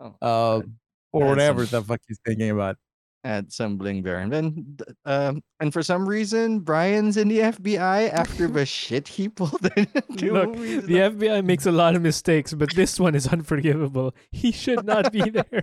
Oh, 0.00 0.16
Um, 0.60 0.76
or 1.12 1.20
That's 1.20 1.28
whatever 1.30 1.66
some- 1.66 1.80
the 1.82 1.86
fuck 1.86 2.00
he's 2.08 2.18
thinking 2.24 2.50
about. 2.50 2.76
Add 3.22 3.52
some 3.52 3.76
bling 3.76 4.02
there, 4.02 4.18
and 4.18 4.32
then 4.32 4.78
um, 5.04 5.42
and 5.60 5.74
for 5.74 5.82
some 5.82 6.08
reason, 6.08 6.60
Brian's 6.60 7.18
in 7.18 7.28
the 7.28 7.40
FBI 7.40 8.10
after 8.10 8.48
the 8.48 8.64
shit 8.80 9.06
he 9.08 9.28
pulled 9.28 9.68
in 9.76 9.86
Look, 10.32 10.54
movies. 10.56 10.86
The 10.86 10.94
FBI 10.94 11.44
makes 11.44 11.66
a 11.66 11.70
lot 11.70 11.94
of 11.96 12.00
mistakes, 12.00 12.54
but 12.54 12.74
this 12.74 12.98
one 12.98 13.14
is 13.14 13.26
unforgivable. 13.26 14.14
He 14.32 14.52
should 14.52 14.86
not 14.86 15.12
be 15.12 15.20
there. 15.30 15.62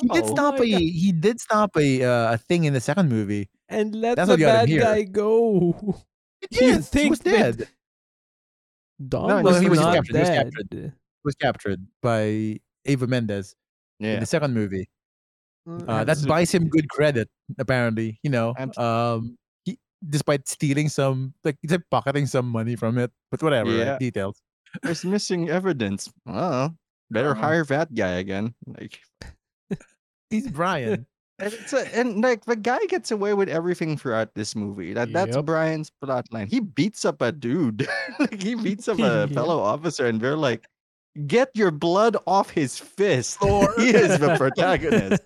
He 0.00 0.08
did 0.08 0.26
stop 0.26 0.58
my 0.58 0.64
a 0.64 0.70
God. 0.70 0.80
he 0.80 1.12
did 1.12 1.38
stop 1.38 1.76
a 1.76 2.02
uh, 2.02 2.32
a 2.32 2.38
thing 2.38 2.64
in 2.64 2.72
the 2.72 2.80
second 2.80 3.10
movie. 3.10 3.50
And 3.68 3.94
let 3.94 4.16
That's 4.16 4.28
the 4.28 4.32
what 4.32 4.40
got 4.40 4.66
him 4.66 4.78
bad 4.78 4.84
guy 4.84 5.02
go. 5.02 6.02
He 6.50 6.64
You 6.66 6.72
did. 6.80 6.86
He 6.94 7.10
was 7.10 7.18
dead. 7.18 7.68
Dom 9.06 9.28
No, 9.28 9.42
was, 9.42 9.60
he 9.60 9.68
was 9.68 9.80
not 9.80 9.94
captured, 9.96 10.14
he 10.16 10.20
was 10.20 10.28
captured. 10.30 10.68
He 10.72 10.90
was 11.24 11.34
captured 11.34 11.86
by 12.00 12.60
Eva 12.86 13.06
Mendes 14.00 14.08
in 14.10 14.14
Yeah, 14.14 14.20
the 14.20 14.26
second 14.26 14.54
movie. 14.54 14.88
Mm, 15.68 15.88
Uh, 15.88 16.04
that 16.04 16.18
buys 16.26 16.52
him 16.52 16.68
good 16.68 16.88
credit, 16.90 17.28
apparently. 17.58 18.20
You 18.22 18.30
know, 18.30 18.54
um, 18.76 19.36
he, 19.64 19.78
despite 20.06 20.46
stealing 20.48 20.88
some, 20.88 21.32
like 21.44 21.56
he's 21.62 21.70
like 21.70 21.84
pocketing 21.90 22.26
some 22.26 22.46
money 22.48 22.76
from 22.76 22.98
it, 22.98 23.10
but 23.30 23.42
whatever. 23.42 23.70
right? 23.72 23.98
Details. 23.98 24.40
there's 24.82 25.04
missing 25.04 25.48
evidence. 25.48 26.10
Oh, 26.26 26.70
better 27.10 27.30
Uh-huh. 27.32 27.40
hire 27.40 27.64
that 27.64 27.94
guy 27.94 28.18
again. 28.20 28.54
Like, 28.66 29.00
He's 30.30 30.48
Brian. 30.50 31.06
and 31.38 31.52
it's 31.52 31.72
a, 31.72 31.86
and 31.96 32.20
like 32.22 32.44
the 32.44 32.56
guy 32.56 32.84
gets 32.86 33.10
away 33.10 33.34
with 33.34 33.48
everything 33.48 33.96
throughout 33.96 34.34
this 34.34 34.54
movie. 34.54 34.92
That 34.92 35.12
that's 35.12 35.36
Brian's 35.42 35.90
plot 36.02 36.26
line. 36.32 36.48
He 36.48 36.60
beats 36.60 37.04
up 37.04 37.22
a 37.22 37.30
dude. 37.32 37.86
like 38.18 38.42
he 38.42 38.54
beats 38.54 38.88
up 38.88 38.98
a 38.98 39.24
Yep. 39.26 39.32
fellow 39.32 39.58
officer, 39.60 40.06
and 40.06 40.20
they're 40.20 40.36
like, 40.36 40.66
"Get 41.26 41.50
your 41.54 41.70
blood 41.70 42.16
off 42.26 42.50
his 42.50 42.78
fist." 42.78 43.38
Or- 43.42 43.72
he 43.78 43.90
is 43.90 44.18
the 44.18 44.36
protagonist. 44.36 45.22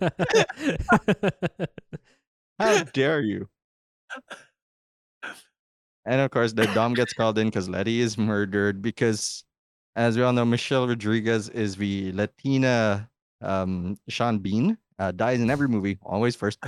How 2.59 2.83
dare 2.93 3.21
you? 3.21 3.47
And 6.05 6.21
of 6.21 6.31
course, 6.31 6.53
the 6.53 6.65
Dom 6.67 6.93
gets 6.93 7.13
called 7.13 7.37
in 7.37 7.47
because 7.47 7.69
Letty 7.69 8.01
is 8.01 8.17
murdered. 8.17 8.81
Because, 8.81 9.43
as 9.95 10.17
we 10.17 10.23
all 10.23 10.33
know, 10.33 10.45
Michelle 10.45 10.87
Rodriguez 10.87 11.49
is 11.49 11.75
the 11.75 12.11
Latina 12.13 13.09
um, 13.41 13.97
Sean 14.07 14.39
Bean. 14.39 14.77
Uh, 14.97 15.11
dies 15.11 15.39
in 15.39 15.49
every 15.49 15.67
movie, 15.67 15.97
always 16.03 16.35
first. 16.35 16.59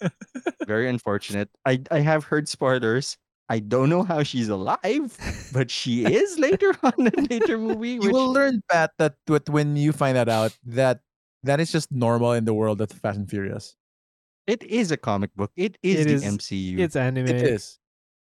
Very 0.66 0.88
unfortunate. 0.88 1.48
I 1.64 1.82
I 1.90 2.00
have 2.00 2.24
heard 2.24 2.48
spoilers. 2.48 3.16
I 3.48 3.60
don't 3.60 3.88
know 3.88 4.02
how 4.02 4.22
she's 4.24 4.48
alive, 4.48 5.16
but 5.52 5.70
she 5.70 6.04
is 6.20 6.38
later 6.38 6.74
on 6.82 6.92
in 6.98 7.14
a 7.18 7.22
later 7.30 7.58
movie. 7.58 7.90
you 7.90 8.00
Which, 8.00 8.12
will 8.12 8.32
learn, 8.32 8.60
Pat, 8.70 8.90
that 8.98 9.14
what- 9.26 9.48
when 9.48 9.76
you 9.76 9.92
find 9.92 10.16
that 10.16 10.28
out, 10.28 10.56
that 10.66 11.00
that 11.44 11.60
is 11.60 11.70
just 11.70 11.92
normal 11.92 12.32
in 12.32 12.44
the 12.44 12.54
world 12.54 12.80
of 12.80 12.90
Fast 12.90 13.18
and 13.18 13.30
Furious. 13.30 13.76
it 14.48 14.62
is 14.64 14.90
a 14.90 14.96
comic 14.96 15.30
book. 15.36 15.52
It 15.56 15.78
is 15.82 16.00
It 16.00 16.08
the 16.08 16.14
is- 16.14 16.24
MCU. 16.24 16.78
it's 16.80 16.96
anime. 16.96 17.28
It 17.28 17.36
is. 17.42 17.78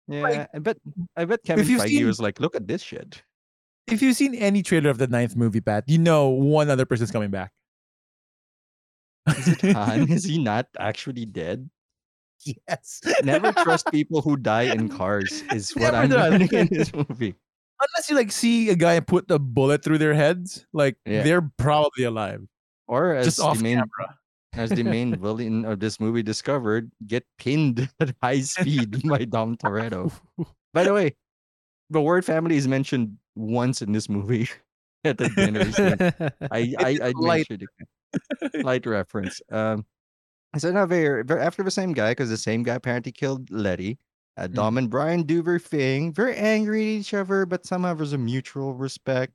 yeah, 0.09 0.47
I 0.55 0.59
bet. 0.59 0.79
I 1.17 1.25
bet 1.25 1.43
Kevin 1.45 1.67
you've 1.69 1.81
Feige 1.83 1.89
seen- 2.03 2.07
was 2.07 2.21
like, 2.21 2.41
"Look 2.41 2.57
at 2.57 2.67
this 2.67 2.83
shit." 2.83 3.23
If 3.87 4.03
you've 4.03 4.17
seen 4.17 4.35
any 4.35 4.63
trailer 4.63 4.91
of 4.91 4.99
the 4.99 5.07
ninth 5.07 5.35
movie, 5.37 5.61
Pat, 5.61 5.85
you 5.87 5.99
know 5.99 6.29
one 6.31 6.71
other 6.71 6.87
person's 6.87 7.11
coming 7.11 7.31
back. 7.31 7.51
Is 9.29 9.49
it 9.49 9.61
Han? 9.79 10.11
Is 10.11 10.25
he 10.25 10.39
not 10.43 10.67
actually 10.79 11.27
dead? 11.27 11.71
yes. 12.69 13.01
Never 13.25 13.53
trust 13.53 13.87
people 13.93 14.21
who 14.23 14.37
die 14.37 14.63
in 14.73 14.89
cars. 14.89 15.43
Is 15.53 15.71
what 15.73 15.93
Never 15.93 15.97
I'm 15.97 16.09
does. 16.11 16.31
learning 16.31 16.49
in 16.53 16.69
this 16.71 16.93
movie. 16.95 17.35
Unless 17.81 18.11
you 18.11 18.17
like 18.17 18.31
see 18.33 18.69
a 18.71 18.77
guy 18.77 19.01
put 19.01 19.31
a 19.31 19.39
bullet 19.39 19.83
through 19.83 19.99
their 19.99 20.15
heads, 20.15 20.67
like 20.73 20.97
Yeah. 21.05 21.23
they're 21.23 21.43
probably 21.57 22.05
alive. 22.05 22.43
Or 22.87 23.15
as 23.15 23.27
Just 23.27 23.37
the 23.39 23.45
off 23.45 23.61
main 23.61 23.79
camera. 23.79 24.19
as 24.55 24.71
the 24.71 24.83
main 24.85 25.17
villain 25.17 25.65
of 25.65 25.81
this 25.81 25.99
movie 25.99 26.23
discovered, 26.23 26.91
get 27.07 27.25
pinned 27.39 27.89
at 28.01 28.15
high 28.23 28.41
speed 28.43 29.03
by 29.09 29.25
Dom 29.25 29.57
Toretto. 29.57 30.13
By 30.75 30.85
the 30.85 30.93
way, 30.93 31.17
the 31.91 32.01
word 32.01 32.25
family 32.25 32.57
is 32.57 32.69
mentioned 32.69 33.17
once 33.35 33.83
in 33.83 33.93
this 33.93 34.09
movie 34.09 34.49
at 35.05 35.19
the 35.19 35.29
dinner 35.31 35.65
scene. 35.73 35.97
I 36.53 36.75
I, 36.79 36.99
I 37.03 37.13
light. 37.17 37.47
light. 37.51 37.63
Light 38.63 38.87
reference. 38.87 39.41
Um, 39.51 39.87
so 40.59 40.71
now 40.71 40.87
very, 40.87 41.25
very 41.25 41.41
after 41.41 41.63
the 41.63 41.71
same 41.71 41.93
guy 41.93 42.11
because 42.13 42.29
the 42.31 42.37
same 42.37 42.63
guy 42.63 42.75
apparently 42.75 43.13
killed 43.13 43.51
Letty. 43.51 43.99
Uh, 44.37 44.49
Mm. 44.49 44.55
Dom 44.55 44.79
and 44.79 44.91
Brian 44.91 45.23
do 45.25 45.43
their 45.43 45.59
thing, 45.59 46.13
very 46.13 46.35
angry 46.37 46.81
at 46.97 47.01
each 47.01 47.15
other, 47.15 47.45
but 47.45 47.67
somehow 47.67 47.93
there's 47.95 48.15
a 48.15 48.19
mutual 48.19 48.75
respect. 48.75 49.35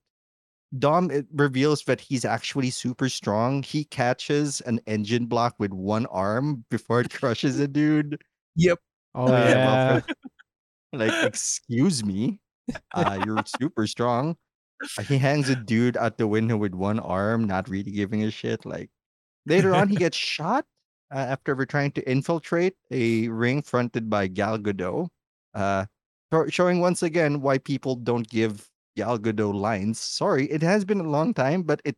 Dom 0.80 1.12
it 1.12 1.28
reveals 1.34 1.84
that 1.84 2.02
he's 2.02 2.26
actually 2.26 2.72
super 2.72 3.08
strong. 3.08 3.64
He 3.64 3.86
catches 3.86 4.60
an 4.62 4.82
engine 4.88 5.28
block 5.28 5.56
with 5.60 5.72
one 5.72 6.08
arm 6.08 6.66
before 6.70 7.02
it 7.02 7.14
crushes 7.14 7.60
a 7.60 7.68
dude. 7.68 8.22
Yep. 8.56 8.80
oh 9.16 9.28
Uh, 9.28 9.30
yeah. 9.30 10.02
Like, 10.94 11.26
excuse 11.26 12.04
me, 12.04 12.40
uh, 12.94 13.22
you're 13.26 13.44
super 13.60 13.86
strong. 13.88 14.36
Uh, 14.98 15.04
He 15.04 15.18
hangs 15.18 15.50
a 15.50 15.56
dude 15.56 15.98
out 15.98 16.18
the 16.18 16.28
window 16.28 16.58
with 16.58 16.74
one 16.74 17.00
arm, 17.00 17.46
not 17.46 17.70
really 17.70 17.92
giving 17.92 18.24
a 18.24 18.32
shit. 18.32 18.66
Like 18.66 18.90
later 19.46 19.76
on, 19.76 19.90
he 19.90 19.96
gets 20.06 20.18
shot 20.18 20.66
uh, 21.14 21.18
after 21.18 21.56
we're 21.56 21.66
trying 21.66 21.92
to 21.92 22.10
infiltrate 22.10 22.76
a 22.92 23.28
ring 23.30 23.62
fronted 23.62 24.10
by 24.10 24.28
Gal 24.28 24.58
Gadot, 24.58 25.10
uh, 25.54 25.86
showing 26.50 26.82
once 26.82 27.04
again 27.04 27.42
why 27.42 27.58
people 27.58 27.96
don't 27.96 28.28
give 28.30 28.70
Gal 28.98 29.18
Gadot 29.20 29.54
lines. 29.54 30.00
Sorry, 30.00 30.46
it 30.52 30.62
has 30.64 30.84
been 30.84 31.00
a 31.00 31.10
long 31.10 31.34
time, 31.34 31.64
but 31.64 31.82
it 31.86 31.98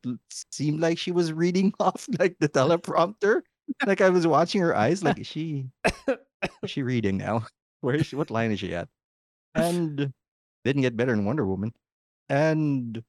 seemed 0.52 0.82
like 0.82 0.98
she 1.00 1.12
was 1.12 1.34
reading 1.34 1.74
off 1.80 2.08
like 2.20 2.38
the 2.40 2.50
teleprompter. 2.58 3.42
Like 3.86 4.02
I 4.02 4.10
was 4.10 4.28
watching 4.28 4.62
her 4.62 4.76
eyes. 4.76 5.04
Like 5.04 5.20
is 5.20 5.28
she, 5.28 5.70
what's 6.06 6.74
she 6.74 6.84
reading 6.84 7.18
now? 7.18 7.48
Where 7.82 7.96
is 7.96 8.08
she? 8.08 8.16
What 8.16 8.32
line 8.32 8.52
is 8.52 8.60
she 8.60 8.76
at? 8.76 8.90
And 9.56 10.14
didn't 10.66 10.84
get 10.84 10.98
better 10.98 11.14
in 11.14 11.26
Wonder 11.26 11.46
Woman. 11.48 11.74
And 12.30 13.04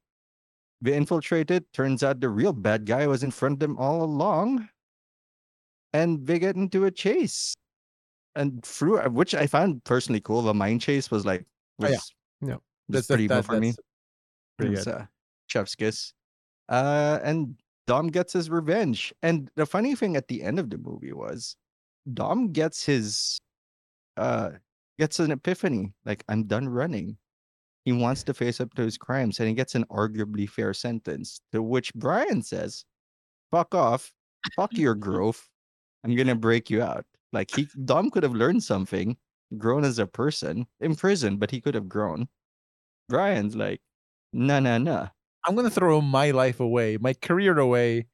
they 0.81 0.97
infiltrated. 0.97 1.67
Turns 1.75 2.03
out 2.03 2.21
the 2.21 2.31
real 2.31 2.55
bad 2.55 2.87
guy 2.87 3.07
was 3.07 3.23
in 3.23 3.31
front 3.33 3.55
of 3.55 3.61
them 3.61 3.79
all 3.79 4.03
along. 4.03 4.70
And 5.93 6.27
they 6.27 6.39
get 6.39 6.57
into 6.57 6.85
a 6.85 6.91
chase. 6.91 7.55
And 8.37 8.65
through 8.65 9.01
which 9.11 9.35
I 9.35 9.47
found 9.47 9.83
personally 9.85 10.21
cool. 10.21 10.43
The 10.43 10.55
mine 10.55 10.79
chase 10.79 11.11
was 11.11 11.27
like 11.27 11.45
Oh, 11.83 11.87
yeah. 11.87 11.93
was, 11.93 12.13
Yeah. 12.43 12.55
was 12.55 12.61
That's 12.89 13.07
pretty 13.09 13.27
that, 13.29 13.45
for 13.45 13.59
me. 13.59 13.75
pretty 14.59 14.75
good. 14.77 14.87
uh, 14.89 15.07
chef's 15.49 15.75
kiss. 15.75 16.13
Uh, 16.69 17.19
and 17.25 17.57
Dom 17.89 18.09
gets 18.09 18.33
his 18.33 18.51
revenge. 18.51 19.13
And 19.23 19.51
the 19.57 19.67
funny 19.67 19.95
thing 19.97 20.17
at 20.17 20.29
the 20.29 20.43
end 20.43 20.59
of 20.61 20.71
the 20.71 20.79
movie 20.79 21.13
was 21.13 21.57
Dom 22.15 22.53
gets 22.53 22.85
his 22.85 23.41
uh 24.17 24.51
gets 24.99 25.19
an 25.19 25.33
epiphany. 25.33 25.93
Like, 26.05 26.23
I'm 26.29 26.45
done 26.45 26.69
running. 26.69 27.17
He 27.85 27.93
wants 27.93 28.23
to 28.25 28.35
face 28.35 28.61
up 28.61 28.75
to 28.75 28.83
his 28.83 28.97
crimes 28.99 29.41
and 29.41 29.49
he 29.49 29.55
gets 29.55 29.75
an 29.75 29.85
arguably 29.87 30.49
fair 30.49 30.73
sentence. 30.75 31.41
To 31.53 31.63
which 31.63 31.93
Brian 31.95 32.43
says, 32.43 32.85
Fuck 33.51 33.75
off, 33.75 34.13
fuck 34.55 34.73
your 34.75 34.95
growth. 35.07 35.49
I'm 36.05 36.15
gonna 36.17 36.35
break 36.35 36.71
you 36.71 36.83
out. 36.83 37.05
Like 37.33 37.51
he 37.51 37.69
Dom 37.85 38.11
could 38.11 38.23
have 38.23 38.35
learned 38.35 38.63
something, 38.63 39.17
grown 39.59 39.85
as 39.85 39.99
a 39.99 40.07
person, 40.07 40.67
in 40.81 40.95
prison, 40.97 41.37
but 41.37 41.51
he 41.51 41.61
could 41.61 41.75
have 41.75 41.89
grown. 41.89 42.29
Brian's 43.09 43.57
like, 43.57 43.81
nah 44.33 44.61
nah 44.61 44.79
nah. 44.79 45.09
I'm 45.47 45.55
gonna 45.57 45.71
throw 45.71 46.01
my 46.01 46.31
life 46.33 46.61
away, 46.61 46.97
my 46.99 47.15
career 47.15 47.59
away, 47.59 48.07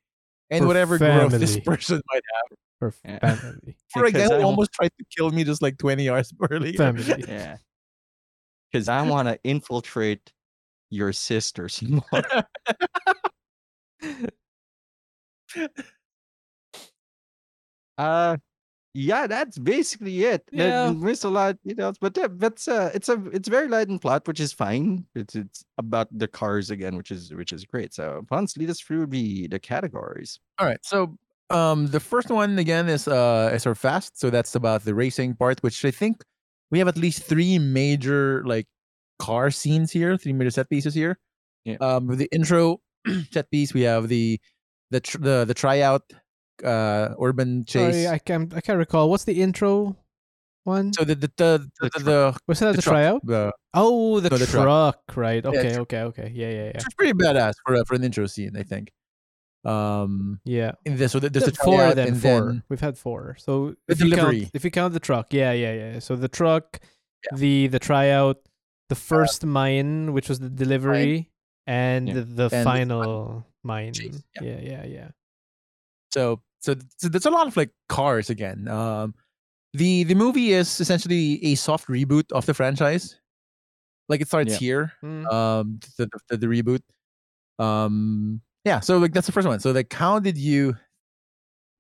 and 0.50 0.64
For 0.64 0.68
whatever 0.68 0.98
growth 0.98 1.32
this 1.40 1.58
person 1.60 2.00
might 2.12 2.22
have. 2.34 2.58
For 2.78 2.94
Yeah. 3.04 3.18
family. 3.36 3.76
For 3.90 4.04
a 4.04 4.12
guy 4.12 4.24
who 4.24 4.42
almost 4.42 4.72
tried 4.72 4.92
to 4.98 5.04
kill 5.16 5.30
me 5.30 5.44
just 5.44 5.62
like 5.62 5.78
20 5.78 6.08
hours 6.10 6.32
earlier. 6.50 6.76
Family. 6.76 7.24
Yeah. 7.26 7.58
Because 8.70 8.88
I 8.88 9.02
want 9.02 9.28
to 9.28 9.38
infiltrate 9.44 10.32
your 10.90 11.12
sisters 11.12 11.82
more. 11.82 12.02
Uh 17.98 18.36
yeah, 18.98 19.26
that's 19.26 19.58
basically 19.58 20.24
it. 20.24 20.42
There- 20.50 20.68
Yeah. 20.68 20.94
There's 20.96 21.22
a 21.24 21.28
lot, 21.28 21.58
you 21.64 21.74
know, 21.74 21.92
but 22.00 22.14
that, 22.14 22.38
that's 22.40 22.66
uh 22.66 22.90
it's 22.94 23.08
a 23.10 23.22
it's 23.32 23.48
very 23.48 23.68
light 23.68 23.88
in 23.88 23.98
plot, 23.98 24.26
which 24.26 24.40
is 24.40 24.52
fine. 24.54 25.04
It's 25.14 25.34
it's 25.36 25.64
about 25.76 26.08
the 26.16 26.26
cars 26.28 26.70
again, 26.70 26.96
which 26.96 27.10
is 27.10 27.32
which 27.34 27.52
is 27.52 27.64
great. 27.66 27.92
So 27.92 28.24
Ponce, 28.28 28.56
lead 28.56 28.70
us 28.70 28.80
through 28.80 29.06
the 29.08 29.48
the 29.48 29.58
categories. 29.58 30.40
All 30.58 30.66
right. 30.66 30.80
So 30.82 31.16
um 31.50 31.88
the 31.88 32.00
first 32.00 32.30
one 32.30 32.58
again 32.58 32.88
is 32.88 33.06
uh 33.06 33.50
is 33.52 33.66
our 33.66 33.74
fast. 33.74 34.18
So 34.18 34.30
that's 34.30 34.54
about 34.54 34.84
the 34.84 34.94
racing 34.94 35.34
part, 35.36 35.62
which 35.62 35.84
I 35.84 35.90
think 35.90 36.22
we 36.70 36.78
have 36.80 36.88
at 36.88 36.96
least 36.96 37.22
three 37.22 37.58
major 37.58 38.42
like 38.46 38.66
car 39.18 39.50
scenes 39.50 39.92
here, 39.92 40.16
three 40.16 40.32
major 40.32 40.50
set 40.50 40.70
pieces 40.70 40.94
here. 40.94 41.18
Yeah. 41.64 41.76
Um 41.80 42.06
the 42.16 42.28
intro 42.32 42.80
set 43.30 43.50
piece, 43.50 43.74
we 43.74 43.82
have 43.82 44.08
the 44.08 44.40
the 44.90 45.00
tr- 45.00 45.18
the 45.18 45.44
the 45.44 45.54
tryout 45.54 46.02
uh 46.64 47.14
urban 47.20 47.64
chase. 47.64 48.04
Sorry, 48.04 48.08
I 48.08 48.18
can't 48.18 48.52
I 48.54 48.60
can't 48.60 48.78
recall. 48.78 49.10
What's 49.10 49.24
the 49.24 49.40
intro 49.40 49.96
one? 50.64 50.92
so 50.92 51.04
the 51.04 51.14
the 51.14 51.30
the 51.36 51.70
the, 51.80 51.88
The 51.88 51.90
the, 51.98 52.04
the, 52.04 52.38
Was 52.48 52.58
that 52.60 52.76
the, 52.76 52.82
truck, 52.82 52.92
tryout? 52.94 53.26
the 53.26 53.52
Oh, 53.74 54.20
the, 54.20 54.30
No, 54.30 54.36
the 54.38 54.46
truck, 54.46 54.64
truck. 55.06 55.16
right? 55.16 55.44
Okay, 55.44 55.74
truck. 55.74 55.80
okay, 55.92 56.02
okay. 56.02 56.32
Yeah, 56.34 56.48
yeah, 56.50 56.64
yeah. 56.64 56.72
It's 56.74 56.94
pretty 56.94 57.12
badass 57.12 57.54
for 57.64 57.76
for 57.84 57.94
an 57.94 58.04
intro 58.04 58.26
scene, 58.26 58.56
I 58.56 58.62
think. 58.62 58.90
Um, 59.64 60.40
Yeah. 60.44 60.72
in 60.84 60.96
this, 60.96 61.12
so 61.12 61.18
th- 61.20 61.32
there's 61.32 61.44
the 61.46 61.52
four 61.64 61.82
of 61.82 61.96
then 61.96 62.08
and 62.08 62.22
four. 62.22 62.40
then 62.46 62.62
We've 62.68 62.80
had 62.80 62.96
four. 62.96 63.36
So 63.38 63.74
The 63.86 63.92
if 63.92 64.00
you 64.00 64.10
count 64.10 64.30
delivery. 64.30 64.50
if 64.54 64.64
you 64.64 64.70
count 64.70 64.94
the 64.94 65.00
truck, 65.00 65.32
yeah, 65.32 65.52
yeah, 65.52 65.72
yeah. 65.72 65.98
So 65.98 66.14
the 66.16 66.28
truck, 66.28 66.78
Yeah. 67.30 67.36
the 67.38 67.66
the 67.68 67.78
tryout, 67.78 68.38
the 68.88 68.94
first 68.94 69.44
mine, 69.44 70.12
which 70.14 70.28
was 70.28 70.38
the 70.38 70.48
delivery, 70.50 71.30
and 71.66 72.06
Yeah. 72.08 72.14
the, 72.14 72.20
the 72.22 72.48
the 72.48 72.62
final 72.62 73.44
mine. 73.64 73.92
chase, 73.92 74.22
yeah. 74.40 74.42
Yeah, 74.42 74.60
yeah, 74.62 74.84
yeah. 74.86 75.08
So 76.16 76.40
so, 76.60 76.74
so 76.96 77.08
there's 77.08 77.26
a 77.26 77.30
lot 77.30 77.46
of 77.46 77.56
like 77.56 77.70
cars 77.88 78.30
again. 78.30 78.66
Um, 78.68 79.14
the 79.74 80.04
the 80.04 80.14
movie 80.14 80.52
is 80.52 80.80
essentially 80.80 81.44
a 81.44 81.54
soft 81.54 81.88
reboot 81.88 82.32
of 82.32 82.46
the 82.46 82.54
franchise. 82.54 83.20
Like 84.08 84.20
it 84.20 84.28
starts 84.28 84.52
Yeah. 84.52 84.58
here, 84.58 84.92
Mm. 85.04 85.26
um, 85.32 85.80
the, 85.98 86.08
the 86.28 86.36
the 86.38 86.46
reboot. 86.46 86.80
Um, 87.58 88.40
yeah. 88.64 88.80
So 88.80 88.98
like 88.98 89.12
that's 89.12 89.26
the 89.26 89.32
first 89.32 89.46
one. 89.48 89.60
So 89.60 89.72
like, 89.72 89.92
how 89.92 90.18
did 90.18 90.38
you 90.38 90.76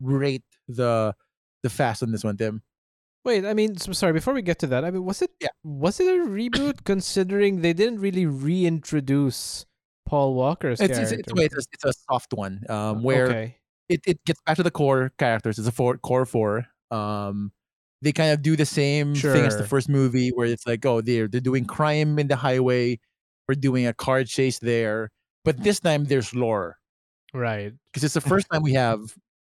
rate 0.00 0.44
the 0.68 1.14
the 1.62 1.70
fast 1.70 2.02
on 2.02 2.12
this 2.12 2.24
one, 2.24 2.36
Tim? 2.36 2.62
Wait, 3.24 3.44
I 3.44 3.54
mean, 3.54 3.72
s- 3.74 3.96
sorry. 3.98 4.12
Before 4.12 4.34
we 4.34 4.42
get 4.42 4.58
to 4.60 4.66
that, 4.68 4.84
I 4.84 4.90
mean, 4.90 5.04
was 5.04 5.22
it 5.22 5.30
Yeah. 5.40 5.48
was 5.64 5.98
it 6.00 6.06
a 6.06 6.24
reboot? 6.26 6.84
considering 6.84 7.60
they 7.62 7.72
didn't 7.72 8.00
really 8.00 8.26
reintroduce 8.26 9.66
Paul 10.06 10.34
Walker's 10.34 10.80
It's 10.80 10.98
it's, 10.98 11.10
character. 11.10 11.20
it's, 11.30 11.32
wait, 11.34 11.52
it's, 11.52 11.66
it's 11.72 11.84
a 11.84 11.92
soft 12.10 12.32
one. 12.34 12.64
Um, 12.68 13.02
where 13.02 13.26
okay. 13.28 13.56
It, 13.88 14.00
it 14.06 14.24
gets 14.24 14.40
back 14.42 14.56
to 14.56 14.62
the 14.62 14.70
core 14.70 15.12
characters. 15.18 15.58
It's 15.58 15.68
a 15.68 15.72
four, 15.72 15.98
core 15.98 16.26
four. 16.26 16.66
Um, 16.90 17.52
they 18.02 18.12
kind 18.12 18.32
of 18.32 18.42
do 18.42 18.56
the 18.56 18.66
same 18.66 19.14
thing 19.14 19.46
as 19.46 19.56
the 19.56 19.66
first 19.66 19.88
movie, 19.88 20.30
where 20.30 20.46
it's 20.46 20.66
like, 20.66 20.84
oh, 20.84 21.00
they're 21.00 21.28
they're 21.28 21.40
doing 21.40 21.64
crime 21.64 22.18
in 22.18 22.28
the 22.28 22.36
highway. 22.36 22.98
We're 23.48 23.54
doing 23.54 23.86
a 23.86 23.94
car 23.94 24.24
chase 24.24 24.58
there, 24.58 25.10
but 25.44 25.62
this 25.62 25.80
time 25.80 26.04
there's 26.04 26.34
lore 26.34 26.78
right. 27.32 27.72
because 27.86 28.04
it's 28.04 28.14
the 28.14 28.20
first 28.32 28.48
time 28.52 28.62
we 28.62 28.72
have 28.74 29.00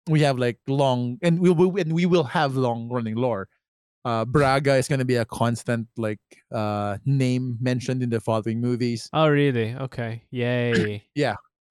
we 0.07 0.21
have 0.21 0.39
like 0.39 0.57
long 0.67 1.17
and 1.21 1.39
we 1.39 1.51
will 1.51 1.77
and 1.77 1.93
we 1.93 2.05
will 2.05 2.23
have 2.23 2.55
long 2.55 2.89
running 2.89 3.15
lore. 3.15 3.47
Uh, 4.03 4.25
Braga 4.25 4.75
is 4.75 4.87
going 4.87 4.97
to 4.97 5.05
be 5.05 5.17
a 5.17 5.25
constant 5.25 5.87
like 5.95 6.19
uh 6.51 6.97
name 7.05 7.57
mentioned 7.61 8.01
in 8.01 8.09
the 8.09 8.19
following 8.19 8.59
movies. 8.59 9.07
Oh, 9.13 9.27
really? 9.29 9.75
Okay. 9.75 10.23
Yay. 10.31 11.03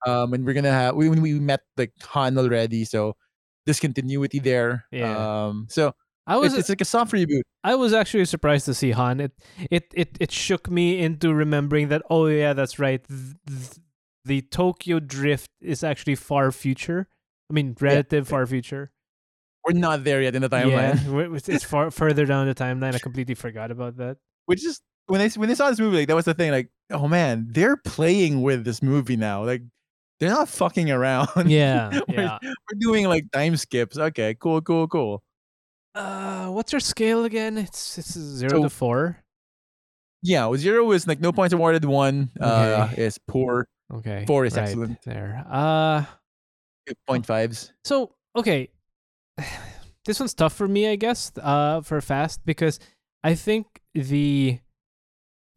Um, 0.06 0.32
and 0.34 0.44
we're 0.46 0.54
gonna 0.54 0.70
have 0.72 0.94
we 0.96 1.08
when 1.08 1.20
we 1.22 1.38
met 1.40 1.60
like 1.76 1.92
Han 2.02 2.38
already, 2.38 2.84
so 2.84 3.16
discontinuity 3.66 4.38
there. 4.38 4.86
Yeah. 4.90 5.46
Um, 5.46 5.66
so 5.68 5.94
I 6.26 6.36
was 6.36 6.52
it's, 6.52 6.60
it's 6.60 6.68
like 6.68 6.80
a 6.80 6.84
soft 6.84 7.12
reboot. 7.12 7.42
I 7.64 7.74
was 7.74 7.92
actually 7.92 8.24
surprised 8.24 8.64
to 8.66 8.74
see 8.74 8.92
Han. 8.92 9.20
It 9.20 9.32
it 9.70 9.84
it 9.94 10.16
it 10.20 10.30
shook 10.32 10.70
me 10.70 11.00
into 11.00 11.34
remembering 11.34 11.88
that. 11.88 12.02
Oh 12.10 12.26
yeah, 12.26 12.52
that's 12.52 12.78
right. 12.78 13.02
th- 13.06 13.36
th- 13.46 13.78
The 14.24 14.42
Tokyo 14.42 15.00
Drift 15.00 15.50
is 15.60 15.82
actually 15.82 16.14
far 16.14 16.52
future. 16.52 17.08
I 17.50 17.52
mean, 17.52 17.74
relative 17.80 18.28
far 18.28 18.46
future. 18.46 18.92
We're 19.66 19.74
not 19.78 20.04
there 20.04 20.22
yet 20.22 20.34
in 20.36 20.42
the 20.42 20.48
timeline, 20.48 20.96
Yeah, 21.04 21.36
it's 21.36 21.48
it's 21.48 21.64
far 21.64 21.90
further 22.00 22.24
down 22.26 22.46
the 22.46 22.54
timeline. 22.54 22.94
I 22.94 22.98
completely 22.98 23.34
forgot 23.34 23.70
about 23.70 23.96
that. 23.96 24.16
which 24.46 24.64
is 24.64 24.80
when 25.06 25.20
I 25.20 25.28
when 25.36 25.50
I 25.50 25.54
saw 25.54 25.68
this 25.70 25.80
movie, 25.80 25.98
like 25.98 26.08
that 26.08 26.16
was 26.16 26.24
the 26.24 26.34
thing. 26.34 26.50
Like, 26.52 26.70
oh 26.90 27.08
man, 27.08 27.48
they're 27.50 27.76
playing 27.76 28.40
with 28.42 28.64
this 28.64 28.82
movie 28.82 29.16
now. 29.16 29.44
Like, 29.44 29.62
They're 30.20 30.30
not 30.30 30.48
fucking 30.48 30.90
around. 30.90 31.28
Yeah, 31.50 31.88
we're, 32.08 32.22
yeah. 32.22 32.38
we're 32.42 32.78
doing 32.78 33.08
like 33.08 33.30
time 33.32 33.56
skips. 33.56 33.96
Okay, 33.98 34.36
cool, 34.38 34.60
cool, 34.60 34.86
cool. 34.86 35.22
Uh, 35.94 36.46
what's 36.48 36.72
your 36.72 36.80
scale 36.80 37.24
again? 37.24 37.58
It's 37.58 37.98
it's 37.98 38.12
zero 38.12 38.50
So- 38.58 38.62
to 38.64 38.70
four. 38.70 39.16
Yeah, 40.22 40.54
zero 40.56 40.92
is 40.92 41.06
like 41.06 41.20
no 41.20 41.32
points 41.32 41.54
awarded. 41.54 41.84
One 41.86 42.30
uh, 42.38 42.88
Okay. 42.92 43.02
is 43.02 43.16
poor. 43.26 43.66
Okay, 43.92 44.24
Four 44.26 44.44
is 44.44 44.54
right 44.54 44.68
excellent. 44.68 45.00
there. 45.02 45.44
Uh, 45.50 46.04
Point 47.08 47.24
fives. 47.26 47.72
so 47.84 48.14
okay, 48.36 48.68
this 50.04 50.20
one's 50.20 50.34
tough 50.34 50.52
for 50.52 50.68
me, 50.68 50.88
I 50.88 50.96
guess. 50.96 51.32
Uh, 51.40 51.80
for 51.80 52.00
fast 52.00 52.40
because 52.44 52.78
I 53.24 53.34
think 53.34 53.66
the 53.94 54.58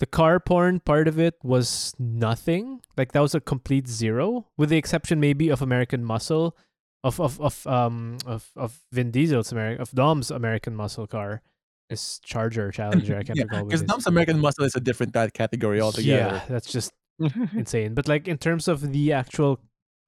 the 0.04 0.08
car 0.20 0.38
porn 0.42 0.82
part 0.82 1.08
of 1.08 1.18
it 1.18 1.36
was 1.44 1.94
nothing. 1.98 2.82
Like 2.98 3.14
that 3.14 3.22
was 3.22 3.34
a 3.34 3.40
complete 3.40 3.88
zero, 3.88 4.48
with 4.58 4.68
the 4.70 4.76
exception 4.78 5.22
maybe 5.22 5.48
of 5.48 5.62
American 5.62 6.04
Muscle, 6.04 6.58
of 7.06 7.22
of 7.22 7.40
of 7.40 7.66
um 7.68 8.18
of 8.26 8.52
of 8.58 8.82
Vin 8.92 9.12
Diesel's 9.12 9.52
American 9.54 9.82
of 9.82 9.92
Dom's 9.92 10.30
American 10.30 10.76
Muscle 10.76 11.08
car, 11.08 11.42
his 11.88 12.20
Charger 12.20 12.70
Challenger. 12.72 13.16
I 13.18 13.24
can't 13.24 13.38
Yeah, 13.40 13.44
recall 13.48 13.64
because. 13.66 13.84
Dom's 13.84 14.06
American 14.08 14.40
Muscle 14.42 14.66
is 14.66 14.76
a 14.76 14.82
different 14.82 15.14
that 15.14 15.34
category 15.34 15.80
altogether. 15.80 16.36
Yeah, 16.36 16.42
that's 16.50 16.70
just 16.70 16.92
insane. 17.56 17.94
But 17.94 18.08
like 18.10 18.28
in 18.28 18.38
terms 18.38 18.68
of 18.68 18.92
the 18.92 19.14
actual 19.14 19.60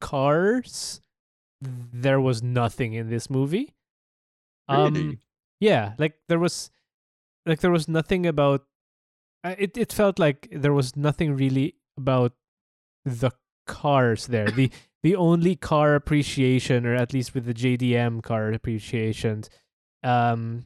cars, 0.02 1.00
there 1.62 2.20
was 2.20 2.44
nothing 2.44 2.94
in 3.00 3.08
this 3.10 3.30
movie. 3.30 3.74
Um, 4.68 4.94
Really? 4.94 5.20
yeah, 5.62 5.94
like 5.98 6.16
there 6.28 6.40
was, 6.40 6.70
like 7.46 7.62
there 7.62 7.72
was 7.72 7.88
nothing 7.88 8.26
about. 8.26 8.66
I- 9.46 9.56
It 9.60 9.78
it 9.78 9.94
felt 9.94 10.18
like 10.20 10.48
there 10.52 10.74
was 10.74 10.96
nothing 10.98 11.36
really 11.36 11.76
about 11.98 12.34
the 13.06 13.32
cars 13.68 14.28
there. 14.28 14.50
the 14.50 14.72
The 15.06 15.16
only 15.16 15.56
car 15.56 15.94
appreciation, 15.94 16.84
or 16.84 16.96
at 16.96 17.14
least 17.14 17.36
with 17.36 17.46
the 17.46 17.54
JDM 17.54 18.24
car 18.24 18.52
appreciation, 18.52 19.44
um, 20.02 20.66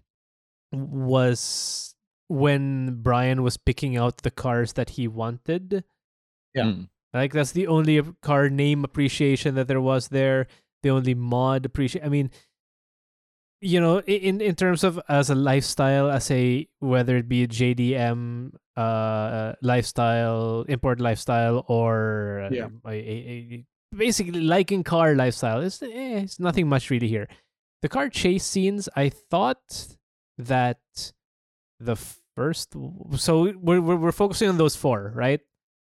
was 0.71 1.93
when 2.29 3.01
Brian 3.01 3.43
was 3.43 3.57
picking 3.57 3.97
out 3.97 4.21
the 4.23 4.31
cars 4.31 4.73
that 4.73 4.91
he 4.91 5.09
wanted. 5.09 5.83
Yeah. 6.53 6.63
Mm. 6.63 6.87
Like 7.13 7.33
that's 7.33 7.51
the 7.51 7.67
only 7.67 8.01
car 8.21 8.49
name 8.49 8.85
appreciation 8.85 9.55
that 9.55 9.67
there 9.67 9.81
was 9.81 10.07
there. 10.07 10.47
The 10.83 10.91
only 10.91 11.15
mod 11.15 11.65
appreciation. 11.65 12.05
I 12.05 12.09
mean, 12.09 12.31
you 13.61 13.79
know, 13.79 13.99
in 14.01 14.41
in 14.41 14.55
terms 14.55 14.83
of 14.83 14.99
as 15.09 15.29
a 15.29 15.35
lifestyle, 15.35 16.09
as 16.09 16.31
a 16.31 16.67
whether 16.79 17.17
it 17.17 17.27
be 17.27 17.43
a 17.43 17.47
JDM 17.47 18.51
uh 18.77 19.53
lifestyle, 19.61 20.63
import 20.69 20.99
lifestyle, 20.99 21.65
or 21.67 22.47
uh, 22.47 22.49
Yeah. 22.53 22.67
a, 22.85 22.89
a, 22.91 22.95
a 23.59 23.65
basically 23.95 24.41
liking 24.41 24.83
car 24.83 25.15
lifestyle, 25.15 25.61
it's 25.61 25.81
eh, 25.81 26.21
it's 26.23 26.39
nothing 26.39 26.67
much 26.69 26.89
really 26.89 27.07
here. 27.09 27.27
The 27.81 27.89
car 27.89 28.09
chase 28.09 28.43
scenes, 28.45 28.87
I 28.95 29.09
thought 29.09 29.97
that 30.37 30.79
the 31.79 31.95
first, 32.35 32.75
so 33.17 33.53
we're 33.59 33.81
we're, 33.81 33.95
we're 33.95 34.11
focusing 34.11 34.49
on 34.49 34.57
those 34.57 34.75
four, 34.75 35.11
right? 35.15 35.41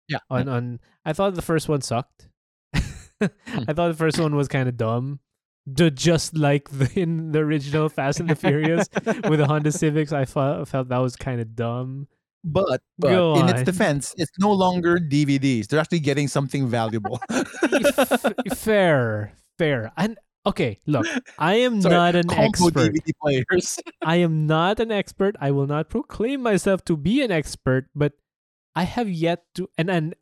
Yeah. 0.07 0.19
on 0.30 0.47
on 0.47 0.80
I 1.03 1.13
thought 1.13 1.36
the 1.36 1.41
first 1.41 1.67
one 1.67 1.82
sucked. 1.82 2.30
I 3.21 3.73
thought 3.73 3.88
the 3.89 3.93
first 3.97 4.19
one 4.19 4.36
was 4.36 4.47
kind 4.47 4.69
of 4.69 4.78
dumb. 4.78 5.19
Ju- 5.74 5.89
Just 5.89 6.38
like 6.38 6.70
the, 6.70 6.91
in 6.99 7.32
the 7.32 7.39
original 7.39 7.89
Fast 7.89 8.20
and 8.20 8.30
the 8.30 8.36
Furious 8.36 8.88
with 9.28 9.39
the 9.39 9.47
Honda 9.47 9.72
Civics, 9.72 10.11
I 10.11 10.26
felt, 10.26 10.68
felt 10.68 10.89
that 10.89 10.97
was 10.99 11.16
kind 11.16 11.41
of 11.41 11.55
dumb. 11.55 12.07
But, 12.43 12.82
but 12.99 13.39
in 13.39 13.49
its 13.49 13.63
defense, 13.63 14.13
it's 14.18 14.32
no 14.38 14.51
longer 14.51 14.97
DVDs. 14.99 15.68
They're 15.68 15.80
actually 15.80 16.01
getting 16.01 16.28
something 16.28 16.68
valuable. 16.68 17.20
Fair, 18.53 19.34
fair. 19.57 19.91
And 19.97 20.18
okay, 20.45 20.80
look, 20.86 21.07
I 21.39 21.55
am 21.55 21.82
Sorry, 21.82 21.95
not 21.95 22.16
an 22.16 22.32
expert. 22.32 22.74
DVD 22.93 23.11
players. 23.22 23.80
I 24.03 24.18
am 24.18 24.45
not 24.45 24.80
an 24.80 24.91
expert. 24.91 25.36
I 25.41 25.49
will 25.51 25.66
not 25.66 25.89
proclaim 25.89 26.41
myself 26.43 26.86
to 26.86 26.95
be 26.95 27.24
an 27.24 27.32
expert, 27.32 27.88
but 27.95 28.13
I 28.76 28.84
have 28.84 29.09
yet 29.09 29.45
to 29.55 29.70
and 29.78 29.89
and 29.89 30.16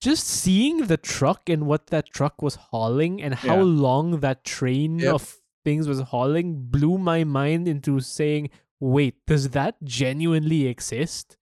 just 0.00 0.26
seeing 0.26 0.86
the 0.86 0.96
truck 0.96 1.48
and 1.48 1.66
what 1.66 1.88
that 1.88 2.10
truck 2.10 2.40
was 2.42 2.54
hauling 2.56 3.20
and 3.22 3.34
how 3.34 3.56
Yeah. 3.56 3.62
long 3.62 4.20
that 4.20 4.44
train 4.44 4.98
Yep. 5.00 5.14
of 5.14 5.36
things 5.64 5.88
was 5.88 6.00
hauling 6.00 6.66
blew 6.70 6.98
my 6.98 7.24
mind 7.24 7.66
into 7.68 7.98
saying, 8.00 8.50
"Wait, 8.80 9.16
does 9.26 9.50
that 9.50 9.76
genuinely 9.82 10.66
exist?" 10.66 11.36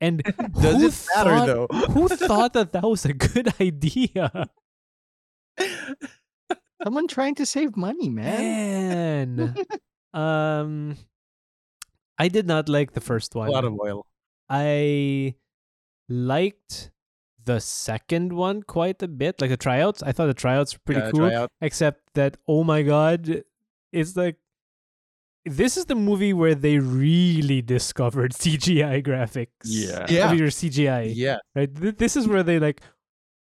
And 0.00 0.22
Does 0.60 0.76
who 0.76 0.86
it 0.88 1.06
matter 1.16 1.30
thought, 1.36 1.46
though? 1.46 1.66
Who 1.94 2.08
thought 2.08 2.52
that 2.58 2.72
that 2.72 2.82
was 2.84 3.04
a 3.04 3.12
good 3.14 3.48
idea? 3.60 4.50
Someone 6.82 7.06
trying 7.06 7.34
to 7.36 7.46
save 7.46 7.76
money, 7.76 8.08
man. 8.08 9.36
Man. 9.36 9.54
um 10.12 10.96
I 12.18 12.28
did 12.28 12.46
not 12.46 12.68
like 12.68 12.92
the 12.92 13.00
first 13.00 13.34
one. 13.34 13.48
A 13.48 13.52
lot 13.52 13.64
of 13.64 13.74
oil. 13.80 14.06
I 14.48 15.34
liked 16.08 16.91
the 17.44 17.60
second 17.60 18.32
one 18.32 18.62
quite 18.62 19.02
a 19.02 19.08
bit. 19.08 19.40
Like 19.40 19.50
the 19.50 19.56
tryouts. 19.56 20.02
I 20.02 20.12
thought 20.12 20.26
the 20.26 20.34
tryouts 20.34 20.74
were 20.74 20.80
pretty 20.84 21.00
Yeah, 21.00 21.10
cool. 21.10 21.20
tryout. 21.28 21.50
Except 21.60 22.00
that 22.14 22.36
oh 22.48 22.64
my 22.64 22.82
god, 22.82 23.42
it's 23.92 24.16
like 24.16 24.36
this 25.44 25.76
is 25.76 25.86
the 25.86 25.96
movie 25.96 26.32
where 26.32 26.54
they 26.54 26.78
really 26.78 27.62
discovered 27.62 28.32
CGI 28.32 29.02
graphics. 29.04 29.48
Yeah. 29.64 30.06
Yeah. 30.08 30.28
I 30.28 30.32
mean, 30.34 30.42
or 30.42 30.46
CGI. 30.48 31.12
Yeah. 31.14 31.38
Right? 31.54 31.68
This 31.74 32.16
is 32.16 32.28
where 32.28 32.42
they 32.42 32.58
like 32.58 32.80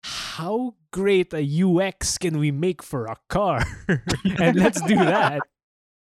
how 0.03 0.75
great 0.91 1.33
a 1.33 1.41
UX 1.63 2.17
can 2.17 2.37
we 2.39 2.51
make 2.51 2.83
for 2.83 3.05
a 3.05 3.15
car? 3.29 3.63
and 4.39 4.57
let's 4.57 4.81
do 4.81 4.95
that. 4.95 5.41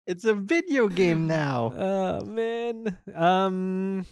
It's 0.04 0.24
a 0.24 0.34
video 0.34 0.88
game 0.88 1.28
now. 1.28 1.72
Oh 1.78 2.24
man. 2.24 2.98
Um 3.14 4.04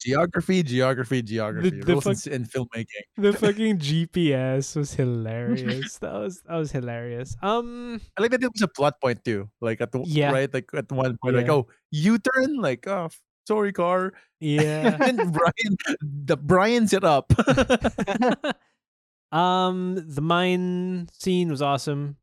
Geography, 0.00 0.62
geography, 0.62 1.22
geography. 1.22 1.70
the 1.70 1.92
in 1.92 2.00
fuck- 2.00 2.26
in 2.26 2.44
filmmaking. 2.44 3.04
the 3.16 3.32
fucking 3.42 3.78
GPS 3.78 4.76
was 4.76 4.92
hilarious. 4.94 5.98
That 5.98 6.12
was 6.12 6.42
that 6.42 6.56
was 6.56 6.70
hilarious. 6.70 7.36
Um 7.42 8.00
I 8.16 8.22
like 8.22 8.30
that 8.32 8.42
it 8.42 8.52
was 8.52 8.62
a 8.62 8.68
plot 8.68 9.00
point 9.00 9.24
too. 9.24 9.48
Like 9.60 9.80
at 9.80 9.92
the 9.92 10.02
Yeah. 10.04 10.32
right, 10.32 10.52
like 10.52 10.68
at 10.74 10.90
one 10.92 11.16
point, 11.22 11.36
like 11.36 11.48
oh, 11.48 11.66
U 11.92 12.18
turn, 12.18 12.56
like 12.60 12.86
oh, 12.86 13.08
sorry 13.48 13.72
car. 13.72 14.12
yeah. 14.38 14.98
and 15.08 15.32
Brian, 15.32 15.76
the 16.02 16.36
Brian's 16.36 16.92
it 16.92 17.04
up. 17.04 17.32
um 19.32 19.96
the 20.06 20.20
mine 20.20 21.08
scene 21.12 21.50
was 21.50 21.62
awesome. 21.62 22.16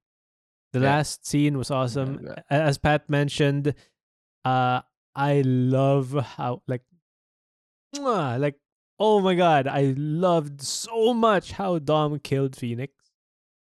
The 0.74 0.80
Yeah. 0.80 0.86
last 0.98 1.26
scene 1.26 1.58
was 1.58 1.72
awesome. 1.72 2.22
yeah. 2.26 2.42
As 2.50 2.78
Pat 2.78 3.10
mentioned, 3.10 3.74
uh 4.46 4.82
I 5.16 5.42
love 5.42 6.14
how 6.38 6.62
like 6.68 6.84
like 8.02 8.56
oh 9.00 9.20
my 9.20 9.36
god, 9.36 9.68
I 9.68 9.94
loved 9.98 10.62
so 10.62 11.14
much 11.14 11.52
how 11.54 11.80
Dom 11.80 12.20
killed 12.20 12.56
Phoenix. 12.56 12.94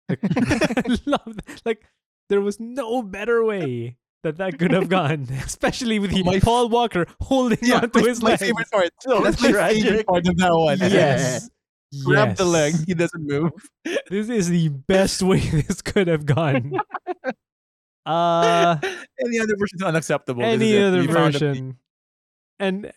Like, 0.09 0.19
I 0.23 0.97
love 1.05 1.37
like 1.65 1.83
there 2.29 2.41
was 2.41 2.59
no 2.59 3.01
better 3.03 3.43
way 3.45 3.97
that 4.23 4.37
that 4.37 4.59
could 4.59 4.71
have 4.71 4.89
gone, 4.89 5.27
especially 5.45 5.99
with 5.99 6.11
the 6.11 6.23
My 6.23 6.35
f- 6.35 6.43
Paul 6.43 6.69
Walker 6.69 7.05
holding 7.21 7.59
yeah, 7.61 7.77
onto 7.79 8.01
my, 8.01 8.07
his 8.09 8.21
my 8.21 8.29
leg. 8.31 8.39
favorite 8.39 8.69
part. 8.71 8.89
So 8.99 9.21
That's 9.21 9.41
my 9.41 9.51
favorite 9.73 10.05
part 10.07 10.27
of 10.27 10.37
that 10.37 10.53
one. 10.53 10.77
Yes. 10.79 11.49
Grab 12.05 12.37
the 12.37 12.45
leg. 12.45 12.73
He 12.87 12.93
doesn't 12.93 13.25
move. 13.27 13.51
This 14.09 14.29
is 14.29 14.47
the 14.49 14.69
best 14.69 15.21
way 15.21 15.39
this 15.39 15.81
could 15.81 16.07
have 16.07 16.25
gone. 16.25 16.71
Uh 18.05 18.77
Any 19.23 19.39
other 19.39 19.55
version 19.57 19.75
is 19.77 19.83
unacceptable. 19.83 20.43
Any 20.43 20.77
other 20.81 21.01
We 21.01 21.07
found 21.07 21.35
a- 21.35 21.39
version. 21.39 21.77
And 22.59 22.91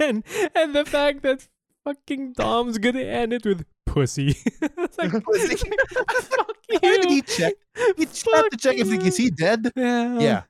and 0.00 0.24
and 0.54 0.74
the 0.74 0.84
fact 0.84 1.22
that 1.22 1.48
fucking 1.84 2.32
Dom's 2.32 2.78
gonna 2.78 3.00
end 3.00 3.32
it 3.32 3.44
with 3.44 3.64
pussy. 3.86 4.36
it's 4.62 4.98
like, 4.98 5.12
Pussy. 5.24 5.70
like, 5.96 6.08
fuck 6.22 6.56
you. 6.68 6.78
Did 6.80 7.04
he 7.06 7.22
check? 7.22 7.54
He 7.96 8.04
had 8.32 8.48
to 8.50 8.56
check 8.58 8.76
if 8.76 8.88
you. 8.88 9.00
is 9.00 9.16
he 9.16 9.30
dead? 9.30 9.70
Yeah. 9.76 10.18
Yeah. 10.18 10.42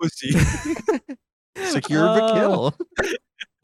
Pussy. 0.00 0.32
Secure 1.56 2.04
the 2.14 2.22
Oh. 2.22 2.34
kill. 2.34 2.74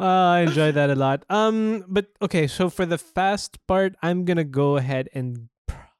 Uh, 0.00 0.04
I 0.04 0.40
enjoy 0.40 0.72
that 0.72 0.90
a 0.90 0.96
lot. 0.96 1.24
Um, 1.30 1.84
but 1.86 2.10
okay, 2.20 2.46
so 2.46 2.68
for 2.68 2.84
the 2.84 2.98
fast 2.98 3.58
part, 3.66 3.94
I'm 4.02 4.24
gonna 4.24 4.44
go 4.44 4.76
ahead 4.76 5.08
and 5.14 5.48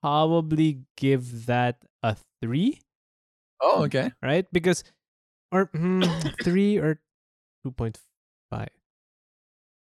probably 0.03 0.81
give 0.97 1.47
that 1.47 1.79
a 2.03 2.17
three, 2.43 2.81
oh, 3.63 3.85
okay. 3.85 4.11
right? 4.21 4.47
Because, 4.53 4.83
or 5.53 5.71
hmm, 5.73 6.03
three 6.43 6.77
or 6.77 6.99
two 7.63 7.71
point 7.71 7.99
five. 8.51 8.71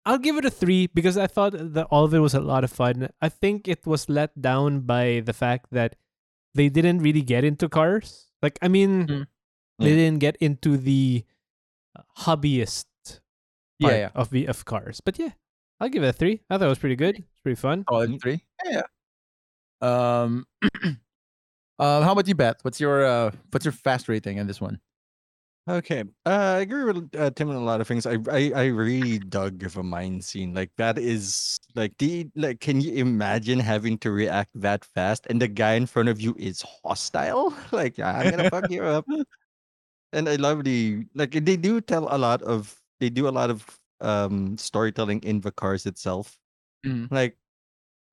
I'll 0.05 0.17
give 0.19 0.37
it 0.37 0.45
a 0.45 0.51
three 0.51 0.87
because 0.87 1.17
I 1.17 1.27
thought 1.27 1.53
that 1.57 1.87
all 1.89 2.05
of 2.05 2.13
it 2.13 2.19
was 2.19 2.33
a 2.35 2.39
lot 2.39 2.63
of 2.63 2.71
fun. 2.71 3.09
I 3.21 3.29
think 3.29 3.67
it 3.67 3.85
was 3.85 4.07
let 4.09 4.39
down 4.39 4.81
by 4.81 5.21
the 5.25 5.33
fact 5.33 5.67
that 5.71 5.95
they 6.53 6.69
didn't 6.69 6.99
really 6.99 7.21
get 7.23 7.43
into 7.43 7.67
cars. 7.67 8.27
Like, 8.41 8.59
I 8.61 8.67
mean, 8.67 9.07
Mm. 9.07 9.27
they 9.79 9.89
Yeah. 9.89 9.95
didn't 9.95 10.19
get 10.19 10.37
into 10.37 10.77
the 10.77 11.25
uh, 11.97 12.03
hobbyist 12.19 12.85
Yeah, 13.79 13.87
part 13.89 13.99
yeah. 13.99 14.11
of 14.13 14.29
the 14.29 14.45
of 14.47 14.63
cars. 14.65 15.01
But 15.01 15.17
yeah, 15.17 15.31
I'll 15.79 15.89
give 15.89 16.03
it 16.03 16.07
a 16.09 16.13
three. 16.13 16.41
I 16.49 16.57
thought 16.57 16.65
it 16.65 16.69
was 16.69 16.79
pretty 16.79 16.95
good. 16.95 17.17
It's 17.19 17.39
pretty 17.43 17.59
fun. 17.59 17.83
Solid 17.89 18.11
Mm. 18.11 18.21
three. 18.21 18.45
Yeah. 18.65 18.81
yeah. 19.81 20.21
Um, 20.21 20.45
uh, 21.79 22.01
how 22.03 22.11
about 22.13 22.27
you, 22.27 22.35
Beth? 22.35 22.57
What's 22.63 22.79
your 22.79 23.03
uh, 23.05 23.31
what's 23.51 23.65
your 23.65 23.71
fast 23.73 24.07
rating 24.07 24.37
in 24.37 24.47
this 24.47 24.61
one? 24.61 24.79
Okay. 25.67 26.03
Uh, 26.27 26.29
I 26.29 26.59
agree 26.59 26.83
with 26.83 27.09
uh, 27.17 27.31
Tim 27.31 27.49
on 27.49 27.55
a 27.55 27.63
lot 27.63 27.81
of 27.81 27.87
things. 27.87 28.05
I, 28.05 28.17
I 28.29 28.51
I 28.55 28.65
really 28.67 29.17
dug 29.17 29.57
the 29.59 29.81
mine 29.81 30.21
scene. 30.21 30.53
Like 30.53 30.69
that 30.77 30.99
is 30.99 31.57
like 31.73 31.97
the 31.97 32.27
like. 32.35 32.59
Can 32.59 32.81
you 32.81 32.93
imagine 32.93 33.59
having 33.59 33.97
to 33.99 34.11
react 34.11 34.51
that 34.61 34.85
fast 34.85 35.25
and 35.27 35.41
the 35.41 35.47
guy 35.47 35.73
in 35.73 35.87
front 35.87 36.09
of 36.09 36.21
you 36.21 36.35
is 36.37 36.63
hostile? 36.83 37.49
Like 37.71 37.97
I'm 37.99 38.29
gonna 38.29 38.49
fuck 38.51 38.69
you 38.69 38.83
up. 38.83 39.05
And 40.13 40.29
I 40.29 40.35
love 40.35 40.63
the 40.63 41.05
like 41.15 41.31
they 41.31 41.57
do 41.57 41.81
tell 41.81 42.07
a 42.13 42.17
lot 42.17 42.41
of 42.43 42.79
they 42.99 43.09
do 43.09 43.27
a 43.27 43.33
lot 43.35 43.49
of 43.49 43.65
um 44.01 44.57
storytelling 44.57 45.21
in 45.23 45.41
the 45.41 45.51
cars 45.51 45.85
itself. 45.85 46.37
Mhm. 46.85 47.11
Like 47.11 47.37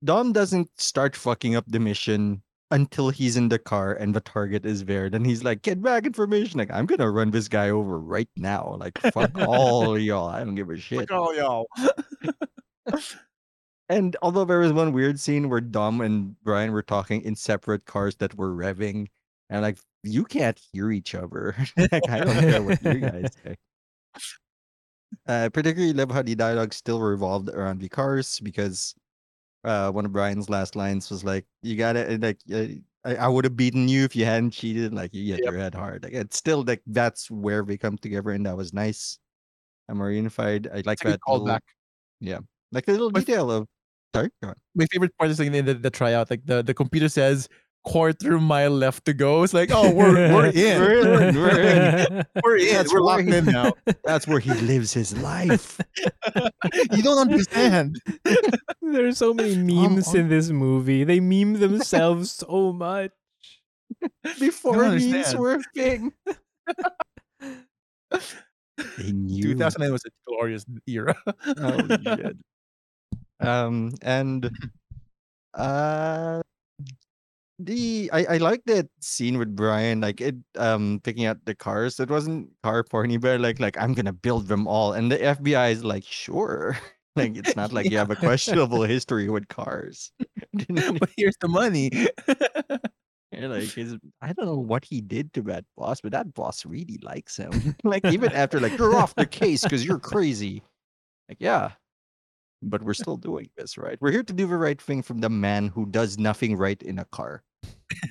Dom 0.04 0.32
doesn't 0.32 0.70
start 0.78 1.16
fucking 1.16 1.56
up 1.56 1.64
the 1.68 1.80
mission 1.80 2.42
until 2.72 3.10
he's 3.10 3.36
in 3.36 3.48
the 3.48 3.58
car 3.58 3.92
and 3.92 4.14
the 4.14 4.20
target 4.20 4.66
is 4.66 4.84
there. 4.84 5.08
Then 5.08 5.24
he's 5.24 5.44
like, 5.44 5.62
get 5.62 5.80
back 5.80 6.06
information. 6.06 6.58
Like, 6.58 6.72
I'm 6.72 6.86
gonna 6.86 7.10
run 7.10 7.30
this 7.30 7.46
guy 7.46 7.70
over 7.70 8.00
right 8.00 8.28
now. 8.36 8.76
Like, 8.80 8.98
fuck 9.12 9.38
all 9.38 9.98
y'all. 9.98 10.28
I 10.28 10.42
don't 10.42 10.56
give 10.56 10.70
a 10.70 10.76
shit. 10.76 11.08
Fuck 11.08 11.12
all 11.12 11.36
y'all. 11.36 11.66
And 13.92 14.16
although 14.22 14.46
there 14.46 14.60
was 14.60 14.72
one 14.72 14.92
weird 14.92 15.20
scene 15.20 15.50
where 15.50 15.60
Dom 15.60 16.00
and 16.00 16.34
Brian 16.42 16.72
were 16.72 16.82
talking 16.82 17.20
in 17.20 17.36
separate 17.36 17.84
cars 17.84 18.16
that 18.16 18.34
were 18.38 18.54
revving, 18.54 19.08
and 19.50 19.60
like, 19.60 19.76
you 20.02 20.24
can't 20.24 20.58
hear 20.72 20.90
each 20.90 21.14
other. 21.14 21.54
like, 21.76 22.08
I 22.08 22.20
don't 22.20 22.40
care 22.40 22.62
what 22.62 22.82
you 22.82 23.00
guys 23.00 23.36
say. 23.44 23.56
Uh, 25.26 25.50
particularly 25.52 25.92
love 25.92 26.10
how 26.10 26.22
the 26.22 26.34
dialogue 26.34 26.72
still 26.72 27.00
revolved 27.00 27.50
around 27.50 27.80
the 27.80 27.88
cars 27.90 28.40
because 28.40 28.94
uh, 29.64 29.90
one 29.90 30.04
of 30.06 30.12
Brian's 30.12 30.48
last 30.50 30.76
lines 30.76 31.10
was 31.10 31.24
like, 31.24 31.46
"You 31.62 31.76
got 31.76 31.96
it." 31.96 32.20
Like, 32.20 32.38
uh, 32.52 32.66
I, 33.04 33.16
I 33.16 33.28
would 33.28 33.44
have 33.44 33.56
beaten 33.56 33.88
you 33.88 34.04
if 34.04 34.14
you 34.16 34.24
hadn't 34.24 34.50
cheated. 34.52 34.92
Like, 34.94 35.12
you 35.14 35.34
hit 35.34 35.44
Yep. 35.44 35.52
your 35.52 35.60
head 35.60 35.74
hard. 35.74 36.04
Like, 36.04 36.12
it's 36.14 36.36
still 36.36 36.62
like 36.64 36.82
that's 36.86 37.30
where 37.30 37.64
we 37.64 37.76
come 37.78 37.96
together, 37.98 38.30
and 38.30 38.46
that 38.46 38.56
was 38.56 38.72
nice. 38.72 39.18
And 39.88 39.98
more 39.98 40.10
unified. 40.10 40.68
I 40.68 40.76
like 40.86 40.86
It's 41.00 41.02
that 41.02 41.20
little, 41.28 41.46
callback. 41.46 41.60
like 42.72 42.86
the 42.86 42.92
little 42.92 43.10
My- 43.10 43.20
detail 43.20 43.50
of. 43.50 43.68
Sorry, 44.14 44.30
go 44.42 44.50
on. 44.50 44.54
My 44.74 44.86
favorite 44.92 45.16
part 45.18 45.30
is 45.30 45.38
like 45.38 45.50
in 45.52 45.64
the, 45.64 45.72
the 45.74 45.90
tryout, 45.90 46.30
like 46.30 46.44
the, 46.44 46.62
the 46.62 46.74
computer 46.74 47.08
says 47.08 47.48
quarter 47.84 48.38
mile 48.38 48.70
left 48.70 49.04
to 49.06 49.12
go. 49.12 49.42
It's 49.42 49.54
like, 49.54 49.70
oh, 49.72 49.90
we're 49.92 50.14
we're 50.34 50.46
in. 50.46 50.80
We're 50.80 51.00
in, 51.00 51.34
we're 51.34 51.60
in. 51.60 52.26
We're 52.44 52.56
in. 52.56 52.72
That's 52.74 52.92
we're 52.92 53.00
where 53.02 53.16
locked 53.18 53.28
he- 53.28 53.36
in 53.36 53.44
now. 53.46 53.72
That's 54.04 54.26
where 54.26 54.38
he 54.40 54.52
lives 54.54 54.92
his 54.92 55.16
life. 55.18 55.80
you 56.92 57.02
don't 57.02 57.18
understand. 57.18 58.00
There's 58.80 59.18
so 59.18 59.34
many 59.34 59.56
memes 59.56 60.08
on. 60.08 60.16
in 60.16 60.28
this 60.28 60.50
movie. 60.50 61.04
They 61.04 61.20
meme 61.20 61.54
themselves 61.54 62.30
so 62.32 62.72
much. 62.72 63.10
Before 64.40 64.76
memes 64.88 65.04
understand. 65.04 65.38
were 65.38 65.54
a 65.54 65.62
thing. 65.74 66.12
They 68.98 69.12
knew. 69.12 69.42
2009 69.54 69.92
was 69.92 70.02
a 70.06 70.10
glorious 70.26 70.64
era. 70.86 71.14
oh 71.58 71.86
shit. 71.88 72.36
Um 73.40 73.92
and 74.02 74.50
uh 75.54 76.42
the 77.58 78.10
I, 78.12 78.24
I 78.24 78.36
like 78.38 78.62
that 78.66 78.88
scene 79.00 79.38
with 79.38 79.54
Brian, 79.54 80.00
like 80.00 80.20
it 80.20 80.36
um 80.56 81.00
picking 81.04 81.26
out 81.26 81.44
the 81.44 81.54
cars. 81.54 82.00
It 82.00 82.10
wasn't 82.10 82.50
car 82.62 82.84
porny, 82.84 83.20
but 83.20 83.40
like 83.40 83.60
like 83.60 83.76
I'm 83.78 83.94
gonna 83.94 84.12
build 84.12 84.48
them 84.48 84.66
all. 84.66 84.92
And 84.92 85.10
the 85.10 85.18
FBI 85.18 85.72
is 85.72 85.84
like, 85.84 86.04
sure. 86.04 86.78
Like 87.14 87.36
it's 87.36 87.54
not 87.54 87.72
like 87.74 87.90
you 87.90 87.98
have 87.98 88.10
a 88.10 88.16
questionable 88.16 88.84
history 88.84 89.28
with 89.28 89.46
cars. 89.48 90.12
but 90.54 91.10
here's 91.14 91.36
the 91.42 91.48
money. 91.48 91.90
And 93.32 93.52
like 93.52 93.70
his, 93.70 93.96
I 94.22 94.32
don't 94.32 94.46
know 94.46 94.56
what 94.56 94.82
he 94.82 95.02
did 95.02 95.32
to 95.34 95.42
that 95.42 95.66
boss, 95.76 96.00
but 96.00 96.12
that 96.12 96.32
boss 96.32 96.64
really 96.64 96.98
likes 97.02 97.36
him. 97.36 97.76
like 97.84 98.04
even 98.06 98.32
after 98.32 98.60
like 98.60 98.78
you're 98.78 98.94
off 98.96 99.14
the 99.14 99.26
case 99.26 99.62
because 99.62 99.84
you're 99.84 99.98
crazy. 99.98 100.62
Like 101.28 101.36
yeah, 101.40 101.72
but 102.62 102.82
we're 102.82 102.94
still 103.04 103.16
doing 103.16 103.48
this 103.56 103.76
right. 103.78 103.98
We're 104.00 104.12
here 104.12 104.22
to 104.22 104.32
do 104.32 104.46
the 104.46 104.56
right 104.56 104.80
thing 104.80 105.02
from 105.02 105.18
the 105.20 105.30
man 105.30 105.68
who 105.68 105.86
does 105.86 106.18
nothing 106.18 106.56
right 106.56 106.80
in 106.82 106.98
a 106.98 107.04
car. 107.06 107.42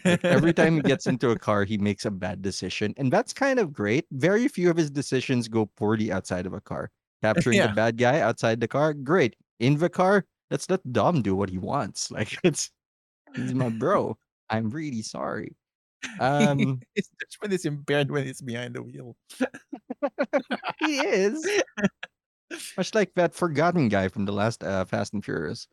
Every 0.06 0.54
time 0.54 0.76
he 0.76 0.82
gets 0.82 1.08
into 1.08 1.32
a 1.32 1.40
car, 1.48 1.64
he 1.66 1.78
makes 1.78 2.06
a 2.06 2.12
bad 2.12 2.42
decision, 2.42 2.94
and 2.98 3.12
that's 3.12 3.34
kind 3.34 3.60
of 3.60 3.74
great. 3.74 4.06
Very 4.12 4.48
few 4.48 4.70
of 4.70 4.78
his 4.78 4.90
decisions 4.92 5.48
go 5.48 5.66
poorly 5.66 6.12
outside 6.12 6.46
of 6.46 6.54
a 6.54 6.62
car. 6.62 6.92
Capturing 7.24 7.58
Yeah. 7.58 7.68
the 7.68 7.74
bad 7.74 7.98
guy 7.98 8.20
outside 8.20 8.60
the 8.60 8.68
car, 8.68 8.94
great. 8.94 9.36
In 9.60 9.78
the 9.78 9.90
car, 9.90 10.26
let's 10.50 10.70
let 10.70 10.82
Dom 10.92 11.22
do 11.22 11.36
what 11.36 11.50
he 11.50 11.58
wants. 11.58 12.10
Like 12.16 12.38
it's 12.44 12.70
he's 13.36 13.54
my 13.54 13.70
bro. 13.70 14.18
I'm 14.50 14.70
really 14.70 15.02
sorry. 15.02 15.56
Um, 16.20 16.82
his 16.96 17.10
judgment 17.22 17.54
is 17.54 17.66
impaired 17.66 18.10
when 18.10 18.26
he's 18.26 18.42
behind 18.42 18.74
the 18.76 18.82
wheel. 18.82 19.16
he 20.80 20.98
is 21.00 21.46
much 22.78 22.94
like 22.96 23.14
that 23.16 23.34
forgotten 23.34 23.90
guy 23.90 24.08
from 24.08 24.26
the 24.26 24.32
last 24.34 24.64
uh, 24.64 24.86
Fast 24.86 25.14
and 25.14 25.24
Furious. 25.24 25.68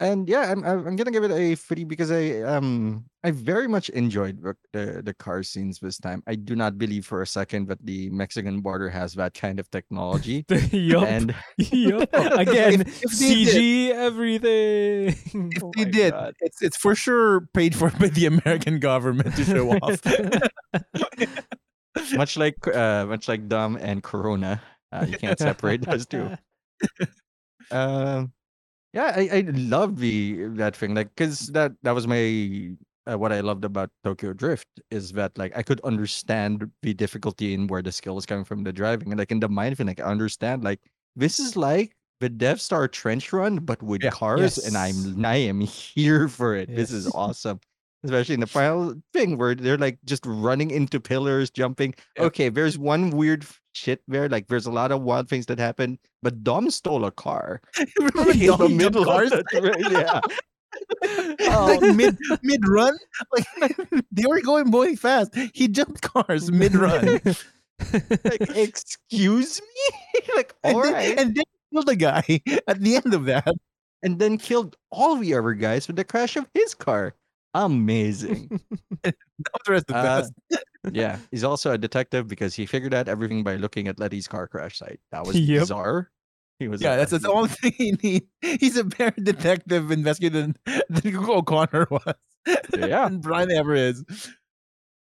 And 0.00 0.28
yeah, 0.28 0.50
I'm 0.50 0.64
I'm 0.64 0.96
gonna 0.96 1.12
give 1.12 1.22
it 1.22 1.30
a 1.30 1.54
three 1.54 1.84
because 1.84 2.10
I 2.10 2.40
um 2.42 3.04
I 3.22 3.30
very 3.30 3.68
much 3.68 3.90
enjoyed 3.90 4.42
the, 4.72 5.00
the 5.04 5.14
car 5.14 5.44
scenes 5.44 5.78
this 5.78 5.98
time. 5.98 6.20
I 6.26 6.34
do 6.34 6.56
not 6.56 6.78
believe 6.78 7.06
for 7.06 7.22
a 7.22 7.26
second 7.26 7.68
that 7.68 7.78
the 7.86 8.10
Mexican 8.10 8.60
border 8.60 8.90
has 8.90 9.14
that 9.14 9.34
kind 9.34 9.60
of 9.60 9.70
technology. 9.70 10.44
yup. 10.72 11.04
and 11.06 11.32
yup. 11.58 12.08
Again, 12.12 12.80
if 12.80 13.02
they 13.20 13.44
did- 13.44 13.48
CG 13.54 13.90
everything. 13.94 15.14
If 15.52 15.62
Oh 15.62 15.70
they 15.76 15.84
did, 15.84 16.12
God. 16.12 16.34
it's 16.40 16.60
it's 16.60 16.76
for 16.76 16.96
sure 16.96 17.42
paid 17.54 17.76
for 17.76 17.90
by 17.90 18.08
the 18.08 18.26
American 18.26 18.80
government 18.80 19.36
to 19.36 19.44
show 19.44 19.70
off. 19.78 20.02
much 22.14 22.36
like 22.36 22.66
uh 22.66 23.06
much 23.06 23.28
like 23.28 23.48
Dom 23.48 23.76
and 23.80 24.02
Corona, 24.02 24.60
uh, 24.94 25.04
you 25.08 25.16
can't 25.16 25.38
separate 25.38 25.82
those 25.90 26.06
two. 26.06 26.30
Um, 27.70 28.32
yeah, 28.92 29.12
I 29.16 29.28
I 29.32 29.40
love 29.52 29.98
the 29.98 30.46
that 30.56 30.76
thing 30.76 30.94
like 30.94 31.14
because 31.14 31.48
that 31.48 31.72
that 31.82 31.92
was 31.92 32.06
my 32.06 32.76
uh, 33.10 33.18
what 33.18 33.32
I 33.32 33.40
loved 33.40 33.64
about 33.64 33.90
Tokyo 34.04 34.32
Drift 34.32 34.68
is 34.90 35.12
that 35.12 35.36
like 35.38 35.56
I 35.56 35.62
could 35.62 35.80
understand 35.82 36.70
the 36.82 36.94
difficulty 36.94 37.54
in 37.54 37.66
where 37.66 37.82
the 37.82 37.92
skill 37.92 38.18
is 38.18 38.26
coming 38.26 38.44
from 38.44 38.64
the 38.64 38.72
driving 38.72 39.10
and 39.10 39.18
like 39.18 39.32
in 39.32 39.40
the 39.40 39.48
mind 39.48 39.76
thing 39.78 39.86
like 39.86 40.00
I 40.00 40.04
understand 40.04 40.64
like 40.64 40.80
this 41.16 41.40
is 41.40 41.56
like 41.56 41.96
the 42.20 42.28
Death 42.28 42.60
Star 42.60 42.86
trench 42.88 43.32
run 43.32 43.58
but 43.58 43.82
with 43.82 44.02
Yeah, 44.02 44.10
cars 44.10 44.58
and. 44.58 44.76
I'm 44.76 45.24
I 45.24 45.36
am 45.36 45.60
here 45.94 46.28
for 46.28 46.54
it. 46.54 46.74
This 46.74 46.92
is 46.92 47.10
awesome. 47.12 47.60
Especially 48.04 48.34
in 48.34 48.40
the 48.40 48.46
final 48.46 48.94
thing 49.14 49.38
where 49.38 49.54
they're 49.54 49.78
like 49.78 49.98
just 50.04 50.24
running 50.26 50.70
into 50.70 51.00
pillars, 51.00 51.50
jumping. 51.50 51.94
Yep. 52.16 52.26
Okay, 52.26 52.48
there's 52.50 52.78
one 52.78 53.10
weird 53.10 53.46
shit 53.74 54.02
there. 54.08 54.28
Like 54.28 54.48
there's 54.48 54.66
a 54.66 54.70
lot 54.72 54.92
of 54.92 55.02
wild 55.02 55.28
things 55.28 55.46
that 55.46 55.58
happen, 55.58 55.98
but 56.22 56.42
Dom 56.44 56.70
stole 56.70 57.04
a 57.04 57.10
car. 57.10 57.60
Remember 58.00 58.32
in 58.32 58.38
the 58.38 58.46
Dom 58.46 58.76
jumped 58.76 58.76
middle 58.76 59.04
of 59.04 59.08
ra- 59.54 59.72
yeah. 59.90 60.20
like 61.60 61.82
mid 61.82 62.16
mid 62.42 62.66
run, 62.68 62.96
like 63.32 63.76
they 64.12 64.26
were 64.26 64.40
going 64.40 64.70
going 64.70 64.96
fast. 64.96 65.34
He 65.54 65.68
jumped 65.68 66.02
cars 66.02 66.50
mid 66.50 66.74
run, 66.74 67.20
like, 68.24 68.40
excuse 68.56 69.60
me? 69.60 70.22
like, 70.36 70.54
and, 70.64 70.76
then, 70.84 70.92
right. 70.92 71.18
and 71.18 71.34
then 71.34 71.44
killed 71.72 71.86
the 71.86 71.96
guy 71.96 72.40
at 72.68 72.80
the 72.80 72.96
end 72.96 73.14
of 73.14 73.26
that. 73.26 73.48
And 74.02 74.18
then 74.18 74.36
killed 74.36 74.76
all 74.90 75.16
the 75.16 75.32
other 75.34 75.54
guys 75.54 75.86
with 75.86 75.96
the 75.96 76.04
crash 76.04 76.36
of 76.36 76.46
his 76.52 76.74
car. 76.74 77.14
Amazing. 77.54 78.60
That 79.02 79.14
was 79.68 79.84
the 79.84 79.94
the 79.94 79.96
Uh, 79.96 80.02
best. 80.02 80.32
Yeah. 80.92 81.18
He's 81.30 81.44
also 81.44 81.72
a 81.72 81.78
detective 81.78 82.28
because 82.28 82.54
he 82.54 82.66
figured 82.66 82.94
out 82.94 83.08
everything 83.08 83.42
by 83.44 83.56
looking 83.56 83.88
at 83.88 83.98
Letty's 83.98 84.28
car 84.28 84.46
crash 84.48 84.78
site. 84.78 85.00
That 85.12 85.26
was 85.26 85.38
Yep. 85.38 85.60
bizarre. 85.60 86.10
He 86.58 86.68
was 86.68 86.80
Yeah, 86.82 86.96
that's 86.96 87.10
the 87.10 87.30
only 87.30 87.48
thing 87.48 87.72
he 87.76 87.92
needs. 88.02 88.26
He's 88.60 88.76
a 88.76 88.84
better 88.84 89.20
detective 89.20 89.90
investigator 89.90 90.40
than, 90.42 90.56
than 90.88 91.16
O'Connor 91.16 91.88
was. 91.90 92.14
Yeah. 92.76 93.06
and 93.06 93.20
Brian 93.22 93.50
ever 93.50 93.74
is. 93.74 94.04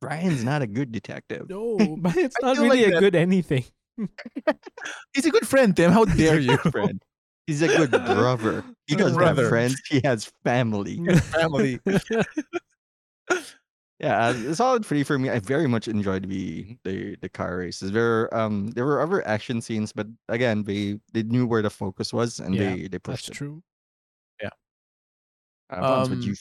Brian's 0.02 0.44
not 0.44 0.62
a 0.62 0.68
good 0.68 0.92
detective. 0.92 1.50
no, 1.50 1.78
but 2.00 2.16
it's 2.18 2.36
not 2.42 2.58
really 2.58 2.86
like 2.86 2.96
a 2.96 3.00
good 3.00 3.16
anything. 3.16 3.64
He's 5.14 5.26
a 5.26 5.32
good 5.32 5.48
friend, 5.48 5.76
Tim. 5.76 5.92
How 5.92 6.04
dare 6.06 6.40
you? 6.40 6.58
friend. 6.58 7.02
He's 7.48 7.62
a 7.62 7.68
good 7.68 7.92
brother. 7.92 8.64
He 8.88 8.96
doesn't 8.96 9.18
Brother. 9.18 9.44
have 9.44 9.50
friends. 9.50 9.82
He 9.90 10.02
has 10.04 10.32
family. 10.44 10.98
Family. 11.20 11.80
Yeah, 14.04 14.28
uh, 14.28 14.34
a 14.52 14.56
solid 14.56 14.86
three 14.86 15.04
for 15.04 15.18
me. 15.18 15.30
I 15.30 15.40
very 15.40 15.66
much 15.66 15.88
enjoyed 15.88 16.28
the 16.28 16.78
the 16.84 17.16
the 17.22 17.30
car 17.30 17.58
races. 17.58 17.92
There 17.92 18.34
um 18.36 18.68
there 18.72 18.86
were 18.86 19.02
other 19.02 19.26
action 19.26 19.62
scenes, 19.62 19.94
but 19.94 20.08
again, 20.28 20.64
they 20.64 21.00
they 21.14 21.24
knew 21.24 21.48
where 21.48 21.62
the 21.62 21.70
focus 21.70 22.12
was 22.12 22.40
and 22.40 22.56
Yeah, 22.56 22.76
they 22.76 22.82
they 22.82 22.88
That's 22.90 23.00
pushed 23.00 23.30
it. 23.30 23.32
That's 23.32 23.38
true. 23.38 23.64
Uh, 25.70 25.84
Vance, 25.84 26.10
what 26.10 26.20
Um, 26.20 26.22
you? 26.22 26.36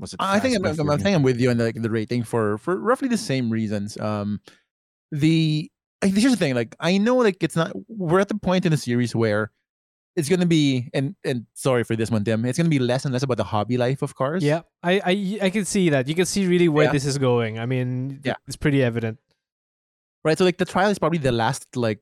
Was 0.00 0.12
it? 0.12 0.20
I 0.20 0.40
think 0.40 0.56
I'm, 0.56 0.64
I'm, 0.64 0.90
I 0.90 0.96
think 0.96 1.14
I'm 1.14 1.22
with 1.22 1.40
you 1.40 1.50
on 1.50 1.56
the, 1.56 1.64
like, 1.64 1.80
the 1.80 1.90
rating 1.90 2.24
for 2.24 2.58
for 2.58 2.76
roughly 2.76 3.08
the 3.08 3.16
same 3.16 3.48
reasons. 3.48 3.96
Um, 3.98 4.40
the 5.12 5.70
here's 6.02 6.32
the 6.32 6.36
thing. 6.36 6.54
Like 6.54 6.74
I 6.80 6.98
know, 6.98 7.16
like 7.16 7.42
it's 7.42 7.56
not. 7.56 7.72
We're 7.88 8.20
at 8.20 8.28
the 8.28 8.38
point 8.38 8.66
in 8.66 8.72
the 8.72 8.76
series 8.76 9.14
where 9.14 9.52
it's 10.16 10.28
gonna 10.28 10.46
be 10.46 10.90
and 10.94 11.14
and 11.24 11.46
sorry 11.54 11.84
for 11.84 11.94
this 11.96 12.10
one, 12.10 12.24
Tim. 12.24 12.44
It's 12.44 12.58
gonna 12.58 12.68
be 12.70 12.78
less 12.80 13.04
and 13.04 13.12
less 13.12 13.22
about 13.22 13.36
the 13.36 13.44
hobby 13.44 13.76
life 13.76 14.02
of 14.02 14.14
cars. 14.16 14.42
Yeah, 14.42 14.62
I, 14.82 15.00
I 15.04 15.38
I 15.46 15.50
can 15.50 15.64
see 15.64 15.90
that. 15.90 16.08
You 16.08 16.14
can 16.14 16.26
see 16.26 16.46
really 16.46 16.68
where 16.68 16.86
Yeah. 16.86 16.92
this 16.92 17.04
is 17.06 17.18
going. 17.18 17.58
I 17.58 17.66
mean, 17.66 18.20
Yeah. 18.24 18.34
it's 18.46 18.56
pretty 18.56 18.82
evident. 18.82 19.18
right. 20.24 20.36
So 20.36 20.44
like 20.44 20.58
the 20.58 20.64
trial 20.64 20.90
is 20.90 20.98
probably 20.98 21.18
the 21.18 21.32
last 21.32 21.66
like 21.76 22.00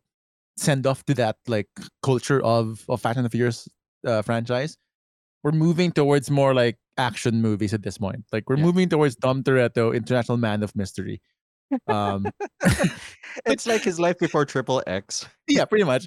send 0.56 0.86
off 0.86 1.04
to 1.04 1.14
that 1.14 1.36
like 1.46 1.68
culture 2.02 2.40
of 2.42 2.84
of 2.88 3.00
Fast 3.02 3.16
and 3.18 3.26
the 3.26 3.30
Furious 3.30 3.68
uh, 4.06 4.22
franchise. 4.22 4.78
We're 5.44 5.52
moving 5.52 5.92
towards 5.92 6.30
more 6.30 6.54
like 6.54 6.78
action 6.98 7.40
movies 7.42 7.74
at 7.74 7.82
this 7.82 7.98
point. 7.98 8.24
Like 8.32 8.48
we're 8.48 8.56
Yeah. 8.56 8.64
moving 8.64 8.88
towards 8.88 9.16
Dom 9.16 9.42
Toretto, 9.44 9.94
International 9.94 10.38
Man 10.38 10.62
of 10.62 10.74
Mystery. 10.74 11.20
Um, 11.86 12.26
It's 13.46 13.66
like 13.66 13.82
his 13.82 14.00
life 14.00 14.18
before 14.18 14.44
Triple 14.44 14.82
X. 14.86 15.26
yeah, 15.46 15.64
pretty 15.64 15.84
much. 15.84 16.06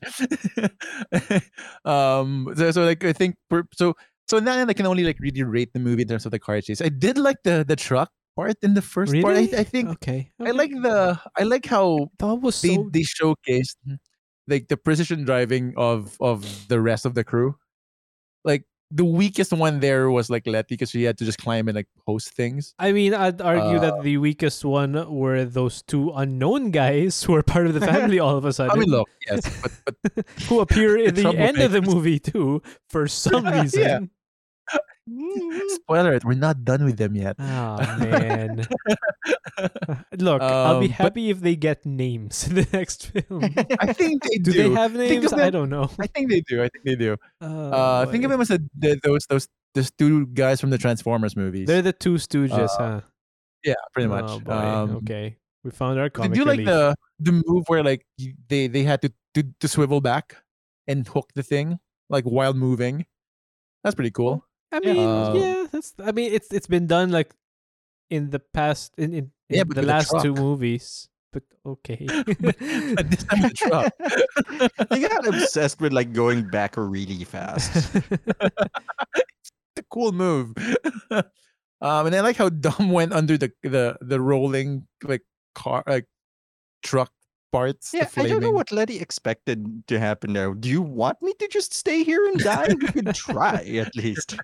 um, 1.85 2.51
so, 2.55 2.71
so 2.71 2.85
like 2.85 3.03
I 3.03 3.13
think 3.13 3.35
so 3.75 3.93
so 4.27 4.39
now 4.39 4.61
I 4.65 4.73
can 4.73 4.85
only 4.85 5.03
like 5.03 5.19
really 5.19 5.43
rate 5.43 5.73
the 5.73 5.79
movie 5.79 6.03
in 6.03 6.07
terms 6.07 6.25
of 6.25 6.31
the 6.31 6.39
car 6.39 6.61
chase. 6.61 6.81
I 6.81 6.89
did 6.89 7.17
like 7.17 7.37
the 7.43 7.65
the 7.67 7.75
truck 7.75 8.11
part 8.35 8.55
in 8.61 8.73
the 8.73 8.81
first 8.81 9.13
part. 9.21 9.35
I, 9.37 9.49
I 9.57 9.63
think 9.63 9.89
Okay. 9.89 10.31
I 10.39 10.51
like 10.51 10.71
the 10.71 11.19
I 11.37 11.43
like 11.43 11.65
how 11.65 12.09
That 12.19 12.35
was 12.35 12.61
they 12.61 12.75
so. 12.75 12.89
they 12.91 13.01
showcased 13.01 13.77
like 14.47 14.67
the 14.67 14.77
precision 14.77 15.25
driving 15.25 15.73
of 15.77 16.17
of 16.19 16.45
the 16.67 16.79
rest 16.81 17.05
of 17.05 17.13
the 17.15 17.23
crew. 17.23 17.55
Like 18.43 18.65
the 18.91 19.05
weakest 19.05 19.53
one 19.53 19.79
there 19.79 20.09
was 20.09 20.29
like 20.29 20.47
Letty 20.47 20.75
because 20.75 20.89
she 20.89 21.03
had 21.03 21.17
to 21.19 21.25
just 21.25 21.37
climb 21.37 21.67
and 21.67 21.75
like 21.75 21.87
post 22.07 22.33
things. 22.33 22.73
I 22.79 22.91
mean, 22.91 23.13
I'd 23.13 23.39
argue 23.41 23.77
Uh, 23.77 23.81
that 23.81 24.03
the 24.03 24.17
weakest 24.17 24.65
one 24.65 24.93
were 25.13 25.45
those 25.45 25.83
two 25.83 26.11
unknown 26.15 26.71
guys 26.71 27.21
who 27.23 27.35
are 27.35 27.43
part 27.43 27.67
of 27.67 27.75
the 27.75 27.81
family 27.81 28.19
all 28.19 28.35
of 28.35 28.45
a 28.45 28.53
sudden, 28.53 28.71
I 28.75 28.79
mean, 28.79 28.89
look, 28.89 29.09
yes, 29.29 29.45
but 29.61 29.71
but 29.83 30.25
who 30.49 30.59
appear 30.59 30.97
in 30.97 31.13
the 31.13 31.29
end 31.37 31.59
of 31.59 31.71
the 31.71 31.81
movie 31.81 32.19
too 32.19 32.61
for 32.89 33.07
some 33.07 33.45
Yeah. 33.73 33.99
Reason. 35.11 35.69
spoiler 35.81 36.19
we're 36.23 36.33
not 36.33 36.63
done 36.65 36.83
with 36.85 36.97
them 36.97 37.15
yet. 37.15 37.35
Oh 37.39 37.77
man! 37.99 38.65
Look, 40.17 40.41
I'll 40.41 40.79
be 40.79 40.85
Um, 40.87 40.91
but- 40.91 40.91
happy 40.91 41.29
if 41.29 41.39
they 41.41 41.55
get 41.55 41.85
names 41.85 42.47
in 42.47 42.55
the 42.55 42.67
next 42.73 43.07
film. 43.07 43.43
I 43.79 43.93
think 43.93 44.23
they 44.23 44.37
Do 44.37 44.51
do. 44.51 44.63
they 44.63 44.69
have 44.75 44.93
names? 44.95 45.31
of 45.33 45.39
I 45.39 45.49
don't 45.49 45.69
know. 45.69 45.89
I 45.99 46.07
think 46.07 46.29
they 46.29 46.41
do. 46.41 46.63
I 46.63 46.69
think 46.69 46.85
they 46.85 46.95
do. 46.95 47.17
Oh, 47.41 47.71
Uh, 47.71 48.05
think 48.07 48.23
of 48.23 48.29
boy. 48.29 48.33
them 48.33 48.41
as 48.41 48.47
the, 48.49 48.59
the, 48.77 48.99
those 49.03 49.25
those 49.29 49.47
those 49.75 49.91
two 49.91 50.27
guys 50.27 50.59
from 50.61 50.69
the 50.69 50.77
Transformers 50.77 51.35
movies. 51.35 51.67
They're 51.67 51.81
the 51.81 51.93
two 51.93 52.15
Stooges, 52.15 52.69
huh? 52.77 53.01
yeah, 53.63 53.75
pretty 53.93 54.07
much. 54.07 54.25
Oh 54.27 54.39
boy. 54.39 54.53
Um, 54.53 54.95
okay, 54.97 55.37
we 55.63 55.71
found 55.71 55.99
our 55.99 56.09
Comic 56.09 56.31
They 56.31 56.39
comic 56.39 56.39
do 56.39 56.45
like 56.45 56.59
relief. 56.59 56.95
the 57.19 57.31
the 57.31 57.43
move 57.45 57.63
where 57.67 57.83
like 57.83 58.05
they 58.47 58.67
they 58.67 58.83
had 58.83 59.01
to, 59.03 59.11
to 59.35 59.43
to 59.59 59.67
swivel 59.67 60.01
back 60.01 60.37
and 60.87 61.07
hook 61.07 61.29
the 61.35 61.43
thing 61.43 61.79
like 62.09 62.23
while 62.25 62.53
moving. 62.53 63.05
That's 63.83 63.95
pretty 63.95 64.11
cool. 64.11 64.43
I 64.71 64.79
mean, 64.79 64.97
Um, 65.07 65.35
yeah, 65.35 65.65
that's. 65.71 65.93
I 66.03 66.11
mean, 66.11 66.31
it's 66.33 66.51
it's 66.53 66.67
been 66.67 66.85
done 66.87 67.11
like 67.11 67.33
in 68.09 68.29
the 68.29 68.39
past 68.39 68.93
in 68.97 69.13
in, 69.13 69.31
in 69.49 69.57
Yeah, 69.57 69.63
the 69.63 69.67
with 69.69 69.77
a 69.79 69.81
last 69.81 70.13
two 70.21 70.33
movies. 70.33 71.09
But 71.31 71.43
okay. 71.65 72.05
But 72.41 73.05
this 73.09 73.23
time 73.23 73.41
with 73.43 73.51
a 73.51 73.55
truck. 73.55 73.93
they 74.89 75.01
got 75.01 75.27
obsessed 75.27 75.79
with 75.79 75.93
like 75.93 76.11
going 76.13 76.49
back 76.49 76.75
really 76.77 77.23
fast. 77.23 77.69
It's 79.13 79.51
a 79.77 79.83
cool 79.91 80.11
move. 80.11 80.53
um, 81.81 82.05
and 82.07 82.15
I 82.15 82.21
like 82.21 82.35
how 82.37 82.49
Dom 82.49 82.89
went 82.91 83.13
under 83.13 83.37
the 83.37 83.51
the 83.63 83.97
the 84.01 84.19
rolling 84.19 84.87
like 85.03 85.21
car 85.55 85.83
like 85.87 86.05
truck 86.83 87.11
parts. 87.51 87.91
the 87.91 87.99
Yeah, 87.99 88.09
I 88.17 88.27
don't 88.27 88.41
know 88.41 88.51
what 88.51 88.71
Letty 88.71 88.99
expected 88.99 89.83
to 89.87 89.99
happen 89.99 90.33
there. 90.33 90.53
Do 90.53 90.69
you 90.69 90.81
want 90.81 91.21
me 91.21 91.33
to 91.39 91.47
just 91.47 91.73
stay 91.73 92.03
here 92.03 92.25
and 92.27 92.39
die? 92.39 92.67
We 92.79 92.87
could 92.87 93.13
try 93.15 93.63
at 93.77 93.95
least. 93.95 94.37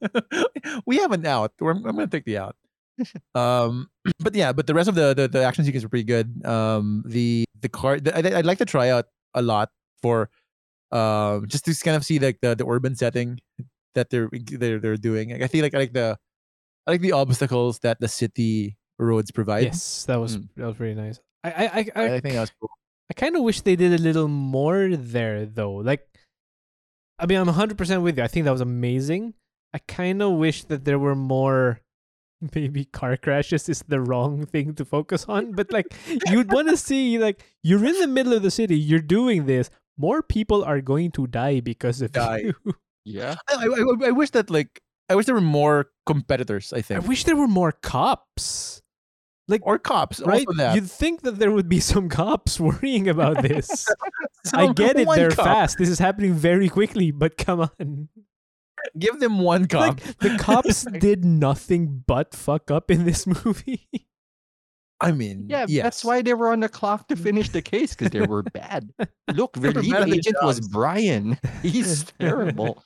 we 0.86 0.98
have 0.98 1.12
an 1.12 1.26
out. 1.26 1.52
We're, 1.60 1.72
I'm 1.72 1.82
gonna 1.82 2.06
take 2.06 2.24
the 2.24 2.38
out. 2.38 2.56
Um, 3.34 3.88
but 4.20 4.34
yeah, 4.34 4.52
but 4.52 4.66
the 4.66 4.74
rest 4.74 4.88
of 4.88 4.94
the 4.94 5.14
the, 5.14 5.26
the 5.28 5.42
action 5.42 5.64
sequence 5.64 5.84
are 5.84 5.88
pretty 5.88 6.04
good. 6.04 6.44
Um, 6.44 7.02
the 7.06 7.44
the 7.60 7.68
car, 7.68 7.98
the, 7.98 8.12
I 8.14 8.38
I'd 8.38 8.44
like 8.46 8.58
to 8.58 8.66
try 8.66 8.90
out 8.90 9.06
a 9.32 9.40
lot 9.40 9.70
for, 10.02 10.28
um, 10.92 11.46
just 11.48 11.64
to 11.64 11.74
kind 11.82 11.96
of 11.96 12.04
see 12.04 12.18
like 12.18 12.40
the 12.42 12.54
the 12.54 12.66
urban 12.66 12.94
setting 12.94 13.38
that 13.94 14.10
they're 14.10 14.28
they're 14.32 14.78
they're 14.78 14.96
doing. 15.00 15.30
Like, 15.32 15.42
I 15.42 15.46
feel 15.48 15.62
like 15.62 15.74
I 15.74 15.78
like 15.78 15.94
the 15.94 16.18
I 16.86 16.90
like 16.90 17.00
the 17.00 17.12
obstacles 17.12 17.78
that 17.80 18.00
the 18.00 18.08
city 18.08 18.76
roads 18.98 19.30
provide. 19.30 19.64
yes, 19.64 20.04
that 20.04 20.16
was 20.20 20.36
Mm. 20.36 20.48
that 20.56 20.66
was 20.66 20.78
really 20.80 20.94
nice. 20.94 21.20
I 21.44 21.50
I 21.50 21.52
I, 21.52 21.66
I, 21.66 21.86
I, 21.94 22.14
I 22.14 22.20
think 22.20 22.34
that 22.34 22.40
was 22.40 22.52
cool. 22.60 22.70
I 23.10 23.14
kind 23.14 23.36
of 23.36 23.42
wish 23.42 23.60
they 23.62 23.76
did 23.76 23.92
a 23.92 24.02
little 24.02 24.28
more 24.28 24.94
there 24.96 25.44
though. 25.46 25.74
Like, 25.74 26.06
I 27.18 27.26
mean, 27.26 27.38
I'm 27.38 27.46
100 27.46 27.76
percent 27.76 28.02
with 28.02 28.16
you. 28.18 28.24
I 28.24 28.28
think 28.28 28.44
that 28.44 28.52
was 28.52 28.60
amazing. 28.60 29.34
I 29.74 29.78
kind 29.78 30.22
of 30.22 30.32
wish 30.32 30.64
that 30.64 30.84
there 30.84 30.98
were 30.98 31.16
more. 31.16 31.80
Maybe 32.54 32.86
car 32.86 33.18
crashes 33.18 33.68
is 33.68 33.84
the 33.86 34.00
wrong 34.00 34.46
thing 34.46 34.74
to 34.76 34.84
focus 34.86 35.26
on, 35.28 35.52
but 35.52 35.70
like 35.72 35.92
you'd 36.28 36.50
want 36.56 36.68
to 36.70 36.76
see 36.76 37.18
like 37.18 37.44
you're 37.62 37.84
in 37.84 37.98
the 38.00 38.06
middle 38.06 38.32
of 38.32 38.42
the 38.42 38.50
city, 38.50 38.78
you're 38.78 39.00
doing 39.00 39.44
this. 39.44 39.68
More 39.98 40.22
people 40.22 40.64
are 40.64 40.80
going 40.80 41.10
to 41.12 41.26
die 41.26 41.60
because 41.60 42.00
of 42.00 42.12
Die. 42.12 42.38
you. 42.38 42.54
Yeah. 43.04 43.36
I, 43.48 43.66
I, 43.66 44.08
I 44.08 44.10
wish 44.12 44.30
that 44.30 44.50
like 44.50 44.80
I 45.10 45.16
wish 45.16 45.26
there 45.26 45.34
were 45.34 45.40
more 45.40 45.90
competitors. 46.06 46.72
I 46.72 46.80
think 46.80 47.02
I 47.02 47.06
wish 47.06 47.24
there 47.24 47.36
were 47.36 47.48
more 47.48 47.72
cops. 47.72 48.79
Like 49.50 49.60
or 49.66 49.78
cops. 49.78 50.20
right? 50.20 50.46
Also 50.46 50.56
that. 50.58 50.74
You'd 50.74 50.90
think 50.90 51.22
that 51.22 51.38
there 51.38 51.50
would 51.50 51.68
be 51.68 51.80
some 51.80 52.08
cops 52.08 52.58
worrying 52.68 53.08
about 53.08 53.42
this. 53.42 53.86
I 54.54 54.72
get 54.72 54.96
it, 54.98 55.08
they're 55.14 55.30
cop. 55.30 55.44
fast. 55.44 55.78
This 55.78 55.88
is 55.90 55.98
happening 55.98 56.32
very 56.32 56.68
quickly, 56.68 57.10
but 57.10 57.36
come 57.36 57.60
on. 57.60 58.08
Give 58.98 59.20
them 59.20 59.40
one 59.40 59.66
cop. 59.66 60.00
Like 60.04 60.18
the 60.18 60.36
cops 60.38 60.84
did 60.84 61.24
nothing 61.24 62.02
but 62.06 62.34
fuck 62.34 62.70
up 62.70 62.90
in 62.90 63.04
this 63.04 63.26
movie. 63.26 63.86
I 65.02 65.12
mean, 65.12 65.46
Yeah, 65.48 65.64
yes. 65.68 65.82
that's 65.82 66.04
why 66.04 66.20
they 66.22 66.34
were 66.34 66.50
on 66.50 66.60
the 66.60 66.68
clock 66.68 67.08
to 67.08 67.16
finish 67.16 67.48
the 67.48 67.62
case 67.62 67.94
because 67.94 68.10
they 68.10 68.20
were 68.20 68.42
bad. 68.42 68.90
Look, 69.34 69.54
They 69.54 69.72
the 69.72 69.80
lead 69.80 69.92
bad 69.92 70.08
agent 70.10 70.36
was. 70.42 70.60
Brian. 70.68 71.38
He's 71.62 72.04
terrible. 72.20 72.84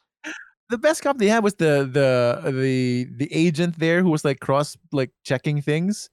the 0.70 0.78
best 0.78 1.02
cop 1.02 1.18
they 1.18 1.26
had 1.28 1.42
was 1.44 1.54
the 1.54 1.88
the 1.90 2.50
the 2.50 3.06
the 3.16 3.32
agent 3.34 3.78
there 3.78 4.00
who 4.02 4.10
was 4.10 4.24
like 4.24 4.38
cross 4.40 4.76
like 4.92 5.10
checking 5.24 5.60
things. 5.60 6.08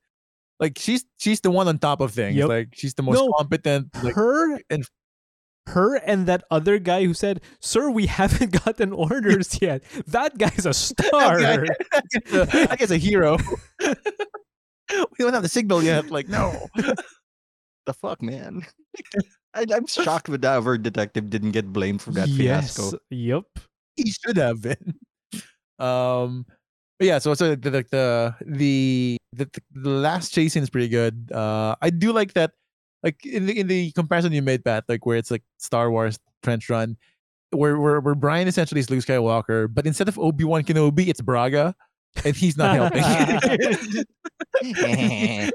Like 0.61 0.77
she's 0.77 1.03
she's 1.17 1.41
the 1.41 1.49
one 1.51 1.67
on 1.67 1.79
top 1.79 1.99
of 2.01 2.13
things. 2.13 2.37
Yep. 2.37 2.47
Like 2.47 2.67
she's 2.73 2.93
the 2.93 3.01
most 3.03 3.15
No, 3.17 3.33
competent. 3.33 3.89
Like, 4.03 4.13
her 4.15 4.59
and- 4.69 4.85
her 5.67 5.95
and 5.97 6.25
that 6.27 6.43
other 6.49 6.79
guy 6.79 7.05
who 7.05 7.13
said, 7.13 7.41
"Sir, 7.59 7.89
we 7.91 8.05
haven't 8.19 8.51
gotten 8.65 8.93
orders 8.93 9.57
yet." 9.61 9.83
That 10.07 10.37
guy's 10.37 10.65
a 10.65 10.73
star. 10.77 11.39
that 11.41 11.67
guy's 11.91 12.33
a, 12.33 12.45
that 12.67 12.79
guy's 12.79 12.91
a 12.91 12.97
hero. 12.97 13.37
we 13.81 15.17
don't 15.19 15.33
have 15.33 15.43
the 15.43 15.49
signal 15.49 15.83
yet. 15.83 16.09
Like 16.09 16.29
no. 16.29 16.67
The 17.85 17.93
fuck, 17.93 18.21
man. 18.21 18.65
I, 19.53 19.65
I'm 19.73 19.87
shocked 19.87 20.29
that 20.31 20.45
our 20.45 20.77
detective 20.77 21.29
didn't 21.29 21.51
get 21.51 21.71
blamed 21.73 22.01
for 22.01 22.11
that 22.11 22.29
fiasco. 22.29 22.97
Yep. 23.09 23.43
he 23.95 24.11
should 24.11 24.37
have 24.37 24.61
been. 24.61 24.95
Um, 25.79 26.45
but 27.01 27.07
yeah. 27.07 27.17
So 27.17 27.33
so 27.33 27.55
the 27.55 27.69
the 27.69 27.85
the 27.89 28.35
the, 28.45 29.17
the, 29.33 29.49
the 29.73 29.89
last 29.89 30.35
chase 30.35 30.53
scene 30.53 30.61
is 30.61 30.69
pretty 30.69 30.87
good. 30.87 31.31
Uh, 31.33 31.75
I 31.81 31.89
do 31.89 32.13
like 32.13 32.33
that. 32.33 32.51
Like 33.01 33.25
in 33.25 33.47
the 33.47 33.59
in 33.59 33.65
the 33.65 33.91
comparison 33.93 34.31
you 34.33 34.43
made, 34.43 34.63
Pat, 34.63 34.83
like 34.87 35.03
where 35.03 35.17
it's 35.17 35.31
like 35.31 35.41
Star 35.57 35.89
Wars 35.89 36.19
Trench 36.43 36.69
Run, 36.69 36.97
where 37.49 37.79
where 37.79 37.99
where 38.01 38.13
Brian 38.13 38.47
essentially 38.47 38.81
is 38.81 38.91
Luke 38.91 39.03
Skywalker, 39.03 39.67
but 39.73 39.87
instead 39.87 40.09
of 40.09 40.19
Obi 40.19 40.43
Wan 40.43 40.61
Kenobi, 40.61 41.07
it's 41.07 41.21
Braga, 41.21 41.73
and 42.23 42.35
he's 42.35 42.55
not 42.55 42.75
helping. 42.75 43.03
And 44.85 45.51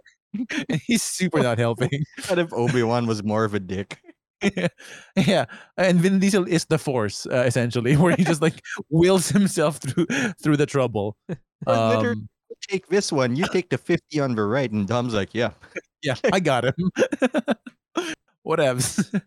he's 0.83 1.05
super 1.05 1.45
not 1.45 1.59
helping. 1.59 2.05
What 2.27 2.41
if 2.41 2.53
Obi 2.53 2.83
Wan 2.83 3.07
was 3.07 3.23
more 3.23 3.45
of 3.45 3.55
a 3.55 3.61
dick? 3.61 4.01
Yeah, 4.43 4.69
yeah, 5.17 5.45
and 5.77 6.01
Vin 6.01 6.19
Diesel 6.19 6.47
is 6.47 6.65
the 6.67 6.79
Force 6.79 7.27
uh, 7.27 7.45
essentially, 7.47 7.97
where 7.97 8.15
he 8.17 8.25
just 8.25 8.43
like 8.43 8.63
wills 8.91 9.29
himself 9.29 9.79
through 9.79 10.07
through 10.43 10.57
the 10.57 10.67
trouble. 10.67 11.17
Um, 11.67 12.29
Take 12.69 12.87
this 12.89 13.11
one. 13.11 13.35
You 13.35 13.47
take 13.51 13.71
the 13.71 13.79
50 13.79 14.21
on 14.21 14.35
the 14.35 14.45
right. 14.45 14.71
And 14.71 14.87
Dom's 14.87 15.15
like, 15.15 15.33
yeah. 15.33 15.53
yeah, 16.03 16.15
I 16.31 16.39
got 16.39 16.65
him. 16.65 16.91
Whatevs. 18.47 19.23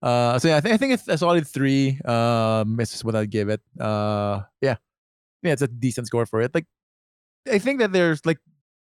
Uh, 0.00 0.38
so 0.38 0.48
yeah, 0.48 0.56
I 0.56 0.60
think 0.60 0.74
I 0.74 0.76
think 0.76 0.92
it's 0.94 1.08
a 1.08 1.18
solid 1.18 1.46
three. 1.46 2.00
Um, 2.04 2.78
it's 2.78 3.04
what 3.04 3.16
I'd 3.16 3.30
give 3.30 3.48
it. 3.48 3.60
Uh, 3.78 4.42
yeah, 4.60 4.76
yeah, 5.42 5.52
it's 5.52 5.62
a 5.62 5.68
decent 5.68 6.06
score 6.06 6.26
for 6.26 6.40
it. 6.40 6.54
Like, 6.54 6.66
I 7.50 7.58
think 7.58 7.80
that 7.80 7.92
there's 7.92 8.24
like 8.24 8.38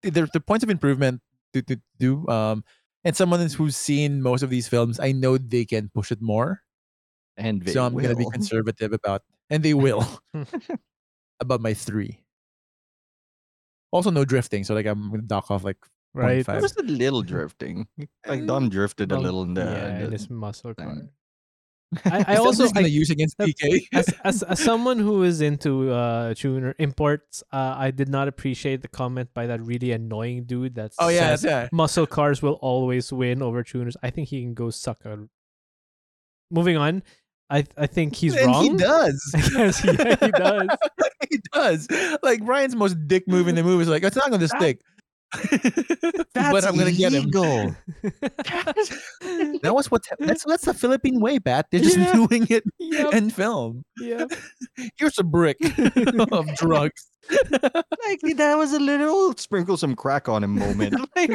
there's 0.03 0.31
the 0.31 0.41
points 0.41 0.65
of 0.65 0.71
improvement 0.71 1.21
to 1.53 1.63
to 1.63 1.77
do. 1.99 2.27
Um, 2.29 2.65
and 3.05 3.17
someone 3.17 3.41
who's 3.49 3.77
seen 3.77 4.23
most 4.23 4.43
of 4.43 4.51
these 4.51 4.69
films, 4.69 5.01
I 5.01 5.13
know 5.13 5.39
they 5.39 5.65
can 5.65 5.91
push 5.95 6.13
it 6.13 6.23
more. 6.23 6.63
And 7.37 7.63
they 7.63 7.73
so 7.73 7.85
I'm 7.87 7.95
gonna 7.97 8.17
be 8.17 8.27
conservative 8.33 8.93
about, 8.93 9.23
and 9.51 9.63
they 9.63 9.75
will 9.75 10.05
about 11.41 11.61
my 11.61 11.75
three. 11.75 12.21
Also, 13.91 14.11
no 14.11 14.25
drifting, 14.25 14.65
so 14.65 14.75
like 14.75 14.87
I'm 14.87 15.11
gonna 15.11 15.23
dock 15.23 15.51
off 15.51 15.65
like 15.65 15.79
Right. 16.15 16.45
five. 16.45 16.61
Was 16.63 16.77
a 16.77 16.83
little 16.83 17.23
drifting. 17.23 17.87
Like 18.27 18.45
Dom 18.47 18.69
drifted 18.69 19.13
a 19.13 19.19
little 19.19 19.45
in 19.45 19.55
the, 19.55 19.65
yeah, 19.65 19.99
the- 19.99 20.05
in 20.07 20.13
his 20.13 20.29
muscle 20.29 20.75
car. 20.75 21.09
I, 22.05 22.11
I 22.11 22.19
Is 22.19 22.27
that 22.27 22.27
what 22.29 22.39
also 22.39 22.69
I, 22.75 22.81
use 22.81 23.11
against 23.11 23.39
PK. 23.39 23.87
as, 23.93 24.09
as 24.25 24.43
as 24.43 24.61
someone 24.61 24.99
who 24.99 25.23
is 25.23 25.41
into 25.41 25.91
uh 25.91 26.35
tuner 26.35 26.75
imports, 26.79 27.43
uh, 27.53 27.75
I 27.77 27.91
did 27.91 28.09
not 28.09 28.29
appreciate 28.29 28.83
the 28.83 28.89
comment 28.89 29.31
by 29.35 29.47
that 29.47 29.61
really 29.61 29.93
annoying 29.93 30.45
dude 30.45 30.75
that 30.77 30.93
oh 30.99 31.09
yeah, 31.09 31.35
says 31.35 31.45
yeah. 31.45 31.69
muscle 31.73 32.07
cars 32.07 32.43
will 32.43 32.59
always 32.63 33.13
win 33.13 33.43
over 33.43 33.63
tuners. 33.63 33.97
I 34.03 34.11
think 34.11 34.29
he 34.29 34.43
can 34.43 34.55
go 34.55 34.71
suck 34.71 35.05
a. 35.05 35.27
Moving 36.51 36.77
on, 36.77 37.03
I 37.53 37.65
I 37.77 37.87
think 37.87 38.17
he's 38.17 38.35
and 38.35 38.47
wrong. 38.47 38.63
he 38.63 38.77
does. 38.77 39.35
yes, 39.55 39.85
yeah, 39.85 40.17
he 40.21 40.31
does. 40.31 40.69
he 41.31 41.39
does. 41.53 41.89
Like 42.23 42.41
Ryan's 42.43 42.75
most 42.75 42.97
dick 43.07 43.29
move 43.29 43.47
in 43.47 43.55
the 43.55 43.63
movie 43.63 43.83
is 43.83 43.89
like, 43.89 44.03
it's 44.03 44.17
not 44.17 44.31
gonna 44.31 44.49
stick. 44.49 44.81
but 46.35 46.65
I'm 46.65 46.77
gonna 46.77 46.93
get 46.93 47.13
him. 47.13 47.23
illegal. 47.33 47.75
That 49.63 49.73
was 49.75 49.91
what 49.91 50.03
that's 50.19 50.45
that's 50.45 50.65
the 50.65 50.75
Philippine 50.75 51.21
way, 51.21 51.39
Pat. 51.39 51.67
They're 51.71 51.81
just 51.81 51.97
Yeah. 51.97 52.13
doing 52.29 52.47
it 52.51 52.65
Yep. 52.79 53.15
in 53.15 53.31
film. 53.31 53.85
Yeah. 53.99 54.27
Here's 54.97 55.19
a 55.19 55.25
brick 55.25 55.57
of 56.33 56.55
drugs. 56.57 57.07
like 57.31 58.21
that 58.37 58.57
was 58.59 58.73
a 58.73 58.81
literal 58.81 59.15
oh, 59.15 59.35
sprinkle 59.37 59.77
some 59.77 59.95
crack 59.95 60.29
on 60.29 60.43
him 60.45 60.59
moment. 60.59 60.95
like, 61.17 61.31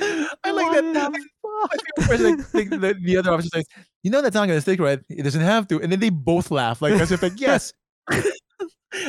I 0.00 0.50
like 0.50 0.72
that. 0.72 1.12
What 1.42 1.80
My 1.98 2.04
favorite 2.06 2.38
like, 2.54 2.70
like, 2.70 2.80
the, 2.80 2.94
the 3.02 3.16
other 3.18 3.32
officer 3.32 3.50
says, 3.52 3.66
"You 4.02 4.10
know 4.10 4.22
that's 4.22 4.34
not 4.34 4.46
gonna 4.48 4.60
stick, 4.60 4.80
right? 4.80 5.00
It 5.08 5.22
doesn't 5.22 5.40
have 5.42 5.66
to." 5.68 5.80
And 5.82 5.92
then 5.92 6.00
they 6.00 6.10
both 6.10 6.50
laugh, 6.50 6.80
like 6.80 6.94
as 6.94 7.12
if 7.12 7.22
like, 7.22 7.38
"Yes, 7.40 7.72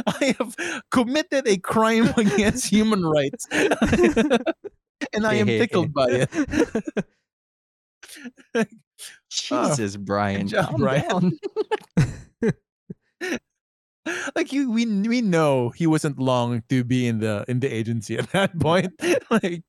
I 0.08 0.36
have 0.38 0.56
committed 0.92 1.48
a 1.48 1.58
crime 1.58 2.14
against 2.18 2.70
human 2.70 3.04
rights, 3.06 3.48
and 3.52 5.26
I 5.26 5.36
am 5.36 5.48
tickled 5.48 5.94
by 5.94 6.08
it." 6.10 6.30
Ah, 9.52 9.70
Jesus, 9.70 9.96
Brian. 9.98 10.48
job, 10.48 10.70
calm 10.70 10.82
Brian. 10.82 11.08
down. 11.08 12.52
like 14.36 14.52
you, 14.52 14.72
we 14.72 14.86
we 14.86 15.22
know 15.22 15.70
he 15.70 15.86
wasn't 15.88 16.18
long 16.20 16.64
to 16.70 16.84
be 16.84 17.08
in 17.08 17.20
the 17.20 17.46
in 17.48 17.60
the 17.60 17.72
agency 17.72 18.18
at 18.18 18.32
that 18.32 18.58
point. 18.60 18.94
like 19.30 19.64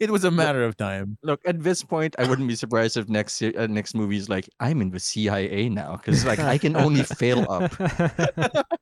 it 0.00 0.10
was 0.10 0.24
a 0.24 0.30
matter 0.30 0.64
of 0.64 0.76
time. 0.76 1.18
Look, 1.22 1.40
at 1.46 1.62
this 1.62 1.82
point, 1.82 2.14
I 2.18 2.28
wouldn't 2.28 2.48
be 2.48 2.54
surprised 2.54 2.96
if 2.96 3.08
next 3.08 3.42
uh, 3.42 3.66
next 3.68 3.94
movie 3.94 4.16
is 4.16 4.28
like, 4.28 4.48
I'm 4.60 4.80
in 4.80 4.90
the 4.90 5.00
CIA 5.00 5.68
now 5.68 5.96
because 5.96 6.24
like 6.24 6.38
I 6.38 6.58
can 6.58 6.76
only 6.76 7.02
fail 7.02 7.46
up. 7.50 7.72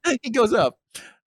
he 0.23 0.31
goes 0.31 0.53
up. 0.53 0.77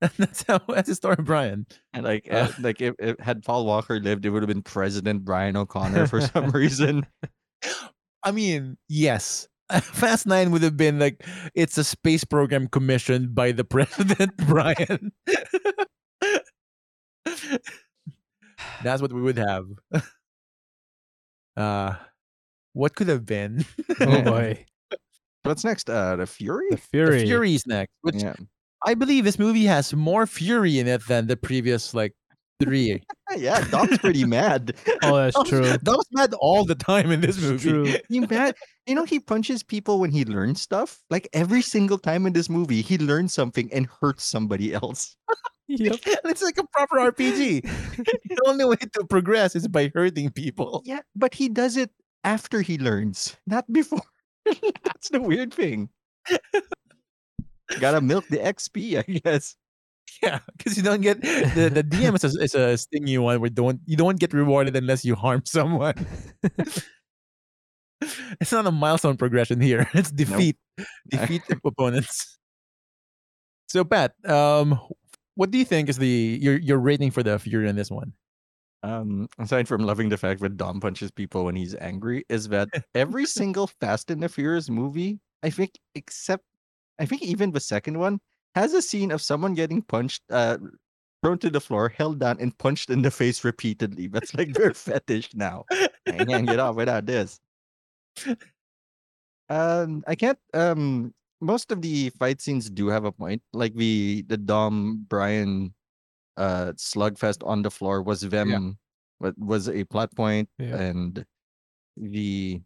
That's 0.17 0.43
how 0.43 0.59
that's 0.67 0.89
the 0.89 0.95
story 0.95 1.15
of 1.17 1.25
Brian. 1.25 1.65
And 1.93 2.03
like, 2.03 2.27
uh, 2.29 2.49
like 2.59 2.81
if, 2.81 2.93
if 2.99 3.17
had 3.19 3.41
Paul 3.41 3.65
Walker 3.65 4.01
lived, 4.01 4.25
it 4.25 4.31
would 4.31 4.43
have 4.43 4.49
been 4.49 4.61
President 4.61 5.23
Brian 5.23 5.55
O'Connor 5.55 6.07
for 6.07 6.19
some 6.33 6.49
reason. 6.49 7.05
I 8.21 8.31
mean, 8.31 8.77
yes. 8.89 9.47
Fast 9.71 10.27
Nine 10.27 10.51
would 10.51 10.61
have 10.61 10.75
been 10.75 10.99
like 10.99 11.25
it's 11.55 11.77
a 11.77 11.85
space 11.85 12.25
program 12.25 12.67
commissioned 12.67 13.33
by 13.33 13.53
the 13.53 13.63
president, 13.63 14.35
Brian. 14.37 15.13
That's 18.83 19.01
what 19.01 19.11
we 19.13 19.21
would 19.21 19.37
have. 19.37 19.65
Uh 21.55 21.93
what 22.73 22.95
could 22.95 23.07
have 23.07 23.25
been? 23.25 23.63
oh 24.01 24.21
boy, 24.23 24.65
What's 25.43 25.63
next? 25.63 25.89
Uh, 25.89 26.15
the 26.15 26.25
Fury. 26.25 26.65
the 26.71 26.77
Fury. 26.77 27.19
The 27.19 27.25
Fury's 27.27 27.67
next. 27.67 27.91
Which 28.01 28.15
Yeah, 28.15 28.33
I 28.85 28.95
believe 28.95 29.23
this 29.25 29.37
movie 29.37 29.65
has 29.65 29.93
more 29.93 30.25
fury 30.25 30.79
in 30.79 30.87
it 30.87 31.05
than 31.07 31.27
the 31.27 31.37
previous 31.37 31.93
like 31.93 32.13
three. 32.63 33.03
yeah. 33.37 33.61
Dom's 33.69 33.97
pretty 33.99 34.25
mad. 34.25 34.73
Oh, 35.03 35.17
that's 35.17 35.35
Dom's- 35.35 35.49
true. 35.49 35.77
Dom's 35.83 36.07
mad 36.13 36.33
all 36.39 36.65
the 36.65 36.73
time 36.75 37.11
in 37.11 37.21
this 37.21 37.39
movie. 37.39 37.69
true. 37.69 37.93
He 38.09 38.21
mad. 38.21 38.55
You 38.87 38.95
know, 38.95 39.03
he 39.03 39.19
punches 39.19 39.61
people 39.61 39.99
when 39.99 40.09
he 40.11 40.25
learns 40.25 40.61
stuff. 40.61 40.99
Like 41.11 41.27
every 41.33 41.61
single 41.61 41.99
time 41.99 42.25
in 42.25 42.33
this 42.33 42.49
movie, 42.49 42.81
he 42.81 42.97
learns 42.97 43.33
something 43.33 43.71
and 43.71 43.87
hurts 44.01 44.23
somebody 44.23 44.73
else. 44.73 45.15
Yep. 45.67 45.95
it's 46.25 46.43
like 46.43 46.57
a 46.57 46.67
proper 46.67 46.97
RPG. 46.97 47.63
the 47.97 48.41
only 48.47 48.65
way 48.65 48.75
to 48.75 49.05
progress 49.05 49.55
is 49.55 49.67
by 49.67 49.91
hurting 49.95 50.29
people. 50.31 50.81
Yeah, 50.85 50.99
but 51.15 51.33
he 51.33 51.47
does 51.47 51.77
it 51.77 51.89
after 52.23 52.61
he 52.61 52.77
learns, 52.77 53.37
not 53.47 53.71
before. 53.71 54.03
That's 54.83 55.09
the 55.09 55.21
weird 55.21 55.53
thing. 55.53 55.89
Gotta 57.79 58.01
milk 58.01 58.27
the 58.27 58.37
XP, 58.37 58.99
I 58.99 59.03
guess. 59.19 59.55
Yeah, 60.21 60.39
because 60.57 60.77
you 60.77 60.83
don't 60.83 61.01
get 61.01 61.21
the, 61.21 61.71
the 61.73 61.83
DM 61.83 62.15
is 62.15 62.23
a, 62.23 62.43
is 62.43 62.55
a 62.55 62.77
stingy 62.77 63.17
one 63.17 63.39
where 63.39 63.49
don't 63.49 63.79
you 63.85 63.95
don't 63.95 64.19
get 64.19 64.33
rewarded 64.33 64.75
unless 64.75 65.05
you 65.05 65.15
harm 65.15 65.43
someone. 65.45 65.95
it's 68.39 68.51
not 68.51 68.67
a 68.67 68.71
milestone 68.71 69.17
progression 69.17 69.61
here. 69.61 69.89
It's 69.93 70.11
defeat 70.11 70.57
defeat 71.09 71.43
opponents. 71.65 72.37
So 73.67 73.83
Pat, 73.83 74.13
um, 74.29 74.79
what 75.35 75.51
do 75.51 75.57
you 75.57 75.65
think 75.65 75.89
is 75.89 75.97
the 75.97 76.37
your 76.41 76.57
your 76.57 76.79
rating 76.79 77.11
for 77.11 77.23
the 77.23 77.39
Fury 77.39 77.69
in 77.69 77.75
this 77.75 77.91
one? 77.91 78.13
Um, 78.83 79.29
aside 79.39 79.67
from 79.67 79.83
loving 79.83 80.09
the 80.09 80.17
fact 80.17 80.41
that 80.41 80.57
Dom 80.57 80.81
punches 80.81 81.09
people 81.09 81.45
when 81.45 81.55
he's 81.55 81.75
angry, 81.75 82.25
is 82.29 82.49
that 82.49 82.69
every 82.95 83.25
single 83.25 83.67
Fast 83.67 84.11
and 84.11 84.21
the 84.21 84.29
Furious 84.29 84.69
movie, 84.69 85.19
I 85.41 85.49
think, 85.49 85.71
except 85.95 86.43
I 86.99 87.05
think 87.05 87.21
even 87.23 87.51
the 87.51 87.59
second 87.59 87.97
one, 87.97 88.19
has 88.55 88.73
a 88.73 88.81
scene 88.81 89.11
of 89.11 89.21
someone 89.21 89.53
getting 89.53 89.81
punched, 89.81 90.21
uh, 90.29 90.57
thrown 91.23 91.37
to 91.39 91.49
the 91.49 91.61
floor, 91.61 91.89
held 91.89 92.19
down, 92.19 92.37
and 92.39 92.57
punched 92.57 92.89
in 92.89 93.01
the 93.01 93.11
face 93.11 93.43
repeatedly. 93.43 94.07
That's 94.07 94.33
like 94.35 94.53
their 94.53 94.73
fetish 94.73 95.33
now. 95.33 95.65
I 95.71 96.25
can't 96.25 96.47
get 96.47 96.59
off 96.59 96.75
without 96.75 97.05
this. 97.05 97.39
Um, 99.49 100.03
I 100.07 100.15
can't. 100.15 100.39
Um, 100.53 101.13
most 101.43 101.71
of 101.71 101.81
the 101.81 102.09
fight 102.11 102.41
scenes 102.41 102.69
do 102.69 102.87
have 102.87 103.05
a 103.05 103.11
point. 103.11 103.41
Like 103.53 103.75
the 103.75 104.23
the 104.27 104.37
Dom 104.37 105.05
Brian, 105.09 105.73
uh, 106.37 106.71
slugfest 106.77 107.45
on 107.45 107.61
the 107.61 107.71
floor 107.71 108.01
was 108.01 108.21
them. 108.21 108.77
What 109.19 109.37
was 109.37 109.69
a 109.69 109.83
plot 109.85 110.13
point, 110.15 110.49
Yeah. 110.57 110.75
and 110.75 111.25
the 111.97 112.61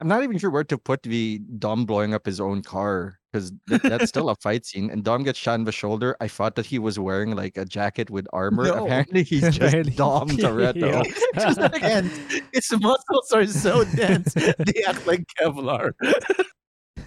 I'm 0.00 0.08
not 0.08 0.22
even 0.22 0.38
sure 0.38 0.48
where 0.50 0.64
to 0.64 0.78
put 0.78 1.02
the 1.02 1.40
Dom 1.58 1.84
blowing 1.84 2.14
up 2.14 2.24
his 2.24 2.40
own 2.40 2.62
car 2.62 3.18
because 3.30 3.52
that's 3.68 4.08
still 4.08 4.30
a 4.30 4.34
fight 4.42 4.64
scene. 4.64 4.88
And 4.90 5.04
Dom 5.04 5.24
gets 5.24 5.38
shot 5.38 5.56
in 5.60 5.64
the 5.64 5.72
shoulder. 5.72 6.16
I 6.22 6.28
thought 6.28 6.54
that 6.56 6.64
he 6.64 6.78
was 6.78 6.98
wearing 6.98 7.36
like 7.36 7.58
a 7.58 7.66
jacket 7.66 8.08
with 8.08 8.26
armor. 8.32 8.64
No. 8.64 8.86
Apparently, 8.86 9.22
he's 9.24 9.42
just 9.52 9.60
Apparently, 9.60 9.92
Dom 9.96 10.28
Toretto. 10.40 11.04
yeah. 11.04 11.12
Just 11.44 11.60
like 11.60 11.80
dense. 11.82 12.18
Its 12.54 12.72
muscles 12.80 13.30
are 13.32 13.46
so 13.46 13.84
dense 13.84 14.32
they 14.32 14.82
act 14.88 15.06
like 15.06 15.24
Kevlar. 15.38 15.92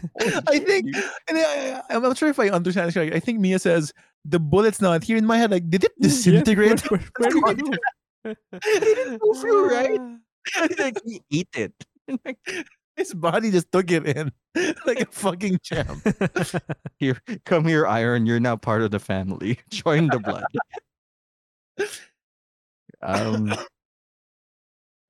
I 0.48 0.60
think, 0.60 0.88
and 1.28 1.38
I, 1.38 1.82
I'm 1.90 2.02
not 2.02 2.18
sure 2.18 2.30
if 2.30 2.40
I 2.40 2.50
understand. 2.50 2.88
this 2.88 2.94
correctly. 2.94 3.16
I 3.16 3.20
think 3.20 3.40
Mia 3.40 3.60
says 3.60 3.94
the 4.26 4.40
bullet's 4.40 4.82
not 4.82 5.04
here 5.04 5.18
in 5.18 5.26
my 5.26 5.38
head. 5.38 5.52
Like, 5.52 5.70
did 5.70 5.84
it 5.84 5.92
disintegrate? 6.00 6.80
Where, 6.92 7.00
where, 7.18 7.32
where 7.42 7.54
did 7.54 7.68
it 7.68 7.80
go? 8.26 8.34
It 8.54 8.96
didn't 8.96 9.22
go 9.22 9.34
through, 9.34 9.70
right? 9.70 10.00
like 10.80 10.98
he 11.06 11.22
ate 11.32 11.50
it. 11.56 11.74
Like, 12.26 12.38
His 12.96 13.14
body 13.14 13.50
just 13.50 13.72
took 13.72 13.90
it 13.92 14.06
in 14.06 14.32
like 14.86 15.02
a 15.02 15.06
fucking 15.12 15.60
champ. 15.64 16.06
here, 16.98 17.20
come 17.46 17.66
here, 17.66 17.88
Iron. 17.88 18.26
You're 18.26 18.40
now 18.40 18.56
part 18.56 18.82
of 18.84 18.92
the 18.92 19.00
family. 19.00 19.60
Join 19.70 20.08
the 20.08 20.20
blood. 20.20 20.46
um, 23.02 23.54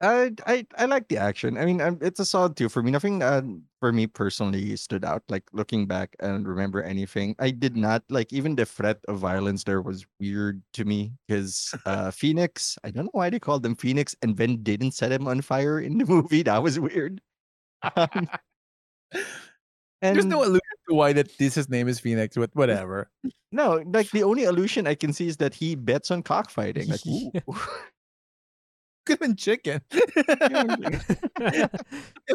I, 0.04 0.32
I 0.45 0.68
I 0.78 0.86
like 0.86 1.08
the 1.08 1.18
action. 1.18 1.58
I 1.58 1.64
mean, 1.64 1.80
it's 2.01 2.20
a 2.20 2.26
solid 2.26 2.58
two 2.58 2.68
for 2.68 2.84
me. 2.84 2.91
Nothing 2.91 3.24
uh, 3.24 3.41
for 3.80 3.93
me 3.93 4.06
personally 4.06 4.76
stood 4.76 5.06
out. 5.06 5.24
Like 5.30 5.45
looking 5.54 5.88
back 5.88 6.16
and 6.20 6.45
remember 6.45 6.84
anything, 6.84 7.36
I 7.39 7.51
did 7.51 7.78
not 7.78 8.04
like. 8.10 8.34
Even 8.34 8.56
the 8.56 8.66
threat 8.66 8.99
of 9.08 9.20
violence 9.20 9.64
there 9.64 9.82
was 9.82 10.06
weird 10.20 10.62
to 10.74 10.84
me 10.84 11.14
because 11.26 11.74
uh, 11.86 12.12
Phoenix. 12.12 12.78
I 12.84 12.91
don't 12.91 13.06
know 13.06 13.16
why 13.16 13.30
they 13.30 13.39
called 13.39 13.66
him 13.66 13.76
Phoenix, 13.76 14.14
and 14.22 14.36
then 14.36 14.62
didn't 14.62 14.91
set 14.91 15.14
him 15.14 15.26
on 15.26 15.39
fire 15.39 15.80
in 15.80 15.97
the 15.97 16.06
movie. 16.14 16.43
That 16.43 16.62
was 16.62 16.80
weird. 16.80 17.22
Um, 17.95 18.28
There's 20.01 20.26
no 20.26 20.43
allusion 20.43 20.60
to 20.89 20.95
why 20.95 21.14
that 21.14 21.38
this 21.38 21.56
his 21.56 21.70
name 21.70 21.88
is 21.88 22.01
Phoenix, 22.01 22.36
but 22.36 22.54
whatever. 22.56 23.10
No, 23.54 23.82
like 23.86 24.12
the 24.12 24.24
only 24.24 24.43
allusion 24.43 24.86
I 24.86 24.95
can 24.95 25.14
see 25.14 25.30
is 25.30 25.38
that 25.38 25.54
he 25.54 25.76
bets 25.76 26.12
on 26.12 26.24
cockfighting. 26.24 26.89
Like. 26.89 26.99
Could 29.06 29.14
have 29.14 29.20
been 29.20 29.36
chicken. 29.36 29.82
I 29.91 31.68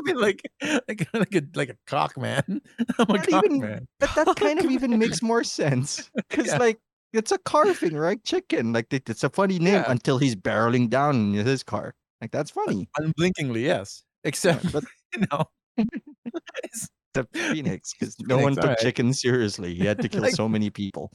mean, 0.03 0.21
like, 0.21 0.43
like, 0.62 1.09
like 1.14 1.35
a 1.35 1.43
like 1.55 1.69
a 1.71 1.77
cock 1.87 2.16
man. 2.19 2.43
I'm 2.99 3.07
a 3.09 3.12
Not 3.14 3.29
cock 3.29 3.45
even- 3.47 3.61
man. 3.61 3.89
but 4.01 4.11
that 4.14 4.37
kind 4.37 4.59
of 4.59 4.71
even 4.71 4.99
makes 4.99 5.23
more 5.23 5.43
sense 5.45 6.11
because, 6.14 6.47
Yeah. 6.49 6.59
like, 6.59 6.79
it's 7.14 7.33
a 7.33 7.39
carving, 7.39 7.97
right? 7.97 8.23
Chicken. 8.23 8.73
Like, 8.75 8.87
it's 8.93 9.25
a 9.25 9.31
funny 9.31 9.59
name 9.59 9.75
Yeah. 9.75 9.91
until 9.91 10.19
he's 10.19 10.37
barreling 10.37 10.91
down 10.91 11.16
in 11.35 11.47
his 11.47 11.62
car. 11.62 11.95
Like, 12.21 12.33
that's 12.33 12.51
funny. 12.51 12.89
Unblinkingly, 12.99 13.62
yes. 13.64 14.03
Yeah, 14.25 14.29
Except, 14.29 14.73
but 14.73 14.85
you 15.14 15.25
know, 15.33 15.45
it's- 15.79 16.89
except 17.14 17.35
Phoenix, 17.35 17.95
because 17.99 18.14
no 18.21 18.37
Phoenix, 18.37 18.43
one 18.45 18.55
took 18.57 18.64
alright. 18.64 18.79
chicken 18.79 19.14
seriously. 19.14 19.75
He 19.75 19.87
had 19.87 20.03
to 20.03 20.09
kill 20.09 20.21
Like- 20.23 20.35
so 20.35 20.49
many 20.49 20.69
people. 20.71 21.12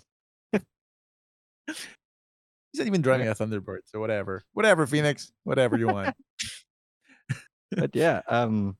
He's 2.73 2.79
not 2.79 2.87
even 2.87 3.01
driving 3.01 3.29
a 3.29 3.35
Thunderbird, 3.35 3.79
so 3.85 3.99
whatever. 4.01 4.43
Whatever, 4.51 4.85
Phoenix. 4.85 5.31
Whatever 5.45 5.77
you 5.77 5.87
want. 5.87 6.15
But 7.75 7.95
yeah, 7.95 8.21
um, 8.27 8.77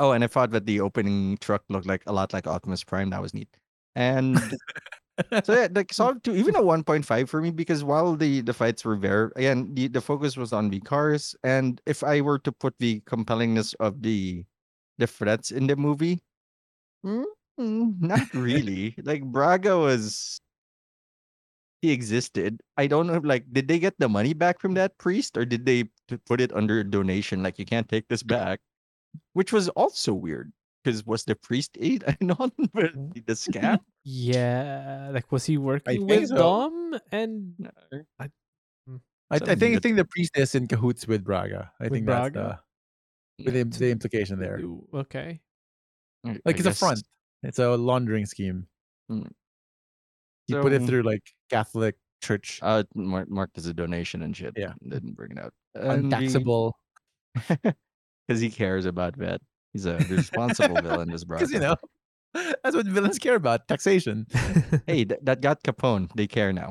Oh, 0.00 0.12
and 0.12 0.24
I 0.24 0.28
thought 0.28 0.50
that 0.52 0.64
the 0.64 0.80
opening 0.80 1.36
truck 1.42 1.62
looked 1.68 1.86
like 1.86 2.02
a 2.06 2.12
lot 2.12 2.32
like 2.32 2.46
Optimus 2.46 2.82
Prime. 2.82 3.10
That 3.10 3.20
was 3.20 3.34
neat. 3.34 3.54
And 3.94 4.38
so 5.44 5.52
yeah, 5.52 5.68
like 5.70 5.92
solid 5.92 6.24
two, 6.24 6.34
even 6.34 6.56
a 6.56 6.62
one 6.62 6.82
point 6.82 7.04
five 7.04 7.28
for 7.28 7.42
me 7.42 7.50
because 7.50 7.84
while 7.84 8.16
the 8.16 8.40
the 8.40 8.54
fights 8.54 8.82
were 8.82 8.96
there, 8.96 9.30
again 9.36 9.74
the 9.74 9.88
the 9.88 10.00
focus 10.00 10.38
was 10.38 10.54
on 10.54 10.70
the 10.70 10.80
cars, 10.80 11.36
and 11.44 11.82
if 11.84 12.02
I 12.02 12.22
were 12.22 12.38
to 12.40 12.50
put 12.50 12.72
the 12.78 13.00
compellingness 13.00 13.74
of 13.78 14.00
the 14.00 14.42
the 14.96 15.06
threats 15.06 15.50
in 15.50 15.66
the 15.66 15.76
movie, 15.76 16.22
mm, 17.60 18.00
not 18.00 18.32
really. 18.32 18.94
like 19.04 19.22
Braga 19.22 19.76
was 19.76 20.40
he 21.82 21.92
existed. 21.92 22.60
I 22.76 22.86
don't 22.86 23.06
know. 23.06 23.20
Like, 23.22 23.50
did 23.52 23.68
they 23.68 23.78
get 23.78 23.94
the 23.98 24.08
money 24.08 24.34
back 24.34 24.60
from 24.60 24.74
that 24.74 24.98
priest, 24.98 25.36
or 25.36 25.44
did 25.44 25.66
they 25.66 25.90
put 26.26 26.40
it 26.40 26.52
under 26.52 26.84
donation? 26.84 27.42
Like, 27.42 27.58
you 27.58 27.64
can't 27.64 27.88
take 27.88 28.08
this 28.08 28.22
back, 28.22 28.60
which 29.32 29.52
was 29.52 29.68
also 29.70 30.14
weird. 30.14 30.52
Because 30.82 31.04
was 31.04 31.24
the 31.24 31.36
priest 31.36 31.76
aid 31.78 32.04
and 32.20 32.32
on 32.40 32.50
the 32.56 33.22
the 33.26 33.34
scam? 33.34 33.80
Yeah, 34.02 35.10
like 35.12 35.30
was 35.30 35.44
he 35.44 35.58
working 35.58 36.06
with 36.06 36.28
so. 36.28 36.36
Dom 36.36 36.98
and 37.12 37.52
No. 37.58 37.70
I, 38.18 38.30
hmm, 38.88 38.96
Some 39.36 39.48
I 39.50 39.54
think 39.56 39.76
I 39.76 39.80
think 39.80 39.96
the 39.96 40.06
priest 40.06 40.38
is 40.38 40.54
in 40.54 40.68
cahoots 40.68 41.06
with 41.06 41.22
Braga. 41.22 41.70
I 41.80 41.84
With 41.84 41.92
think 41.92 42.06
Braga? 42.06 42.32
that's 42.32 43.52
the 43.52 43.58
with 43.58 43.72
the, 43.72 43.78
the 43.78 43.90
implication 43.90 44.40
there. 44.40 44.58
Okay. 44.94 45.40
Like 46.24 46.40
I 46.46 46.50
it's 46.50 46.64
a 46.64 46.72
front. 46.72 47.02
It's 47.42 47.58
a 47.58 47.76
laundering 47.76 48.24
scheme. 48.24 48.66
Hmm. 49.10 49.28
You 50.50 50.62
put 50.62 50.72
it 50.72 50.82
through 50.82 51.02
like 51.02 51.22
Catholic 51.50 51.96
church, 52.22 52.60
Uh, 52.62 52.84
marked, 52.94 53.30
marked 53.30 53.58
as 53.58 53.66
a 53.66 53.74
donation 53.74 54.22
and 54.22 54.36
shit. 54.36 54.54
Yeah. 54.56 54.72
didn't 54.86 55.14
bring 55.14 55.32
it 55.32 55.38
out. 55.38 55.52
Untaxable. 55.74 56.76
because 58.30 58.40
he 58.40 58.50
cares 58.50 58.86
about 58.86 59.18
that. 59.18 59.40
He's 59.72 59.86
a 59.86 59.96
responsible 60.08 60.80
villain, 60.82 61.10
this 61.10 61.24
Braga. 61.26 61.46
Because 61.46 61.52
you 61.52 61.60
know, 61.60 61.76
that's 62.62 62.76
what 62.76 62.86
villains 62.86 63.18
care 63.18 63.36
about: 63.36 63.68
taxation. 63.68 64.26
hey, 64.86 65.04
th- 65.04 65.20
that 65.22 65.40
got 65.40 65.62
Capone. 65.62 66.10
They 66.14 66.26
care 66.26 66.52
now. 66.52 66.70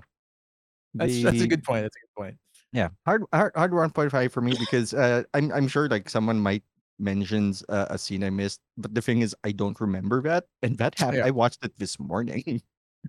That's, 0.93 1.21
that's 1.21 1.41
a 1.41 1.47
good 1.47 1.63
point. 1.63 1.83
That's 1.83 1.95
a 1.95 1.99
good 1.99 2.21
point. 2.23 2.37
Yeah, 2.73 2.89
hard 3.05 3.23
hard 3.33 3.53
hard 3.55 3.73
one 3.73 3.89
point 3.91 4.11
five 4.11 4.31
for 4.31 4.41
me 4.41 4.55
because 4.59 4.93
uh, 4.93 5.23
I'm 5.33 5.51
I'm 5.51 5.67
sure 5.67 5.87
like 5.87 6.09
someone 6.09 6.39
might 6.39 6.63
mentions 6.99 7.63
uh, 7.69 7.87
a 7.89 7.97
scene 7.97 8.23
I 8.23 8.29
missed, 8.29 8.59
but 8.77 8.93
the 8.93 9.01
thing 9.01 9.21
is 9.21 9.35
I 9.43 9.51
don't 9.51 9.79
remember 9.79 10.21
that, 10.23 10.45
and 10.61 10.77
that 10.77 10.97
happened. 10.99 11.17
Yeah. 11.19 11.25
I 11.27 11.31
watched 11.31 11.63
it 11.63 11.77
this 11.77 11.99
morning. 11.99 12.61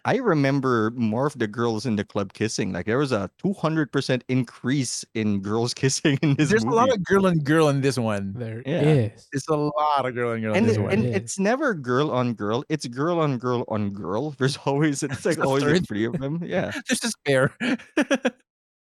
I 0.03 0.17
remember 0.17 0.91
more 0.97 1.25
of 1.25 1.39
the 1.39 1.47
girls 1.47 1.85
in 1.85 1.95
the 1.95 2.03
club 2.03 2.33
kissing. 2.33 2.73
Like 2.73 2.85
there 2.85 2.97
was 2.97 3.13
a 3.13 3.29
two 3.41 3.53
hundred 3.53 3.89
percent 3.93 4.25
increase 4.27 5.05
in 5.15 5.41
girls 5.41 5.73
kissing 5.81 6.19
in 6.21 6.35
this 6.35 6.49
There's 6.49 6.65
movie. 6.65 6.75
a 6.75 6.77
lot 6.77 6.89
of 6.91 7.01
girl 7.05 7.25
and 7.27 7.41
girl 7.43 7.69
in 7.69 7.79
this 7.79 7.97
one. 7.97 8.33
There 8.35 8.61
is. 8.65 8.67
Yeah. 8.67 9.23
It's 9.31 9.47
a 9.47 9.55
lot 9.55 10.05
of 10.05 10.13
girl 10.13 10.31
and 10.33 10.43
girl 10.43 10.51
in 10.53 10.57
and 10.57 10.67
this 10.67 10.75
it- 10.75 10.81
one. 10.81 10.91
and 10.91 11.03
Yeah. 11.05 11.15
it's 11.15 11.39
never 11.39 11.73
girl 11.73 12.11
on 12.11 12.33
girl. 12.33 12.65
It's 12.67 12.85
girl 12.85 13.19
on 13.21 13.37
girl 13.37 13.63
on 13.69 13.91
girl. 13.93 14.31
There's 14.31 14.57
always 14.65 15.03
it's 15.03 15.23
like 15.23 15.39
always 15.39 15.79
three 15.87 16.03
of 16.03 16.19
them. 16.19 16.41
Yeah. 16.43 16.71
There's 16.89 17.03
a 17.05 17.09
spare. 17.11 17.55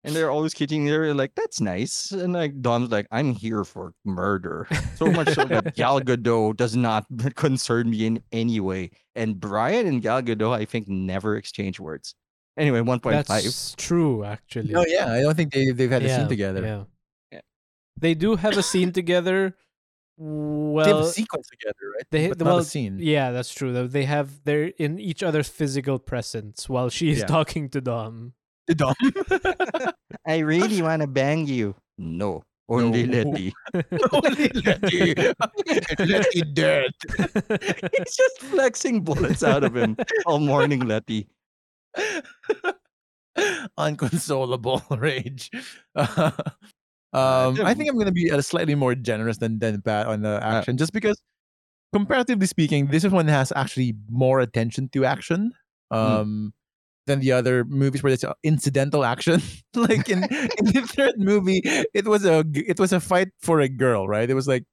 And 0.07 0.14
they're 0.16 0.30
always 0.30 0.54
kicking 0.54 0.86
there 0.86 1.12
like 1.12 1.34
that's 1.34 1.61
nice 1.61 2.12
and 2.12 2.32
like 2.32 2.61
dom's 2.62 2.90
like 2.90 3.07
i'm 3.11 3.32
here 3.34 3.64
for 3.64 3.92
murder 4.04 4.66
so 4.94 5.07
much 5.07 5.28
so 5.34 5.44
that 5.44 5.74
gal 5.80 6.00
gadot 6.00 6.57
does 6.57 6.76
not 6.76 7.04
concern 7.34 7.90
me 7.90 8.07
in 8.07 8.22
any 8.32 8.61
way 8.61 8.90
and 9.14 9.38
brian 9.40 9.86
and 9.86 10.00
gal 10.02 10.22
gadot 10.22 10.52
i 10.54 10.64
think 10.64 10.88
never 10.88 11.36
exchange 11.36 11.78
words 11.80 12.14
anyway 12.57 12.80
1.5 12.80 13.26
That's 13.26 13.74
true, 13.76 14.24
actually. 14.24 14.74
oh 14.74 14.84
yeah, 14.88 15.12
I 15.12 15.20
don't 15.20 15.34
think 15.34 15.52
they 15.52 15.72
they've 15.72 15.90
had 15.90 16.02
a 16.02 16.09
scene 16.09 16.26
together. 16.28 16.62
Yeah. 16.62 16.84
Yeah. 17.32 17.40
They 17.98 18.14
do 18.14 18.36
have 18.36 18.57
a 18.57 18.62
scene 18.62 18.92
together. 19.00 19.54
Well, 20.16 20.84
they 20.86 20.90
have 20.90 21.00
a 21.04 21.09
sequence 21.11 21.46
together, 21.48 21.84
right? 21.94 22.07
they 22.11 22.28
but 22.28 22.38
not 22.38 22.46
well, 22.46 22.59
a 22.59 22.64
scene. 22.64 22.96
yeah, 22.98 23.30
that's 23.30 23.52
true. 23.52 23.86
They 23.86 24.04
have 24.07 24.42
they're 24.44 24.72
in 24.78 24.98
each 24.98 25.22
other's 25.22 25.48
physical 25.48 25.98
presence 25.98 26.66
while 26.66 26.88
she 26.88 27.11
is 27.11 27.18
Yeah. 27.18 27.26
talking 27.26 27.68
to 27.76 27.82
Dom. 27.82 28.32
The 28.67 28.75
Dom. 28.81 28.95
i 30.27 30.39
really 30.39 30.83
want 30.83 31.03
to 31.03 31.07
bang 31.09 31.47
you 31.47 31.75
no 31.99 32.43
only 32.69 33.07
No. 33.07 33.23
letty 33.23 33.53
Only 34.12 34.49
Letty. 34.67 35.14
Letty 36.03 36.43
dead. 36.53 36.91
he's 37.17 38.17
just 38.17 38.39
flexing 38.41 39.03
bullets 39.03 39.45
out 39.45 39.62
of 39.62 39.77
him 39.77 39.97
all 40.27 40.41
morning 40.41 40.81
letty 40.81 41.29
Unconsolable 43.79 44.83
rage. 44.99 45.51
um, 45.95 46.35
I 47.12 47.75
think 47.75 47.89
I'm 47.91 47.99
gonna 47.99 48.11
be 48.12 48.31
uh, 48.31 48.41
slightly 48.41 48.75
more 48.75 48.95
generous 48.95 49.39
than 49.39 49.59
than 49.59 49.83
Pat 49.83 50.07
on 50.07 50.23
the 50.23 50.41
action, 50.43 50.77
just 50.77 50.93
because 50.93 51.21
comparatively 51.93 52.47
speaking, 52.47 52.87
this 52.89 53.05
one 53.05 53.29
has 53.29 53.53
actually 53.55 53.95
more 54.11 54.41
attention 54.41 54.89
to 54.91 55.05
action. 55.05 55.53
Um, 55.91 56.53
than 57.07 57.20
the 57.20 57.32
other 57.32 57.64
movies 57.64 58.02
where 58.02 58.12
it's 58.12 58.24
incidental 58.42 59.04
action. 59.04 59.40
like 59.74 60.09
in, 60.09 60.24
in 60.24 60.64
the 60.74 60.82
third 60.96 61.14
movie, 61.18 61.61
it 61.94 62.07
was 62.07 62.24
a 62.24 62.44
it 62.54 62.78
was 62.78 62.92
a 62.92 63.00
fight 63.00 63.28
for 63.40 63.61
a 63.61 63.68
girl, 63.68 64.09
right? 64.09 64.28
It 64.28 64.34
was 64.34 64.48
like 64.48 64.64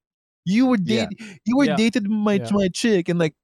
you 0.45 0.65
were 0.67 0.77
Yeah. 0.83 1.07
you 1.45 1.57
were 1.57 1.65
Yeah. 1.65 1.75
dated 1.75 2.09
my 2.09 2.33
Yeah. 2.33 2.49
my 2.51 2.67
chick, 2.69 3.09
and 3.09 3.19
like 3.19 3.35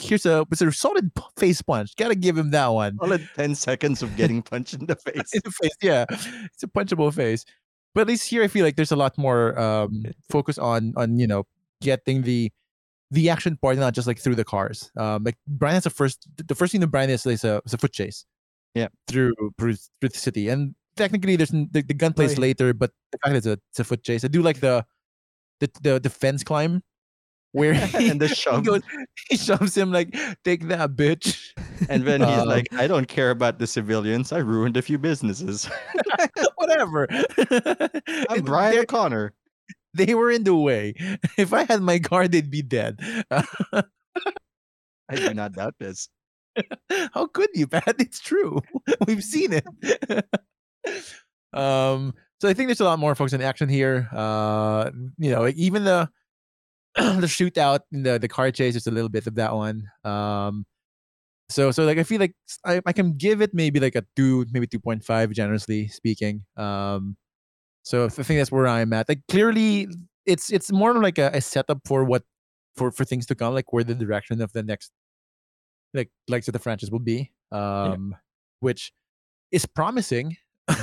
here's 0.00 0.24
a 0.24 0.46
it's 0.50 0.62
a 0.62 0.72
solid 0.72 1.10
face 1.38 1.60
punch. 1.62 1.94
Gotta 1.96 2.14
give 2.14 2.36
him 2.38 2.50
that 2.52 2.68
one. 2.68 2.96
all 3.00 3.12
in 3.12 3.28
10 3.36 3.54
seconds 3.54 4.02
of 4.02 4.16
getting 4.16 4.42
punched 4.42 4.74
in 4.74 4.86
the 4.86 4.96
face 5.04 5.32
In 5.34 5.42
the 5.44 5.50
face, 5.50 5.76
yeah, 5.82 6.06
it's 6.54 6.62
a 6.62 6.68
punchable 6.68 7.12
face. 7.12 7.44
But 7.94 8.02
at 8.02 8.06
least 8.08 8.28
here, 8.30 8.42
I 8.42 8.48
feel 8.48 8.64
like 8.64 8.76
there's 8.76 8.92
a 8.92 8.96
lot 8.96 9.18
more 9.18 9.58
um, 9.58 10.04
focus 10.30 10.58
on 10.58 10.94
on 10.96 11.18
you 11.18 11.26
know 11.26 11.44
getting 11.82 12.22
the 12.22 12.50
the 13.12 13.28
action 13.28 13.56
part, 13.56 13.76
not 13.76 13.92
just 13.92 14.06
like 14.06 14.18
through 14.20 14.36
the 14.36 14.44
cars. 14.44 14.92
Um, 14.96 15.24
like 15.24 15.36
Brian 15.48 15.74
has 15.74 15.82
the 15.84 15.90
first 15.90 16.26
the 16.46 16.54
first 16.54 16.70
thing 16.72 16.80
that 16.82 16.86
Brian 16.94 17.10
is 17.10 17.26
is 17.26 17.42
a, 17.44 17.60
is 17.66 17.74
a 17.74 17.78
foot 17.78 17.92
chase. 17.92 18.24
Yeah. 18.74 18.88
through 19.08 19.34
through, 19.58 19.74
through 20.00 20.08
the 20.10 20.18
city, 20.18 20.48
and 20.48 20.74
technically 20.96 21.36
there's 21.36 21.50
the, 21.50 21.82
the 21.82 21.94
gunplay 21.94 22.26
is 22.26 22.38
later, 22.38 22.72
but 22.72 22.92
the 23.12 23.18
fact 23.18 23.36
it's 23.36 23.46
a 23.46 23.58
it's 23.70 23.80
a 23.80 23.84
foot 23.84 24.02
chase. 24.02 24.24
I 24.24 24.28
do 24.28 24.42
like 24.42 24.60
the 24.60 24.84
the 25.60 25.70
the, 25.82 26.00
the 26.00 26.10
fence 26.10 26.44
climb 26.44 26.82
where 27.52 27.74
he, 27.74 28.08
and 28.10 28.20
the 28.20 28.28
he 28.56 28.62
goes 28.62 28.82
he 29.28 29.36
shoves 29.36 29.76
him 29.76 29.90
like 29.90 30.14
take 30.44 30.68
that 30.68 30.90
bitch. 30.96 31.50
And 31.88 32.04
then 32.04 32.20
he's 32.20 32.38
Um, 32.38 32.46
like, 32.46 32.68
I 32.76 32.86
don't 32.86 33.08
care 33.08 33.30
about 33.30 33.58
the 33.58 33.66
civilians. 33.66 34.32
I 34.32 34.38
ruined 34.44 34.76
a 34.76 34.82
few 34.82 34.98
businesses. 34.98 35.64
Whatever. 36.56 37.08
I'm 38.28 38.42
Brian 38.44 38.80
O'Connor. 38.80 39.32
they 39.94 40.14
were 40.14 40.30
in 40.30 40.44
the 40.44 40.54
way. 40.54 40.92
If 41.38 41.54
I 41.54 41.64
had 41.64 41.80
my 41.80 41.98
car 41.98 42.28
they'd 42.28 42.50
be 42.50 42.60
dead. 42.60 43.00
I 43.32 43.82
do 45.16 45.32
not 45.34 45.52
doubt 45.54 45.74
this. 45.80 46.08
How 47.14 47.26
could 47.26 47.50
you, 47.54 47.66
Pat? 47.66 47.96
It's 47.98 48.20
true. 48.20 48.60
We've 49.06 49.24
seen 49.24 49.52
it. 49.52 49.64
um, 51.52 52.14
so 52.40 52.48
I 52.48 52.54
think 52.54 52.68
there's 52.68 52.80
a 52.80 52.84
lot 52.84 52.98
more 52.98 53.14
folks 53.14 53.32
in 53.32 53.42
action 53.42 53.68
here. 53.68 54.08
Uh, 54.12 54.90
you 55.18 55.30
know, 55.30 55.48
even 55.54 55.84
the 55.84 56.08
the 56.96 57.26
shootout 57.26 57.80
the 57.92 58.18
the 58.18 58.28
car 58.28 58.50
chase 58.50 58.74
just 58.74 58.86
a 58.86 58.90
little 58.90 59.08
bit 59.08 59.26
of 59.26 59.36
that 59.36 59.54
one. 59.54 59.84
Um, 60.04 60.66
so 61.48 61.70
so 61.70 61.84
like 61.84 61.98
I 61.98 62.02
feel 62.04 62.20
like 62.20 62.34
I, 62.64 62.80
I 62.86 62.92
can 62.92 63.16
give 63.16 63.40
it 63.42 63.50
maybe 63.54 63.80
like 63.80 63.94
a 63.96 64.04
two, 64.16 64.46
maybe 64.52 64.66
two 64.66 64.80
point 64.80 65.04
five, 65.04 65.30
generously 65.32 65.88
speaking. 65.88 66.44
Um, 66.56 67.16
so 67.82 68.06
I 68.06 68.08
think 68.08 68.40
that's 68.40 68.52
where 68.52 68.68
I'm 68.68 68.92
at. 68.92 69.08
Like 69.08 69.22
clearly, 69.28 69.88
it's 70.26 70.52
it's 70.52 70.72
more 70.72 70.94
like 70.94 71.18
a, 71.18 71.30
a 71.34 71.40
setup 71.40 71.80
for 71.86 72.04
what 72.04 72.24
for 72.76 72.92
for 72.92 73.04
things 73.04 73.26
to 73.26 73.34
come, 73.34 73.54
like 73.54 73.72
where 73.72 73.84
the 73.84 73.94
direction 73.94 74.40
of 74.40 74.52
the 74.52 74.62
next 74.62 74.92
like 75.94 76.10
legs 76.28 76.48
of 76.48 76.52
the 76.52 76.58
franchise 76.58 76.90
will 76.90 76.98
be. 77.00 77.30
Um, 77.52 78.14
which 78.60 78.92
is 79.52 79.66
promising. 79.66 80.36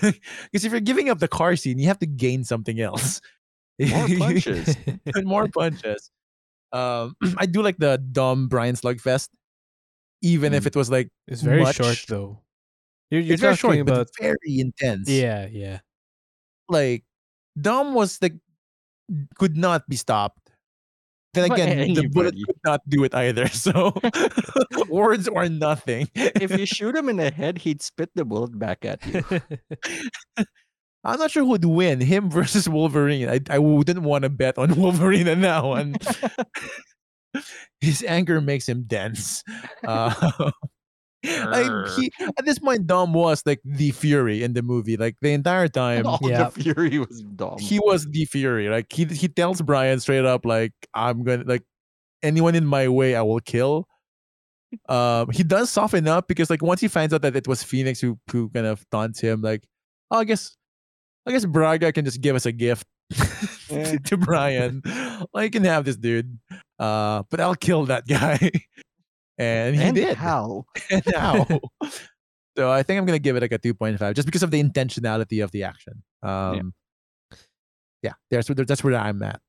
Because 0.00 0.64
if 0.64 0.72
you're 0.72 0.80
giving 0.80 1.08
up 1.10 1.18
the 1.18 1.28
car 1.28 1.56
scene, 1.56 1.78
you 1.78 1.86
have 1.88 1.98
to 2.00 2.06
gain 2.06 2.44
something 2.44 2.80
else. 2.80 3.20
More 3.78 4.08
punches. 4.18 4.76
and 5.14 5.24
more 5.26 5.48
punches. 5.48 6.10
Um, 6.72 7.16
I 7.38 7.46
do 7.46 7.62
like 7.62 7.76
the 7.78 7.98
Dom 7.98 8.48
Brian 8.48 8.74
Slugfest, 8.76 9.28
even 10.22 10.54
if 10.54 10.64
Mm. 10.64 10.66
it 10.68 10.76
was 10.76 10.90
like 10.90 11.08
it's 11.28 11.42
very 11.42 11.64
short 11.72 12.02
though. 12.08 12.40
You're, 13.10 13.20
you're 13.20 13.34
it's 13.34 13.42
very 13.42 13.56
short, 13.56 13.76
about 13.78 14.08
but 14.08 14.10
very 14.20 14.58
intense. 14.60 15.08
yeah, 15.08 15.46
yeah. 15.50 15.80
like 16.68 17.04
Dom 17.60 17.92
was 17.94 18.18
like 18.22 18.34
could 19.36 19.56
not 19.56 19.86
be 19.88 19.96
stopped. 19.96 20.41
Then 21.34 21.50
again, 21.50 21.94
the 21.94 22.08
bullet 22.08 22.34
could 22.34 22.60
not 22.64 22.80
do 22.88 23.04
it 23.04 23.14
either. 23.14 23.48
So 23.62 23.94
words 24.88 25.28
are 25.28 25.48
nothing. 25.48 26.08
if 26.14 26.56
you 26.58 26.66
shoot 26.66 26.96
him 26.96 27.08
in 27.08 27.16
the 27.16 27.30
head, 27.30 27.58
he'd 27.58 27.80
spit 27.80 28.10
the 28.14 28.24
bullet 28.24 28.58
back 28.58 28.84
at 28.84 29.04
you. 29.06 29.22
I'm 31.04 31.18
not 31.18 31.30
sure 31.30 31.44
who'd 31.44 31.64
win, 31.64 32.00
him 32.00 32.30
versus 32.30 32.68
Wolverine. 32.68 33.28
I, 33.28 33.40
I 33.50 33.58
wouldn't 33.58 34.02
want 34.02 34.22
to 34.22 34.30
bet 34.30 34.58
on 34.58 34.74
Wolverine 34.74 35.28
in 35.28 35.40
that 35.42 35.64
one. 35.64 35.96
His 37.80 38.04
anger 38.06 38.40
makes 38.40 38.68
him 38.68 38.84
dense. 38.86 39.42
Uh, 39.86 40.50
like 41.24 41.88
he 41.96 42.10
at 42.36 42.44
this 42.44 42.58
point 42.58 42.86
Dom 42.86 43.12
was 43.12 43.42
like 43.46 43.60
the 43.64 43.90
Fury 43.92 44.42
in 44.42 44.52
the 44.54 44.62
movie. 44.62 44.96
Like 44.96 45.16
the 45.20 45.32
entire 45.32 45.68
time 45.82 46.06
All 46.06 46.18
Yeah. 46.22 46.48
the 46.50 46.62
fury 46.62 46.98
was 46.98 47.22
Dom. 47.36 47.58
he 47.58 47.78
was 47.78 48.06
the 48.06 48.24
Fury. 48.24 48.68
Like 48.68 48.92
he 48.92 49.04
he 49.04 49.28
tells 49.28 49.62
Brian 49.62 50.00
straight 50.00 50.24
up 50.24 50.44
like 50.44 50.72
I'm 50.94 51.22
gonna 51.22 51.44
like 51.46 51.62
anyone 52.22 52.54
in 52.54 52.66
my 52.66 52.88
way 52.88 53.14
I 53.14 53.22
will 53.22 53.40
kill. 53.40 53.86
Um 54.88 55.30
he 55.30 55.42
does 55.42 55.70
soften 55.70 56.08
up 56.08 56.26
because 56.28 56.48
like 56.50 56.62
once 56.62 56.80
he 56.80 56.88
finds 56.88 57.12
out 57.14 57.22
that 57.22 57.36
it 57.36 57.46
was 57.46 57.62
Phoenix 57.62 58.00
who 58.00 58.18
who 58.30 58.48
kind 58.50 58.66
of 58.66 58.84
taunts 58.90 59.20
him, 59.20 59.42
like, 59.42 59.64
oh 60.10 60.18
I 60.18 60.24
guess 60.24 60.56
I 61.26 61.30
guess 61.32 61.44
Braga 61.44 61.92
can 61.92 62.04
just 62.04 62.20
give 62.20 62.34
us 62.34 62.46
a 62.46 62.52
gift 62.52 62.86
Yeah. 63.70 63.96
to 64.06 64.16
Brian. 64.16 64.82
Like 65.34 65.44
you 65.44 65.50
can 65.60 65.64
have 65.64 65.84
this 65.84 65.96
dude. 65.96 66.38
Uh 66.78 67.22
but 67.30 67.38
I'll 67.40 67.54
kill 67.54 67.84
that 67.86 68.06
guy. 68.06 68.50
and 69.42 69.76
he 69.76 69.82
and 69.82 69.94
did. 69.94 70.16
how? 70.28 70.64
And 70.90 71.02
now. 71.06 71.46
so 72.56 72.70
I 72.70 72.82
think 72.82 72.98
I'm 72.98 73.06
gonna 73.06 73.18
give 73.18 73.36
it 73.36 73.42
like 73.42 73.52
a 73.52 73.58
2.5 73.58 74.14
just 74.14 74.26
because 74.26 74.42
of 74.42 74.50
the 74.50 74.62
intentionality 74.62 75.42
of 75.42 75.50
the 75.50 75.64
action. 75.64 76.02
Um 76.22 76.74
yeah, 78.02 78.14
there's 78.30 78.48
where 78.48 78.56
that's 78.56 78.82
where 78.82 78.96
I'm 78.96 79.22
at. 79.22 79.40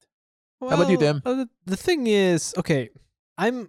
How 0.61 0.76
about 0.76 0.90
you, 0.90 0.98
Tim? 0.98 1.22
uh, 1.26 1.45
the 1.65 1.76
thing 1.76 2.07
is, 2.07 2.53
okay, 2.57 2.90
I'm, 3.38 3.68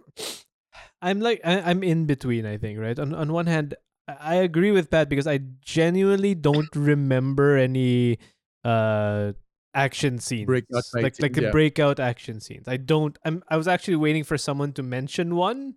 I'm 1.01 1.19
like, 1.19 1.41
I, 1.43 1.59
I'm 1.59 1.83
in 1.83 2.05
between. 2.05 2.45
I 2.45 2.57
think, 2.57 2.79
right? 2.79 2.97
On 2.97 3.13
on 3.13 3.33
one 3.33 3.47
hand, 3.47 3.75
I 4.07 4.35
agree 4.35 4.71
with 4.71 4.89
Pat 4.89 5.09
because 5.09 5.27
I 5.27 5.39
genuinely 5.61 6.35
don't 6.35 6.73
remember 6.75 7.57
any 7.57 8.19
uh 8.63 9.33
action 9.73 10.19
scenes, 10.19 10.45
Breakout 10.45 10.83
like 10.93 11.19
like 11.19 11.33
the 11.33 11.43
yeah. 11.43 11.51
breakout 11.51 11.99
action 11.99 12.39
scenes. 12.39 12.67
I 12.67 12.77
don't. 12.77 13.17
I'm. 13.25 13.43
I 13.49 13.57
was 13.57 13.67
actually 13.67 13.97
waiting 13.97 14.23
for 14.23 14.37
someone 14.37 14.71
to 14.73 14.83
mention 14.83 15.35
one 15.35 15.75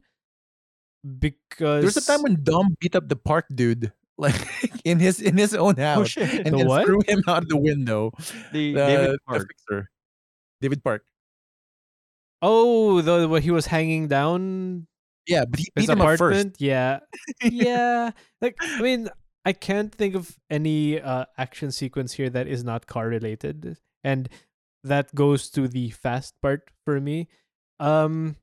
because 1.19 1.83
there's 1.83 1.97
a 1.97 2.05
time 2.05 2.23
when 2.23 2.43
Dom 2.45 2.77
beat 2.81 2.95
up 2.95 3.09
the 3.09 3.17
park 3.17 3.47
dude, 3.55 3.93
like 4.19 4.37
in 4.85 4.99
his 5.01 5.21
in 5.21 5.37
his 5.39 5.55
own 5.55 5.77
house, 5.77 5.99
Oh 5.99 6.05
shit! 6.05 6.47
and 6.47 6.53
The 6.55 6.59
then 6.59 6.67
what? 6.69 6.85
threw 6.85 7.01
him 7.09 7.23
out 7.27 7.45
of 7.45 7.49
the 7.49 7.57
window. 7.57 8.13
The 8.53 8.75
The, 8.75 8.87
David 8.87 9.11
the 9.13 9.19
Park. 9.27 9.49
fixer, 9.49 9.91
David 10.61 10.85
Park. 10.85 11.05
oh, 12.43 13.01
the 13.03 13.29
what 13.29 13.43
he 13.43 13.51
was 13.51 13.67
hanging 13.67 14.09
down 14.09 14.87
Yeah, 15.27 15.45
but 15.45 15.59
he 15.61 15.67
his 15.75 15.87
beat 15.87 15.93
him 15.93 16.01
up 16.01 16.07
first. 16.09 16.21
apartment. 16.21 16.57
Yeah, 16.59 17.01
yeah. 17.43 18.11
Like 18.41 18.57
I 18.61 18.81
mean, 18.83 19.09
I 19.45 19.53
can't 19.53 19.95
think 19.95 20.15
of 20.15 20.37
any 20.51 21.01
uh, 21.01 21.25
action 21.37 21.73
sequence 21.73 22.13
here 22.15 22.31
that 22.31 22.47
is 22.47 22.65
not 22.65 22.87
car 22.87 23.09
related, 23.09 23.79
and 24.05 24.29
that 24.85 25.15
goes 25.15 25.51
to 25.51 25.69
the 25.69 25.91
fast 25.91 26.35
part 26.41 26.71
for 26.85 27.01
me. 27.01 27.29
Um, 27.81 28.37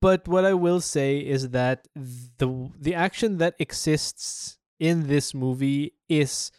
but 0.00 0.26
what 0.26 0.44
I 0.44 0.54
will 0.54 0.80
say 0.80 1.18
is 1.18 1.50
that 1.50 1.86
the 1.94 2.70
the 2.78 2.94
action 2.94 3.38
that 3.38 3.54
exists 3.58 4.58
in 4.78 5.08
this 5.08 5.34
movie 5.34 5.94
is 6.08 6.50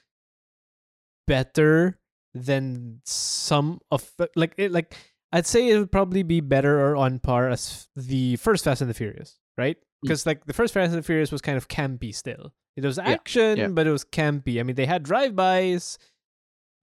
better 1.27 1.99
than 2.33 3.01
some 3.05 3.79
of 3.89 4.11
like 4.35 4.53
it 4.57 4.71
like 4.71 4.95
I'd 5.33 5.47
say 5.47 5.69
it 5.69 5.77
would 5.77 5.91
probably 5.91 6.23
be 6.23 6.41
better 6.41 6.79
or 6.81 6.95
on 6.95 7.19
par 7.19 7.49
as 7.49 7.87
the 7.95 8.35
first 8.37 8.65
Fast 8.65 8.81
and 8.81 8.89
the 8.89 8.93
Furious, 8.93 9.39
right? 9.57 9.77
Mm. 9.77 9.83
Because 10.01 10.25
like 10.25 10.45
the 10.45 10.53
first 10.53 10.73
Fast 10.73 10.89
and 10.89 10.99
the 10.99 11.05
Furious 11.05 11.31
was 11.31 11.41
kind 11.41 11.57
of 11.57 11.67
campy 11.67 12.13
still. 12.13 12.53
It 12.75 12.85
was 12.85 12.99
action, 12.99 13.57
yeah. 13.57 13.67
but 13.67 13.87
it 13.87 13.91
was 13.91 14.05
campy. 14.05 14.59
I 14.59 14.63
mean, 14.63 14.75
they 14.75 14.85
had 14.85 15.03
drive-bys 15.03 15.97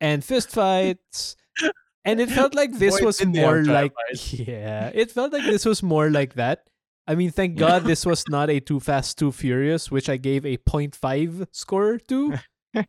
and 0.00 0.22
fist 0.22 0.50
fights, 0.50 1.34
and 2.04 2.20
it 2.20 2.30
felt 2.30 2.54
like 2.54 2.72
this 2.72 3.00
Boy, 3.00 3.06
was 3.06 3.18
didn't 3.18 3.34
they 3.34 3.40
have 3.40 3.48
more 3.50 3.64
like 3.64 3.92
yeah, 4.32 4.90
it 4.94 5.10
felt 5.10 5.32
like 5.32 5.44
this 5.44 5.64
was 5.64 5.82
more 5.82 6.10
like 6.10 6.34
that. 6.34 6.68
I 7.06 7.14
mean, 7.14 7.30
thank 7.30 7.56
God 7.56 7.84
this 7.84 8.04
was 8.04 8.22
not 8.28 8.50
a 8.50 8.60
Too 8.60 8.80
Fast, 8.80 9.18
Too 9.18 9.32
Furious, 9.32 9.90
which 9.90 10.10
I 10.10 10.18
gave 10.18 10.44
a 10.44 10.58
0.5 10.58 11.46
score 11.52 11.98
to. 12.08 12.34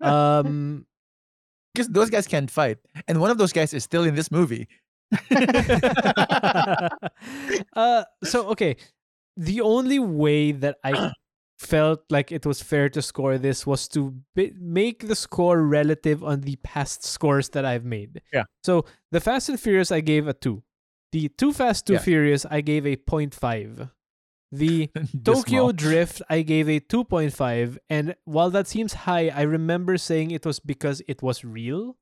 Um, 0.00 0.86
because 1.72 1.88
those 1.88 2.10
guys 2.10 2.26
can't 2.26 2.50
fight, 2.50 2.76
and 3.08 3.18
one 3.18 3.30
of 3.30 3.38
those 3.38 3.52
guys 3.52 3.72
is 3.72 3.82
still 3.82 4.04
in 4.04 4.14
this 4.14 4.30
movie. 4.30 4.68
uh, 7.72 8.04
so 8.22 8.48
okay, 8.48 8.76
the 9.36 9.62
only 9.62 9.98
way 9.98 10.52
that 10.52 10.76
I 10.84 11.12
felt 11.62 12.00
like 12.10 12.32
it 12.32 12.44
was 12.44 12.60
fair 12.62 12.88
to 12.90 13.00
score 13.00 13.38
this 13.38 13.64
was 13.66 13.86
to 13.88 14.14
make 14.58 15.06
the 15.06 15.14
score 15.14 15.62
relative 15.62 16.22
on 16.24 16.42
the 16.42 16.56
past 16.62 17.04
scores 17.04 17.48
that 17.50 17.64
I've 17.64 17.84
made. 17.86 18.20
Yeah. 18.32 18.44
So 18.64 18.84
the 19.10 19.20
Fast 19.20 19.48
and 19.48 19.58
Furious 19.60 19.90
I 19.92 20.00
gave 20.00 20.26
a 20.28 20.34
two. 20.34 20.62
The 21.12 21.28
Too 21.28 21.52
Fast 21.52 21.86
Too 21.86 21.94
Yeah. 21.94 22.00
Furious 22.00 22.44
I 22.50 22.60
gave 22.60 22.86
a 22.86 22.96
0.5. 22.96 23.90
The 24.50 24.90
Tokyo 25.24 25.42
small. 25.70 25.72
Drift, 25.72 26.20
I 26.28 26.42
gave 26.42 26.68
a 26.68 26.80
2.5. 26.80 27.78
And 27.88 28.14
while 28.24 28.50
that 28.50 28.68
seems 28.68 28.92
high, 29.08 29.28
I 29.28 29.42
remember 29.42 29.96
saying 29.96 30.30
it 30.30 30.44
was 30.44 30.60
because 30.60 31.00
it 31.08 31.22
was 31.22 31.44
real. 31.44 31.96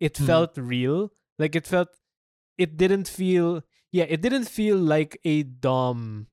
It 0.00 0.14
Mhm. 0.14 0.26
felt 0.26 0.58
real. 0.58 1.12
Like 1.38 1.54
it 1.54 1.66
felt, 1.66 1.88
it 2.58 2.76
didn't 2.76 3.06
feel, 3.08 3.62
yeah, 3.92 4.04
it 4.08 4.20
didn't 4.20 4.46
feel 4.48 4.76
like 4.78 5.18
a 5.24 5.42
Dom. 5.44 6.26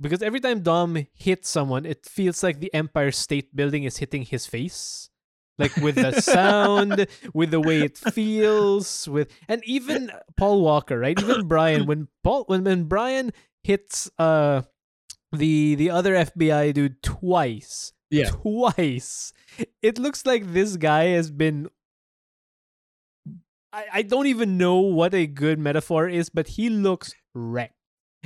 Because 0.00 0.22
every 0.22 0.40
time 0.40 0.60
Dom 0.62 1.06
hits 1.12 1.48
someone, 1.48 1.84
it 1.84 2.06
feels 2.06 2.42
like 2.42 2.60
the 2.60 2.72
Empire 2.72 3.10
State 3.10 3.54
Building 3.54 3.84
is 3.84 3.98
hitting 3.98 4.22
his 4.22 4.46
face. 4.46 5.10
Like 5.58 5.76
with 5.76 5.96
the 5.96 6.20
sound, 6.22 7.06
with 7.34 7.50
the 7.50 7.60
way 7.60 7.82
it 7.82 7.98
feels, 7.98 9.06
with 9.06 9.30
and 9.46 9.62
even 9.66 10.10
Paul 10.38 10.62
Walker, 10.62 10.98
right? 10.98 11.20
Even 11.20 11.46
Brian, 11.48 11.84
when 11.84 12.08
Paul 12.24 12.44
when, 12.46 12.64
when 12.64 12.84
Brian 12.84 13.32
hits 13.62 14.10
uh 14.18 14.62
the 15.32 15.74
the 15.74 15.90
other 15.90 16.14
FBI 16.14 16.72
dude 16.72 17.02
twice. 17.02 17.92
Yeah. 18.10 18.30
Twice. 18.30 19.34
It 19.82 19.98
looks 19.98 20.24
like 20.24 20.52
this 20.52 20.76
guy 20.76 21.08
has 21.08 21.30
been 21.30 21.68
I, 23.72 23.84
I 23.92 24.02
don't 24.02 24.26
even 24.26 24.58
know 24.58 24.80
what 24.80 25.14
a 25.14 25.26
good 25.26 25.58
metaphor 25.58 26.08
is, 26.08 26.30
but 26.30 26.48
he 26.48 26.70
looks 26.70 27.14
wrecked. 27.34 27.74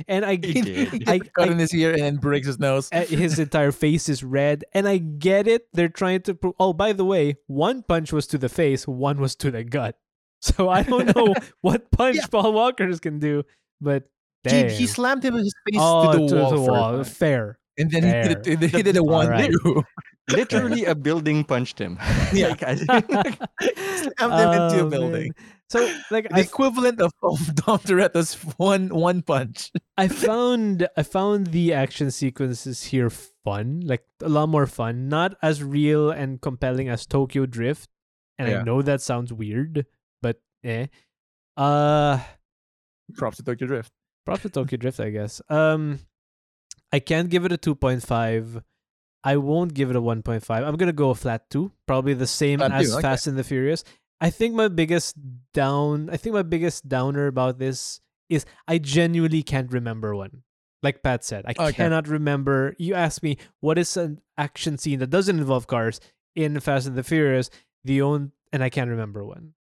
And 0.07 0.25
I 0.25 0.31
He 0.35 0.61
did. 0.61 1.07
I, 1.09 1.19
cut 1.35 1.47
I 1.49 1.51
in 1.51 1.57
his 1.59 1.73
ear 1.73 1.91
and 1.93 2.01
then 2.01 2.15
breaks 2.17 2.47
his 2.47 2.59
nose. 2.59 2.89
uh, 2.91 3.05
his 3.05 3.39
entire 3.39 3.71
face 3.71 4.09
is 4.09 4.23
red 4.23 4.65
and 4.73 4.87
i 4.87 4.97
get 4.97 5.47
it 5.47 5.67
they're 5.73 5.87
trying 5.89 6.21
to 6.23 6.35
pro- 6.35 6.55
oh 6.59 6.73
by 6.73 6.91
the 6.91 7.05
way 7.05 7.37
one 7.47 7.81
punch 7.83 8.11
was 8.11 8.27
to 8.27 8.37
the 8.37 8.49
face 8.49 8.87
one 8.87 9.19
was 9.19 9.35
to 9.37 9.51
the 9.51 9.63
gut 9.63 9.95
so 10.41 10.67
i 10.69 10.83
don't 10.83 11.15
know 11.15 11.33
what 11.61 11.89
punch 11.91 12.17
Yeah. 12.17 12.27
paul 12.27 12.51
walker's 12.53 12.99
can 12.99 13.19
do 13.19 13.43
but 13.79 14.03
He, 14.43 14.49
damn. 14.49 14.69
he 14.69 14.85
slammed 14.85 15.23
him 15.23 15.35
in 15.35 15.43
his 15.47 15.55
face 15.65 15.79
oh, 15.81 16.11
to 16.27 16.27
the 16.27 16.59
wall, 16.61 16.97
first, 17.03 17.15
fair 17.15 17.57
and 17.77 17.89
then 17.91 18.03
he 18.03 18.11
did, 18.35 18.63
it, 18.63 18.69
he 18.71 18.81
did 18.83 18.95
a 18.97 19.03
one 19.03 19.25
Alright. 19.27 19.51
too. 19.51 19.83
Literally, 20.31 20.85
a 20.85 20.95
building 20.95 21.43
punched 21.43 21.77
him. 21.77 21.99
Yeah. 22.33 22.47
Like, 22.55 22.63
I- 22.63 22.75
Slammed 22.75 24.39
him 24.39 24.51
into 24.53 24.79
Oh, 24.79 24.87
a 24.87 24.89
building. 24.89 25.33
man. 25.35 25.45
So 25.69 25.79
like 26.11 26.29
The 26.29 26.35
I, 26.35 26.39
equivalent 26.41 27.01
of, 27.01 27.11
of 27.23 27.55
Dom 27.55 27.79
Toretto's 27.79 28.33
one 28.57 28.89
one 28.89 29.21
punch. 29.21 29.71
I 29.97 30.07
found 30.07 30.87
i 30.97 31.03
found 31.03 31.47
the 31.47 31.73
action 31.73 32.11
sequences 32.11 32.83
here 32.83 33.09
fun 33.09 33.81
like 33.85 34.03
a 34.21 34.29
lot 34.29 34.49
more 34.49 34.67
fun 34.67 35.07
not 35.09 35.37
as 35.41 35.63
real 35.63 36.09
and 36.09 36.41
compelling 36.41 36.89
as 36.89 37.05
tokyo 37.05 37.45
drift 37.45 37.89
and 38.39 38.49
i 38.51 38.63
know 38.63 38.81
that 38.81 39.01
sounds 39.01 39.31
weird 39.31 39.85
but 40.21 40.41
eh 40.63 40.87
uh 41.57 42.19
Props 43.13 43.37
to 43.37 43.43
Tokyo 43.43 43.67
Drift. 43.67 43.91
Props 44.25 44.41
to 44.43 44.49
Tokyo 44.49 44.77
Drift, 44.77 44.99
I 44.99 45.09
guess. 45.09 45.41
Um, 45.49 45.99
I 46.91 46.99
can't 46.99 47.29
give 47.29 47.45
it 47.45 47.51
a 47.51 47.57
2.5. 47.57 48.63
I 49.23 49.37
won't 49.37 49.73
give 49.73 49.89
it 49.89 49.95
a 49.95 50.01
1.5. 50.01 50.49
I'm 50.49 50.75
gonna 50.75 50.93
go 50.93 51.09
a 51.09 51.15
flat 51.15 51.49
two, 51.49 51.71
probably 51.87 52.13
the 52.13 52.27
same 52.27 52.59
Flat 52.59 52.71
as 52.71 52.89
two, 52.89 52.93
okay. 52.93 53.01
Fast 53.01 53.27
and 53.27 53.37
the 53.37 53.43
Furious. 53.43 53.83
I 54.21 54.29
think 54.29 54.55
my 54.55 54.67
biggest 54.69 55.15
down, 55.53 56.09
I 56.09 56.17
think 56.17 56.33
my 56.33 56.41
biggest 56.43 56.87
downer 56.87 57.27
about 57.27 57.59
this 57.59 57.99
is 58.29 58.45
I 58.67 58.77
genuinely 58.77 59.43
can't 59.43 59.71
remember 59.71 60.15
one. 60.15 60.43
Like 60.81 61.03
Pat 61.03 61.23
said, 61.23 61.45
I 61.47 61.51
Okay. 61.57 61.73
cannot 61.73 62.07
remember. 62.07 62.75
You 62.77 62.93
asked 62.93 63.23
me 63.23 63.37
what 63.59 63.77
is 63.77 63.97
an 63.97 64.21
action 64.37 64.77
scene 64.77 64.99
that 64.99 65.09
doesn't 65.09 65.37
involve 65.39 65.67
cars 65.67 65.99
in 66.35 66.59
Fast 66.59 66.87
and 66.87 66.95
the 66.95 67.03
Furious. 67.03 67.49
The 67.83 68.01
own 68.01 68.31
and 68.53 68.63
I 68.63 68.69
can't 68.69 68.89
remember 68.89 69.25
one. 69.25 69.53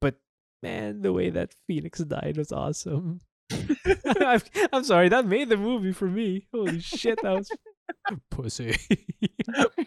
But 0.00 0.16
man, 0.62 1.02
the 1.02 1.12
way 1.12 1.30
that 1.30 1.54
Phoenix 1.66 1.98
died 2.00 2.36
was 2.36 2.52
awesome. 2.52 3.20
I'm, 4.20 4.40
I'm 4.72 4.84
sorry, 4.84 5.08
that 5.08 5.26
made 5.26 5.48
the 5.48 5.56
movie 5.56 5.92
for 5.92 6.06
me. 6.08 6.46
Holy 6.52 6.80
shit, 6.80 7.18
that 7.22 7.34
was 7.34 7.50
pussy. 8.30 8.76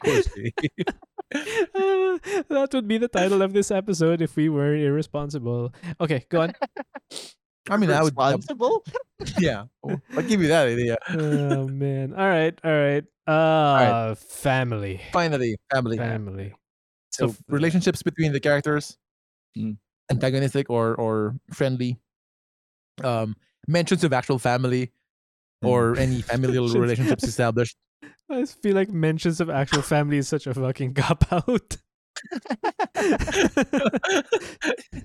Pussy. 0.03 0.53
Uh, 1.33 2.17
that 2.49 2.69
would 2.73 2.87
be 2.87 2.97
the 2.97 3.07
title 3.07 3.41
of 3.41 3.53
this 3.53 3.71
episode 3.71 4.21
if 4.21 4.35
we 4.35 4.49
were 4.49 4.75
irresponsible. 4.75 5.73
Okay, 5.99 6.25
go 6.29 6.41
on. 6.41 6.53
I 7.69 7.77
mean, 7.77 7.89
I 7.89 8.03
would. 8.03 8.13
uh, 8.17 8.23
responsible. 8.37 8.83
yeah, 9.39 9.65
I'll 9.83 10.21
give 10.27 10.41
you 10.41 10.47
that 10.49 10.67
idea. 10.67 10.97
Oh 11.09 11.67
man. 11.67 12.13
All 12.13 12.27
right, 12.27 12.53
all 12.63 12.71
right. 12.71 13.03
Uh 13.25 14.13
family. 14.15 15.01
Finally, 15.11 15.57
family. 15.73 15.97
Family. 15.97 16.53
So 17.11 17.29
So- 17.29 17.35
relationships 17.49 18.03
between 18.03 18.33
the 18.33 18.39
characters, 18.39 18.97
Mm. 19.57 19.77
antagonistic 20.11 20.69
or 20.69 20.93
or 20.95 21.35
friendly. 21.51 21.97
Um, 23.03 23.35
mentions 23.67 24.03
of 24.03 24.13
actual 24.13 24.37
family. 24.39 24.91
or 25.63 25.97
any 25.97 26.21
familial 26.21 26.67
relationships 26.69 27.23
established. 27.23 27.75
I 28.29 28.39
just 28.41 28.61
feel 28.61 28.75
like 28.75 28.89
mentions 28.89 29.39
of 29.39 29.49
actual 29.49 29.81
family 29.81 30.17
is 30.17 30.27
such 30.27 30.47
a 30.47 30.53
fucking 30.53 30.93
cop 30.95 31.25
out. 31.31 31.77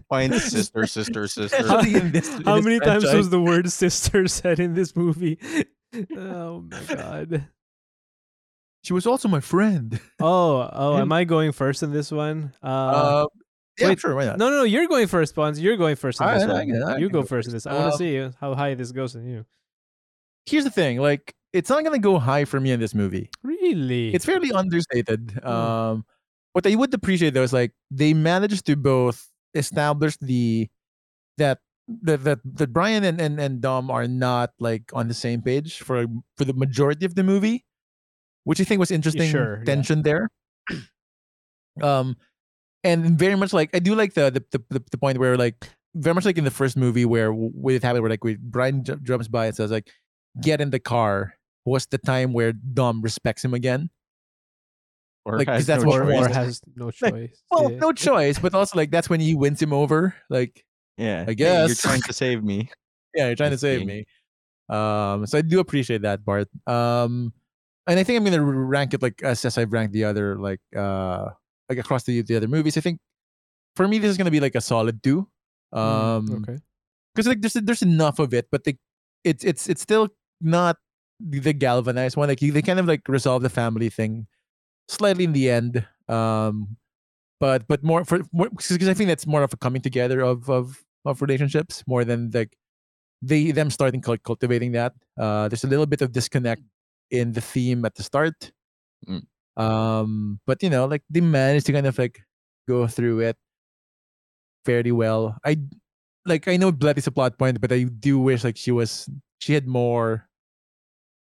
Point 0.09 0.34
sister, 0.40 0.86
sister, 0.86 1.26
sister. 1.28 1.56
Especially 1.56 1.94
in 2.01 2.12
this- 2.12 2.34
in 2.36 2.44
How 2.44 2.60
many 2.60 2.78
times 2.80 3.02
franchise. 3.05 3.14
was 3.14 3.30
the 3.30 3.40
word 3.40 3.70
sister 3.70 4.26
said 4.28 4.59
in 4.60 4.74
this 4.74 4.94
movie? 4.97 5.38
Oh 6.16 6.62
my 6.70 6.80
god. 6.94 7.48
She 8.84 8.92
was 8.94 9.06
also 9.06 9.28
my 9.28 9.40
friend. 9.40 10.01
Oh, 10.20 10.68
oh, 10.72 10.97
am 10.98 11.12
I 11.12 11.24
going 11.24 11.52
first 11.52 11.82
in 11.82 11.92
this 11.92 12.10
one? 12.10 12.55
Uh, 12.62 12.66
Uh, 12.66 13.26
yeah, 13.78 13.88
wait, 13.88 14.01
sure, 14.01 14.14
why 14.14 14.24
not? 14.24 14.38
no, 14.38 14.48
no, 14.48 14.56
no, 14.59 14.62
you're 14.64 14.86
going 14.86 15.06
first, 15.06 15.34
Pons. 15.34 15.60
You're 15.60 15.76
going 15.76 15.97
first 15.97 16.20
in 16.20 16.26
this 16.26 16.42
Alright, 16.42 16.56
I 16.56 16.59
one. 16.64 16.68
can- 16.72 16.82
I 16.84 16.97
you 16.98 17.09
can 17.09 17.12
go 17.14 17.20
go 17.22 17.26
first 17.26 17.48
in 17.48 17.52
this. 17.55 17.66
I 17.66 17.74
want 17.74 17.86
to 17.88 17.92
Um, 17.92 17.98
see 18.30 18.36
how 18.40 18.55
high 18.55 18.74
this 18.74 18.92
goes 18.92 19.14
in 19.14 19.26
you. 19.28 19.44
Here's 20.47 20.64
the 20.64 20.70
thing: 20.70 20.98
like, 20.98 21.34
it's 21.52 21.70
not 21.70 21.85
gonna 21.85 21.98
go 21.98 22.18
high 22.18 22.44
for 22.44 22.60
me 22.60 22.70
in 22.70 22.81
this 22.81 22.94
movie. 22.94 23.31
Really? 23.43 24.14
It's 24.14 24.24
fairly 24.24 24.52
understated. 24.52 25.40
Hmm. 25.43 25.48
Um, 25.48 26.05
what 26.52 26.66
I 26.66 26.74
would 26.74 26.93
appreciate 26.94 27.35
though 27.35 27.43
is 27.43 27.52
like 27.52 27.72
they 27.90 28.14
managed 28.14 28.66
to 28.66 28.77
both 28.77 29.28
establish 29.55 30.16
the 30.20 30.68
that 31.39 31.59
that 32.02 32.24
that, 32.24 32.39
that 32.44 32.72
Brian 32.72 33.05
and, 33.05 33.20
and 33.20 33.40
and 33.40 33.60
Dom 33.60 33.90
are 33.90 34.06
not 34.06 34.52
like 34.59 34.90
on 34.93 35.09
the 35.09 35.14
same 35.14 35.43
page 35.43 35.78
for 35.78 36.06
for 36.36 36.44
the 36.44 36.55
majority 36.55 37.06
of 37.06 37.14
the 37.14 37.22
movie, 37.22 37.64
which 38.44 38.60
I 38.60 38.64
think 38.64 38.78
was 38.78 38.90
interesting 38.90 39.31
sure, 39.31 39.59
yeah. 39.59 39.64
tension 39.64 40.02
there. 40.02 40.28
Um, 41.81 42.16
and 42.82 43.18
very 43.18 43.36
much 43.36 43.52
like 43.52 43.70
I 43.72 43.78
do 43.78 43.94
like 43.94 44.12
the 44.12 44.44
the, 44.51 44.62
the 44.68 44.82
the 44.90 44.98
point 44.98 45.18
where 45.18 45.36
like 45.39 45.70
very 45.94 46.14
much 46.14 46.24
like 46.24 46.36
in 46.36 46.44
the 46.44 46.51
first 46.51 46.77
movie 46.77 47.05
where 47.05 47.32
with 47.32 47.77
it 47.77 47.82
happened 47.82 48.02
where 48.02 48.10
like 48.10 48.24
where 48.24 48.36
Brian 48.39 48.85
j- 48.85 48.97
jumps 49.02 49.28
by 49.28 49.47
and 49.47 49.55
says 49.55 49.70
like 49.70 49.89
get 50.43 50.60
in 50.60 50.70
the 50.70 50.81
car 50.81 51.35
was 51.65 51.87
the 51.87 51.99
time 51.99 52.32
where 52.32 52.53
Dom 52.53 53.03
respects 53.03 53.45
him 53.45 53.55
again. 53.55 53.91
Or 55.24 55.37
Like, 55.39 55.47
'cause 55.49 55.57
has 55.59 55.66
that's 55.66 55.82
no 55.85 55.89
what 55.91 56.01
or, 56.01 56.05
Warren 56.05 56.24
or 56.24 56.27
choice. 56.28 56.35
has 56.35 56.61
no 56.77 56.87
Like, 57.03 57.12
choice. 57.15 57.43
Well, 57.51 57.70
yeah. 57.73 57.78
no 57.78 57.93
choice, 57.93 58.39
but 58.39 58.55
also 58.55 58.77
like 58.78 58.91
that's 58.91 59.11
when 59.11 59.20
he 59.20 59.35
wins 59.35 59.61
him 59.61 59.73
over. 59.73 60.15
Like, 60.31 60.65
Yeah, 60.97 61.24
I 61.28 61.35
hey, 61.35 61.66
you're 61.66 61.74
trying 61.74 62.01
to 62.03 62.12
save 62.24 62.43
me. 62.43 62.70
yeah, 63.15 63.27
you're 63.27 63.37
trying 63.37 63.51
to 63.53 63.59
save 63.59 63.87
being- 63.87 64.05
me. 64.70 64.74
Um, 64.74 65.27
so 65.27 65.37
I 65.39 65.43
do 65.43 65.59
appreciate 65.61 66.03
that 66.03 66.24
part. 66.24 66.49
Um, 66.66 67.32
and 67.87 67.99
I 67.99 68.05
think 68.05 68.16
I'm 68.19 68.24
gonna 68.24 68.41
rank 68.43 68.95
it 68.95 69.03
like 69.03 69.20
as, 69.23 69.45
as 69.45 69.59
I've 69.59 69.73
ranked 69.73 69.93
the 69.93 70.05
other 70.05 70.37
like 70.39 70.61
uh 70.77 71.31
like 71.69 71.78
across 71.78 72.05
the 72.05 72.23
the 72.23 72.37
other 72.37 72.47
movies. 72.49 72.77
I 72.77 72.81
think 72.81 73.01
for 73.77 73.87
me 73.89 73.99
this 73.99 74.11
is 74.11 74.16
gonna 74.16 74.31
be 74.31 74.41
like 74.41 74.55
a 74.55 74.61
solid 74.61 75.03
two. 75.03 75.27
Um, 75.73 76.27
Mm, 76.28 76.43
okay. 76.49 76.59
because 77.15 77.27
like 77.27 77.41
there's 77.43 77.55
there's 77.55 77.82
enough 77.82 78.19
of 78.20 78.32
it, 78.32 78.47
but 78.51 78.62
the, 78.65 78.77
it's 79.24 79.45
it's 79.45 79.69
it's 79.69 79.82
still 79.82 80.09
not 80.41 80.77
the, 81.20 81.52
galvanized 81.52 82.16
one. 82.16 82.28
Like 82.28 82.40
they 82.40 82.62
kind 82.62 82.78
of 82.78 82.86
like 82.86 83.09
resolve 83.09 83.42
the 83.42 83.51
family 83.51 83.88
thing 83.88 84.26
slightly 84.88 85.24
in 85.24 85.32
the 85.32 85.51
end. 85.51 85.86
Um, 86.09 86.76
but 87.38 87.66
but 87.68 87.82
more 87.82 88.05
for 88.05 88.20
because 88.32 88.88
I 88.88 88.94
think 88.94 89.09
that's 89.09 89.26
more 89.26 89.42
of 89.42 89.52
a 89.52 89.56
coming 89.56 89.82
together 89.82 90.20
of 90.20 90.51
of 90.51 90.84
of 91.05 91.22
relationships 91.22 91.82
more 91.86 92.05
than 92.05 92.30
like 92.32 92.56
they 93.22 93.51
them 93.52 93.70
starting 93.70 94.01
cultivating 94.01 94.72
that. 94.72 94.92
Uh, 95.18 95.48
there's 95.48 95.64
a 95.64 95.68
little 95.68 95.86
bit 95.86 96.02
of 96.02 96.12
disconnect 96.12 96.62
in 97.10 97.32
the 97.32 97.40
theme 97.40 97.84
at 97.84 97.94
the 97.94 98.02
start. 98.02 98.52
Mm. 99.09 99.24
Um, 99.56 100.40
but 100.47 100.62
you 100.62 100.70
know, 100.70 100.86
like 100.86 101.02
they 101.10 101.20
managed 101.20 101.66
to 101.66 101.72
kind 101.72 101.86
of 101.86 101.98
like 101.98 102.20
go 102.68 102.86
through 102.86 103.20
it 103.20 103.36
fairly 104.64 104.92
well. 104.92 105.36
I 105.44 105.56
like 106.26 106.48
I 106.48 106.56
know 106.56 106.72
blood 106.72 106.98
is 106.98 107.06
a 107.06 107.12
plot 107.12 107.38
point, 107.38 107.60
but 107.60 107.72
I 107.72 107.84
do 107.84 108.18
wish 108.18 108.44
like 108.44 108.56
she 108.56 108.70
was 108.70 109.09
she 109.38 109.55
had 109.55 109.66
more 109.66 110.28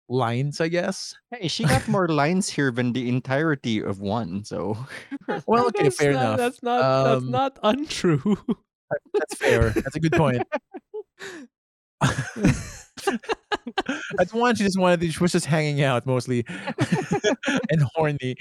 lines, 0.08 0.60
I 0.60 0.68
guess. 0.68 1.14
Hey, 1.30 1.48
she 1.48 1.64
got 1.64 1.86
more 1.88 2.08
lines 2.08 2.48
here 2.48 2.70
than 2.70 2.92
the 2.92 3.08
entirety 3.08 3.80
of 3.80 4.00
one. 4.00 4.44
So 4.44 4.76
Well, 5.46 5.66
okay, 5.68 5.84
That's 5.84 5.96
fair 5.96 6.12
not- 6.12 6.22
enough. 6.24 6.36
That's 6.38 6.62
not 6.62 7.04
that's 7.04 7.22
Um, 7.24 7.30
not 7.30 7.58
untrue. 7.62 8.38
That's 9.14 9.34
fair. 9.36 9.70
That's 9.70 9.96
a 9.96 10.00
good 10.00 10.12
point. 10.12 10.42
At 14.18 14.32
one, 14.32 14.54
she 14.56 14.64
just 14.64 14.78
wanted 14.78 15.00
to, 15.00 15.10
she 15.10 15.20
was 15.20 15.32
just 15.32 15.46
hanging 15.46 15.82
out 15.82 16.06
mostly 16.06 16.44
and 17.70 17.82
horny. 17.94 18.34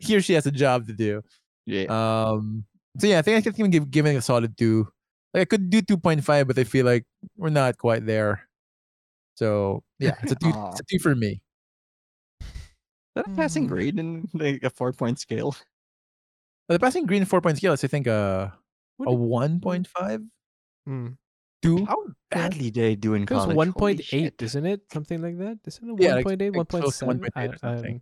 Here 0.00 0.20
she 0.20 0.32
has 0.34 0.46
a 0.46 0.50
job 0.50 0.86
to 0.88 0.92
do. 0.92 1.22
yeah, 1.66 1.84
Um 1.86 2.64
so 2.98 3.06
yeah, 3.06 3.20
I 3.20 3.22
think 3.22 3.38
I 3.38 3.50
can 3.50 3.64
I'm 3.64 3.70
give, 3.70 3.90
giving 3.90 4.14
it 4.14 4.18
a 4.18 4.22
solid 4.22 4.56
two. 4.58 4.88
Like 5.32 5.42
I 5.42 5.44
could 5.44 5.70
do 5.70 5.80
two 5.80 5.96
point 5.96 6.24
five, 6.24 6.48
but 6.48 6.58
I 6.58 6.64
feel 6.64 6.84
like 6.84 7.04
we're 7.36 7.50
not 7.54 7.78
quite 7.78 8.04
there. 8.04 8.48
So 9.40 9.80
yeah, 9.98 10.20
it's 10.20 10.32
a 10.32 10.36
two 10.36 10.52
it's 10.52 10.80
a 10.80 10.84
two 10.84 10.98
for 11.00 11.16
me. 11.16 11.40
that 13.16 13.24
a 13.26 13.30
passing 13.32 13.64
Mm. 13.64 13.68
grade 13.72 13.96
in 13.98 14.28
like 14.36 14.60
a 14.62 14.68
four 14.68 14.92
point 14.92 15.16
scale. 15.18 15.56
But 16.68 16.76
the 16.76 16.80
passing 16.84 17.06
grade 17.08 17.24
in 17.24 17.26
four 17.26 17.40
point 17.40 17.56
scale 17.56 17.72
is 17.72 17.82
I 17.82 17.88
think 17.88 18.04
a 18.06 18.52
a 19.00 19.08
one 19.14 19.60
point 19.64 19.88
five 19.88 20.20
Hmm. 20.84 21.16
two. 21.64 21.86
How 21.88 22.04
badly 22.30 22.70
did 22.70 22.84
I 22.84 22.94
do 23.00 23.14
in 23.16 23.22
It 23.24 23.30
was 23.32 23.48
college? 23.48 23.56
one 23.56 23.72
Holy 23.72 23.96
point 23.96 24.12
isn't 24.44 24.66
it? 24.68 24.84
Something 24.92 25.22
like 25.24 25.38
that. 25.40 25.56
Isn't 25.64 25.88
it 25.88 25.96
Yeah, 26.04 26.08
one 26.08 26.16
like- 26.20 26.24
point 26.28 26.42
eight, 26.44 26.50
like 26.52 26.56
one 26.60 26.66
point 26.68 26.84
to 26.84 26.92
seven? 26.92 27.20
1.8 27.20 27.54
or 27.54 27.58
something. 27.58 27.96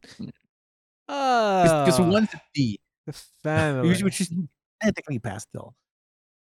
Ah, 1.09 1.85
Because 1.87 2.01
one's 2.03 2.35
a 2.35 2.41
D, 2.53 2.81
the 3.07 3.13
family. 3.15 3.89
which, 3.95 4.03
which 4.03 4.21
is 4.21 4.31
technically 4.83 5.19
passed 5.23 5.49
still. 5.55 5.75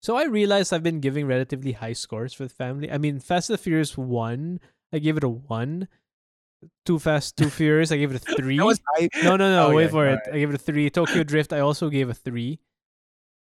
So 0.03 0.17
I 0.17 0.25
realized 0.25 0.73
I've 0.73 0.83
been 0.83 0.99
giving 1.01 1.27
relatively 1.27 1.73
high 1.73 1.93
scores 1.95 2.35
for 2.35 2.43
the 2.45 2.51
family. 2.55 2.91
I 2.91 2.99
mean, 2.99 3.21
Fast 3.21 3.51
and 3.51 3.59
the 3.59 3.63
Furious 3.63 3.97
one, 3.97 4.59
I 4.93 4.99
gave 4.99 5.17
it 5.17 5.25
a 5.25 5.29
one. 5.29 5.89
Too 6.87 6.99
Fast, 6.99 7.37
Too 7.37 7.51
Furious, 7.59 7.91
I 7.93 7.97
gave 7.97 8.13
it 8.15 8.17
a 8.29 8.35
three. 8.37 8.59
That 8.59 8.65
was 8.67 8.81
high. 8.95 9.09
No, 9.23 9.37
no, 9.37 9.51
no. 9.51 9.67
Oh, 9.69 9.75
wait 9.75 9.85
yeah, 9.85 9.89
for 9.91 10.07
it. 10.07 10.11
alright. 10.11 10.29
I 10.35 10.39
gave 10.39 10.51
it 10.51 10.55
a 10.55 10.59
three. 10.59 10.89
Tokyo 10.91 11.23
Drift, 11.25 11.53
I 11.53 11.61
also 11.61 11.89
gave 11.91 12.09
a 12.09 12.15
three. 12.15 12.61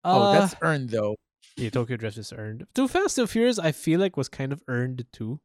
Oh, 0.04 0.22
Uh, 0.22 0.40
that's 0.40 0.56
earned 0.62 0.90
though. 0.90 1.16
yeah. 1.56 1.70
Tokyo 1.70 1.98
Drift 1.98 2.18
is 2.18 2.34
earned. 2.34 2.66
Too 2.74 2.88
Fast, 2.88 3.16
Too 3.16 3.28
Furious, 3.28 3.60
I 3.60 3.72
feel 3.72 4.00
like 4.00 4.18
was 4.18 4.30
kind 4.30 4.52
of 4.52 4.62
earned 4.68 5.06
too. 5.14 5.40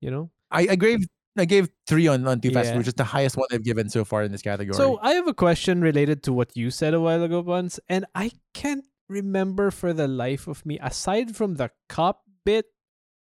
You 0.00 0.10
know. 0.10 0.30
I, 0.50 0.68
I 0.70 0.76
gave 0.76 1.06
I 1.38 1.44
gave 1.44 1.68
three 1.86 2.06
on 2.08 2.26
on 2.28 2.40
Too 2.40 2.50
Fast, 2.50 2.70
Yeah. 2.70 2.78
which 2.78 2.88
is 2.88 2.94
the 2.94 3.04
highest 3.04 3.36
one 3.36 3.48
I've 3.50 3.64
given 3.64 3.88
so 3.88 4.04
far 4.04 4.22
in 4.22 4.32
this 4.32 4.42
category. 4.42 4.76
So 4.76 4.98
I 5.02 5.12
have 5.14 5.26
a 5.28 5.34
question 5.34 5.80
related 5.80 6.22
to 6.24 6.32
what 6.32 6.56
you 6.56 6.70
said 6.70 6.92
a 6.94 7.00
while 7.00 7.22
ago, 7.22 7.42
Buns, 7.42 7.80
and 7.88 8.04
I 8.14 8.30
can't 8.54 8.84
remember 9.08 9.70
for 9.70 9.92
the 9.92 10.08
life 10.08 10.46
of 10.48 10.64
me. 10.66 10.78
Aside 10.82 11.34
from 11.36 11.54
the 11.54 11.70
cop 11.88 12.22
bit, 12.44 12.66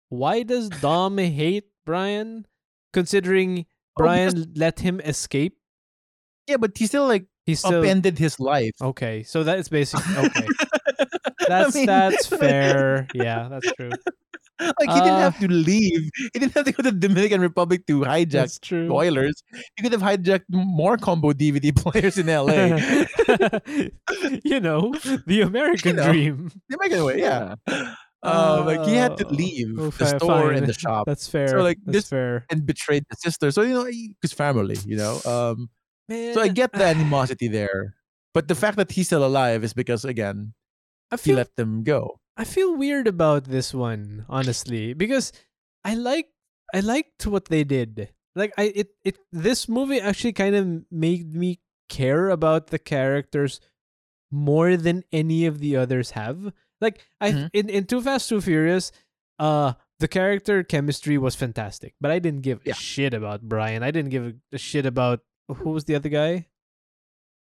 why 0.10 0.44
does 0.44 0.70
Dom 0.70 1.18
hate 1.40 1.66
Brian? 1.86 2.45
Considering 2.94 3.60
Oh, 3.98 4.03
because- 4.03 4.34
Brian 4.34 4.53
let 4.56 4.80
him 4.80 4.99
escape, 5.02 5.56
yeah, 6.48 6.57
but 6.57 6.78
he 6.78 6.86
still 6.88 7.07
like 7.07 7.26
he 7.45 7.56
still 7.56 7.80
upended 7.82 8.18
his 8.20 8.40
life. 8.40 8.72
okay. 8.82 9.24
So 9.24 9.44
that 9.44 9.60
is 9.60 9.70
basically 9.70 10.18
okay. 10.26 10.48
I 10.99 11.06
That's 11.48 11.76
mean, 11.76 11.86
that's 11.86 12.28
fair. 12.28 13.07
Yeah, 13.14 13.48
that's 13.49 13.72
true. 13.74 13.91
Like 14.60 14.88
he 14.90 14.99
didn't 15.03 15.20
Uh, 15.20 15.32
have 15.32 15.40
to 15.40 15.48
leave. 15.52 16.10
He 16.34 16.40
didn't 16.40 16.53
have 16.56 16.64
to 16.66 16.72
go 16.72 16.82
to 16.84 16.91
the 16.91 16.98
Dominican 16.98 17.41
Republic 17.41 17.86
to 17.88 18.02
hijack 18.02 18.60
true. 18.62 18.88
spoilers. 18.88 19.36
He 19.76 19.84
could 19.84 19.91
have 19.91 20.02
hijacked 20.02 20.45
more 20.49 20.95
combo 20.98 21.34
DVD 21.34 21.76
players 21.84 22.18
in 22.18 22.28
LA. 22.28 22.80
you 24.44 24.60
know, 24.60 24.94
the 25.28 25.41
American 25.41 25.98
know. 25.98 26.12
dream. 26.12 26.52
the 26.70 26.76
American 26.76 27.03
way, 27.06 27.20
yeah. 27.20 27.56
Uh, 28.26 28.64
like 28.66 28.84
he 28.88 28.96
had 28.96 29.18
to 29.18 29.26
Oh, 29.26 29.30
leave 29.30 29.70
oh, 29.80 29.86
the 29.86 29.92
fi- 29.92 30.18
store 30.18 30.50
fine. 30.50 30.58
and 30.58 30.68
the 30.68 30.74
shop 30.86 31.06
That's 31.06 31.28
fair. 31.28 31.62
like, 31.62 31.78
that's 31.86 32.06
this- 32.06 32.10
fair. 32.10 32.46
and 32.50 32.66
betrayed 32.66 33.06
the 33.10 33.16
sister. 33.18 33.52
So 33.52 33.62
you 33.62 33.74
know, 33.74 33.86
his 34.22 34.34
family. 34.34 34.78
You 34.86 34.98
know, 34.98 35.22
um, 35.26 35.70
so 36.10 36.42
I 36.42 36.50
get 36.50 36.72
the 36.74 36.84
animosity 36.96 37.48
there. 37.48 37.96
But 38.34 38.48
the 38.48 38.56
fact 38.56 38.78
that 38.78 38.92
he's 38.92 39.08
still 39.08 39.26
alive 39.26 39.64
is 39.64 39.74
because 39.74 40.04
again 40.04 40.54
I 41.12 41.18
he 41.18 41.34
let 41.34 41.56
them 41.56 41.84
go. 41.84 42.20
I 42.36 42.44
feel 42.44 42.76
weird 42.76 43.08
about 43.08 43.46
this 43.46 43.74
one, 43.74 44.26
honestly, 44.28 44.94
because 44.94 45.32
I 45.86 45.96
like 45.96 46.28
I 46.74 46.82
liked 46.82 47.26
what 47.28 47.46
they 47.48 47.64
did. 47.64 48.10
Like 48.36 48.52
I 48.58 48.74
it 48.76 48.90
it 49.06 49.18
this 49.32 49.70
movie 49.70 50.02
actually 50.02 50.34
kind 50.34 50.56
of 50.56 50.84
made 50.92 51.32
me 51.34 51.62
care 51.88 52.28
about 52.30 52.68
the 52.74 52.80
characters 52.80 53.62
more 54.32 54.76
than 54.76 55.04
any 55.14 55.46
of 55.46 55.60
the 55.60 55.78
others 55.78 56.12
have. 56.12 56.52
Like 56.86 57.02
I 57.20 57.32
Mhm. 57.34 57.49
in 57.53 57.66
in 57.70 57.84
Too 57.90 58.02
Fast 58.02 58.30
Too 58.30 58.40
Furious, 58.41 58.91
uh 59.41 59.74
the 59.99 60.07
character 60.07 60.62
chemistry 60.64 61.18
was 61.18 61.34
fantastic, 61.36 61.95
but 61.99 62.12
I 62.12 62.20
didn't 62.20 62.41
give 62.45 62.62
a 62.68 62.74
shit 62.74 63.14
about 63.14 63.41
Brian. 63.41 63.82
I 63.82 63.91
didn't 63.91 64.12
give 64.12 64.36
a, 64.53 64.57
shit 64.57 64.86
about 64.86 65.22
who 65.48 65.72
was 65.72 65.86
the 65.86 65.95
other 65.95 66.10
guy? 66.10 66.48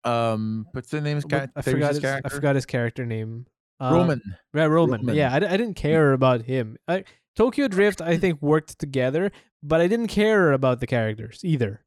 Um, 0.03 0.67
what's 0.71 0.89
the 0.89 1.01
name? 1.01 1.17
Of 1.17 1.23
What- 1.25 1.31
char- 1.31 1.51
I 1.55 1.61
forgot 1.61 1.91
his, 1.93 1.99
character? 1.99 2.27
I 2.27 2.29
forgot 2.29 2.55
his 2.55 2.65
character 2.65 3.05
name. 3.05 3.45
Uh, 3.81 3.91
Roman. 3.93 4.21
Yeah, 4.53 4.65
Roman. 4.65 5.01
Roman. 5.01 5.15
Yeah, 5.15 5.33
I 5.35 5.39
didn't 5.39 5.73
care 5.73 6.13
about 6.13 6.43
him. 6.43 6.77
I, 6.87 7.03
Tokyo 7.35 7.67
Drift, 7.67 7.99
I 8.01 8.15
think, 8.17 8.41
worked 8.41 8.79
together, 8.79 9.31
but 9.61 9.81
I 9.81 9.87
didn't 9.87 10.07
care 10.07 10.53
about 10.53 10.79
the 10.79 10.87
characters 10.87 11.41
either. 11.43 11.83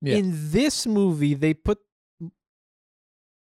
Yeah. 0.00 0.16
In 0.16 0.30
this 0.52 0.86
movie, 0.86 1.34
they 1.34 1.54
put 1.54 1.78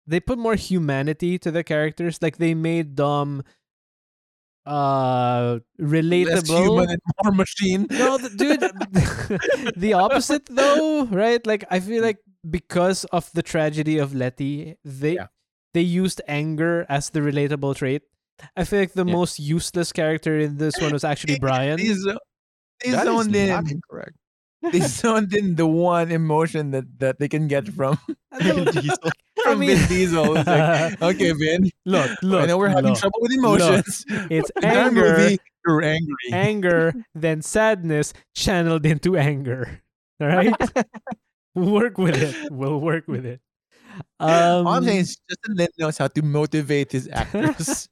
they 0.08 0.20
put 0.20 0.38
more 0.38 0.56
humanity 0.56 1.38
to 1.40 1.52
the 1.52 1.64
characters. 1.64 2.22
Like 2.22 2.38
they 2.38 2.54
made 2.54 2.96
Dom 2.96 3.44
uh 4.66 5.60
Less 5.78 6.48
human 6.48 6.90
and 6.90 7.02
more 7.24 7.34
machine. 7.34 7.86
No, 7.90 8.18
th- 8.18 8.38
dude, 8.38 8.60
the 9.76 9.94
opposite 9.94 10.46
though, 10.48 11.06
right? 11.08 11.46
Like 11.46 11.66
I 11.70 11.80
feel 11.82 12.02
like 12.02 12.20
because 12.50 13.04
of 13.06 13.30
the 13.34 13.42
tragedy 13.44 13.98
of 13.98 14.14
Letty, 14.16 14.78
they 14.86 15.16
Yeah. 15.16 15.28
they 15.74 15.82
used 15.82 16.22
anger 16.28 16.86
as 16.88 17.10
the 17.10 17.20
relatable 17.20 17.76
trait. 17.76 18.04
I 18.56 18.64
feel 18.64 18.80
like 18.80 18.94
the 18.94 19.06
Yeah. 19.06 19.12
most 19.14 19.40
useless 19.40 19.92
character 19.92 20.40
in 20.40 20.58
this 20.58 20.76
one 20.80 20.94
was 20.94 21.04
actually 21.04 21.40
Brian. 21.40 21.78
They, 21.78 21.94
zo- 21.94 22.18
they 22.84 22.92
That 22.92 23.08
is 23.08 23.14
zoned 23.14 23.32
not 23.34 23.70
incorrect. 23.70 24.16
They 24.72 24.80
zoned 24.80 25.34
in 25.36 25.56
the 25.56 25.68
one 25.68 26.12
emotion 26.12 26.72
that, 26.72 26.86
that 27.00 27.20
they 27.20 27.28
can 27.28 27.48
get 27.48 27.68
from, 27.68 27.98
Vin 28.42 28.64
Diesel. 28.66 29.10
from 29.44 29.60
mean- 29.60 29.76
Vin 29.78 29.88
Diesel. 29.90 30.38
It's 30.38 30.48
like, 30.48 31.02
okay, 31.16 31.32
Vin. 31.34 31.70
look, 31.86 32.12
look, 32.24 32.44
I 32.44 32.46
know 32.46 32.58
we're 32.58 32.70
having 32.70 32.92
look. 32.92 33.00
trouble 33.00 33.20
with 33.22 33.34
emotions. 33.34 34.06
It's 34.32 34.50
anger, 34.64 35.18
movie, 35.20 35.38
you're 35.66 35.82
angry. 35.84 36.16
anger, 36.32 36.94
then 37.14 37.42
sadness 37.42 38.14
channeled 38.36 38.86
into 38.86 39.18
anger. 39.18 39.82
All 40.22 40.28
right, 40.28 40.54
work 41.56 41.98
with 41.98 42.16
it. 42.16 42.52
We'll 42.52 42.80
work 42.80 43.08
with 43.08 43.26
it. 43.26 43.42
Um, 44.20 44.66
All 44.66 44.74
I'm 44.80 44.84
saying 44.86 45.00
is 45.00 45.18
Justin 45.30 45.56
Lin 45.58 45.68
knows 45.78 45.98
how 45.98 46.08
to 46.08 46.22
motivate 46.22 46.92
his 46.94 47.10
actors. 47.12 47.90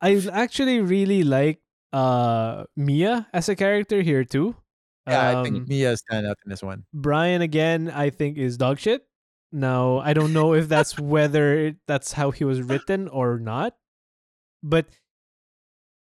I 0.00 0.20
actually 0.32 0.80
really 0.80 1.24
like 1.24 1.60
uh 1.92 2.64
Mia 2.76 3.26
as 3.32 3.48
a 3.48 3.56
character 3.56 4.02
here 4.02 4.24
too. 4.24 4.54
Yeah, 5.06 5.28
I 5.28 5.34
Um, 5.34 5.44
think 5.44 5.68
Mia 5.68 5.96
stand 5.96 6.26
out 6.26 6.38
in 6.44 6.50
this 6.50 6.62
one. 6.62 6.84
Brian 6.92 7.42
again, 7.42 7.90
I 7.90 8.10
think 8.10 8.38
is 8.38 8.56
dog 8.56 8.78
shit. 8.78 9.06
Now 9.52 9.98
I 9.98 10.12
don't 10.14 10.32
know 10.32 10.54
if 10.54 10.68
that's 10.68 10.98
whether 11.12 11.74
that's 11.86 12.12
how 12.12 12.30
he 12.30 12.44
was 12.44 12.62
written 12.62 13.08
or 13.08 13.38
not, 13.38 13.76
but 14.62 14.86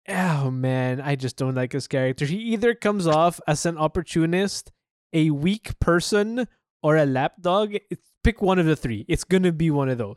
oh 0.07 0.51
man, 0.51 1.01
I 1.01 1.15
just 1.15 1.37
don't 1.37 1.55
like 1.55 1.71
his 1.73 1.87
character. 1.87 2.25
He 2.25 2.37
either 2.53 2.73
comes 2.75 3.07
off 3.07 3.39
as 3.47 3.65
an 3.65 3.77
opportunist, 3.77 4.71
a 5.13 5.29
weak 5.31 5.79
person, 5.79 6.47
or 6.83 6.97
a 6.97 7.05
lapdog. 7.05 7.75
It's, 7.89 8.05
pick 8.23 8.41
one 8.41 8.59
of 8.59 8.65
the 8.65 8.75
three. 8.75 9.05
It's 9.07 9.23
gonna 9.23 9.51
be 9.51 9.71
one 9.71 9.89
of 9.89 9.97
those. 9.97 10.15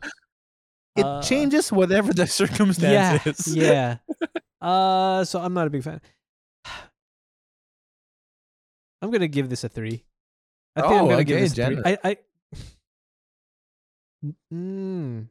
It 0.95 1.05
Uh, 1.05 1.21
changes 1.23 1.71
whatever 1.71 2.13
the 2.13 2.27
circumstances. 2.41 3.47
Yeah, 3.55 3.97
yeah. 4.21 4.27
Uh, 4.63 5.25
so 5.25 5.41
I'm 5.41 5.53
not 5.53 5.67
a 5.67 5.69
big 5.69 5.83
fan. 5.83 5.99
I'm 9.03 9.11
gonna 9.11 9.27
give 9.27 9.49
this 9.49 9.65
a 9.65 9.69
three. 9.69 10.05
I 10.77 10.81
think 10.81 10.93
I'm 10.93 11.05
Oh, 11.05 11.09
gonna 11.09 11.23
give 11.25 11.39
this 11.39 11.57
a 11.59 11.65
three. 11.67 11.77
I, 11.83 11.97
I, 12.03 12.17
mm, 14.53 15.27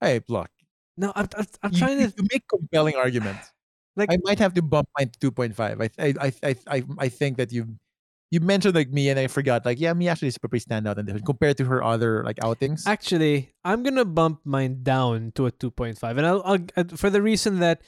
Hey, 0.00 0.20
look. 0.28 0.48
no, 0.96 1.12
I'm, 1.14 1.28
I'm, 1.36 1.46
I'm 1.62 1.72
you, 1.72 1.78
trying 1.78 2.00
you 2.00 2.08
to 2.08 2.28
make 2.32 2.48
compelling 2.48 2.96
arguments. 2.96 3.52
like. 3.96 4.10
I 4.10 4.16
might 4.24 4.38
have 4.38 4.54
to 4.54 4.62
bump 4.62 4.88
mine 4.98 5.10
to 5.20 5.30
2.5. 5.30 5.60
I 5.60 5.90
I 6.02 6.14
I 6.20 6.32
I 6.42 6.56
I, 6.66 6.82
I 6.98 7.08
think 7.08 7.36
that 7.36 7.52
you 7.52 7.76
you 8.30 8.40
mentioned 8.40 8.74
like 8.74 8.88
Mia 8.88 9.10
and 9.12 9.20
I 9.20 9.26
forgot. 9.28 9.64
Like, 9.66 9.78
yeah, 9.78 9.92
Mia 9.92 10.10
actually 10.10 10.28
is 10.28 10.38
pretty 10.38 10.60
stand 10.60 10.88
out 10.88 10.98
in 10.98 11.04
this 11.04 11.20
compared 11.20 11.58
to 11.58 11.64
her 11.66 11.84
other 11.84 12.24
like 12.24 12.42
outings. 12.42 12.86
Actually, 12.86 13.52
I'm 13.62 13.82
gonna 13.82 14.06
bump 14.06 14.40
mine 14.44 14.82
down 14.82 15.32
to 15.36 15.46
a 15.46 15.52
2.5, 15.52 16.00
and 16.16 16.26
I'll, 16.26 16.42
I'll 16.44 16.58
uh, 16.76 16.84
for 16.96 17.10
the 17.10 17.20
reason 17.20 17.60
that 17.60 17.82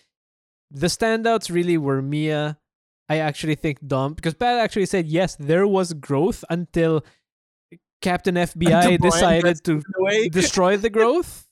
the 0.70 0.89
standouts 0.89 1.51
really 1.51 1.78
were 1.78 2.02
Mia. 2.02 2.59
I 3.08 3.18
actually 3.18 3.54
think 3.54 3.78
Dom 3.86 4.14
because 4.14 4.34
Pat 4.34 4.58
actually 4.58 4.86
said 4.86 5.06
yes, 5.06 5.36
there 5.36 5.66
was 5.66 5.92
growth 5.92 6.44
until 6.50 7.04
Captain 8.02 8.34
FBI 8.34 8.68
Brian 8.70 9.00
decided 9.00 9.64
to 9.64 9.72
In 9.72 9.82
a 9.98 10.02
way, 10.02 10.28
destroy 10.28 10.76
the 10.76 10.90
growth, 10.98 11.46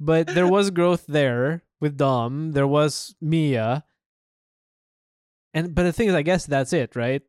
but 0.00 0.26
there 0.28 0.46
was 0.46 0.70
growth 0.70 1.04
there 1.06 1.62
with 1.80 1.96
Dom. 1.96 2.52
There 2.52 2.66
was 2.68 3.14
Mia, 3.20 3.84
and 5.54 5.74
but 5.74 5.82
the 5.84 5.92
thing 5.92 6.08
is, 6.08 6.14
I 6.14 6.22
guess 6.22 6.46
that's 6.46 6.72
it, 6.72 6.94
right? 6.96 7.22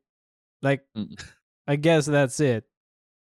Like, 0.62 0.82
Mm. 0.96 1.20
I 1.68 1.76
guess 1.76 2.06
that's 2.06 2.40
it. 2.40 2.66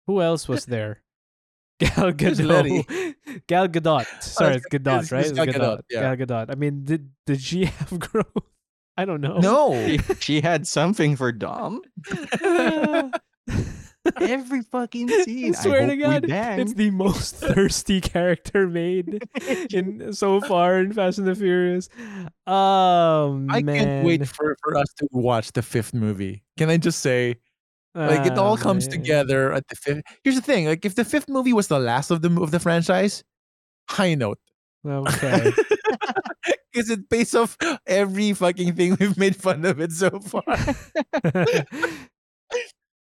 Who 0.06 0.20
else 0.20 0.48
was 0.48 0.66
there? 0.66 1.02
Gal 1.80 2.12
Gadot. 2.12 2.84
Gal 3.48 3.68
Gadot. 3.68 4.06
Sorry, 4.22 4.56
it's- 4.56 4.64
it's 4.66 4.74
Gadot, 4.74 5.02
it's- 5.02 5.12
right? 5.12 5.20
it's 5.26 5.30
It's 5.30 5.36
Gal 5.38 5.46
Gadot. 5.46 5.76
Gadot, 5.78 5.82
yeah. 5.90 6.14
Gal 6.14 6.26
Gadot. 6.26 6.46
I 6.50 6.54
mean, 6.56 6.84
did 6.84 7.10
did 7.26 7.40
she 7.40 7.64
have 7.66 7.98
growth? 7.98 8.51
I 8.96 9.04
don't 9.04 9.20
know. 9.20 9.38
no. 9.38 9.72
She, 9.86 9.98
she 10.20 10.40
had 10.40 10.66
something 10.66 11.16
for 11.16 11.32
Dom. 11.32 11.82
Every 14.20 14.62
fucking 14.62 15.08
scene. 15.24 15.54
I 15.54 15.58
swear 15.58 15.82
hope 15.82 15.90
to 15.90 15.96
God, 15.96 16.28
bang. 16.28 16.60
it's 16.60 16.74
the 16.74 16.90
most 16.90 17.36
thirsty 17.36 18.00
character 18.00 18.66
made 18.66 19.22
in 19.72 20.12
so 20.12 20.40
far 20.40 20.80
in 20.80 20.92
Fast 20.92 21.18
and 21.18 21.26
the 21.26 21.34
Furious. 21.36 21.88
Oh 22.46 23.46
I 23.48 23.62
man! 23.62 23.76
can't 23.76 24.06
wait 24.06 24.26
for, 24.26 24.56
for 24.62 24.76
us 24.76 24.88
to 24.96 25.06
watch 25.12 25.52
the 25.52 25.62
fifth 25.62 25.94
movie. 25.94 26.42
Can 26.56 26.68
I 26.68 26.78
just 26.78 26.98
say, 26.98 27.36
like, 27.94 28.26
it 28.26 28.36
all 28.36 28.54
ah, 28.54 28.56
comes 28.56 28.88
man. 28.88 28.98
together 28.98 29.52
at 29.52 29.68
the 29.68 29.76
fifth. 29.76 30.02
Here's 30.24 30.36
the 30.36 30.42
thing: 30.42 30.66
like, 30.66 30.84
if 30.84 30.96
the 30.96 31.04
fifth 31.04 31.28
movie 31.28 31.52
was 31.52 31.68
the 31.68 31.78
last 31.78 32.10
of 32.10 32.22
the 32.22 32.40
of 32.42 32.50
the 32.50 32.58
franchise, 32.58 33.22
high 33.88 34.14
note, 34.16 34.38
Okay. 34.84 35.52
Because 36.72 36.90
it 36.90 37.08
pays 37.10 37.34
off 37.34 37.56
every 37.86 38.32
fucking 38.32 38.74
thing 38.74 38.96
we've 38.98 39.18
made 39.18 39.36
fun 39.36 39.64
of 39.64 39.80
it 39.80 39.92
so 39.92 40.10
far. 40.20 40.42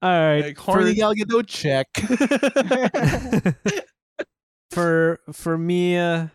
all 0.01 0.09
right. 0.09 0.41
like, 0.41 0.57
horny 0.57 0.95
Gal 0.95 1.13
Gadot, 1.13 1.47
check. 1.47 1.87
for 4.71 5.19
for 5.33 5.57
me 5.57 5.97
uh, 5.97 6.27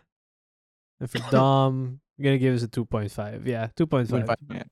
and 0.99 1.09
for 1.09 1.19
Dom, 1.31 1.99
I'm 2.17 2.23
gonna 2.23 2.37
give 2.37 2.55
us 2.55 2.63
a 2.63 2.67
two 2.67 2.85
point 2.85 3.11
five. 3.11 3.47
Yeah, 3.47 3.67
two 3.75 3.87
point 3.87 4.09
five. 4.09 4.25
2.5. 4.25 4.63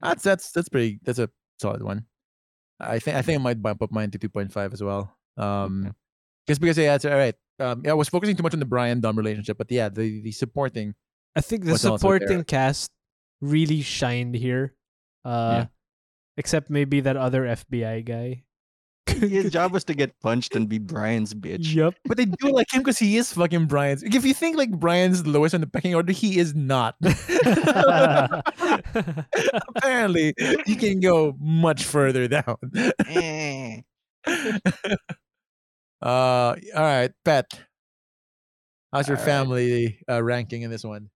that's 0.00 0.22
that's 0.22 0.52
that's 0.52 0.68
pretty. 0.68 1.00
That's 1.02 1.18
a 1.18 1.30
solid 1.60 1.82
one. 1.82 2.06
I 2.80 2.98
think 2.98 3.16
I 3.16 3.22
think 3.22 3.40
I 3.40 3.42
might 3.42 3.62
bump 3.62 3.82
up 3.82 3.90
mine 3.90 4.10
to 4.12 4.18
two 4.18 4.28
point 4.28 4.52
five 4.52 4.72
as 4.72 4.82
well. 4.82 5.16
Um, 5.36 5.94
just 6.46 6.60
because 6.60 6.78
yeah, 6.78 6.94
it's 6.94 7.04
all 7.04 7.12
right. 7.12 7.34
Um, 7.60 7.82
yeah, 7.84 7.90
I 7.90 7.94
was 7.94 8.08
focusing 8.08 8.36
too 8.36 8.42
much 8.42 8.54
on 8.54 8.60
the 8.60 8.66
Brian 8.66 9.00
Dom 9.00 9.16
relationship, 9.16 9.58
but 9.58 9.70
yeah, 9.70 9.88
the 9.88 10.20
the 10.20 10.32
supporting. 10.32 10.94
I 11.36 11.40
think 11.40 11.64
the 11.64 11.72
Was 11.72 11.84
also 11.84 12.08
there. 12.08 12.18
supporting 12.20 12.44
cast 12.44 12.90
really 13.40 13.82
shined 13.82 14.34
here. 14.34 14.74
Uh 15.24 15.64
Yeah. 15.64 15.66
except 16.36 16.70
maybe 16.70 17.00
that 17.00 17.16
other 17.16 17.42
FBI 17.44 18.04
guy. 18.04 18.44
His 19.06 19.50
job 19.56 19.72
was 19.72 19.84
to 19.84 19.94
get 19.94 20.12
punched 20.20 20.54
and 20.54 20.68
be 20.68 20.78
Brian's 20.78 21.32
bitch. 21.34 21.72
Yup. 21.74 21.94
But 22.04 22.16
they 22.18 22.26
do 22.26 22.50
like 22.52 22.72
him 22.72 22.82
because 22.82 22.98
he 22.98 23.16
is 23.16 23.32
fucking 23.32 23.66
Brian's. 23.66 24.02
If 24.02 24.24
you 24.24 24.34
think 24.34 24.56
like 24.56 24.70
Brian's 24.70 25.22
the 25.24 25.30
lowest 25.30 25.54
on 25.54 25.60
the 25.62 25.66
pecking 25.66 25.94
order, 25.94 26.12
he 26.12 26.38
is 26.38 26.54
not. 26.54 26.94
Apparently, 29.74 30.34
he 30.66 30.76
can 30.76 31.00
go 31.00 31.34
much 31.40 31.84
further 31.84 32.28
down. 32.28 32.56
Uh, 36.00 36.54
all 36.76 36.82
right, 36.82 37.10
Pat. 37.24 37.46
How's 38.92 39.08
your 39.08 39.16
All 39.16 39.22
right. 39.22 39.26
family 39.26 39.98
uh, 40.08 40.22
ranking 40.22 40.62
in 40.62 40.70
this 40.70 40.84
one? 40.84 41.10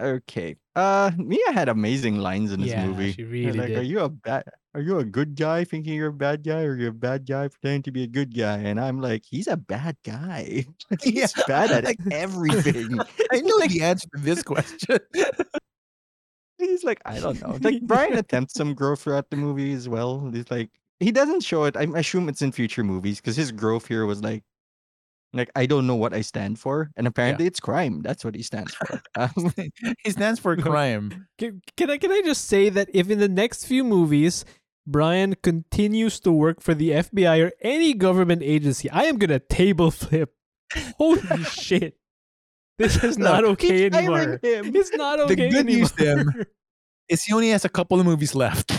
Okay. 0.00 0.54
Uh, 0.76 1.10
Mia 1.16 1.52
had 1.52 1.68
amazing 1.68 2.18
lines 2.18 2.52
in 2.52 2.60
this 2.60 2.70
yeah, 2.70 2.86
movie. 2.86 3.12
she 3.12 3.24
really 3.24 3.58
like, 3.58 3.70
are 3.70 3.82
you 3.82 4.00
a 4.00 4.08
bad? 4.08 4.44
Are 4.74 4.80
you 4.80 4.98
a 4.98 5.04
good 5.04 5.34
guy 5.34 5.64
thinking 5.64 5.94
you're 5.94 6.08
a 6.08 6.12
bad 6.12 6.44
guy, 6.44 6.62
or 6.62 6.76
you're 6.76 6.90
a 6.90 6.92
bad 6.92 7.26
guy 7.26 7.48
pretending 7.48 7.82
to 7.82 7.90
be 7.90 8.04
a 8.04 8.06
good 8.06 8.36
guy? 8.36 8.58
And 8.58 8.78
I'm 8.78 9.00
like, 9.00 9.24
he's 9.28 9.48
a 9.48 9.56
bad 9.56 9.96
guy. 10.04 10.66
He's 11.02 11.14
Yeah, 11.36 11.42
bad 11.48 11.70
at 11.72 11.84
like- 11.84 11.98
everything. 12.12 12.98
I 13.32 13.40
know 13.40 13.58
the 13.66 13.80
answer 13.82 14.06
to 14.14 14.22
this 14.22 14.42
question. 14.44 14.98
he's 16.58 16.84
like, 16.84 17.00
I 17.04 17.18
don't 17.18 17.40
know. 17.42 17.58
Like 17.60 17.82
Brian 17.82 18.16
attempts 18.18 18.54
some 18.54 18.74
growth 18.74 19.00
throughout 19.02 19.30
the 19.30 19.36
movie 19.36 19.72
as 19.72 19.88
well. 19.88 20.30
He's 20.32 20.50
like, 20.50 20.70
he 21.00 21.10
doesn't 21.12 21.40
show 21.40 21.64
it. 21.64 21.76
I 21.76 21.82
assume 21.96 22.28
it's 22.28 22.42
in 22.42 22.52
future 22.52 22.84
movies 22.84 23.20
because 23.20 23.36
his 23.36 23.50
growth 23.52 23.86
here 23.88 24.06
was 24.06 24.22
like, 24.22 24.44
like 25.32 25.50
I 25.54 25.66
don't 25.66 25.86
know 25.86 25.94
what 25.94 26.14
I 26.14 26.22
stand 26.22 26.58
for, 26.58 26.90
and 26.96 27.06
apparently 27.06 27.46
it's 27.46 27.60
crime. 27.60 28.02
That's 28.02 28.24
what 28.24 28.34
he 28.34 28.42
stands 28.42 28.74
for. 28.74 29.00
Um, 29.16 29.52
he 30.04 30.10
stands 30.10 30.38
for 30.40 30.56
crime. 30.70 31.26
Can, 31.38 31.60
can 31.76 31.90
I 31.90 31.98
can 31.98 32.12
I 32.12 32.22
just 32.24 32.46
say 32.46 32.68
that 32.70 32.88
if 32.94 33.10
in 33.10 33.18
the 33.18 33.28
next 33.28 33.64
few 33.64 33.84
movies 33.84 34.44
Brian 34.86 35.34
continues 35.42 36.20
to 36.20 36.32
work 36.32 36.60
for 36.62 36.72
the 36.72 36.90
FBI 36.90 37.46
or 37.46 37.52
any 37.62 37.94
government 37.94 38.42
agency, 38.42 38.88
I 38.90 39.04
am 39.04 39.18
gonna 39.18 39.38
table 39.40 39.90
flip. 39.90 40.32
Holy 40.96 41.20
shit. 41.44 41.96
This 42.78 43.02
is 43.02 43.18
not 43.18 43.42
Look, 43.42 43.52
okay 43.52 43.86
anymore. 43.86 44.38
him. 44.42 44.74
It's 44.74 44.92
not 44.94 45.18
okay. 45.20 45.34
The 45.34 45.50
good 45.50 45.66
news, 45.66 45.92
anymore. 45.98 46.32
Tim, 46.32 46.44
is 47.08 47.24
he 47.24 47.32
only 47.32 47.50
has 47.50 47.64
a 47.64 47.68
couple 47.68 47.98
of 47.98 48.06
movies 48.06 48.34
left. 48.34 48.77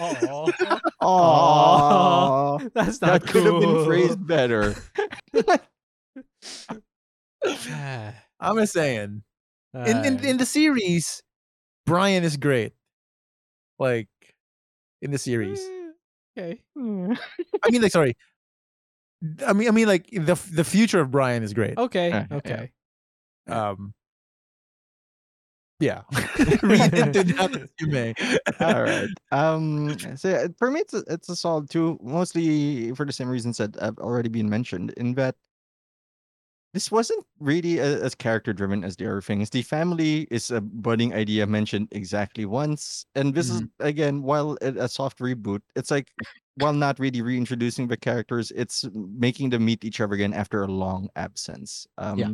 Aw. 0.00 0.80
Aw, 1.02 2.58
That's 2.74 3.00
not 3.00 3.22
that 3.22 3.30
could 3.30 3.44
have 3.44 3.60
been 3.60 3.84
phrased 3.84 4.26
better. 4.26 4.74
I'm 8.40 8.56
just 8.56 8.72
saying. 8.72 9.22
In, 9.74 10.04
in 10.04 10.24
in 10.24 10.36
the 10.38 10.46
series, 10.46 11.22
Brian 11.86 12.24
is 12.24 12.36
great. 12.36 12.72
Like 13.78 14.08
in 15.02 15.10
the 15.10 15.18
series. 15.18 15.60
okay. 16.36 16.60
I 16.76 17.70
mean, 17.70 17.82
like, 17.82 17.92
sorry. 17.92 18.16
I 19.46 19.52
mean, 19.52 19.68
I 19.68 19.70
mean, 19.70 19.86
like 19.86 20.08
the 20.10 20.40
the 20.52 20.64
future 20.64 21.00
of 21.00 21.10
Brian 21.10 21.42
is 21.42 21.52
great. 21.52 21.76
Okay. 21.78 22.08
Yeah, 22.08 22.26
yeah. 22.30 22.36
Okay. 22.36 22.72
Um, 23.48 23.92
Yeah. 25.80 26.02
Read 26.62 26.94
into 26.94 27.24
that 27.24 27.56
as 27.56 27.70
you 27.80 27.86
may. 27.86 28.14
All 28.60 28.82
right. 28.82 29.08
Um. 29.32 29.98
So 30.16 30.28
yeah, 30.28 30.46
for 30.58 30.70
me, 30.70 30.80
it's 30.80 30.92
a, 30.94 31.02
it's 31.08 31.28
a 31.28 31.36
solid 31.36 31.70
two, 31.70 31.98
mostly 32.02 32.92
for 32.94 33.06
the 33.06 33.12
same 33.12 33.28
reasons 33.28 33.56
that 33.56 33.76
have 33.80 33.98
already 33.98 34.28
been 34.28 34.48
mentioned. 34.48 34.92
In 34.98 35.14
that 35.14 35.36
this 36.74 36.92
wasn't 36.92 37.26
really 37.40 37.78
a, 37.78 38.00
as 38.02 38.14
character 38.14 38.52
driven 38.52 38.84
as 38.84 38.94
the 38.96 39.06
other 39.06 39.20
things. 39.20 39.50
The 39.50 39.62
family 39.62 40.28
is 40.30 40.50
a 40.50 40.60
budding 40.60 41.14
idea 41.14 41.46
mentioned 41.46 41.88
exactly 41.90 42.44
once, 42.44 43.06
and 43.14 43.34
this 43.34 43.48
is 43.50 43.62
again 43.80 44.22
while 44.22 44.58
a, 44.60 44.84
a 44.84 44.88
soft 44.88 45.18
reboot, 45.18 45.62
it's 45.74 45.90
like 45.90 46.12
while 46.56 46.74
not 46.74 46.98
really 46.98 47.22
reintroducing 47.22 47.88
the 47.88 47.96
characters, 47.96 48.52
it's 48.54 48.84
making 48.92 49.50
them 49.50 49.64
meet 49.64 49.82
each 49.82 50.00
other 50.00 50.14
again 50.14 50.34
after 50.34 50.62
a 50.62 50.68
long 50.68 51.08
absence. 51.16 51.86
Um, 51.96 52.18
Yeah. 52.18 52.30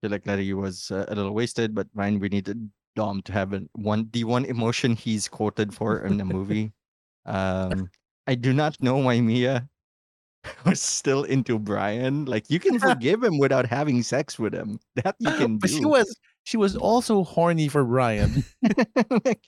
Feel 0.00 0.10
like 0.10 0.26
Letty 0.26 0.52
was 0.54 0.90
uh, 0.90 1.06
a 1.08 1.14
little 1.14 1.32
wasted, 1.34 1.74
but 1.74 1.86
fine. 1.94 2.18
We 2.18 2.28
needed 2.28 2.70
Dom 2.96 3.22
to 3.22 3.32
have 3.32 3.52
an, 3.52 3.68
one 3.74 4.08
the 4.12 4.24
one 4.24 4.44
emotion 4.44 4.94
he's 4.96 5.28
quoted 5.28 5.74
for 5.74 6.04
in 6.04 6.16
the 6.16 6.24
movie. 6.24 6.72
Um, 7.26 7.88
I 8.26 8.34
do 8.34 8.52
not 8.52 8.76
know 8.82 8.98
why 8.98 9.18
Mia 9.18 9.66
was 10.66 10.82
still 10.82 11.24
into 11.24 11.58
Brian. 11.58 12.26
Like 12.26 12.50
you 12.50 12.60
can 12.60 12.78
forgive 12.88 13.22
him 13.22 13.38
without 13.38 13.66
having 13.66 14.02
sex 14.02 14.38
with 14.38 14.52
him. 14.52 14.78
That 14.96 15.16
you 15.18 15.30
can 15.32 15.56
But 15.56 15.70
do. 15.70 15.76
she 15.76 15.84
was 15.86 16.14
she 16.44 16.56
was 16.56 16.76
also 16.76 17.24
horny 17.24 17.68
for 17.68 17.84
Brian. 17.84 18.44
like, 18.62 19.40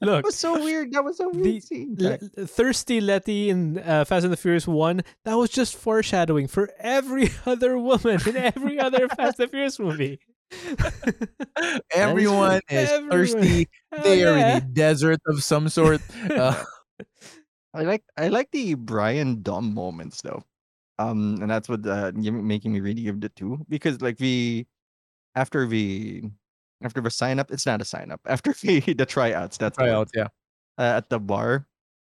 that 0.00 0.24
was 0.24 0.36
so 0.36 0.62
weird. 0.62 0.92
That 0.92 1.04
was 1.04 1.18
so 1.18 1.28
weird 1.28 1.44
The- 1.44 1.60
scene. 1.60 1.96
Le- 1.98 2.18
thirsty 2.46 3.00
Letty 3.00 3.50
in 3.50 3.78
uh, 3.78 4.04
Fast 4.04 4.24
and 4.24 4.32
the 4.32 4.36
Furious 4.36 4.66
One. 4.66 5.02
That 5.24 5.34
was 5.34 5.50
just 5.50 5.76
foreshadowing 5.76 6.46
for 6.48 6.70
every 6.78 7.30
other 7.46 7.76
woman 7.78 8.20
in 8.26 8.36
every 8.36 8.78
other 8.80 9.08
Fast 9.08 9.38
and 9.40 9.48
the 9.48 9.50
Furious 9.50 9.78
movie. 9.78 10.18
Everyone 11.94 12.60
is 12.68 12.90
Everyone. 12.90 13.10
thirsty. 13.10 13.68
Hell 13.92 14.02
They 14.04 14.24
are 14.24 14.36
yeah. 14.36 14.56
in 14.56 14.62
a 14.62 14.66
desert 14.66 15.20
of 15.26 15.42
some 15.42 15.68
sort. 15.68 16.00
Uh, 16.30 16.62
I 17.74 17.82
like 17.82 18.04
I 18.16 18.28
like 18.28 18.50
the 18.50 18.74
Brian 18.74 19.42
Dom 19.42 19.72
moments 19.74 20.20
though. 20.22 20.42
Um, 20.98 21.38
and 21.40 21.50
that's 21.50 21.68
what 21.68 21.86
uh, 21.86 22.12
making 22.14 22.72
me 22.72 22.80
really 22.80 23.02
give 23.02 23.20
the 23.20 23.30
two 23.30 23.64
because 23.68 24.00
like 24.02 24.20
we 24.20 24.66
after 25.34 25.66
the 25.66 26.22
after 26.82 27.00
the 27.00 27.10
sign 27.10 27.38
up, 27.38 27.50
it's 27.50 27.66
not 27.66 27.80
a 27.80 27.84
sign 27.84 28.10
up. 28.10 28.20
After 28.26 28.52
the 28.52 28.80
the 28.80 29.06
tryouts, 29.06 29.56
that's 29.56 29.76
tryouts, 29.76 30.12
yeah. 30.14 30.28
uh, 30.78 30.98
at 30.98 31.08
the 31.10 31.20
bar. 31.20 31.66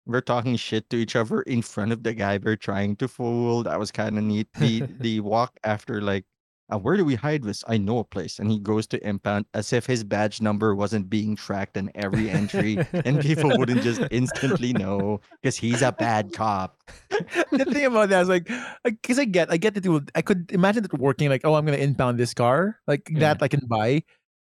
We're 0.07 0.23
talking 0.23 0.57
shit 0.57 0.89
to 0.89 0.97
each 0.97 1.17
other 1.17 1.43
in 1.43 1.61
front 1.61 1.93
of 1.93 2.03
the 2.03 2.15
guy 2.15 2.39
we're 2.43 2.57
trying 2.57 2.97
to 2.97 3.09
fool. 3.09 3.63
That 3.65 3.79
was 3.79 3.91
kind 3.91 4.17
of 4.17 4.25
neat. 4.25 4.49
The 4.55 4.81
the 5.01 5.21
walk 5.21 5.59
after 5.65 6.01
like, 6.01 6.25
uh, 6.73 6.79
where 6.79 6.97
do 6.97 7.05
we 7.05 7.15
hide 7.15 7.43
this? 7.43 7.65
I 7.67 7.79
know 7.79 7.99
a 7.99 8.05
place, 8.05 8.39
and 8.39 8.51
he 8.51 8.59
goes 8.59 8.87
to 8.89 9.07
impound 9.07 9.47
as 9.55 9.73
if 9.73 9.87
his 9.87 10.05
badge 10.05 10.41
number 10.41 10.75
wasn't 10.75 11.09
being 11.09 11.35
tracked 11.37 11.77
in 11.77 11.91
every 11.95 12.29
entry, 12.31 12.79
and 12.93 13.21
people 13.21 13.57
wouldn't 13.57 13.83
just 13.83 14.03
instantly 14.11 14.73
know 14.73 15.21
because 15.41 15.57
he's 15.57 15.83
a 15.83 15.93
bad 15.93 16.33
cop. 16.33 16.77
the 17.53 17.65
thing 17.65 17.87
about 17.87 18.11
that 18.11 18.23
is 18.23 18.29
like, 18.29 18.51
because 18.85 19.19
I 19.19 19.25
get, 19.25 19.51
I 19.51 19.57
get 19.57 19.75
that 19.75 19.87
it 19.87 19.89
would, 19.89 20.11
I 20.15 20.23
could 20.23 20.51
imagine 20.53 20.85
it 20.85 20.93
working. 20.99 21.29
Like, 21.31 21.43
oh, 21.45 21.55
I'm 21.55 21.65
gonna 21.65 21.79
impound 21.79 22.19
this 22.19 22.35
car, 22.35 22.79
like 22.87 23.09
Yeah. 23.11 23.21
that 23.21 23.43
I 23.43 23.49
can 23.49 23.61
buy. 23.67 24.03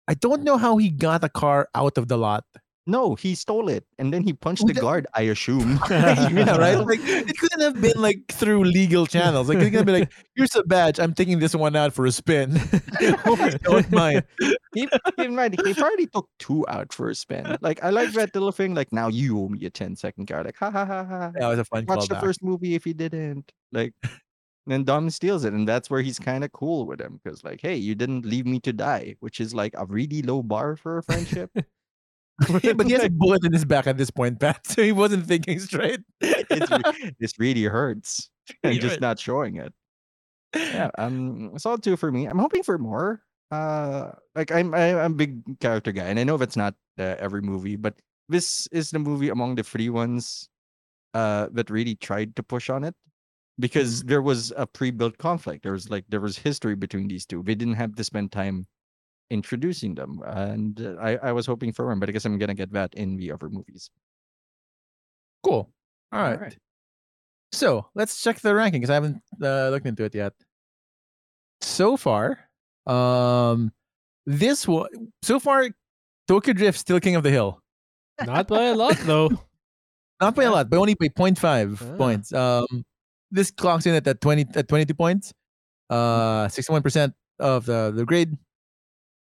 I 0.09 0.15
don't 0.15 0.43
know 0.43 0.57
how 0.57 0.77
he 0.77 0.91
got 0.91 1.25
a 1.25 1.29
car 1.29 1.69
out 1.75 1.97
of 1.99 2.09
the 2.09 2.17
lot. 2.19 2.45
No, 2.87 3.15
he 3.15 3.35
stole 3.35 3.71
it, 3.71 3.87
and 3.99 4.13
then 4.13 4.23
he 4.23 4.35
punched 4.35 4.65
Oh, 4.65 4.69
the 4.69 4.75
guard. 4.75 5.07
I 5.15 5.23
assume. 5.23 5.81
yeah, 5.91 6.57
right. 6.57 6.79
Like, 6.79 7.01
it 7.03 7.37
couldn't 7.39 7.61
have 7.61 7.81
been 7.81 7.97
like 7.97 8.21
through 8.29 8.65
legal 8.65 9.07
channels. 9.07 9.49
Like, 9.49 9.59
it 9.59 9.71
could 9.71 9.75
have 9.75 9.87
been 9.87 10.01
like, 10.01 10.13
here's 10.37 10.55
a 10.55 10.63
badge. 10.65 11.01
I'm 11.01 11.15
taking 11.15 11.39
this 11.39 11.55
one 11.55 11.77
out 11.77 11.93
for 11.95 12.07
a 12.07 12.13
spin. 12.13 12.61
Oh, 13.27 13.51
don't 13.63 13.91
mind. 13.91 14.25
Keep 14.75 14.91
in 15.19 15.35
mind, 15.35 15.59
he 15.65 15.75
probably 15.75 16.07
took 16.07 16.29
two 16.39 16.65
out 16.69 16.93
for 16.93 17.11
a 17.11 17.15
spin. 17.15 17.57
Like 17.61 17.83
I 17.83 17.91
like 17.91 18.13
that 18.13 18.35
little 18.35 18.53
thing. 18.53 18.75
Like 18.75 18.93
now 18.93 19.09
you 19.09 19.39
owe 19.39 19.49
me 19.49 19.65
a 19.67 19.71
10 19.71 19.97
second 19.97 20.27
card. 20.27 20.47
Like 20.47 20.57
ha 20.57 20.71
ha 20.71 20.85
ha 20.85 21.05
ha. 21.05 21.33
That 21.35 21.49
was 21.49 21.59
a 21.59 21.65
fun 21.65 21.85
Watch 21.87 22.09
the 22.09 22.17
first 22.17 22.43
movie 22.43 22.75
if 22.75 22.87
you 22.87 22.95
didn't. 22.95 23.51
Like 23.73 23.93
then 24.67 24.85
Dom 24.85 25.11
steals 25.11 25.45
it, 25.45 25.53
and 25.53 25.69
that's 25.69 25.91
where 25.91 26.01
he's 26.01 26.19
kind 26.19 26.45
of 26.45 26.53
cool 26.53 26.87
with 26.87 27.01
him 27.01 27.21
because 27.23 27.45
like, 27.45 27.61
hey, 27.61 27.77
you 27.77 27.95
didn't 27.95 28.25
leave 28.25 28.47
me 28.47 28.61
to 28.61 28.73
die, 28.73 29.17
which 29.21 29.41
is 29.41 29.55
like 29.55 29.75
a 29.77 29.85
really 29.87 30.23
low 30.23 30.43
bar 30.43 30.77
for 30.77 30.99
a 30.99 31.03
friendship. 31.03 31.51
But 32.77 32.87
he 32.87 32.93
has 32.93 33.05
a 33.05 33.11
bullet 33.11 33.45
in 33.45 33.53
his 33.53 33.65
back 33.65 33.87
at 33.87 33.97
this 33.97 34.11
point, 34.11 34.41
Pat. 34.41 34.67
So 34.67 34.83
he 34.83 34.93
wasn't 34.93 35.27
thinking 35.27 35.61
straight. 35.61 36.01
it's, 36.21 37.15
this 37.21 37.39
really 37.39 37.65
hurts, 37.65 38.31
and 38.63 38.81
just 38.81 39.01
not 39.01 39.19
showing 39.19 39.57
it. 39.57 39.73
Yeah, 40.55 40.91
um, 40.99 41.59
solid 41.59 41.83
two 41.83 41.97
for 41.97 42.11
me. 42.11 42.27
I'm 42.27 42.39
hoping 42.39 42.63
for 42.63 42.79
more. 42.79 43.23
Uh, 43.51 44.11
like 44.35 44.51
I'm, 44.51 44.75
I, 44.75 45.01
I'm 45.01 45.13
a 45.13 45.17
big 45.17 45.61
character 45.61 45.93
guy, 45.93 46.05
and 46.05 46.19
I 46.19 46.25
know 46.25 46.37
that's 46.37 46.57
not 46.57 46.75
uh, 46.99 47.17
every 47.19 47.43
movie, 47.43 47.77
but 47.77 47.95
this 48.29 48.67
is 48.73 48.91
the 48.91 48.99
movie 48.99 49.29
among 49.29 49.55
the 49.55 49.63
three 49.63 49.91
ones, 49.91 50.49
uh, 51.13 51.49
that 51.53 51.71
really 51.71 51.95
tried 51.95 52.35
to 52.37 52.43
push 52.43 52.69
on 52.71 52.83
it, 52.85 52.95
because 53.59 54.03
there 54.03 54.23
was 54.23 54.53
a 54.57 54.67
pre-built 54.67 55.19
conflict. 55.19 55.63
There 55.63 55.73
was 55.73 55.89
like 55.91 56.05
there 56.09 56.21
was 56.21 56.37
history 56.39 56.75
between 56.75 57.07
these 57.07 57.27
two. 57.27 57.43
They 57.45 57.55
didn't 57.55 57.75
have 57.75 57.95
to 57.95 58.05
spend 58.05 58.33
time 58.33 58.67
introducing 59.31 59.95
them, 59.95 60.21
and 60.25 60.81
uh, 60.81 60.97
I, 61.01 61.17
I 61.17 61.33
was 61.33 61.47
hoping 61.47 61.73
for 61.73 61.87
one, 61.87 61.99
but 61.99 62.09
I 62.09 62.13
guess 62.13 62.25
I'm 62.25 62.39
gonna 62.39 62.55
get 62.55 62.73
that 62.73 62.95
in 62.95 63.17
the 63.17 63.33
other 63.33 63.49
movies. 63.49 63.91
Cool. 65.43 65.71
All 66.13 66.21
right. 66.23 66.41
right. 66.41 66.57
So 67.53 67.87
let's 67.95 68.21
check 68.23 68.41
the 68.41 68.55
ranking 68.55 68.81
because 68.81 68.91
I 68.91 68.95
haven't 68.95 69.23
uh, 69.43 69.69
looked 69.71 69.87
into 69.87 70.05
it 70.05 70.15
yet. 70.15 70.33
So 71.61 71.97
far, 71.97 72.39
um, 72.87 73.73
this 74.27 74.67
was 74.67 74.89
so 75.23 75.39
far 75.39 75.69
Tokyo 76.29 76.55
Drift 76.55 76.79
still 76.79 77.01
king 77.01 77.17
of 77.17 77.23
the 77.23 77.31
hill. 77.31 77.61
Not 78.25 78.49
by 78.49 78.65
a 78.67 78.75
lot, 78.75 78.97
though. 79.05 79.31
Not 80.21 80.35
by 80.35 80.45
a 80.45 80.51
lot, 80.51 80.71
but 80.71 80.79
only 80.79 80.95
by 80.95 81.09
0.5 81.09 81.81
Ah. 81.83 81.97
points. 81.97 82.33
Um, 82.33 82.85
this 83.31 83.51
clocks 83.51 83.85
in 83.87 83.95
at 83.95 84.05
that 84.05 84.21
20 84.21 84.47
at 84.55 84.69
22 84.69 84.95
points. 84.95 85.33
Uh, 85.91 86.47
61% 86.49 87.13
of 87.41 87.67
the 87.67 87.93
the 87.95 88.05
grade. 88.05 88.37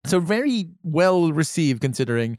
So 0.05 0.19
very 0.19 0.69
well 0.83 1.31
received 1.31 1.81
considering 1.81 2.37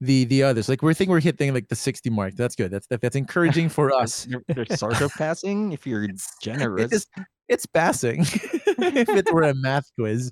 the 0.00 0.24
the 0.24 0.42
others. 0.42 0.68
Like 0.68 0.82
we're 0.82 0.94
think 0.94 1.10
we're 1.10 1.20
hitting 1.20 1.52
like 1.54 1.68
the 1.68 1.76
60 1.76 2.10
mark. 2.10 2.34
That's 2.34 2.56
good. 2.56 2.70
That's 2.70 2.86
that's 2.88 3.16
encouraging 3.16 3.68
for 3.76 3.92
us. 3.94 4.26
You're, 4.26 4.42
you're 4.56 4.66
sort 4.76 5.00
of 5.00 5.12
passing 5.12 5.72
if 5.72 5.86
you're 5.86 6.06
generous. 6.42 6.90
It 6.90 6.94
is, 6.96 7.06
it's 7.48 7.66
passing. 7.66 8.20
if 8.22 9.08
it 9.08 9.32
were 9.32 9.42
a 9.42 9.54
math 9.54 9.84
quiz, 9.98 10.30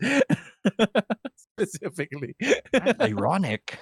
specifically. 1.36 2.34
ironic. 3.00 3.78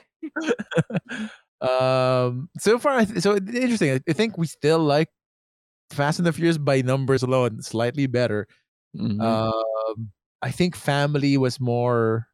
um. 1.61 2.49
So 2.59 2.79
far, 2.79 2.93
I 2.99 3.05
so 3.05 3.37
interesting. 3.37 4.01
I- 4.09 4.13
think 4.13 4.37
we 4.39 4.47
still 4.47 4.81
like 4.81 5.09
Fast 5.91 6.19
and 6.19 6.27
the 6.27 6.33
Furious 6.33 6.59
by 6.59 6.83
numbers 6.83 7.23
alone, 7.23 7.63
slightly 7.63 8.07
better. 8.07 8.47
Mhm. 8.97 9.21
Um. 9.23 10.11
I 10.43 10.51
think 10.51 10.77
Family 10.77 11.39
was 11.39 11.59
more 11.61 12.27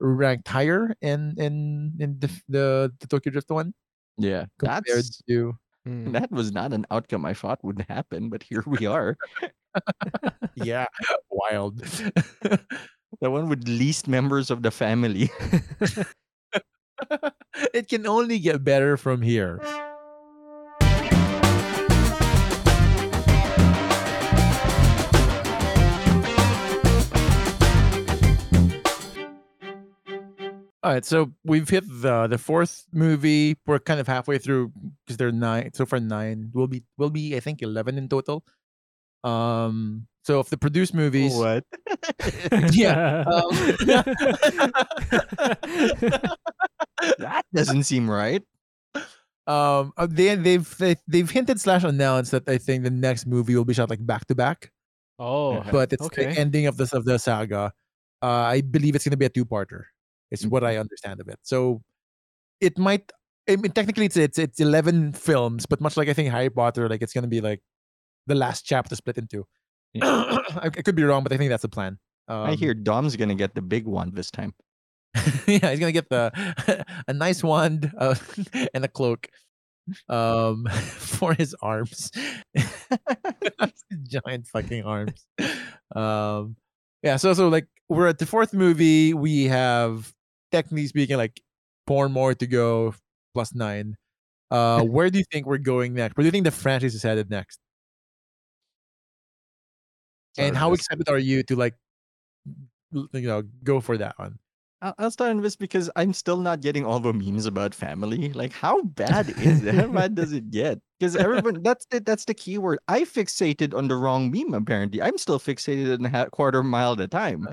ranked 0.00 0.48
higher 0.48 0.94
in 1.00 1.34
in 1.38 1.92
in 1.98 2.18
the 2.20 2.30
the, 2.48 2.92
the 3.00 3.06
Tokyo 3.06 3.32
Drift 3.32 3.50
one 3.50 3.74
yeah, 4.16 4.46
compared 4.58 4.84
that's 4.86 5.22
to 5.28 5.54
Hmm. 5.86 6.12
that 6.12 6.30
was 6.30 6.52
not 6.52 6.74
an 6.74 6.84
outcome 6.90 7.24
I 7.24 7.32
thought 7.32 7.62
would 7.62 7.86
happen, 7.88 8.28
but 8.28 8.42
here 8.42 8.62
we 8.66 8.84
are. 8.84 9.16
yeah 10.56 10.86
wild. 11.30 11.80
The 13.20 13.30
one 13.30 13.48
with 13.48 13.66
least 13.66 14.06
members 14.06 14.50
of 14.50 14.62
the 14.62 14.70
family. 14.70 15.30
it 17.72 17.88
can 17.88 18.06
only 18.06 18.38
get 18.38 18.62
better 18.62 18.96
from 18.96 19.22
here. 19.22 19.60
All 30.82 30.92
right, 30.92 31.04
so 31.04 31.32
we've 31.44 31.68
hit 31.68 31.84
the 31.88 32.28
the 32.28 32.38
fourth 32.38 32.86
movie. 32.92 33.56
We're 33.66 33.80
kind 33.80 33.98
of 33.98 34.06
halfway 34.06 34.38
through 34.38 34.72
because 35.04 35.16
there 35.16 35.26
are 35.26 35.32
nine 35.32 35.72
so 35.74 35.84
far. 35.84 35.98
Nine 35.98 36.50
will 36.54 36.68
be 36.68 36.84
will 36.96 37.10
be 37.10 37.34
I 37.36 37.40
think 37.40 37.62
eleven 37.62 37.98
in 37.98 38.08
total. 38.08 38.44
Um, 39.24 40.06
so 40.22 40.38
of 40.38 40.50
the 40.50 40.56
produced 40.56 40.94
movies, 40.94 41.34
What? 41.34 41.64
Yeah, 42.72 43.24
um, 43.26 43.50
that 47.18 47.44
doesn't 47.52 47.82
seem 47.84 48.08
right. 48.08 48.44
um, 49.48 49.92
uh, 49.96 50.06
they 50.08 50.36
they've 50.36 50.78
they, 50.78 50.94
they've 51.08 51.30
hinted 51.30 51.60
slash 51.60 51.82
announced 51.82 52.30
that 52.30 52.48
I 52.48 52.58
think 52.58 52.84
the 52.84 52.90
next 52.90 53.26
movie 53.26 53.56
will 53.56 53.64
be 53.64 53.74
shot 53.74 53.90
like 53.90 54.04
back 54.06 54.26
to 54.26 54.36
back, 54.36 54.70
oh, 55.18 55.64
but 55.72 55.92
it's 55.92 56.06
okay. 56.06 56.26
the 56.26 56.38
ending 56.38 56.66
of 56.66 56.76
this 56.76 56.92
of 56.92 57.04
the 57.04 57.18
saga. 57.18 57.72
Uh, 58.22 58.26
I 58.26 58.60
believe 58.60 58.94
it's 58.94 59.04
going 59.04 59.12
to 59.12 59.16
be 59.16 59.26
a 59.26 59.30
two 59.30 59.44
parter. 59.44 59.84
It's 60.30 60.46
what 60.46 60.64
I 60.64 60.76
understand 60.76 61.20
of 61.20 61.28
it. 61.28 61.38
So 61.42 61.82
it 62.60 62.78
might. 62.78 63.12
I 63.48 63.56
mean, 63.56 63.72
technically, 63.72 64.06
it's 64.06 64.16
it's 64.16 64.38
it's 64.38 64.60
eleven 64.60 65.12
films, 65.12 65.64
but 65.66 65.80
much 65.80 65.96
like 65.96 66.08
I 66.08 66.12
think 66.12 66.30
Harry 66.30 66.50
Potter, 66.50 66.88
like 66.88 67.02
it's 67.02 67.12
going 67.12 67.22
to 67.22 67.28
be 67.28 67.40
like 67.40 67.62
the 68.26 68.34
last 68.34 68.66
chapter 68.66 68.94
split 68.94 69.18
into. 69.18 69.46
I, 70.02 70.40
I 70.64 70.68
could 70.68 70.94
be 70.94 71.04
wrong, 71.04 71.22
but 71.22 71.32
I 71.32 71.38
think 71.38 71.48
that's 71.48 71.62
the 71.62 71.68
plan. 71.68 71.98
Um, 72.28 72.50
I 72.50 72.54
hear 72.54 72.74
Dom's 72.74 73.16
gonna 73.16 73.34
get 73.34 73.54
the 73.54 73.62
big 73.62 73.86
one 73.86 74.12
this 74.14 74.30
time. 74.30 74.54
yeah, 75.46 75.70
he's 75.70 75.80
gonna 75.80 75.92
get 75.92 76.10
the 76.10 76.84
a 77.08 77.12
nice 77.12 77.42
wand 77.42 77.90
uh, 77.98 78.14
and 78.74 78.84
a 78.84 78.88
cloak 78.88 79.28
um 80.10 80.66
for 80.98 81.32
his 81.32 81.56
arms 81.62 82.12
giant 84.02 84.46
fucking 84.46 84.84
arms 84.84 85.26
um 85.96 86.56
yeah 87.02 87.16
so 87.16 87.32
so 87.32 87.48
like 87.48 87.66
we're 87.88 88.06
at 88.06 88.18
the 88.18 88.26
fourth 88.26 88.52
movie 88.52 89.14
we 89.14 89.44
have 89.44 90.12
technically 90.50 90.86
speaking 90.86 91.16
like 91.16 91.40
four 91.86 92.08
more 92.08 92.34
to 92.34 92.46
go 92.46 92.94
plus 93.34 93.54
nine 93.54 93.96
uh 94.50 94.82
where 94.84 95.10
do 95.10 95.18
you 95.18 95.24
think 95.30 95.46
we're 95.46 95.58
going 95.58 95.94
next 95.94 96.16
where 96.16 96.22
do 96.22 96.26
you 96.26 96.32
think 96.32 96.44
the 96.44 96.50
franchise 96.50 96.94
is 96.94 97.02
headed 97.02 97.30
next 97.30 97.58
and 100.36 100.56
how 100.56 100.72
excited 100.72 101.08
are 101.08 101.18
you 101.18 101.42
to 101.42 101.56
like 101.56 101.74
you 102.92 103.08
know 103.12 103.42
go 103.64 103.80
for 103.80 103.98
that 103.98 104.18
one 104.18 104.38
I'll, 104.80 105.10
start 105.10 105.30
on 105.30 105.40
this 105.40 105.56
because 105.56 105.90
I'm 105.96 106.12
still 106.12 106.36
not 106.36 106.60
getting 106.60 106.84
all 106.84 107.00
the 107.00 107.12
memes 107.12 107.46
about 107.46 107.74
family. 107.74 108.32
Like, 108.32 108.52
how 108.52 108.82
bad 108.82 109.28
is 109.30 109.64
it? 109.64 109.74
How 109.74 109.88
bad 109.88 110.14
does 110.14 110.32
it 110.32 110.50
get? 110.50 110.78
Because 110.98 111.16
everyone, 111.16 111.62
that's 111.62 111.84
the, 111.86 112.00
that's 112.00 112.24
the 112.24 112.34
key 112.34 112.58
word. 112.58 112.78
I 112.86 113.02
fixated 113.02 113.74
on 113.74 113.88
the 113.88 113.96
wrong 113.96 114.30
meme. 114.30 114.54
Apparently, 114.54 115.02
I'm 115.02 115.18
still 115.18 115.40
fixated 115.40 115.98
on 115.98 116.14
a 116.14 116.30
quarter 116.30 116.62
mile 116.62 116.92
at 116.92 117.00
a 117.00 117.08
time. 117.08 117.48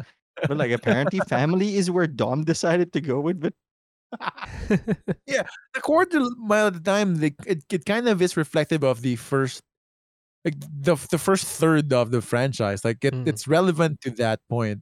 But 0.48 0.58
like, 0.58 0.72
apparently, 0.72 1.20
family 1.22 1.78
is 1.78 1.90
where 1.90 2.08
Dom 2.08 2.44
decided 2.44 2.94
to 2.94 3.02
go 3.02 3.20
with. 3.20 3.40
But 3.40 3.54
yeah, 5.28 5.44
the 5.74 5.82
quarter 5.82 6.20
mile 6.38 6.68
at 6.68 6.74
the 6.74 6.80
time 6.80 7.16
they, 7.18 7.34
it, 7.46 7.64
it 7.72 7.86
kind 7.86 8.08
of 8.08 8.22
is 8.22 8.38
reflective 8.38 8.84
of 8.84 9.02
the 9.02 9.16
first 9.16 9.62
like 10.46 10.56
the 10.60 10.96
the 11.12 11.18
first 11.18 11.46
third 11.46 11.92
of 11.92 12.12
the 12.12 12.22
franchise 12.22 12.86
like 12.86 13.04
it, 13.04 13.14
Mhm. 13.14 13.28
it's 13.28 13.48
relevant 13.48 14.00
to 14.02 14.12
that 14.12 14.40
point 14.48 14.82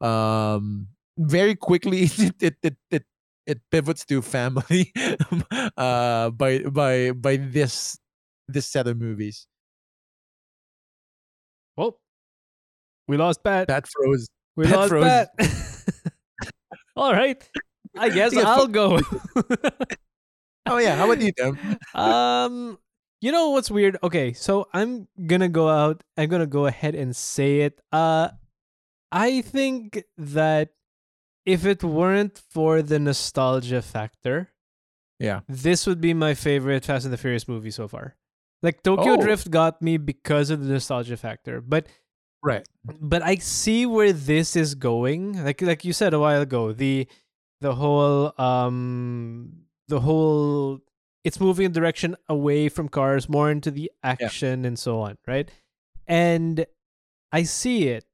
um 0.00 0.88
very 1.18 1.54
quickly 1.54 2.02
it 2.18 2.34
it 2.42 2.56
it, 2.62 2.76
it, 2.90 3.04
it 3.46 3.60
pivots 3.70 4.04
to 4.06 4.22
family 4.22 4.92
uh 5.76 6.30
by 6.30 6.60
by 6.72 7.12
by 7.12 7.36
this 7.36 7.98
this 8.48 8.66
set 8.66 8.86
of 8.88 8.98
movies 8.98 9.46
well, 11.76 12.00
we 13.06 13.16
lost 13.16 13.44
Pat. 13.44 13.68
that 13.68 13.86
froze 13.86 14.28
we 14.58 14.64
Pat 14.66 14.74
lost 14.76 14.88
froze. 14.90 15.04
Pat. 15.06 15.30
All 16.96 17.12
right. 17.14 17.38
I 17.96 18.08
guess 18.18 18.36
I'll 18.36 18.66
go. 18.66 18.98
oh 20.66 20.78
yeah 20.78 20.96
how 20.96 21.10
about 21.10 21.22
you 21.22 21.32
Tim? 21.32 21.58
um, 21.94 22.78
you 23.20 23.32
know 23.32 23.50
what's 23.50 23.70
weird? 23.70 23.96
Okay, 24.02 24.32
so 24.32 24.66
I'm 24.74 25.08
gonna 25.26 25.48
go 25.48 25.68
out. 25.68 26.02
I'm 26.16 26.28
gonna 26.28 26.46
go 26.46 26.66
ahead 26.66 26.94
and 26.94 27.14
say 27.16 27.60
it. 27.62 27.80
Uh, 27.90 28.28
I 29.10 29.40
think 29.42 30.04
that 30.18 30.70
if 31.46 31.64
it 31.66 31.82
weren't 31.82 32.38
for 32.50 32.82
the 32.82 32.98
nostalgia 32.98 33.80
factor, 33.82 34.52
Yeah. 35.18 35.40
this 35.48 35.86
would 35.86 36.00
be 36.00 36.14
my 36.14 36.34
favorite 36.34 36.84
Fast 36.84 37.06
and 37.06 37.12
the 37.12 37.16
Furious 37.18 37.48
movie 37.48 37.70
so 37.72 37.88
far. 37.88 38.14
Like 38.62 38.82
Tokyo 38.82 39.14
Oh. 39.14 39.22
Drift 39.22 39.50
got 39.50 39.80
me 39.82 39.96
because 39.96 40.50
of 40.50 40.62
the 40.64 40.72
nostalgia 40.74 41.16
factor, 41.16 41.60
but 41.60 41.86
right 42.42 42.66
but 43.00 43.22
I 43.22 43.36
see 43.36 43.86
where 43.86 44.12
this 44.12 44.56
is 44.56 44.74
going. 44.74 45.44
Like 45.44 45.62
like 45.62 45.84
you 45.84 45.92
said 45.92 46.14
a 46.14 46.18
while 46.18 46.40
ago, 46.40 46.72
the 46.72 47.06
the 47.60 47.74
whole 47.74 48.32
um 48.40 49.64
the 49.88 50.00
whole 50.00 50.80
it's 51.24 51.40
moving 51.40 51.66
in 51.66 51.72
direction 51.72 52.16
away 52.28 52.68
from 52.68 52.88
cars, 52.88 53.28
more 53.28 53.50
into 53.50 53.70
the 53.70 53.90
action 54.02 54.64
and 54.64 54.78
so 54.78 55.00
on, 55.00 55.18
right? 55.26 55.50
And 56.06 56.64
I 57.32 57.42
see 57.42 57.88
it. 57.88 58.04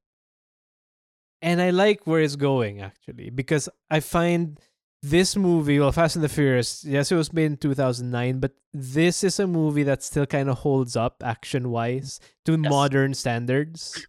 And 1.41 1.61
I 1.61 1.69
like 1.69 2.07
where 2.07 2.21
it's 2.21 2.35
going 2.35 2.81
actually 2.81 3.29
because 3.29 3.69
I 3.91 3.99
find 3.99 4.59
this 5.03 5.35
movie, 5.35 5.79
well, 5.79 5.91
Fast 5.91 6.15
and 6.15 6.25
the 6.25 6.29
Furious, 6.29 6.83
yes, 6.83 7.11
it 7.11 7.15
was 7.15 7.31
made 7.31 7.45
in 7.45 7.57
2009, 7.57 8.39
but 8.39 8.53
this 8.73 9.23
is 9.23 9.39
a 9.39 9.45
movie 9.45 9.83
that 9.83 10.01
still 10.01 10.25
kind 10.25 10.49
of 10.49 10.57
holds 10.59 10.95
up 10.95 11.21
action 11.23 11.69
wise 11.69 12.19
to 12.45 12.57
modern 12.57 13.13
standards. 13.13 14.07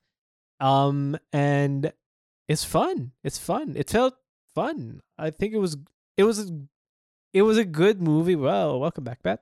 Um, 0.61 1.19
and 1.33 1.93
it's 2.49 2.65
fun. 2.65 3.13
It's 3.23 3.39
fun. 3.39 3.75
It 3.77 3.91
felt 3.91 4.15
fun. 4.55 5.03
I 5.19 5.31
think 5.31 5.55
it 5.55 5.59
was. 5.59 5.77
It 6.17 6.25
was. 6.25 6.53
It 7.33 7.43
was 7.43 7.59
a 7.59 7.65
good 7.65 8.01
movie. 8.01 8.37
Well, 8.37 8.81
welcome 8.81 9.05
back, 9.05 9.23
Pat. 9.23 9.41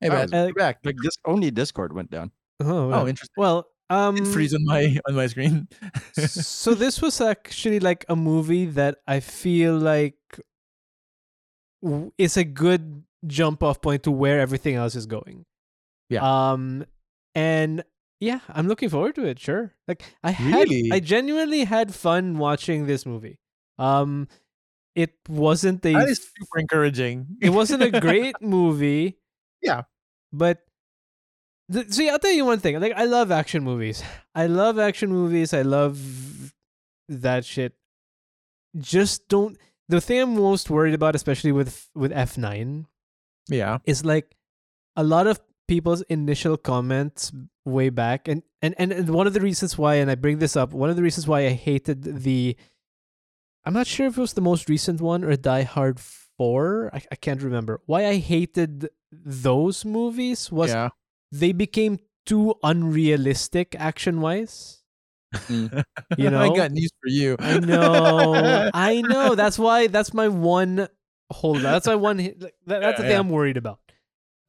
hey 0.00 0.08
man 0.08 0.32
uh, 0.32 0.50
back 0.56 0.78
like, 0.84 0.96
this 1.02 1.16
only 1.24 1.50
Discord 1.50 1.92
went 1.92 2.10
down. 2.10 2.30
Oh, 2.60 2.92
oh 2.92 3.06
interesting 3.06 3.34
well 3.36 3.68
um, 3.88 4.16
it 4.16 4.26
freeze 4.26 4.54
on 4.54 4.64
my 4.64 4.96
on 5.08 5.14
my 5.14 5.26
screen 5.26 5.68
so 6.14 6.74
this 6.74 7.02
was 7.02 7.20
actually 7.20 7.80
like 7.80 8.04
a 8.08 8.16
movie 8.16 8.66
that 8.66 8.98
I 9.06 9.20
feel 9.20 9.76
like 9.76 10.16
w- 11.82 12.12
it's 12.16 12.36
a 12.36 12.44
good 12.44 13.02
jump 13.26 13.62
off 13.62 13.80
point 13.80 14.04
to 14.04 14.10
where 14.10 14.40
everything 14.40 14.76
else 14.76 14.94
is 14.94 15.06
going. 15.06 15.44
Yeah. 16.08 16.22
Um 16.22 16.84
and 17.34 17.84
yeah, 18.20 18.40
I'm 18.48 18.68
looking 18.68 18.88
forward 18.88 19.14
to 19.16 19.26
it, 19.26 19.38
sure. 19.38 19.74
Like 19.88 20.02
I 20.22 20.30
had 20.30 20.68
I 20.92 21.00
genuinely 21.00 21.64
had 21.64 21.94
fun 21.94 22.38
watching 22.38 22.86
this 22.86 23.04
movie. 23.04 23.38
Um 23.78 24.28
it 24.94 25.14
wasn't 25.28 25.84
a 25.86 25.94
that 25.94 26.08
is 26.08 26.30
super 26.36 26.58
encouraging 26.58 27.26
it 27.40 27.50
wasn't 27.50 27.82
a 27.82 28.00
great 28.00 28.36
movie. 28.40 29.18
Yeah. 29.62 29.82
But 30.32 30.58
th- 31.72 31.90
see, 31.90 32.08
I'll 32.08 32.18
tell 32.18 32.30
you 32.30 32.44
one 32.44 32.60
thing. 32.60 32.78
Like, 32.80 32.92
I 32.94 33.04
love 33.04 33.30
action 33.30 33.64
movies. 33.64 34.02
I 34.34 34.46
love 34.46 34.78
action 34.78 35.10
movies. 35.10 35.52
I 35.52 35.62
love 35.62 35.98
that 37.08 37.44
shit. 37.44 37.74
Just 38.78 39.28
don't. 39.28 39.58
The 39.88 40.00
thing 40.00 40.20
I'm 40.20 40.36
most 40.36 40.70
worried 40.70 40.94
about, 40.94 41.16
especially 41.16 41.50
with 41.50 41.90
with 41.96 42.12
F9, 42.12 42.86
yeah 43.48 43.78
is 43.84 44.04
like 44.04 44.36
a 44.96 45.02
lot 45.02 45.26
of 45.26 45.40
people's 45.70 46.02
initial 46.10 46.56
comments 46.56 47.30
way 47.64 47.90
back, 47.90 48.26
and 48.26 48.42
and 48.60 48.74
and, 48.76 48.90
and 48.92 49.08
one 49.08 49.26
of 49.26 49.32
the 49.32 49.40
reasons 49.40 49.78
why, 49.78 49.94
and 50.02 50.10
I 50.10 50.16
bring 50.16 50.38
this 50.42 50.56
up, 50.56 50.74
one 50.74 50.90
of 50.90 50.96
the 50.96 51.02
reasons 51.02 51.28
why 51.30 51.46
I 51.46 51.50
hated 51.54 52.02
the. 52.02 52.56
I'm 53.64 53.72
not 53.72 53.86
sure 53.86 54.06
if 54.08 54.18
it 54.18 54.20
was 54.20 54.32
the 54.32 54.40
most 54.40 54.68
recent 54.68 55.00
one 55.00 55.22
or 55.22 55.36
Die 55.36 55.62
Hard 55.62 56.00
4. 56.00 56.90
I, 56.94 57.02
I 57.12 57.16
can't 57.16 57.42
remember. 57.42 57.80
Why 57.86 58.06
I 58.06 58.16
hated 58.16 58.88
those 59.12 59.84
movies 59.84 60.50
was 60.50 60.70
yeah 60.70 60.90
they 61.30 61.52
became 61.52 61.98
too 62.26 62.54
unrealistic 62.62 63.76
action 63.78 64.20
wise. 64.20 64.82
Mm. 65.46 65.84
You 66.18 66.28
I 66.36 66.48
got 66.50 66.72
news 66.72 66.90
for 67.00 67.08
you. 67.08 67.36
I 67.38 67.60
know. 67.60 68.70
I 68.74 69.02
know. 69.02 69.34
That's 69.36 69.58
why 69.58 69.86
that's 69.86 70.12
my 70.12 70.26
one 70.26 70.88
hold 71.30 71.62
That's 71.62 71.86
my 71.86 71.94
one 71.94 72.16
that, 72.16 72.52
that's 72.66 72.98
the 72.98 73.04
Yeah, 73.04 73.08
thing 73.08 73.10
yeah. 73.10 73.18
I'm 73.20 73.30
worried 73.30 73.56
about. 73.56 73.78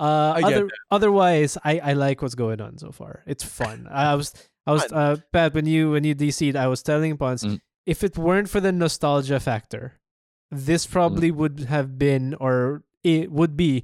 Uh 0.01 0.33
I 0.35 0.41
other, 0.41 0.65
otherwise 0.89 1.57
I 1.63 1.77
I 1.79 1.93
like 1.93 2.21
what's 2.25 2.33
going 2.33 2.57
on 2.59 2.77
so 2.81 2.89
far. 2.91 3.21
It's 3.29 3.43
fun. 3.45 3.85
I 3.91 4.15
was 4.17 4.33
I 4.65 4.71
was 4.73 4.89
uh 4.91 5.17
Pat 5.31 5.53
when 5.53 5.65
you 5.69 5.91
when 5.93 6.03
you 6.03 6.15
DC'd 6.17 6.55
I 6.57 6.65
was 6.67 6.81
telling 6.81 7.17
Pons 7.17 7.43
Mm. 7.45 7.61
if 7.85 8.03
it 8.03 8.17
weren't 8.17 8.49
for 8.49 8.59
the 8.59 8.71
nostalgia 8.73 9.39
factor, 9.39 10.01
this 10.49 10.87
probably 10.89 11.29
would 11.29 11.69
have 11.69 11.97
been 12.01 12.33
or 12.41 12.81
it 13.05 13.29
would 13.31 13.53
be 13.55 13.83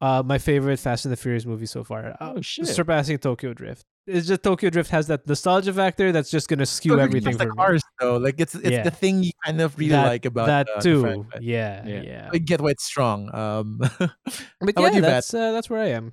uh 0.00 0.22
my 0.24 0.38
favorite 0.38 0.78
Fast 0.78 1.04
and 1.06 1.12
the 1.12 1.16
Furious 1.16 1.46
movie 1.46 1.66
so 1.66 1.82
far. 1.84 2.16
Uh, 2.20 2.32
Oh 2.36 2.40
shit! 2.40 2.66
surpassing 2.66 3.18
Tokyo 3.18 3.54
Drift. 3.54 3.84
It's 4.06 4.28
just 4.28 4.42
Tokyo 4.42 4.70
Drift 4.70 4.90
has 4.90 5.06
that 5.08 5.26
nostalgia 5.26 5.72
factor 5.72 6.12
that's 6.12 6.30
just 6.30 6.48
gonna 6.48 6.66
skew 6.66 6.92
Look, 6.92 7.00
everything 7.02 7.30
it's 7.30 7.38
the 7.38 7.44
for 7.44 7.50
me. 7.50 7.56
cars 7.56 7.82
though. 8.00 8.16
Like 8.18 8.36
it's 8.38 8.54
it's 8.54 8.70
Yeah. 8.70 8.82
the 8.84 8.90
thing 8.90 9.22
you 9.24 9.32
kind 9.44 9.60
of 9.60 9.76
really 9.78 9.90
That- 9.90 10.06
like 10.06 10.24
about 10.26 10.46
that 10.46 10.68
uh, 10.76 10.80
too. 10.80 11.00
franchise. 11.02 11.40
yeah, 11.42 11.86
yeah, 11.86 12.02
Yeah. 12.02 12.30
I 12.32 12.38
get 12.38 12.60
why 12.60 12.70
it's 12.70 12.84
strong. 12.84 13.34
Um, 13.34 13.78
But 14.60 14.74
yeah, 14.78 14.90
you, 14.92 15.00
that's 15.00 15.32
uh, 15.34 15.52
that's 15.52 15.68
where 15.70 15.80
I 15.80 15.88
am. 15.96 16.12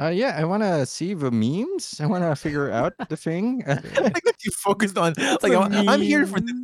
Uh, 0.00 0.08
yeah, 0.10 0.36
I 0.38 0.44
want 0.44 0.62
to 0.62 0.86
see 0.86 1.12
the 1.12 1.30
memes. 1.32 2.00
I 2.00 2.06
want 2.06 2.22
to 2.22 2.36
figure 2.36 2.70
out 2.70 2.94
the 3.08 3.16
thing. 3.16 3.64
I 3.66 3.74
think 3.76 4.22
that 4.24 4.36
you 4.44 4.52
focused 4.52 4.96
on 4.96 5.14
like 5.42 5.52
I'm, 5.52 5.88
I'm 5.88 6.00
here 6.00 6.24
for 6.26 6.38
this, 6.40 6.54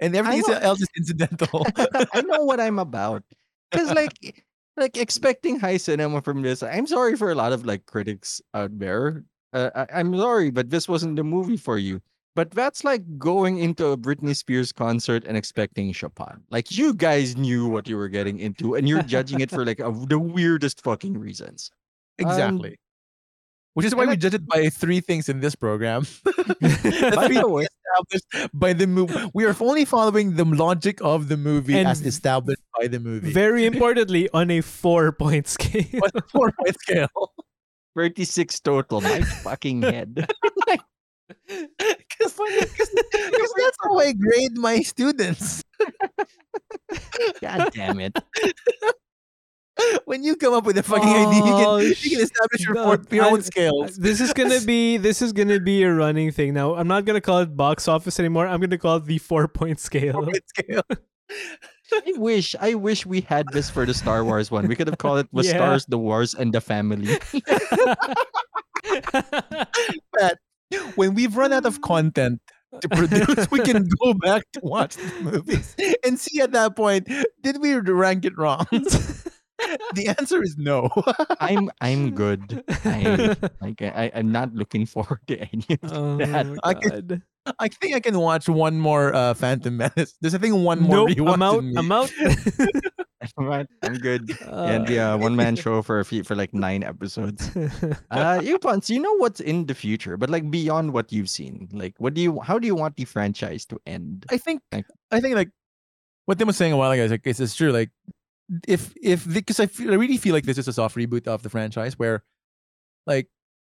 and 0.00 0.14
everything 0.14 0.44
else 0.60 0.80
is 0.82 0.88
incidental. 0.96 1.66
I 2.12 2.20
know 2.22 2.44
what 2.44 2.60
I'm 2.60 2.78
about. 2.78 3.22
Because 3.70 3.92
like 3.92 4.44
like 4.76 4.96
expecting 4.96 5.58
high 5.58 5.76
cinema 5.76 6.22
from 6.22 6.42
this, 6.42 6.62
I'm 6.62 6.86
sorry 6.86 7.16
for 7.16 7.30
a 7.30 7.34
lot 7.34 7.52
of 7.52 7.66
like 7.66 7.86
critics 7.86 8.40
out 8.54 8.78
there. 8.78 9.24
Uh, 9.52 9.70
I, 9.74 10.00
I'm 10.00 10.16
sorry, 10.16 10.50
but 10.50 10.70
this 10.70 10.88
wasn't 10.88 11.16
the 11.16 11.24
movie 11.24 11.56
for 11.56 11.78
you. 11.78 12.00
But 12.36 12.52
that's 12.52 12.84
like 12.84 13.02
going 13.18 13.58
into 13.58 13.86
a 13.88 13.96
Britney 13.96 14.36
Spears 14.36 14.70
concert 14.72 15.24
and 15.26 15.36
expecting 15.36 15.90
Chopin. 15.92 16.40
Like 16.50 16.70
you 16.70 16.94
guys 16.94 17.36
knew 17.36 17.66
what 17.66 17.88
you 17.88 17.96
were 17.96 18.08
getting 18.08 18.38
into, 18.38 18.76
and 18.76 18.88
you're 18.88 19.02
judging 19.02 19.40
it 19.40 19.50
for 19.50 19.64
like 19.66 19.80
a, 19.80 19.90
the 20.08 20.18
weirdest 20.20 20.84
fucking 20.84 21.18
reasons. 21.18 21.70
exactly. 22.18 22.78
Which 23.74 23.86
is 23.86 23.94
why 23.94 24.06
we 24.06 24.12
I- 24.12 24.16
judge 24.16 24.34
it 24.34 24.46
by 24.46 24.68
three 24.68 25.00
things 25.00 25.28
in 25.28 25.40
this 25.40 25.54
program. 25.56 26.02
the 26.24 27.24
three 27.26 27.38
the 27.38 27.48
way- 27.48 27.66
established 27.88 28.50
by 28.52 28.72
the 28.72 28.86
movie. 28.86 29.30
We 29.34 29.44
are 29.44 29.56
only 29.60 29.84
following 29.84 30.36
the 30.36 30.44
logic 30.44 30.98
of 31.02 31.28
the 31.28 31.36
movie 31.36 31.78
And 31.78 31.88
as 31.88 32.04
established 32.04 32.62
by 32.78 32.88
the 32.88 33.00
movie. 33.00 33.32
Very 33.32 33.66
importantly, 33.66 34.28
on 34.32 34.50
a 34.50 34.60
four 34.60 35.12
point 35.12 35.46
scale. 35.48 35.84
on 36.02 36.10
a 36.14 36.22
four 36.28 36.52
point 36.52 36.78
scale. 36.80 37.32
36 37.96 38.60
total. 38.60 39.00
My 39.00 39.20
fucking 39.42 39.82
head. 39.82 40.14
Because 41.46 42.34
because 42.38 43.52
that's 43.56 43.78
how 43.82 43.98
I 43.98 44.12
grade 44.12 44.56
my 44.56 44.80
students. 44.80 45.62
God 47.40 47.70
damn 47.72 48.00
it. 48.00 48.16
when 50.06 50.22
you 50.22 50.36
come 50.36 50.54
up 50.54 50.64
with 50.64 50.76
a 50.78 50.82
fucking 50.82 51.08
idea, 51.08 51.44
you 51.44 51.52
Oh, 51.54 51.78
can, 51.78 51.88
you 51.88 52.10
can 52.16 52.20
establish 52.20 52.60
your, 52.64 52.74
God, 52.74 53.08
four, 53.08 53.16
your 53.16 53.24
I- 53.26 53.30
own 53.30 53.42
scales. 53.42 53.96
This 53.96 54.20
is 54.20 54.32
gonna 54.32 54.60
be 54.66 54.96
this 54.96 55.22
is 55.22 55.32
gonna 55.32 55.60
be 55.60 55.82
a 55.82 55.92
running 55.92 56.30
thing. 56.32 56.54
Now 56.54 56.74
I'm 56.74 56.88
not 56.88 57.04
gonna 57.04 57.20
call 57.20 57.38
it 57.40 57.56
box 57.56 57.88
office 57.88 58.18
anymore. 58.18 58.46
I'm 58.46 58.60
gonna 58.60 58.78
call 58.78 58.96
it 58.96 59.04
the 59.06 59.18
four 59.18 59.48
point 59.48 59.80
scale. 59.80 60.12
Four-point 60.14 60.42
scale. 60.48 60.82
I 61.92 62.12
wish, 62.16 62.54
I 62.60 62.74
wish 62.74 63.06
we 63.06 63.22
had 63.22 63.46
this 63.52 63.70
for 63.70 63.86
the 63.86 63.94
Star 63.94 64.22
Wars 64.24 64.50
one. 64.50 64.66
We 64.68 64.76
could 64.76 64.88
have 64.88 64.98
called 64.98 65.20
it 65.20 65.28
"Was 65.32 65.46
Yeah. 65.46 65.54
Stars, 65.54 65.86
the 65.86 65.98
Wars, 65.98 66.34
and 66.34 66.52
the 66.52 66.60
Family." 66.60 67.16
But 70.12 70.38
when 70.96 71.14
we've 71.14 71.36
run 71.36 71.52
out 71.52 71.64
of 71.66 71.80
content 71.80 72.40
to 72.80 72.88
produce, 72.88 73.50
we 73.50 73.60
can 73.60 73.86
go 74.02 74.12
back 74.14 74.44
to 74.52 74.60
watch 74.62 74.96
the 74.96 75.20
movies 75.22 75.74
and 76.04 76.18
see 76.18 76.40
at 76.40 76.52
that 76.52 76.76
point 76.76 77.08
did 77.42 77.60
we 77.60 77.74
rank 77.74 78.24
it 78.24 78.36
wrong? 78.36 78.66
The 79.94 80.14
answer 80.18 80.42
is 80.42 80.56
no. 80.56 80.88
I'm, 81.40 81.70
I'm 81.80 82.10
good. 82.14 82.62
I, 82.84 83.36
like, 83.60 83.82
I, 83.82 84.10
I'm 84.14 84.32
not 84.32 84.54
looking 84.54 84.86
forward 84.86 85.20
to 85.28 85.38
any 85.38 85.78
of 85.82 85.92
oh 85.92 86.16
that. 86.18 86.46
my 86.46 86.56
I 86.64 86.74
can- 86.74 87.22
I 87.58 87.68
think 87.68 87.94
I 87.96 88.00
can 88.00 88.18
watch 88.18 88.46
one 88.46 88.78
more 88.78 89.14
uh, 89.14 89.32
Phantom 89.32 89.74
Menace. 89.74 90.14
There's 90.20 90.34
I 90.34 90.38
think 90.38 90.54
one 90.54 90.80
more. 90.80 91.08
Nope, 91.08 91.28
I'm 91.28 91.42
out. 91.42 91.58
in 91.60 91.70
me. 91.70 91.74
I'm 91.78 91.90
out. 91.90 92.12
I'm 93.38 93.94
good. 94.02 94.30
and 94.46 94.86
the 94.86 94.98
uh, 95.00 95.16
one 95.16 95.34
man 95.34 95.56
show 95.56 95.80
for 95.82 95.98
a 96.00 96.04
few, 96.04 96.24
for 96.24 96.34
like 96.34 96.52
nine 96.52 96.82
episodes. 96.82 97.50
Uh, 98.10 98.40
you 98.44 98.58
Ponce, 98.58 98.90
you 98.90 99.00
know 99.00 99.14
what's 99.16 99.40
in 99.40 99.66
the 99.66 99.74
future, 99.74 100.16
but 100.16 100.28
like 100.30 100.50
beyond 100.50 100.92
what 100.92 101.10
you've 101.12 101.30
seen, 101.30 101.68
like 101.72 101.94
what 101.98 102.14
do 102.14 102.20
you, 102.20 102.38
how 102.40 102.58
do 102.58 102.66
you 102.66 102.74
want 102.74 102.96
the 102.96 103.04
franchise 103.06 103.64
to 103.66 103.80
end? 103.86 104.26
I 104.30 104.36
think 104.38 104.60
Like- 104.72 104.86
I 105.10 105.20
think 105.20 105.34
like 105.34 105.50
what 106.26 106.38
Tim 106.38 106.46
was 106.48 106.56
saying 106.58 106.72
a 106.72 106.76
while 106.76 106.90
ago 106.90 107.02
is 107.04 107.10
like 107.10 107.22
it's, 107.24 107.40
it's 107.40 107.54
true. 107.56 107.72
Like 107.72 107.90
if 108.66 108.92
if 109.02 109.26
because 109.32 109.60
I, 109.60 109.66
feel, 109.66 109.92
I 109.92 109.96
really 109.96 110.16
feel 110.16 110.32
like 110.34 110.44
this 110.44 110.58
is 110.58 110.68
a 110.68 110.72
soft 110.72 110.96
reboot 110.96 111.26
of 111.26 111.42
the 111.42 111.50
franchise 111.50 111.98
where 111.98 112.24
like 113.06 113.28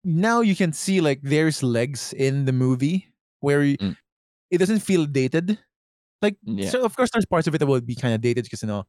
now 0.04 0.41
you 0.41 0.56
can 0.56 0.74
see 0.74 1.02
like 1.02 1.22
there's 1.24 1.64
legs 1.64 2.14
in 2.14 2.45
the 2.45 2.52
movie 2.54 3.14
where 3.41 3.64
you, 3.64 3.78
Mm. 3.78 3.95
it 4.52 4.58
doesn't 4.60 4.80
feel 4.80 5.06
dated. 5.06 5.60
Like 6.22 6.38
Yeah. 6.44 6.70
so 6.70 6.84
of 6.86 6.95
course 6.95 7.10
there's 7.14 7.26
parts 7.26 7.48
of 7.48 7.56
it 7.56 7.60
that 7.60 7.68
will 7.68 7.82
be 7.82 7.95
kind 7.95 8.14
of 8.14 8.22
dated 8.22 8.45
because 8.45 8.62
you 8.64 8.68
know 8.68 8.86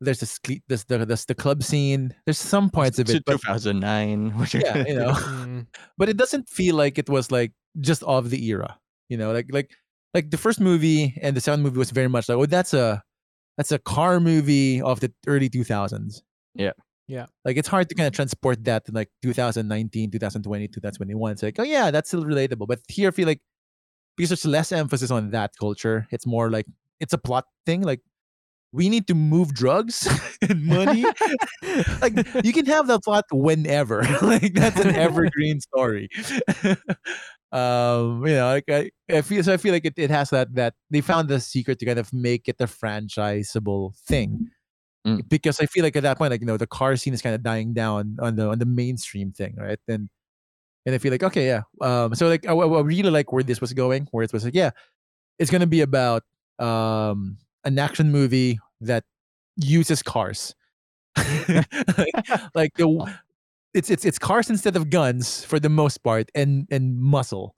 there's 0.00 0.20
the 0.20 0.38
cle- 0.44 0.62
there's 0.68 0.84
the 0.84 1.04
there's 1.06 1.24
the 1.26 1.34
club 1.34 1.62
scene. 1.62 2.14
There's 2.26 2.38
some 2.38 2.70
parts 2.70 2.98
of 2.98 3.06
To 3.06 3.16
it, 3.16 3.24
but 3.26 3.40
2009. 3.40 4.30
which- 4.38 4.54
yeah, 4.54 4.84
you 4.86 4.94
know 4.96 5.12
Mm. 5.12 5.66
but 5.98 6.08
it 6.08 6.16
doesn't 6.16 6.48
feel 6.48 6.76
like 6.76 6.98
it 6.98 7.08
was 7.08 7.30
like 7.30 7.52
just 7.80 8.02
of 8.04 8.30
the 8.30 8.38
era 8.46 8.78
you 9.08 9.16
know 9.18 9.32
like 9.32 9.46
like 9.52 9.70
like 10.14 10.30
the 10.30 10.38
first 10.38 10.60
movie 10.60 11.14
and 11.22 11.36
the 11.36 11.40
second 11.40 11.62
movie 11.62 11.78
was 11.78 11.90
very 11.90 12.08
much 12.08 12.28
like 12.28 12.38
oh 12.38 12.46
that's 12.46 12.72
a 12.74 13.02
that's 13.56 13.72
a 13.72 13.78
car 13.78 14.20
movie 14.20 14.82
of 14.82 15.00
the 15.00 15.12
early 15.26 15.48
2000s 15.48 16.22
Yeah. 16.54 16.72
Yeah. 17.06 17.26
like 17.44 17.56
it's 17.58 17.68
hard 17.68 17.88
to 17.90 17.94
kind 17.94 18.06
of 18.06 18.14
transport 18.14 18.64
that 18.64 18.86
to 18.86 18.92
like 18.92 19.10
2019 19.22 20.10
2020 20.10 20.68
2021 20.68 21.32
it's 21.32 21.42
like 21.42 21.58
oh 21.58 21.62
yeah 21.64 21.90
that's 21.90 22.08
still 22.08 22.24
relatable. 22.24 22.66
But 22.66 22.80
here 22.88 23.08
i 23.08 23.12
feel 23.12 23.26
like 23.26 23.40
because 24.16 24.30
there's 24.30 24.46
less 24.46 24.72
emphasis 24.72 25.10
on 25.10 25.30
that 25.32 25.52
culture 25.60 26.06
it's 26.10 26.26
more 26.26 26.50
like 26.50 26.66
it's 27.00 27.12
a 27.12 27.18
plot 27.18 27.46
thing 27.66 27.82
like 27.82 28.00
we 28.72 28.88
need 28.88 29.06
to 29.08 29.14
move 29.14 29.54
drugs 29.54 30.08
and 30.42 30.64
money. 30.66 31.04
Like 32.02 32.14
you 32.44 32.52
can 32.52 32.66
have 32.66 32.86
that 32.88 33.02
plot 33.04 33.24
whenever. 33.32 34.02
Like 34.22 34.54
that's 34.54 34.80
an 34.80 34.94
evergreen 34.94 35.60
story 35.60 36.08
um 37.54 38.26
you 38.26 38.34
know 38.34 38.48
like 38.48 38.68
I, 38.68 38.90
I 39.10 39.22
feel 39.22 39.42
so 39.42 39.52
i 39.52 39.56
feel 39.56 39.72
like 39.72 39.84
it, 39.84 39.94
it 39.96 40.10
has 40.10 40.30
that 40.30 40.54
that 40.54 40.74
they 40.90 41.00
found 41.00 41.28
the 41.28 41.40
secret 41.40 41.78
to 41.78 41.86
kind 41.86 41.98
of 41.98 42.12
make 42.12 42.48
it 42.48 42.56
a 42.60 42.66
franchisable 42.66 43.96
thing. 43.96 44.50
Mm. 45.06 45.28
because 45.28 45.60
i 45.60 45.66
feel 45.66 45.84
like 45.84 45.96
at 45.96 46.02
that 46.02 46.16
point 46.16 46.30
like 46.30 46.40
you 46.40 46.46
know 46.46 46.56
the 46.56 46.66
car 46.66 46.96
scene 46.96 47.12
is 47.12 47.20
kind 47.20 47.34
of 47.34 47.42
dying 47.42 47.74
down 47.74 48.16
on 48.20 48.36
the 48.36 48.48
on 48.48 48.58
the 48.58 48.66
mainstream 48.66 49.32
thing 49.32 49.54
right? 49.58 49.78
And 49.86 50.08
and 50.86 50.94
i 50.94 50.98
feel 50.98 51.12
like 51.12 51.22
okay 51.22 51.46
yeah 51.46 51.62
um 51.82 52.14
so 52.14 52.28
like 52.28 52.46
i, 52.48 52.52
I 52.52 52.80
really 52.80 53.10
like 53.10 53.30
where 53.32 53.42
this 53.42 53.60
was 53.60 53.72
going 53.72 54.08
where 54.12 54.24
it 54.24 54.32
was 54.32 54.44
like 54.44 54.54
yeah 54.54 54.70
it's 55.38 55.50
gonna 55.50 55.66
be 55.66 55.82
about 55.82 56.22
um 56.58 57.36
an 57.64 57.78
action 57.78 58.12
movie 58.12 58.58
that 58.80 59.04
uses 59.56 60.02
cars. 60.02 60.54
Like 62.54 62.74
the 62.76 63.14
it's 63.74 63.90
it's 63.90 64.04
it's 64.04 64.18
cars 64.18 64.48
instead 64.50 64.76
of 64.76 64.88
guns 64.90 65.44
for 65.44 65.58
the 65.60 65.68
most 65.68 65.98
part 66.02 66.30
and 66.34 66.66
and 66.70 66.96
muscle 66.98 67.54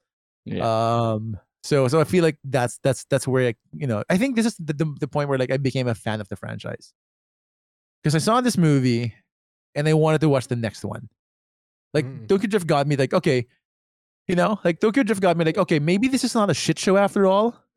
Yeah. 0.46 0.64
um 0.64 1.36
so 1.62 1.88
so 1.88 2.00
i 2.00 2.04
feel 2.04 2.22
like 2.24 2.38
that's 2.44 2.78
that's 2.82 3.04
that's 3.10 3.26
where 3.28 3.44
like, 3.46 3.58
you 3.72 3.86
know 3.86 4.02
i 4.08 4.16
think 4.16 4.36
this 4.36 4.46
is 4.46 4.56
the, 4.56 4.72
the, 4.72 4.86
the 5.00 5.08
point 5.08 5.28
where 5.28 5.38
like 5.38 5.50
i 5.50 5.56
became 5.58 5.88
a 5.88 5.94
fan 5.94 6.20
of 6.20 6.28
the 6.28 6.36
franchise 6.36 6.92
because 8.02 8.14
i 8.14 8.18
saw 8.18 8.40
this 8.40 8.56
movie 8.56 9.14
and 9.74 9.88
i 9.88 9.92
wanted 9.94 10.20
to 10.20 10.28
watch 10.28 10.46
the 10.48 10.56
next 10.56 10.84
one 10.84 11.08
like 11.94 12.04
Mm. 12.06 12.28
tokyo 12.28 12.48
drift 12.48 12.66
got 12.66 12.86
me 12.86 12.96
like 12.96 13.12
okay 13.14 13.46
you 14.28 14.34
know 14.36 14.58
like 14.64 14.80
tokyo 14.80 15.02
drift 15.02 15.20
got 15.22 15.36
me 15.36 15.44
like 15.44 15.58
okay 15.58 15.78
maybe 15.78 16.08
this 16.08 16.24
is 16.24 16.34
not 16.34 16.50
a 16.50 16.54
shit 16.54 16.78
show 16.78 16.96
after 16.96 17.26
all 17.26 17.56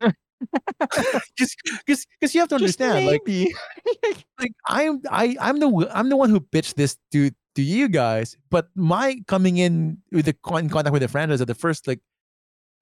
because 1.36 2.06
because 2.18 2.34
you 2.34 2.40
have 2.40 2.48
to 2.48 2.58
Just 2.58 2.80
understand 2.80 3.06
like 3.06 3.20
maybe. 3.26 3.54
like 4.40 4.52
I'm 4.68 5.00
I 5.10 5.36
I'm 5.40 5.58
the 5.60 5.68
I'm 5.92 6.08
the 6.08 6.16
one 6.16 6.30
who 6.30 6.40
pitched 6.40 6.76
this 6.76 6.96
to 7.12 7.30
to 7.56 7.62
you 7.62 7.88
guys, 7.88 8.36
but 8.50 8.68
my 8.74 9.20
coming 9.26 9.58
in 9.58 9.98
with 10.12 10.26
the 10.26 10.36
in 10.58 10.68
contact 10.68 10.92
with 10.92 11.02
the 11.02 11.08
franchise 11.08 11.40
at 11.40 11.48
the 11.48 11.54
first 11.54 11.86
like, 11.86 12.00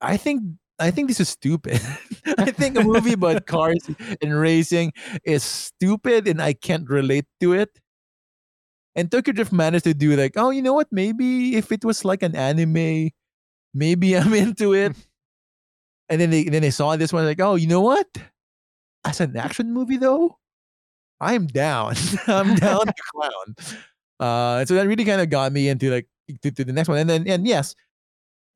I 0.00 0.16
think 0.16 0.42
I 0.78 0.90
think 0.90 1.08
this 1.08 1.20
is 1.20 1.28
stupid. 1.28 1.80
I 2.38 2.50
think 2.52 2.78
a 2.78 2.84
movie 2.84 3.14
about 3.14 3.46
cars 3.54 3.88
and 4.22 4.38
racing 4.38 4.92
is 5.24 5.42
stupid, 5.42 6.28
and 6.28 6.40
I 6.40 6.52
can't 6.52 6.88
relate 6.88 7.26
to 7.40 7.54
it. 7.54 7.80
And 8.94 9.10
Tokyo 9.10 9.32
Drift 9.32 9.52
managed 9.52 9.84
to 9.84 9.94
do 9.94 10.16
like, 10.16 10.32
oh, 10.36 10.50
you 10.50 10.62
know 10.62 10.72
what? 10.74 10.88
Maybe 10.90 11.56
if 11.56 11.70
it 11.72 11.84
was 11.84 12.04
like 12.04 12.22
an 12.22 12.34
anime, 12.34 13.10
maybe 13.74 14.16
I'm 14.18 14.34
into 14.34 14.74
it. 14.74 14.96
and 16.08 16.20
then 16.20 16.30
they 16.30 16.44
then 16.44 16.62
they 16.62 16.70
saw 16.70 16.96
this 16.96 17.12
one 17.12 17.24
like, 17.26 17.40
oh, 17.40 17.56
you 17.56 17.66
know 17.66 17.80
what? 17.80 18.08
As 19.04 19.20
an 19.20 19.36
action 19.36 19.72
movie 19.72 19.96
though, 19.96 20.38
I'm 21.20 21.46
down. 21.46 21.94
I'm 22.26 22.54
down 22.54 22.86
to 22.86 22.94
clown. 23.12 23.56
Uh, 24.20 24.64
so 24.64 24.74
that 24.74 24.86
really 24.86 25.04
kind 25.04 25.20
of 25.20 25.30
got 25.30 25.52
me 25.52 25.68
into 25.68 25.90
like 25.90 26.06
to, 26.42 26.50
to 26.50 26.64
the 26.64 26.72
next 26.72 26.88
one, 26.88 26.98
and 26.98 27.08
then 27.08 27.26
and 27.28 27.46
yes, 27.46 27.74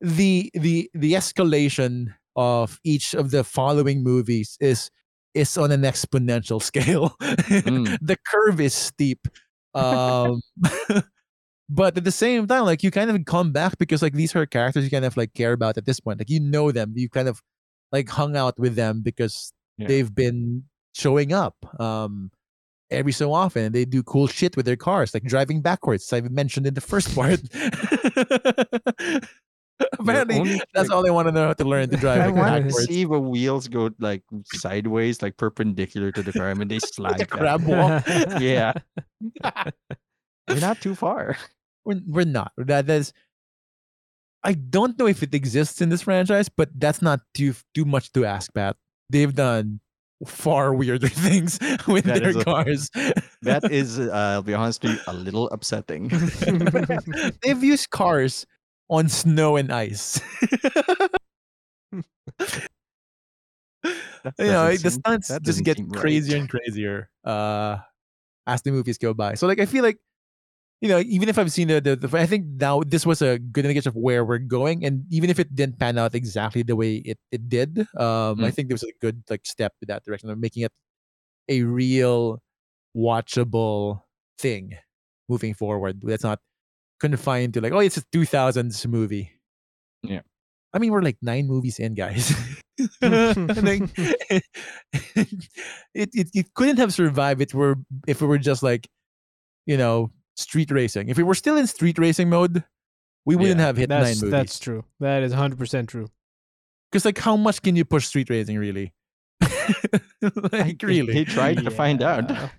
the 0.01 0.49
the 0.53 0.89
the 0.93 1.13
escalation 1.13 2.13
of 2.35 2.79
each 2.83 3.13
of 3.13 3.31
the 3.31 3.43
following 3.43 4.03
movies 4.03 4.57
is 4.59 4.89
is 5.33 5.57
on 5.57 5.71
an 5.71 5.81
exponential 5.81 6.61
scale. 6.69 7.15
Mm. 7.21 7.97
the 8.01 8.17
curve 8.27 8.59
is 8.59 8.73
steep. 8.73 9.27
Um, 9.73 10.41
but 11.69 11.97
at 11.97 12.03
the 12.03 12.11
same 12.11 12.45
time, 12.47 12.65
like 12.65 12.83
you 12.83 12.91
kind 12.91 13.09
of 13.09 13.25
come 13.25 13.51
back 13.51 13.77
because 13.77 14.01
like 14.01 14.13
these 14.13 14.35
are 14.35 14.45
characters 14.45 14.83
you 14.83 14.91
kind 14.91 15.05
of 15.05 15.17
like 15.17 15.33
care 15.33 15.53
about 15.53 15.77
at 15.77 15.85
this 15.85 15.99
point. 15.99 16.19
Like 16.19 16.29
you 16.29 16.39
know 16.39 16.71
them, 16.71 16.93
you 16.95 17.09
kind 17.09 17.27
of 17.27 17.41
like 17.91 18.09
hung 18.09 18.35
out 18.35 18.59
with 18.59 18.75
them 18.75 19.01
because 19.01 19.53
Yeah. 19.77 19.87
they've 19.87 20.13
been 20.13 20.63
showing 20.93 21.33
up 21.33 21.55
um 21.79 22.29
every 22.93 23.11
so 23.11 23.33
often 23.33 23.71
they 23.71 23.85
do 23.85 24.01
cool 24.03 24.27
shit 24.27 24.55
with 24.55 24.65
their 24.65 24.75
cars 24.75 25.13
like 25.13 25.23
driving 25.23 25.61
backwards 25.61 26.11
i've 26.13 26.29
mentioned 26.31 26.65
in 26.67 26.73
the 26.73 26.81
first 26.81 27.13
part. 27.15 27.39
Apparently 29.99 30.39
only 30.39 30.61
that's 30.73 30.87
trick- 30.87 30.91
all 30.95 31.03
they 31.03 31.09
want 31.11 31.27
to 31.27 31.31
know 31.31 31.47
how 31.47 31.53
to 31.53 31.65
learn 31.65 31.89
to 31.89 31.97
drive 31.97 32.21
I 32.21 32.25
like, 32.27 32.35
want 32.35 32.55
to 32.55 32.61
backwards. 32.69 32.87
see 32.87 33.03
the 33.05 33.19
wheels 33.19 33.67
go 33.67 33.89
like 33.99 34.23
sideways, 34.53 35.21
like 35.21 35.35
perpendicular 35.35 36.11
to 36.11 36.21
the 36.21 36.31
car, 36.31 36.49
and 36.51 36.61
they 36.69 36.79
slide. 36.93 37.19
like 37.19 37.29
crab 37.29 37.63
walk 37.65 38.03
Yeah, 38.39 38.73
we're 40.47 40.59
not 40.61 40.79
too 40.79 40.95
far. 40.95 41.37
we're, 41.85 41.99
we're 42.07 42.25
not. 42.25 42.51
That 42.57 42.89
is 42.89 43.13
i 44.45 44.51
don't 44.53 44.99
know 44.99 45.07
if 45.07 45.23
it 45.23 45.33
exists 45.33 45.79
in 45.79 45.87
this 45.87 46.01
franchise 46.01 46.49
but 46.49 46.67
that's 46.75 47.01
not 47.01 47.21
too 47.33 47.53
too 47.73 47.85
much 47.85 48.11
to 48.13 48.25
ask 48.25 48.53
pat. 48.53 48.75
They've 49.09 49.33
done 49.33 49.79
far 50.25 50.73
weirder 50.73 51.07
things 51.27 51.59
with 51.87 52.05
That 52.05 52.21
their 52.21 52.29
is 52.29 52.35
a- 52.37 52.43
cars 52.45 52.89
That 53.43 53.71
is, 53.71 53.99
uh, 53.99 54.09
I'll 54.13 54.41
be 54.41 54.53
honest 54.53 54.81
with 54.83 54.93
you, 54.93 54.99
a 55.07 55.13
little 55.13 55.49
upsetting. 55.49 56.07
they've 57.43 57.63
used 57.63 57.89
cars 57.89 58.45
on 58.89 59.09
snow 59.09 59.57
and 59.57 59.71
ice 59.71 60.19
you 64.39 64.45
know, 64.45 64.75
the 64.75 64.91
stunts 64.91 65.31
just 65.41 65.63
get 65.63 65.77
seem 65.77 65.89
right. 65.89 66.01
crazier 66.01 66.37
and 66.37 66.49
crazier 66.49 67.09
uh, 67.25 67.77
as 68.47 68.61
the 68.61 68.71
movies 68.71 68.97
go 68.97 69.13
by. 69.13 69.33
So, 69.35 69.47
like, 69.47 69.59
I 69.59 69.65
feel 69.65 69.83
like, 69.83 69.97
you 70.83 70.89
know, 70.91 70.99
even 70.99 71.29
if 71.31 71.39
I've 71.39 71.47
seen 71.51 71.69
the, 71.71 71.79
the, 71.79 71.95
the 71.95 72.11
I 72.17 72.25
think 72.27 72.43
now 72.59 72.83
this 72.83 73.05
was 73.07 73.21
a 73.23 73.39
good 73.39 73.63
indication 73.63 73.87
of 73.87 73.95
where 73.95 74.25
we're 74.27 74.43
going, 74.43 74.83
and 74.83 75.05
even 75.09 75.29
if 75.31 75.39
it 75.39 75.55
didn't 75.55 75.79
pan 75.79 75.95
out 75.97 76.11
exactly 76.13 76.59
the 76.61 76.75
way 76.75 76.99
it 77.07 77.15
it 77.31 77.47
did, 77.47 77.87
um, 77.95 78.43
I 78.43 78.51
Mm. 78.51 78.53
think 78.53 78.67
there 78.67 78.75
was 78.75 78.83
a 78.83 78.91
good 78.99 79.23
like 79.31 79.45
step 79.47 79.71
in 79.81 79.87
that 79.87 80.03
direction 80.03 80.27
of 80.29 80.35
making 80.37 80.63
it 80.67 80.73
a 81.47 81.63
real 81.63 82.43
watchable 82.91 84.03
thing 84.37 84.75
moving 85.29 85.53
forward. 85.55 86.01
That's 86.03 86.23
not 86.27 86.39
confined 86.99 87.53
to 87.55 87.61
like, 87.61 87.71
oh, 87.71 87.79
it's 87.79 87.95
a 87.97 88.03
two 88.11 88.25
thousands 88.27 88.85
movie. 88.85 89.31
Yeah. 90.03 90.21
I 90.73 90.79
mean, 90.79 90.91
we're 90.91 91.01
like 91.01 91.17
nine 91.21 91.47
movies 91.47 91.79
in, 91.79 91.93
guys. 91.95 92.35
like, 93.01 93.87
it, 95.95 96.09
it 96.13 96.27
it 96.33 96.53
couldn't 96.55 96.77
have 96.77 96.93
survived 96.93 97.41
if 97.41 97.53
we're 97.53 97.75
if 98.07 98.21
we 98.21 98.27
were 98.27 98.37
just 98.37 98.63
like, 98.63 98.87
you 99.65 99.77
know, 99.77 100.11
street 100.35 100.71
racing. 100.71 101.09
If 101.09 101.17
we 101.17 101.23
were 101.23 101.35
still 101.35 101.57
in 101.57 101.67
street 101.67 101.97
racing 101.99 102.29
mode, 102.29 102.63
we 103.25 103.35
wouldn't 103.35 103.59
Yeah, 103.59 103.65
have 103.67 103.77
hit 103.77 103.89
That's 103.89 104.05
nine 104.09 104.15
movies. 104.17 104.31
that's 104.31 104.59
true. 104.59 104.83
That 104.99 105.23
is 105.23 105.33
100% 105.33 105.87
true. 105.87 106.07
Because 106.91 107.05
like, 107.05 107.17
how 107.17 107.35
much 107.37 107.61
can 107.61 107.75
you 107.75 107.85
push 107.85 108.05
street 108.07 108.29
racing 108.29 108.57
really? 108.57 108.93
like 110.51 110.81
really, 110.83 111.13
He 111.13 111.25
tried 111.25 111.57
to 111.63 111.71
find 111.71 112.01
out. 112.01 112.31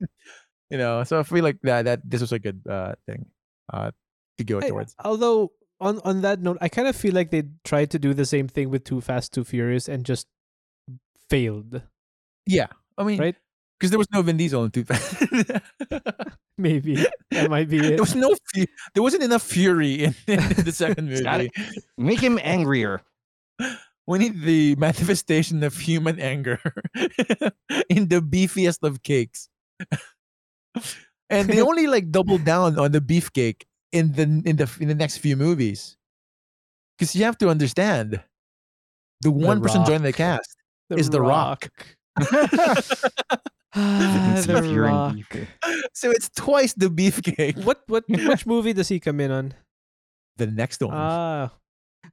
You 0.70 0.78
know. 0.78 1.02
So 1.02 1.18
I 1.18 1.24
feel 1.24 1.42
like 1.42 1.58
that 1.62 1.86
that 1.86 2.00
this 2.08 2.20
was 2.20 2.30
a 2.30 2.38
good 2.38 2.62
uh 2.68 2.94
thing 3.04 3.26
uh 3.72 3.90
to 4.38 4.44
go 4.44 4.58
I- 4.58 4.68
towards. 4.68 4.94
although 5.04 5.50
on 5.80 5.98
on 6.04 6.20
that 6.22 6.40
note, 6.40 6.58
I 6.60 6.68
kind 6.68 6.86
of 6.86 6.94
feel 6.94 7.12
like 7.12 7.30
they 7.32 7.42
tried 7.64 7.90
to 7.90 7.98
do 7.98 8.14
the 8.14 8.24
same 8.24 8.46
thing 8.46 8.70
with 8.70 8.84
Too 8.84 9.00
Fast, 9.00 9.32
Too 9.34 9.42
Furious, 9.42 9.88
and 9.88 10.04
just 10.06 10.28
failed. 11.28 11.82
Yeah, 12.46 12.68
I 12.96 13.02
mean, 13.02 13.18
Right? 13.18 13.34
Because 13.78 13.90
there 13.90 13.98
was 13.98 14.06
no 14.12 14.22
Vin 14.22 14.36
Diesel 14.36 14.62
in 14.64 14.70
Too 14.70 14.84
Fast. 14.84 15.16
Maybe 16.68 16.96
that 17.30 17.48
might 17.50 17.68
be 17.68 17.78
it. 17.78 17.88
there 17.96 17.98
was 18.00 18.14
no, 18.14 18.34
fu- 18.54 18.66
there 18.94 19.02
wasn't 19.02 19.22
enough 19.22 19.42
fury 19.42 20.04
in, 20.04 20.14
in 20.26 20.64
the 20.64 20.72
second 20.76 21.08
movie. 21.08 21.50
Make 21.96 22.20
him 22.20 22.38
angrier. 22.42 23.02
We 24.06 24.18
need 24.18 24.42
the 24.42 24.74
manifestation 24.76 25.62
of 25.62 25.76
human 25.76 26.18
anger 26.18 26.58
in 27.88 28.08
the 28.08 28.20
beefiest 28.20 28.82
of 28.82 29.02
cakes. 29.02 29.48
and 31.30 31.48
they 31.48 31.60
only 31.62 31.86
like 31.86 32.10
double 32.10 32.38
down 32.38 32.78
on 32.78 32.92
the 32.92 33.00
beefcake 33.00 33.62
in 33.92 34.12
the 34.12 34.22
in 34.44 34.56
the 34.56 34.68
in 34.80 34.88
the 34.88 34.94
next 34.94 35.18
few 35.18 35.36
movies. 35.36 35.96
Because 36.98 37.14
you 37.14 37.24
have 37.24 37.38
to 37.38 37.48
understand, 37.48 38.20
the 39.22 39.30
one 39.30 39.60
person 39.62 39.84
joining 39.84 40.02
the 40.02 40.08
Rock. 40.08 40.16
cast 40.16 40.56
is 40.90 41.08
The 41.08 41.20
Rock. 41.20 41.70
Vin 43.74 44.34
the 44.34 44.42
Diesel 44.60 44.76
Rock. 44.78 45.14
beef. 45.14 45.48
so 45.94 46.10
it's 46.10 46.28
twice 46.30 46.72
the 46.74 46.90
beefcake. 46.90 47.64
What 47.64 47.82
what 47.86 48.04
which 48.08 48.46
movie 48.46 48.72
does 48.72 48.88
he 48.88 48.98
come 49.00 49.20
in 49.20 49.30
on? 49.30 49.54
The 50.36 50.46
next 50.48 50.82
one. 50.82 50.90
Ah. 50.94 51.52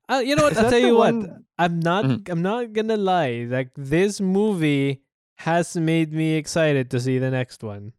Uh, 0.10 0.22
you 0.24 0.36
know 0.36 0.44
what? 0.48 0.52
Is 0.54 0.58
I'll 0.60 0.70
tell 0.70 0.80
the 0.82 0.88
you 0.88 0.96
what. 0.98 1.16
I'm 1.58 1.80
not. 1.80 2.06
Mhm. 2.06 2.30
I'm 2.30 2.42
not 2.42 2.74
gonna 2.74 2.98
lie. 2.98 3.48
Like 3.50 3.72
this 3.76 4.22
movie 4.22 5.02
has 5.38 5.76
made 5.76 6.14
me 6.14 6.36
excited 6.36 6.92
to 6.92 7.00
see 7.00 7.18
the 7.20 7.32
next 7.32 7.64
one. 7.64 7.94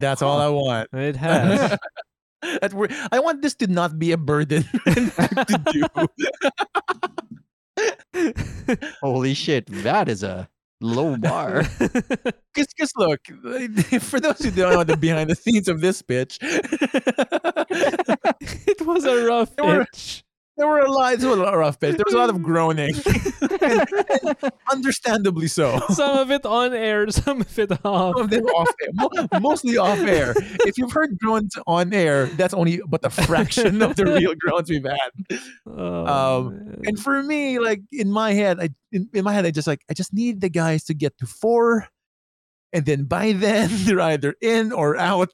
That's 0.00 0.22
all 0.22 0.40
I 0.40 0.48
want. 0.48 0.88
It 0.92 1.16
has. 1.20 1.76
That 2.60 2.74
we're, 2.74 2.88
I 3.12 3.20
want 3.20 3.40
this 3.40 3.54
to 3.62 3.68
not 3.68 3.98
be 4.00 4.10
a 4.10 4.16
burden 4.18 4.64
to 4.64 5.60
do. 5.70 5.86
Holy 9.00 9.34
shit, 9.34 9.66
that 9.84 10.08
is 10.08 10.22
a 10.22 10.48
low 10.82 11.16
bar. 11.16 11.62
Because 11.78 12.92
look, 12.96 13.20
for 14.00 14.20
those 14.20 14.40
who 14.40 14.50
don't 14.50 14.74
know 14.74 14.84
the 14.84 14.96
behind 14.98 15.30
the 15.30 15.34
scenes 15.36 15.68
of 15.68 15.80
this 15.80 16.02
bitch, 16.02 16.38
it 17.70 18.86
was 18.86 19.04
a 19.04 19.24
rough 19.26 19.54
There 19.56 19.64
were- 19.64 19.86
pitch. 19.92 20.24
There 20.56 20.66
were 20.66 20.80
a 20.80 20.90
lot, 20.90 21.14
it 21.14 21.16
was 21.16 21.38
a 21.38 21.42
lot 21.42 21.54
of 21.54 21.60
rough 21.60 21.80
pitch. 21.80 21.96
There 21.96 22.04
was 22.06 22.14
a 22.14 22.18
lot 22.18 22.30
of 22.30 22.42
groaning, 22.42 22.94
and, 23.40 23.62
and 24.22 24.36
understandably 24.72 25.48
so. 25.48 25.80
Some 25.90 26.18
of 26.18 26.30
it 26.30 26.44
on 26.44 26.74
air, 26.74 27.08
some 27.10 27.40
of 27.40 27.58
it 27.58 27.72
off. 27.84 28.14
Some 28.16 28.24
of 28.24 28.30
them 28.30 28.44
off 28.46 28.68
air, 28.82 29.40
mostly 29.40 29.78
off 29.78 29.98
air. 30.00 30.34
If 30.66 30.78
you've 30.78 30.92
heard 30.92 31.18
groans 31.18 31.56
on 31.66 31.92
air, 31.92 32.26
that's 32.26 32.54
only 32.54 32.80
but 32.86 33.04
a 33.04 33.10
fraction 33.10 33.82
of 33.82 33.96
the 33.96 34.04
real 34.06 34.34
groans 34.38 34.68
we've 34.70 34.84
had. 34.84 35.40
Oh, 35.66 36.06
Um. 36.06 36.76
And 36.84 36.98
for 36.98 37.22
me, 37.22 37.58
like 37.58 37.80
in 37.92 38.10
my 38.10 38.32
head, 38.32 38.60
I 38.60 38.70
in, 38.90 39.08
in 39.14 39.24
my 39.24 39.32
head, 39.32 39.46
I 39.46 39.50
just 39.50 39.66
like 39.66 39.82
I 39.90 39.94
just 39.94 40.12
need 40.12 40.40
the 40.40 40.50
guys 40.50 40.84
to 40.84 40.94
get 40.94 41.16
to 41.18 41.26
four, 41.26 41.88
and 42.72 42.84
then 42.86 43.04
by 43.04 43.32
then 43.32 43.68
they're 43.84 44.00
either 44.00 44.34
in 44.40 44.72
or 44.72 44.96
out. 44.96 45.30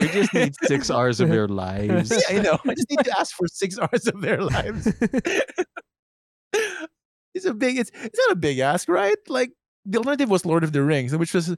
We 0.00 0.08
just 0.08 0.34
need 0.34 0.54
six 0.62 0.90
hours 0.90 1.20
of 1.20 1.28
their 1.28 1.48
lives. 1.48 2.10
Yeah, 2.28 2.36
you 2.36 2.42
know, 2.42 2.58
I 2.66 2.74
just 2.74 2.90
need 2.90 3.04
to 3.04 3.18
ask 3.18 3.34
for 3.34 3.46
six 3.48 3.78
hours 3.82 4.06
of 4.06 4.20
their 4.20 4.42
lives. 4.42 4.86
it's 7.34 7.44
a 7.46 7.54
big. 7.54 7.78
It's 7.78 7.90
it's 7.94 8.18
not 8.26 8.32
a 8.32 8.36
big 8.36 8.58
ask, 8.58 8.88
right? 8.88 9.16
Like 9.28 9.52
the 9.84 9.98
alternative 9.98 10.30
was 10.30 10.44
Lord 10.44 10.64
of 10.64 10.72
the 10.72 10.82
Rings, 10.82 11.16
which 11.16 11.32
was, 11.34 11.56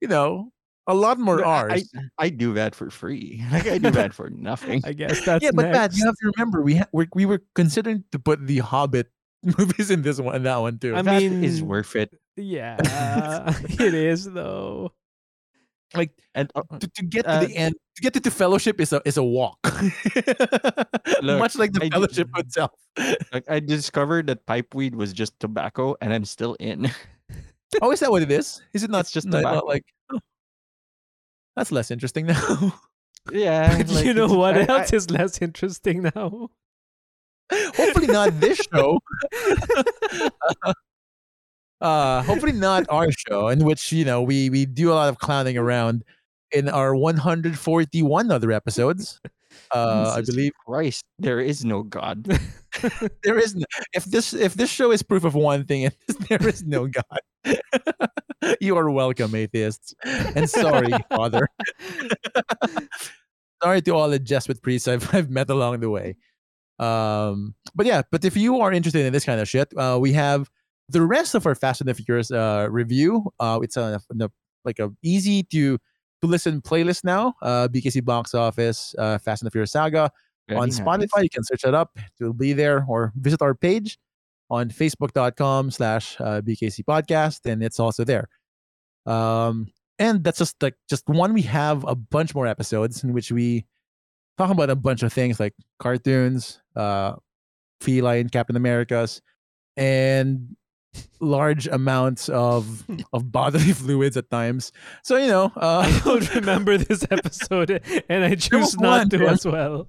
you 0.00 0.08
know, 0.08 0.50
a 0.86 0.94
lot 0.94 1.18
more 1.18 1.38
But 1.38 1.46
I- 1.46 1.58
hours. 1.60 1.90
I, 2.18 2.26
I 2.26 2.28
do 2.30 2.54
that 2.54 2.74
for 2.74 2.90
free. 2.90 3.44
Like 3.50 3.66
I 3.66 3.78
do 3.78 3.90
that 3.90 4.14
for 4.14 4.30
nothing. 4.30 4.82
I 4.84 4.92
guess 4.92 5.24
that's 5.24 5.42
yeah, 5.42 5.50
but 5.54 5.70
Matt, 5.70 5.96
you 5.96 6.04
have 6.04 6.14
to 6.16 6.32
remember 6.36 6.62
we 6.62 6.76
ha- 6.76 6.88
we 6.92 7.08
we 7.14 7.26
were 7.26 7.42
considering 7.54 8.04
to 8.12 8.18
put 8.18 8.46
the 8.46 8.58
Hobbit 8.58 9.10
movies 9.58 9.90
in 9.90 10.02
this 10.02 10.20
one, 10.20 10.34
and 10.36 10.46
that 10.46 10.56
one 10.58 10.78
too. 10.78 10.94
I 10.96 11.02
that 11.02 11.22
mean- 11.22 11.44
is 11.44 11.62
worth 11.62 11.96
it. 11.96 12.14
Yeah, 12.36 12.76
it 13.80 13.94
is 13.94 14.24
though. 14.30 14.92
like 15.94 16.10
And 16.34 16.50
uh, 16.54 16.62
to, 16.80 16.86
to 16.88 17.02
get 17.04 17.24
to 17.24 17.30
Uh, 17.30 17.40
the 17.46 17.56
end, 17.56 17.74
to 17.96 18.02
get 18.02 18.12
to 18.14 18.20
the 18.20 18.30
fellowship 18.30 18.80
is 18.80 18.92
a 18.92 19.00
is 19.06 19.16
a 19.16 19.22
walk, 19.24 19.56
much 21.22 21.56
like 21.56 21.72
the 21.72 21.80
I 21.82 21.88
d- 21.88 21.90
fellowship 21.90 22.28
itself. 22.36 22.72
like, 23.32 23.44
I 23.48 23.60
discovered 23.60 24.26
that 24.28 24.44
pipe 24.46 24.74
weed 24.74 24.94
was 24.94 25.12
just 25.12 25.38
tobacco, 25.40 25.96
and 26.00 26.12
I'm 26.12 26.24
still 26.24 26.54
in. 26.60 26.90
Oh, 27.82 27.90
is 27.90 28.00
that 28.00 28.10
what 28.10 28.22
it 28.22 28.30
is? 28.30 28.60
Is 28.74 28.82
it 28.84 28.90
not 28.90 29.00
It's 29.08 29.12
just 29.12 29.26
not- 29.26 29.42
not 29.42 29.66
like? 29.66 29.84
oh, 30.12 30.20
that's 31.56 31.72
less 31.72 31.90
interesting 31.90 32.26
now. 32.26 32.74
yeah, 33.32 33.78
But 33.78 33.88
like, 33.90 34.04
you 34.04 34.12
know 34.14 34.28
what 34.28 34.56
I- 34.56 34.62
I- 34.68 34.80
else 34.80 34.92
is 34.92 35.10
less 35.10 35.40
interesting 35.40 36.02
now? 36.14 36.50
Hopefully 37.52 38.06
not 38.06 38.38
this 38.40 38.60
show. 38.72 38.98
uh, 41.80 42.22
hopefully 42.22 42.52
not 42.52 42.86
our 42.88 43.08
show, 43.12 43.48
in 43.48 43.64
which 43.64 43.92
you 43.92 44.04
know 44.04 44.22
we 44.22 44.50
we 44.50 44.66
do 44.66 44.90
a 44.90 44.94
lot 44.94 45.08
of 45.08 45.18
clowning 45.18 45.56
around 45.56 46.04
in 46.52 46.68
our 46.68 46.94
141 46.94 48.30
other 48.30 48.52
episodes. 48.52 49.20
Uh, 49.72 50.14
I 50.16 50.22
believe 50.22 50.52
Christ, 50.66 51.04
there 51.18 51.40
is 51.40 51.64
no 51.64 51.82
God. 51.82 52.24
there 53.24 53.38
is. 53.38 53.54
No, 53.54 53.64
if 53.92 54.04
this 54.04 54.34
if 54.34 54.54
this 54.54 54.70
show 54.70 54.90
is 54.90 55.02
proof 55.02 55.24
of 55.24 55.34
one 55.34 55.64
thing, 55.64 55.90
there 56.28 56.46
is 56.46 56.64
no 56.64 56.86
God. 56.86 57.58
you 58.60 58.76
are 58.76 58.90
welcome, 58.90 59.34
atheists, 59.34 59.94
and 60.04 60.48
sorry, 60.48 60.92
Father. 61.10 61.48
sorry 63.62 63.82
to 63.82 63.90
all 63.92 64.08
the 64.10 64.18
Jesuit 64.18 64.62
priests 64.62 64.88
I've, 64.88 65.14
I've 65.14 65.30
met 65.30 65.50
along 65.50 65.80
the 65.80 65.90
way. 65.90 66.16
Um, 66.78 67.54
but 67.74 67.86
yeah, 67.86 68.02
but 68.10 68.24
if 68.24 68.36
you 68.36 68.60
are 68.60 68.72
interested 68.72 69.04
in 69.04 69.12
this 69.12 69.24
kind 69.24 69.40
of 69.40 69.48
shit, 69.48 69.72
uh, 69.76 69.98
we 70.00 70.12
have 70.12 70.50
the 70.88 71.02
rest 71.02 71.34
of 71.34 71.46
our 71.46 71.54
Fast 71.54 71.80
and 71.80 71.88
the 71.88 71.94
Furious 71.94 72.30
uh, 72.30 72.68
review. 72.70 73.32
Uh, 73.40 73.60
it's 73.62 73.76
a, 73.76 74.00
a 74.20 74.30
like 74.64 74.78
a 74.78 74.90
easy 75.02 75.42
to 75.44 75.78
to 76.22 76.26
listen 76.26 76.60
playlist 76.60 77.04
now. 77.04 77.34
Uh, 77.42 77.68
BKC 77.68 78.04
Box 78.04 78.34
Office, 78.34 78.94
uh, 78.98 79.18
Fast 79.18 79.42
and 79.42 79.46
the 79.46 79.50
Furious 79.50 79.72
Saga 79.72 80.10
Very 80.48 80.60
on 80.60 80.68
nice. 80.68 80.80
Spotify. 80.80 81.22
You 81.22 81.30
can 81.30 81.44
search 81.44 81.64
it 81.64 81.74
up. 81.74 81.96
It 81.96 82.24
will 82.24 82.32
be 82.32 82.52
there, 82.52 82.84
or 82.88 83.12
visit 83.16 83.42
our 83.42 83.54
page 83.54 83.98
on 84.50 84.70
Facebook.com 84.70 85.70
slash 85.70 86.16
uh, 86.20 86.40
BKC 86.40 86.84
Podcast, 86.84 87.50
and 87.50 87.62
it's 87.62 87.80
also 87.80 88.04
there. 88.04 88.28
Um, 89.06 89.68
and 89.98 90.22
that's 90.22 90.38
just 90.38 90.62
like 90.62 90.74
just 90.88 91.08
one. 91.08 91.32
We 91.32 91.42
have 91.42 91.84
a 91.84 91.94
bunch 91.94 92.34
more 92.34 92.46
episodes 92.46 93.02
in 93.02 93.12
which 93.12 93.32
we 93.32 93.64
talk 94.38 94.50
about 94.50 94.70
a 94.70 94.76
bunch 94.76 95.02
of 95.02 95.12
things 95.12 95.40
like 95.40 95.54
cartoons, 95.78 96.60
uh, 96.74 97.14
feline 97.80 98.28
Captain 98.28 98.56
Americas, 98.56 99.22
and 99.76 100.56
large 101.20 101.66
amounts 101.66 102.28
of 102.28 102.84
of 103.12 103.30
bodily 103.30 103.72
fluids 103.72 104.16
at 104.16 104.30
times. 104.30 104.72
So 105.02 105.16
you 105.16 105.28
know, 105.28 105.52
uh, 105.56 105.84
I 105.86 106.00
don't 106.04 106.34
remember 106.34 106.78
this 106.78 107.04
episode, 107.10 107.82
and 108.08 108.24
I 108.24 108.34
choose 108.34 108.78
not 108.78 108.98
one, 108.98 109.10
to 109.10 109.18
man. 109.18 109.28
as 109.28 109.44
well. 109.44 109.88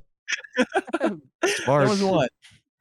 that 1.01 1.19
was 1.67 2.03
one. 2.03 2.27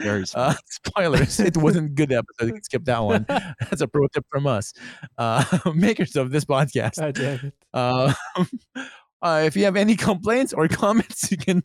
Very 0.00 0.26
smart. 0.26 0.56
Uh, 0.56 0.58
spoilers. 0.66 1.40
It 1.40 1.56
wasn't 1.56 1.86
a 1.86 1.94
good 1.94 2.12
episode. 2.12 2.62
Skip 2.64 2.84
that 2.84 3.02
one. 3.02 3.24
That's 3.28 3.80
a 3.80 3.88
pro 3.88 4.06
tip 4.08 4.26
from 4.30 4.46
us, 4.46 4.74
uh, 5.16 5.42
makers 5.74 6.16
of 6.16 6.30
this 6.30 6.44
podcast. 6.44 6.96
God 6.96 7.14
damn 7.14 7.52
it. 8.74 8.96
Uh, 9.26 9.40
if 9.42 9.56
you 9.56 9.64
have 9.64 9.74
any 9.76 9.96
complaints 9.96 10.52
or 10.52 10.68
comments, 10.82 11.30
you 11.32 11.36
can 11.36 11.62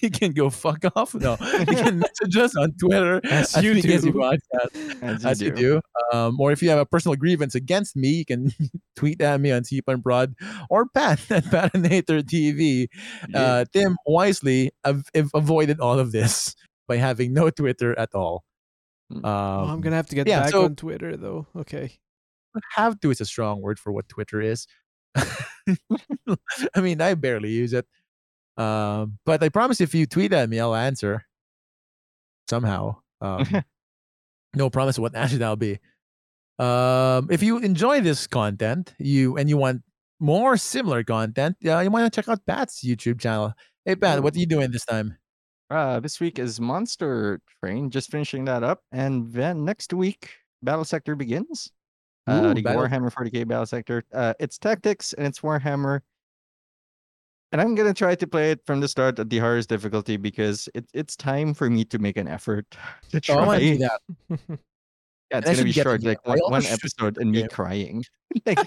you 0.00 0.10
can 0.10 0.32
go 0.32 0.48
fuck 0.48 0.80
off. 0.96 1.14
No, 1.14 1.36
you 1.60 1.66
can 1.66 1.98
message 2.06 2.36
us 2.36 2.56
on 2.56 2.72
Twitter 2.80 3.20
As 3.24 3.54
you 3.62 3.74
BKC 3.74 4.02
do. 4.02 4.12
Podcast, 4.12 5.02
As 5.02 5.24
as 5.26 5.40
you 5.42 5.50
do. 5.52 5.80
Um, 6.12 6.40
or 6.40 6.52
if 6.52 6.62
you 6.62 6.70
have 6.70 6.78
a 6.78 6.86
personal 6.86 7.16
grievance 7.16 7.54
against 7.54 7.96
me, 7.96 8.08
you 8.08 8.24
can 8.24 8.50
tweet 8.96 9.20
at 9.20 9.40
me 9.40 9.52
on 9.52 9.64
Seep 9.64 9.84
and 9.88 10.02
Broad 10.02 10.34
or 10.70 10.86
Pat 10.88 11.20
at 11.30 11.44
Patinator 11.44 12.22
TV. 12.22 12.86
Yeah. 13.28 13.40
Uh, 13.42 13.64
Tim 13.72 13.96
wisely 14.06 14.70
av- 14.86 15.04
av- 15.16 15.30
avoided 15.34 15.80
all 15.80 15.98
of 15.98 16.12
this 16.12 16.54
by 16.88 16.96
having 16.96 17.32
no 17.34 17.50
Twitter 17.50 17.98
at 17.98 18.14
all. 18.14 18.44
Mm. 19.12 19.16
Um, 19.16 19.24
Oh, 19.24 19.72
I'm 19.72 19.80
gonna 19.82 19.96
have 19.96 20.08
to 20.08 20.14
get 20.16 20.26
yeah, 20.26 20.40
back 20.44 20.50
so- 20.52 20.64
on 20.64 20.76
Twitter 20.76 21.16
though. 21.16 21.46
Okay. 21.56 21.98
have 22.76 23.00
to 23.00 23.10
is 23.10 23.20
a 23.20 23.24
strong 23.26 23.60
word 23.60 23.78
for 23.78 23.92
what 23.92 24.08
Twitter 24.08 24.40
is. 24.40 24.66
I 26.74 26.80
mean, 26.80 27.00
I 27.00 27.14
barely 27.14 27.50
use 27.50 27.72
it. 27.72 27.86
Um, 28.56 29.18
but 29.24 29.42
I 29.42 29.48
promise 29.48 29.80
if 29.80 29.94
you 29.94 30.06
tweet 30.06 30.32
at 30.32 30.48
me, 30.48 30.60
I'll 30.60 30.74
answer 30.74 31.24
somehow. 32.48 32.96
Um, 33.20 33.46
no 34.54 34.70
promise 34.70 34.98
what 34.98 35.14
answer 35.14 35.38
that'll 35.38 35.56
be. 35.56 35.78
Um, 36.58 37.28
if 37.30 37.42
you 37.42 37.58
enjoy 37.58 38.00
this 38.00 38.26
content, 38.26 38.94
you 38.98 39.36
and 39.36 39.48
you 39.48 39.56
want 39.56 39.82
more 40.20 40.56
similar 40.56 41.02
content, 41.02 41.56
uh, 41.66 41.80
you 41.80 41.90
want 41.90 42.12
to 42.12 42.14
check 42.14 42.28
out 42.28 42.44
Pat's 42.46 42.82
YouTube 42.84 43.20
channel. 43.20 43.54
Hey 43.84 43.96
Pat, 43.96 44.22
what 44.22 44.36
are 44.36 44.38
you 44.38 44.46
doing 44.46 44.70
this 44.70 44.84
time? 44.84 45.16
Uh, 45.70 45.98
this 46.00 46.20
week 46.20 46.38
is 46.38 46.60
Monster 46.60 47.40
Train, 47.60 47.90
just 47.90 48.10
finishing 48.10 48.44
that 48.44 48.62
up, 48.62 48.80
and 48.92 49.32
then 49.32 49.64
next 49.64 49.94
week 49.94 50.28
Battle 50.62 50.84
Sector 50.84 51.16
begins. 51.16 51.72
Uh, 52.26 52.44
Ooh, 52.46 52.54
the 52.54 52.62
Battle- 52.62 52.82
Warhammer 52.82 53.12
40k 53.12 53.46
Battle 53.48 53.66
Sector. 53.66 54.04
Uh, 54.12 54.34
it's 54.38 54.58
tactics 54.58 55.12
and 55.12 55.26
it's 55.26 55.40
Warhammer, 55.40 56.00
and 57.50 57.60
I'm 57.60 57.74
gonna 57.74 57.94
try 57.94 58.14
to 58.14 58.26
play 58.26 58.52
it 58.52 58.60
from 58.64 58.80
the 58.80 58.88
start 58.88 59.18
at 59.18 59.28
the 59.28 59.38
hardest 59.38 59.68
difficulty 59.68 60.16
because 60.16 60.68
it, 60.74 60.84
it's 60.94 61.16
time 61.16 61.52
for 61.54 61.68
me 61.68 61.84
to 61.86 61.98
make 61.98 62.16
an 62.16 62.28
effort 62.28 62.66
to 63.10 63.20
try. 63.20 63.34
Oh, 63.34 63.38
I 63.40 63.46
want 63.46 63.60
to 63.60 63.72
do 63.72 63.78
that. 63.78 64.00
Yeah, 65.30 65.38
it's 65.38 65.48
I 65.48 65.52
gonna 65.54 65.64
be 65.64 65.72
short, 65.72 66.02
like 66.02 66.26
one, 66.26 66.38
one 66.40 66.66
episode 66.66 67.16
and 67.16 67.30
me 67.30 67.48
crying. 67.48 68.04
Like, 68.44 68.58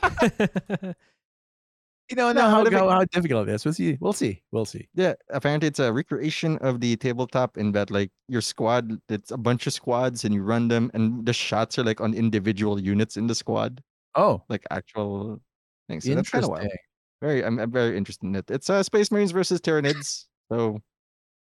You 2.09 2.15
know, 2.15 2.31
No, 2.31 2.41
know 2.41 2.49
how, 2.49 2.69
how, 2.69 2.89
how 2.89 3.05
difficult 3.05 3.49
it 3.49 3.53
is. 3.53 3.65
We'll 3.65 3.73
see. 3.73 3.97
We'll 3.99 4.13
see. 4.13 4.41
We'll 4.51 4.65
see. 4.65 4.87
yeah, 4.93 5.13
apparently 5.31 5.67
it's 5.67 5.79
a 5.79 5.91
recreation 5.91 6.57
of 6.59 6.79
the 6.79 6.95
tabletop 6.97 7.57
in 7.57 7.71
that 7.71 7.89
like 7.89 8.11
your 8.27 8.41
squad, 8.41 8.91
it's 9.09 9.31
a 9.31 9.37
bunch 9.37 9.65
of 9.65 9.73
squads 9.73 10.23
and 10.23 10.33
you 10.33 10.43
run 10.43 10.67
them, 10.67 10.91
and 10.93 11.25
the 11.25 11.33
shots 11.33 11.79
are 11.79 11.83
like 11.83 12.01
on 12.01 12.13
individual 12.13 12.79
units 12.79 13.17
in 13.17 13.25
the 13.27 13.33
squad, 13.35 13.81
Oh, 14.13 14.43
like 14.49 14.63
actual 14.69 15.41
things. 15.89 16.05
So 16.05 16.13
that's 16.13 16.29
kind 16.29 16.45
of 16.45 16.51
interesting. 16.51 16.77
Very, 17.21 17.43
I'm, 17.43 17.57
I'm 17.59 17.71
very 17.71 17.97
interested 17.97 18.27
in 18.27 18.35
it. 18.35 18.51
It's 18.51 18.69
uh, 18.69 18.83
Space 18.83 19.11
Marines 19.11 19.31
versus 19.31 19.59
Tyranids. 19.59 20.25
So 20.51 20.79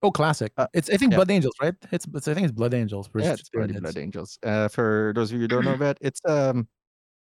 Oh, 0.03 0.11
classic. 0.11 0.53
Uh, 0.57 0.67
it's 0.73 0.89
I 0.89 0.97
think 0.97 1.13
yeah. 1.13 1.17
Blood 1.19 1.31
Angels, 1.31 1.55
right? 1.61 1.75
It's, 1.93 2.07
it's 2.15 2.27
I 2.27 2.35
think 2.35 2.45
it's 2.47 2.53
Blood 2.55 2.73
Angels 2.75 3.07
versus 3.09 3.27
yeah, 3.27 3.33
it's 3.35 3.51
Tyranids. 3.51 3.83
Blood 3.83 3.99
Angels. 3.99 4.39
Uh, 4.43 4.67
for 4.69 5.13
those 5.15 5.31
of 5.31 5.35
you 5.37 5.43
who 5.43 5.49
don't 5.49 5.65
know 5.65 5.77
that, 5.85 5.99
it's 6.01 6.21
um, 6.27 6.67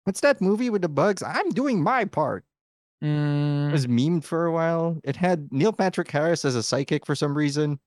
what's 0.04 0.20
that 0.20 0.40
movie 0.40 0.68
with 0.68 0.82
the 0.82 0.88
bugs? 0.88 1.22
I'm 1.22 1.50
doing 1.50 1.80
my 1.82 2.04
part. 2.04 2.44
It 3.02 3.06
Mm, 3.06 3.72
was 3.72 3.86
memed 3.86 4.24
for 4.24 4.46
a 4.46 4.52
while. 4.52 4.98
It 5.04 5.16
had 5.16 5.52
Neil 5.52 5.72
Patrick 5.72 6.10
Harris 6.10 6.44
as 6.44 6.56
a 6.56 6.62
psychic 6.62 7.04
for 7.04 7.14
some 7.14 7.36
reason. 7.36 7.78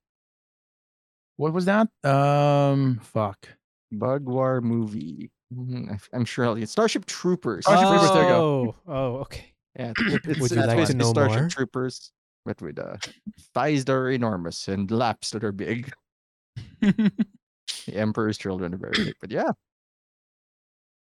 what 1.37 1.53
was 1.53 1.65
that? 1.65 1.87
Um, 2.03 2.99
fuck. 3.01 3.47
Bug 3.91 4.25
War 4.27 4.61
movie. 4.61 5.31
Mhm, 5.53 5.89
I 5.89 5.93
f- 5.95 6.09
I'm 6.13 6.25
sure 6.25 6.45
I'll 6.45 6.65
Starship 6.67 7.05
Troopers. 7.05 7.65
Starship 7.65 7.87
Troopers, 7.87 8.11
there 8.11 8.23
you 8.23 8.29
go. 8.29 8.75
Oh, 8.87 8.93
oh, 8.93 9.15
okay. 9.21 9.53
Yeah, 9.75 9.91
it, 9.97 10.27
it's, 10.27 10.39
Would 10.39 10.51
you 10.51 10.57
it's 10.59 10.67
like 10.67 10.67
to 10.69 10.75
basically 10.75 10.95
know 11.05 11.11
Starship 11.11 11.39
more? 11.41 11.49
Troopers, 11.49 12.11
but 12.45 12.61
with 12.61 12.77
uh, 12.77 12.97
thighs 13.53 13.85
that 13.85 13.93
are 13.93 14.09
enormous 14.11 14.67
and 14.67 14.91
laps 14.91 15.31
that 15.31 15.43
are 15.43 15.51
big. 15.51 15.91
The 17.85 17.95
Emperor's 17.95 18.37
children 18.37 18.73
are 18.73 18.77
very 18.77 19.03
big, 19.03 19.15
but 19.21 19.31
yeah, 19.31 19.51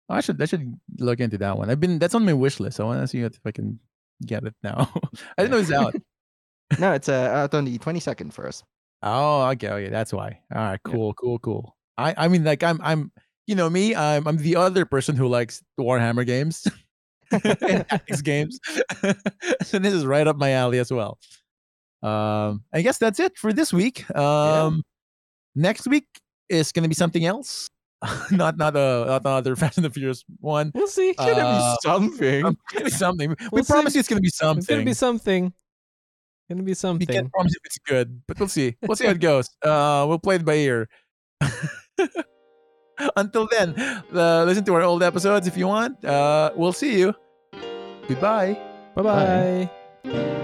I 0.09 0.20
should 0.20 0.41
I 0.41 0.45
should 0.45 0.78
look 0.99 1.19
into 1.20 1.39
that 1.39 1.57
one. 1.59 1.70
I've 1.70 1.81
been 1.81 1.99
that's 1.99 2.15
on 2.15 2.24
my 2.24 2.33
wish 2.33 2.61
list. 2.61 2.78
I 2.78 2.85
want 2.85 3.01
to 3.01 3.09
see 3.09 3.20
if 3.23 3.41
I 3.45 3.51
can 3.51 3.81
get 4.24 4.44
it 4.44 4.55
now. 4.62 4.90
I 5.38 5.43
didn't 5.43 5.51
know 5.52 5.59
it's 5.59 5.72
out. 5.72 5.94
no, 6.78 6.93
it's 6.93 7.09
uh, 7.09 7.30
out 7.34 7.55
on 7.55 7.64
the 7.64 7.78
22nd 7.78 8.32
for 8.32 8.47
us. 8.47 8.62
Oh, 9.02 9.43
okay, 9.51 9.68
okay, 9.68 9.88
that's 9.88 10.12
why. 10.12 10.40
All 10.55 10.60
right, 10.62 10.80
Yeah. 10.86 10.93
cool, 10.93 11.14
cool, 11.14 11.38
cool. 11.40 11.76
I 11.98 12.14
I 12.16 12.28
mean, 12.28 12.44
like 12.44 12.62
I'm 12.62 12.80
I'm 12.82 13.12
you 13.47 13.55
know 13.55 13.68
me. 13.70 13.94
I'm 13.94 14.26
I'm 14.26 14.36
the 14.38 14.56
other 14.56 14.84
person 14.84 15.16
who 15.16 15.28
likes 15.28 15.62
Warhammer 15.78 16.26
games 16.26 16.66
and 17.30 17.86
tactics 17.88 18.22
games. 18.22 18.59
so 19.62 19.78
this 19.78 19.93
is 19.94 20.05
right 20.06 20.26
up 20.26 20.36
my 20.36 20.52
alley 20.52 20.78
as 20.78 20.90
well. 20.90 21.18
Um, 22.02 22.64
I 22.72 22.82
guess 22.82 22.98
that's 22.98 23.20
it 23.20 23.36
for 23.38 23.52
this 23.52 23.72
week. 23.72 24.09
Um, 24.16 24.82
next 25.55 25.86
week 25.86 26.06
is 26.48 26.72
gonna 26.72 26.88
be 26.88 26.94
something 26.94 27.24
else. 27.24 27.68
not 28.31 28.56
not 28.59 28.77
a 28.77 29.05
not 29.06 29.23
another 29.24 29.56
Fast 29.60 29.78
and 29.78 29.85
the 29.85 29.90
Furious 29.90 30.24
one. 30.40 30.70
We'll 30.74 30.86
see. 30.89 31.14
Uh, 31.18 31.27
Should 31.27 31.82
something. 31.82 32.47
It's 32.47 32.73
gonna 32.73 32.85
be 32.85 32.90
something. 32.90 33.31
We 33.40 33.48
We'll 33.52 33.64
see. 33.64 33.73
promise 33.73 33.94
you 33.94 34.01
it's 34.01 34.09
gonna 34.09 34.20
be 34.20 34.28
something. 34.28 34.59
It's 34.59 34.66
gonna 34.68 34.85
be 34.85 34.94
something. 34.94 35.52
Gonna 36.51 36.62
be 36.62 36.74
something. 36.74 37.06
we 37.09 37.12
can't 37.14 37.32
promise 37.32 37.55
if 37.56 37.62
it's 37.64 37.78
good, 37.78 38.23
but 38.28 38.39
we'll 38.39 38.48
see. 38.48 38.77
We'll 38.82 38.97
see 38.97 39.06
how 39.06 39.12
it 39.12 39.20
goes. 39.20 39.48
Uh, 39.62 40.05
we'll 40.09 40.18
play 40.20 40.36
it 40.36 40.44
by 40.44 40.55
ear. 40.55 40.89
Until 43.16 43.47
then, 43.51 43.74
uh, 44.14 44.44
listen 44.44 44.64
to 44.64 44.74
our 44.74 44.82
old 44.82 45.02
episodes 45.02 45.47
if 45.47 45.56
you 45.56 45.66
want. 45.66 46.02
Uh, 46.05 46.52
we'll 46.56 46.73
see 46.73 46.98
you. 46.98 47.14
Goodbye. 48.09 48.59
Bye 48.94 49.02
bye. 49.02 50.36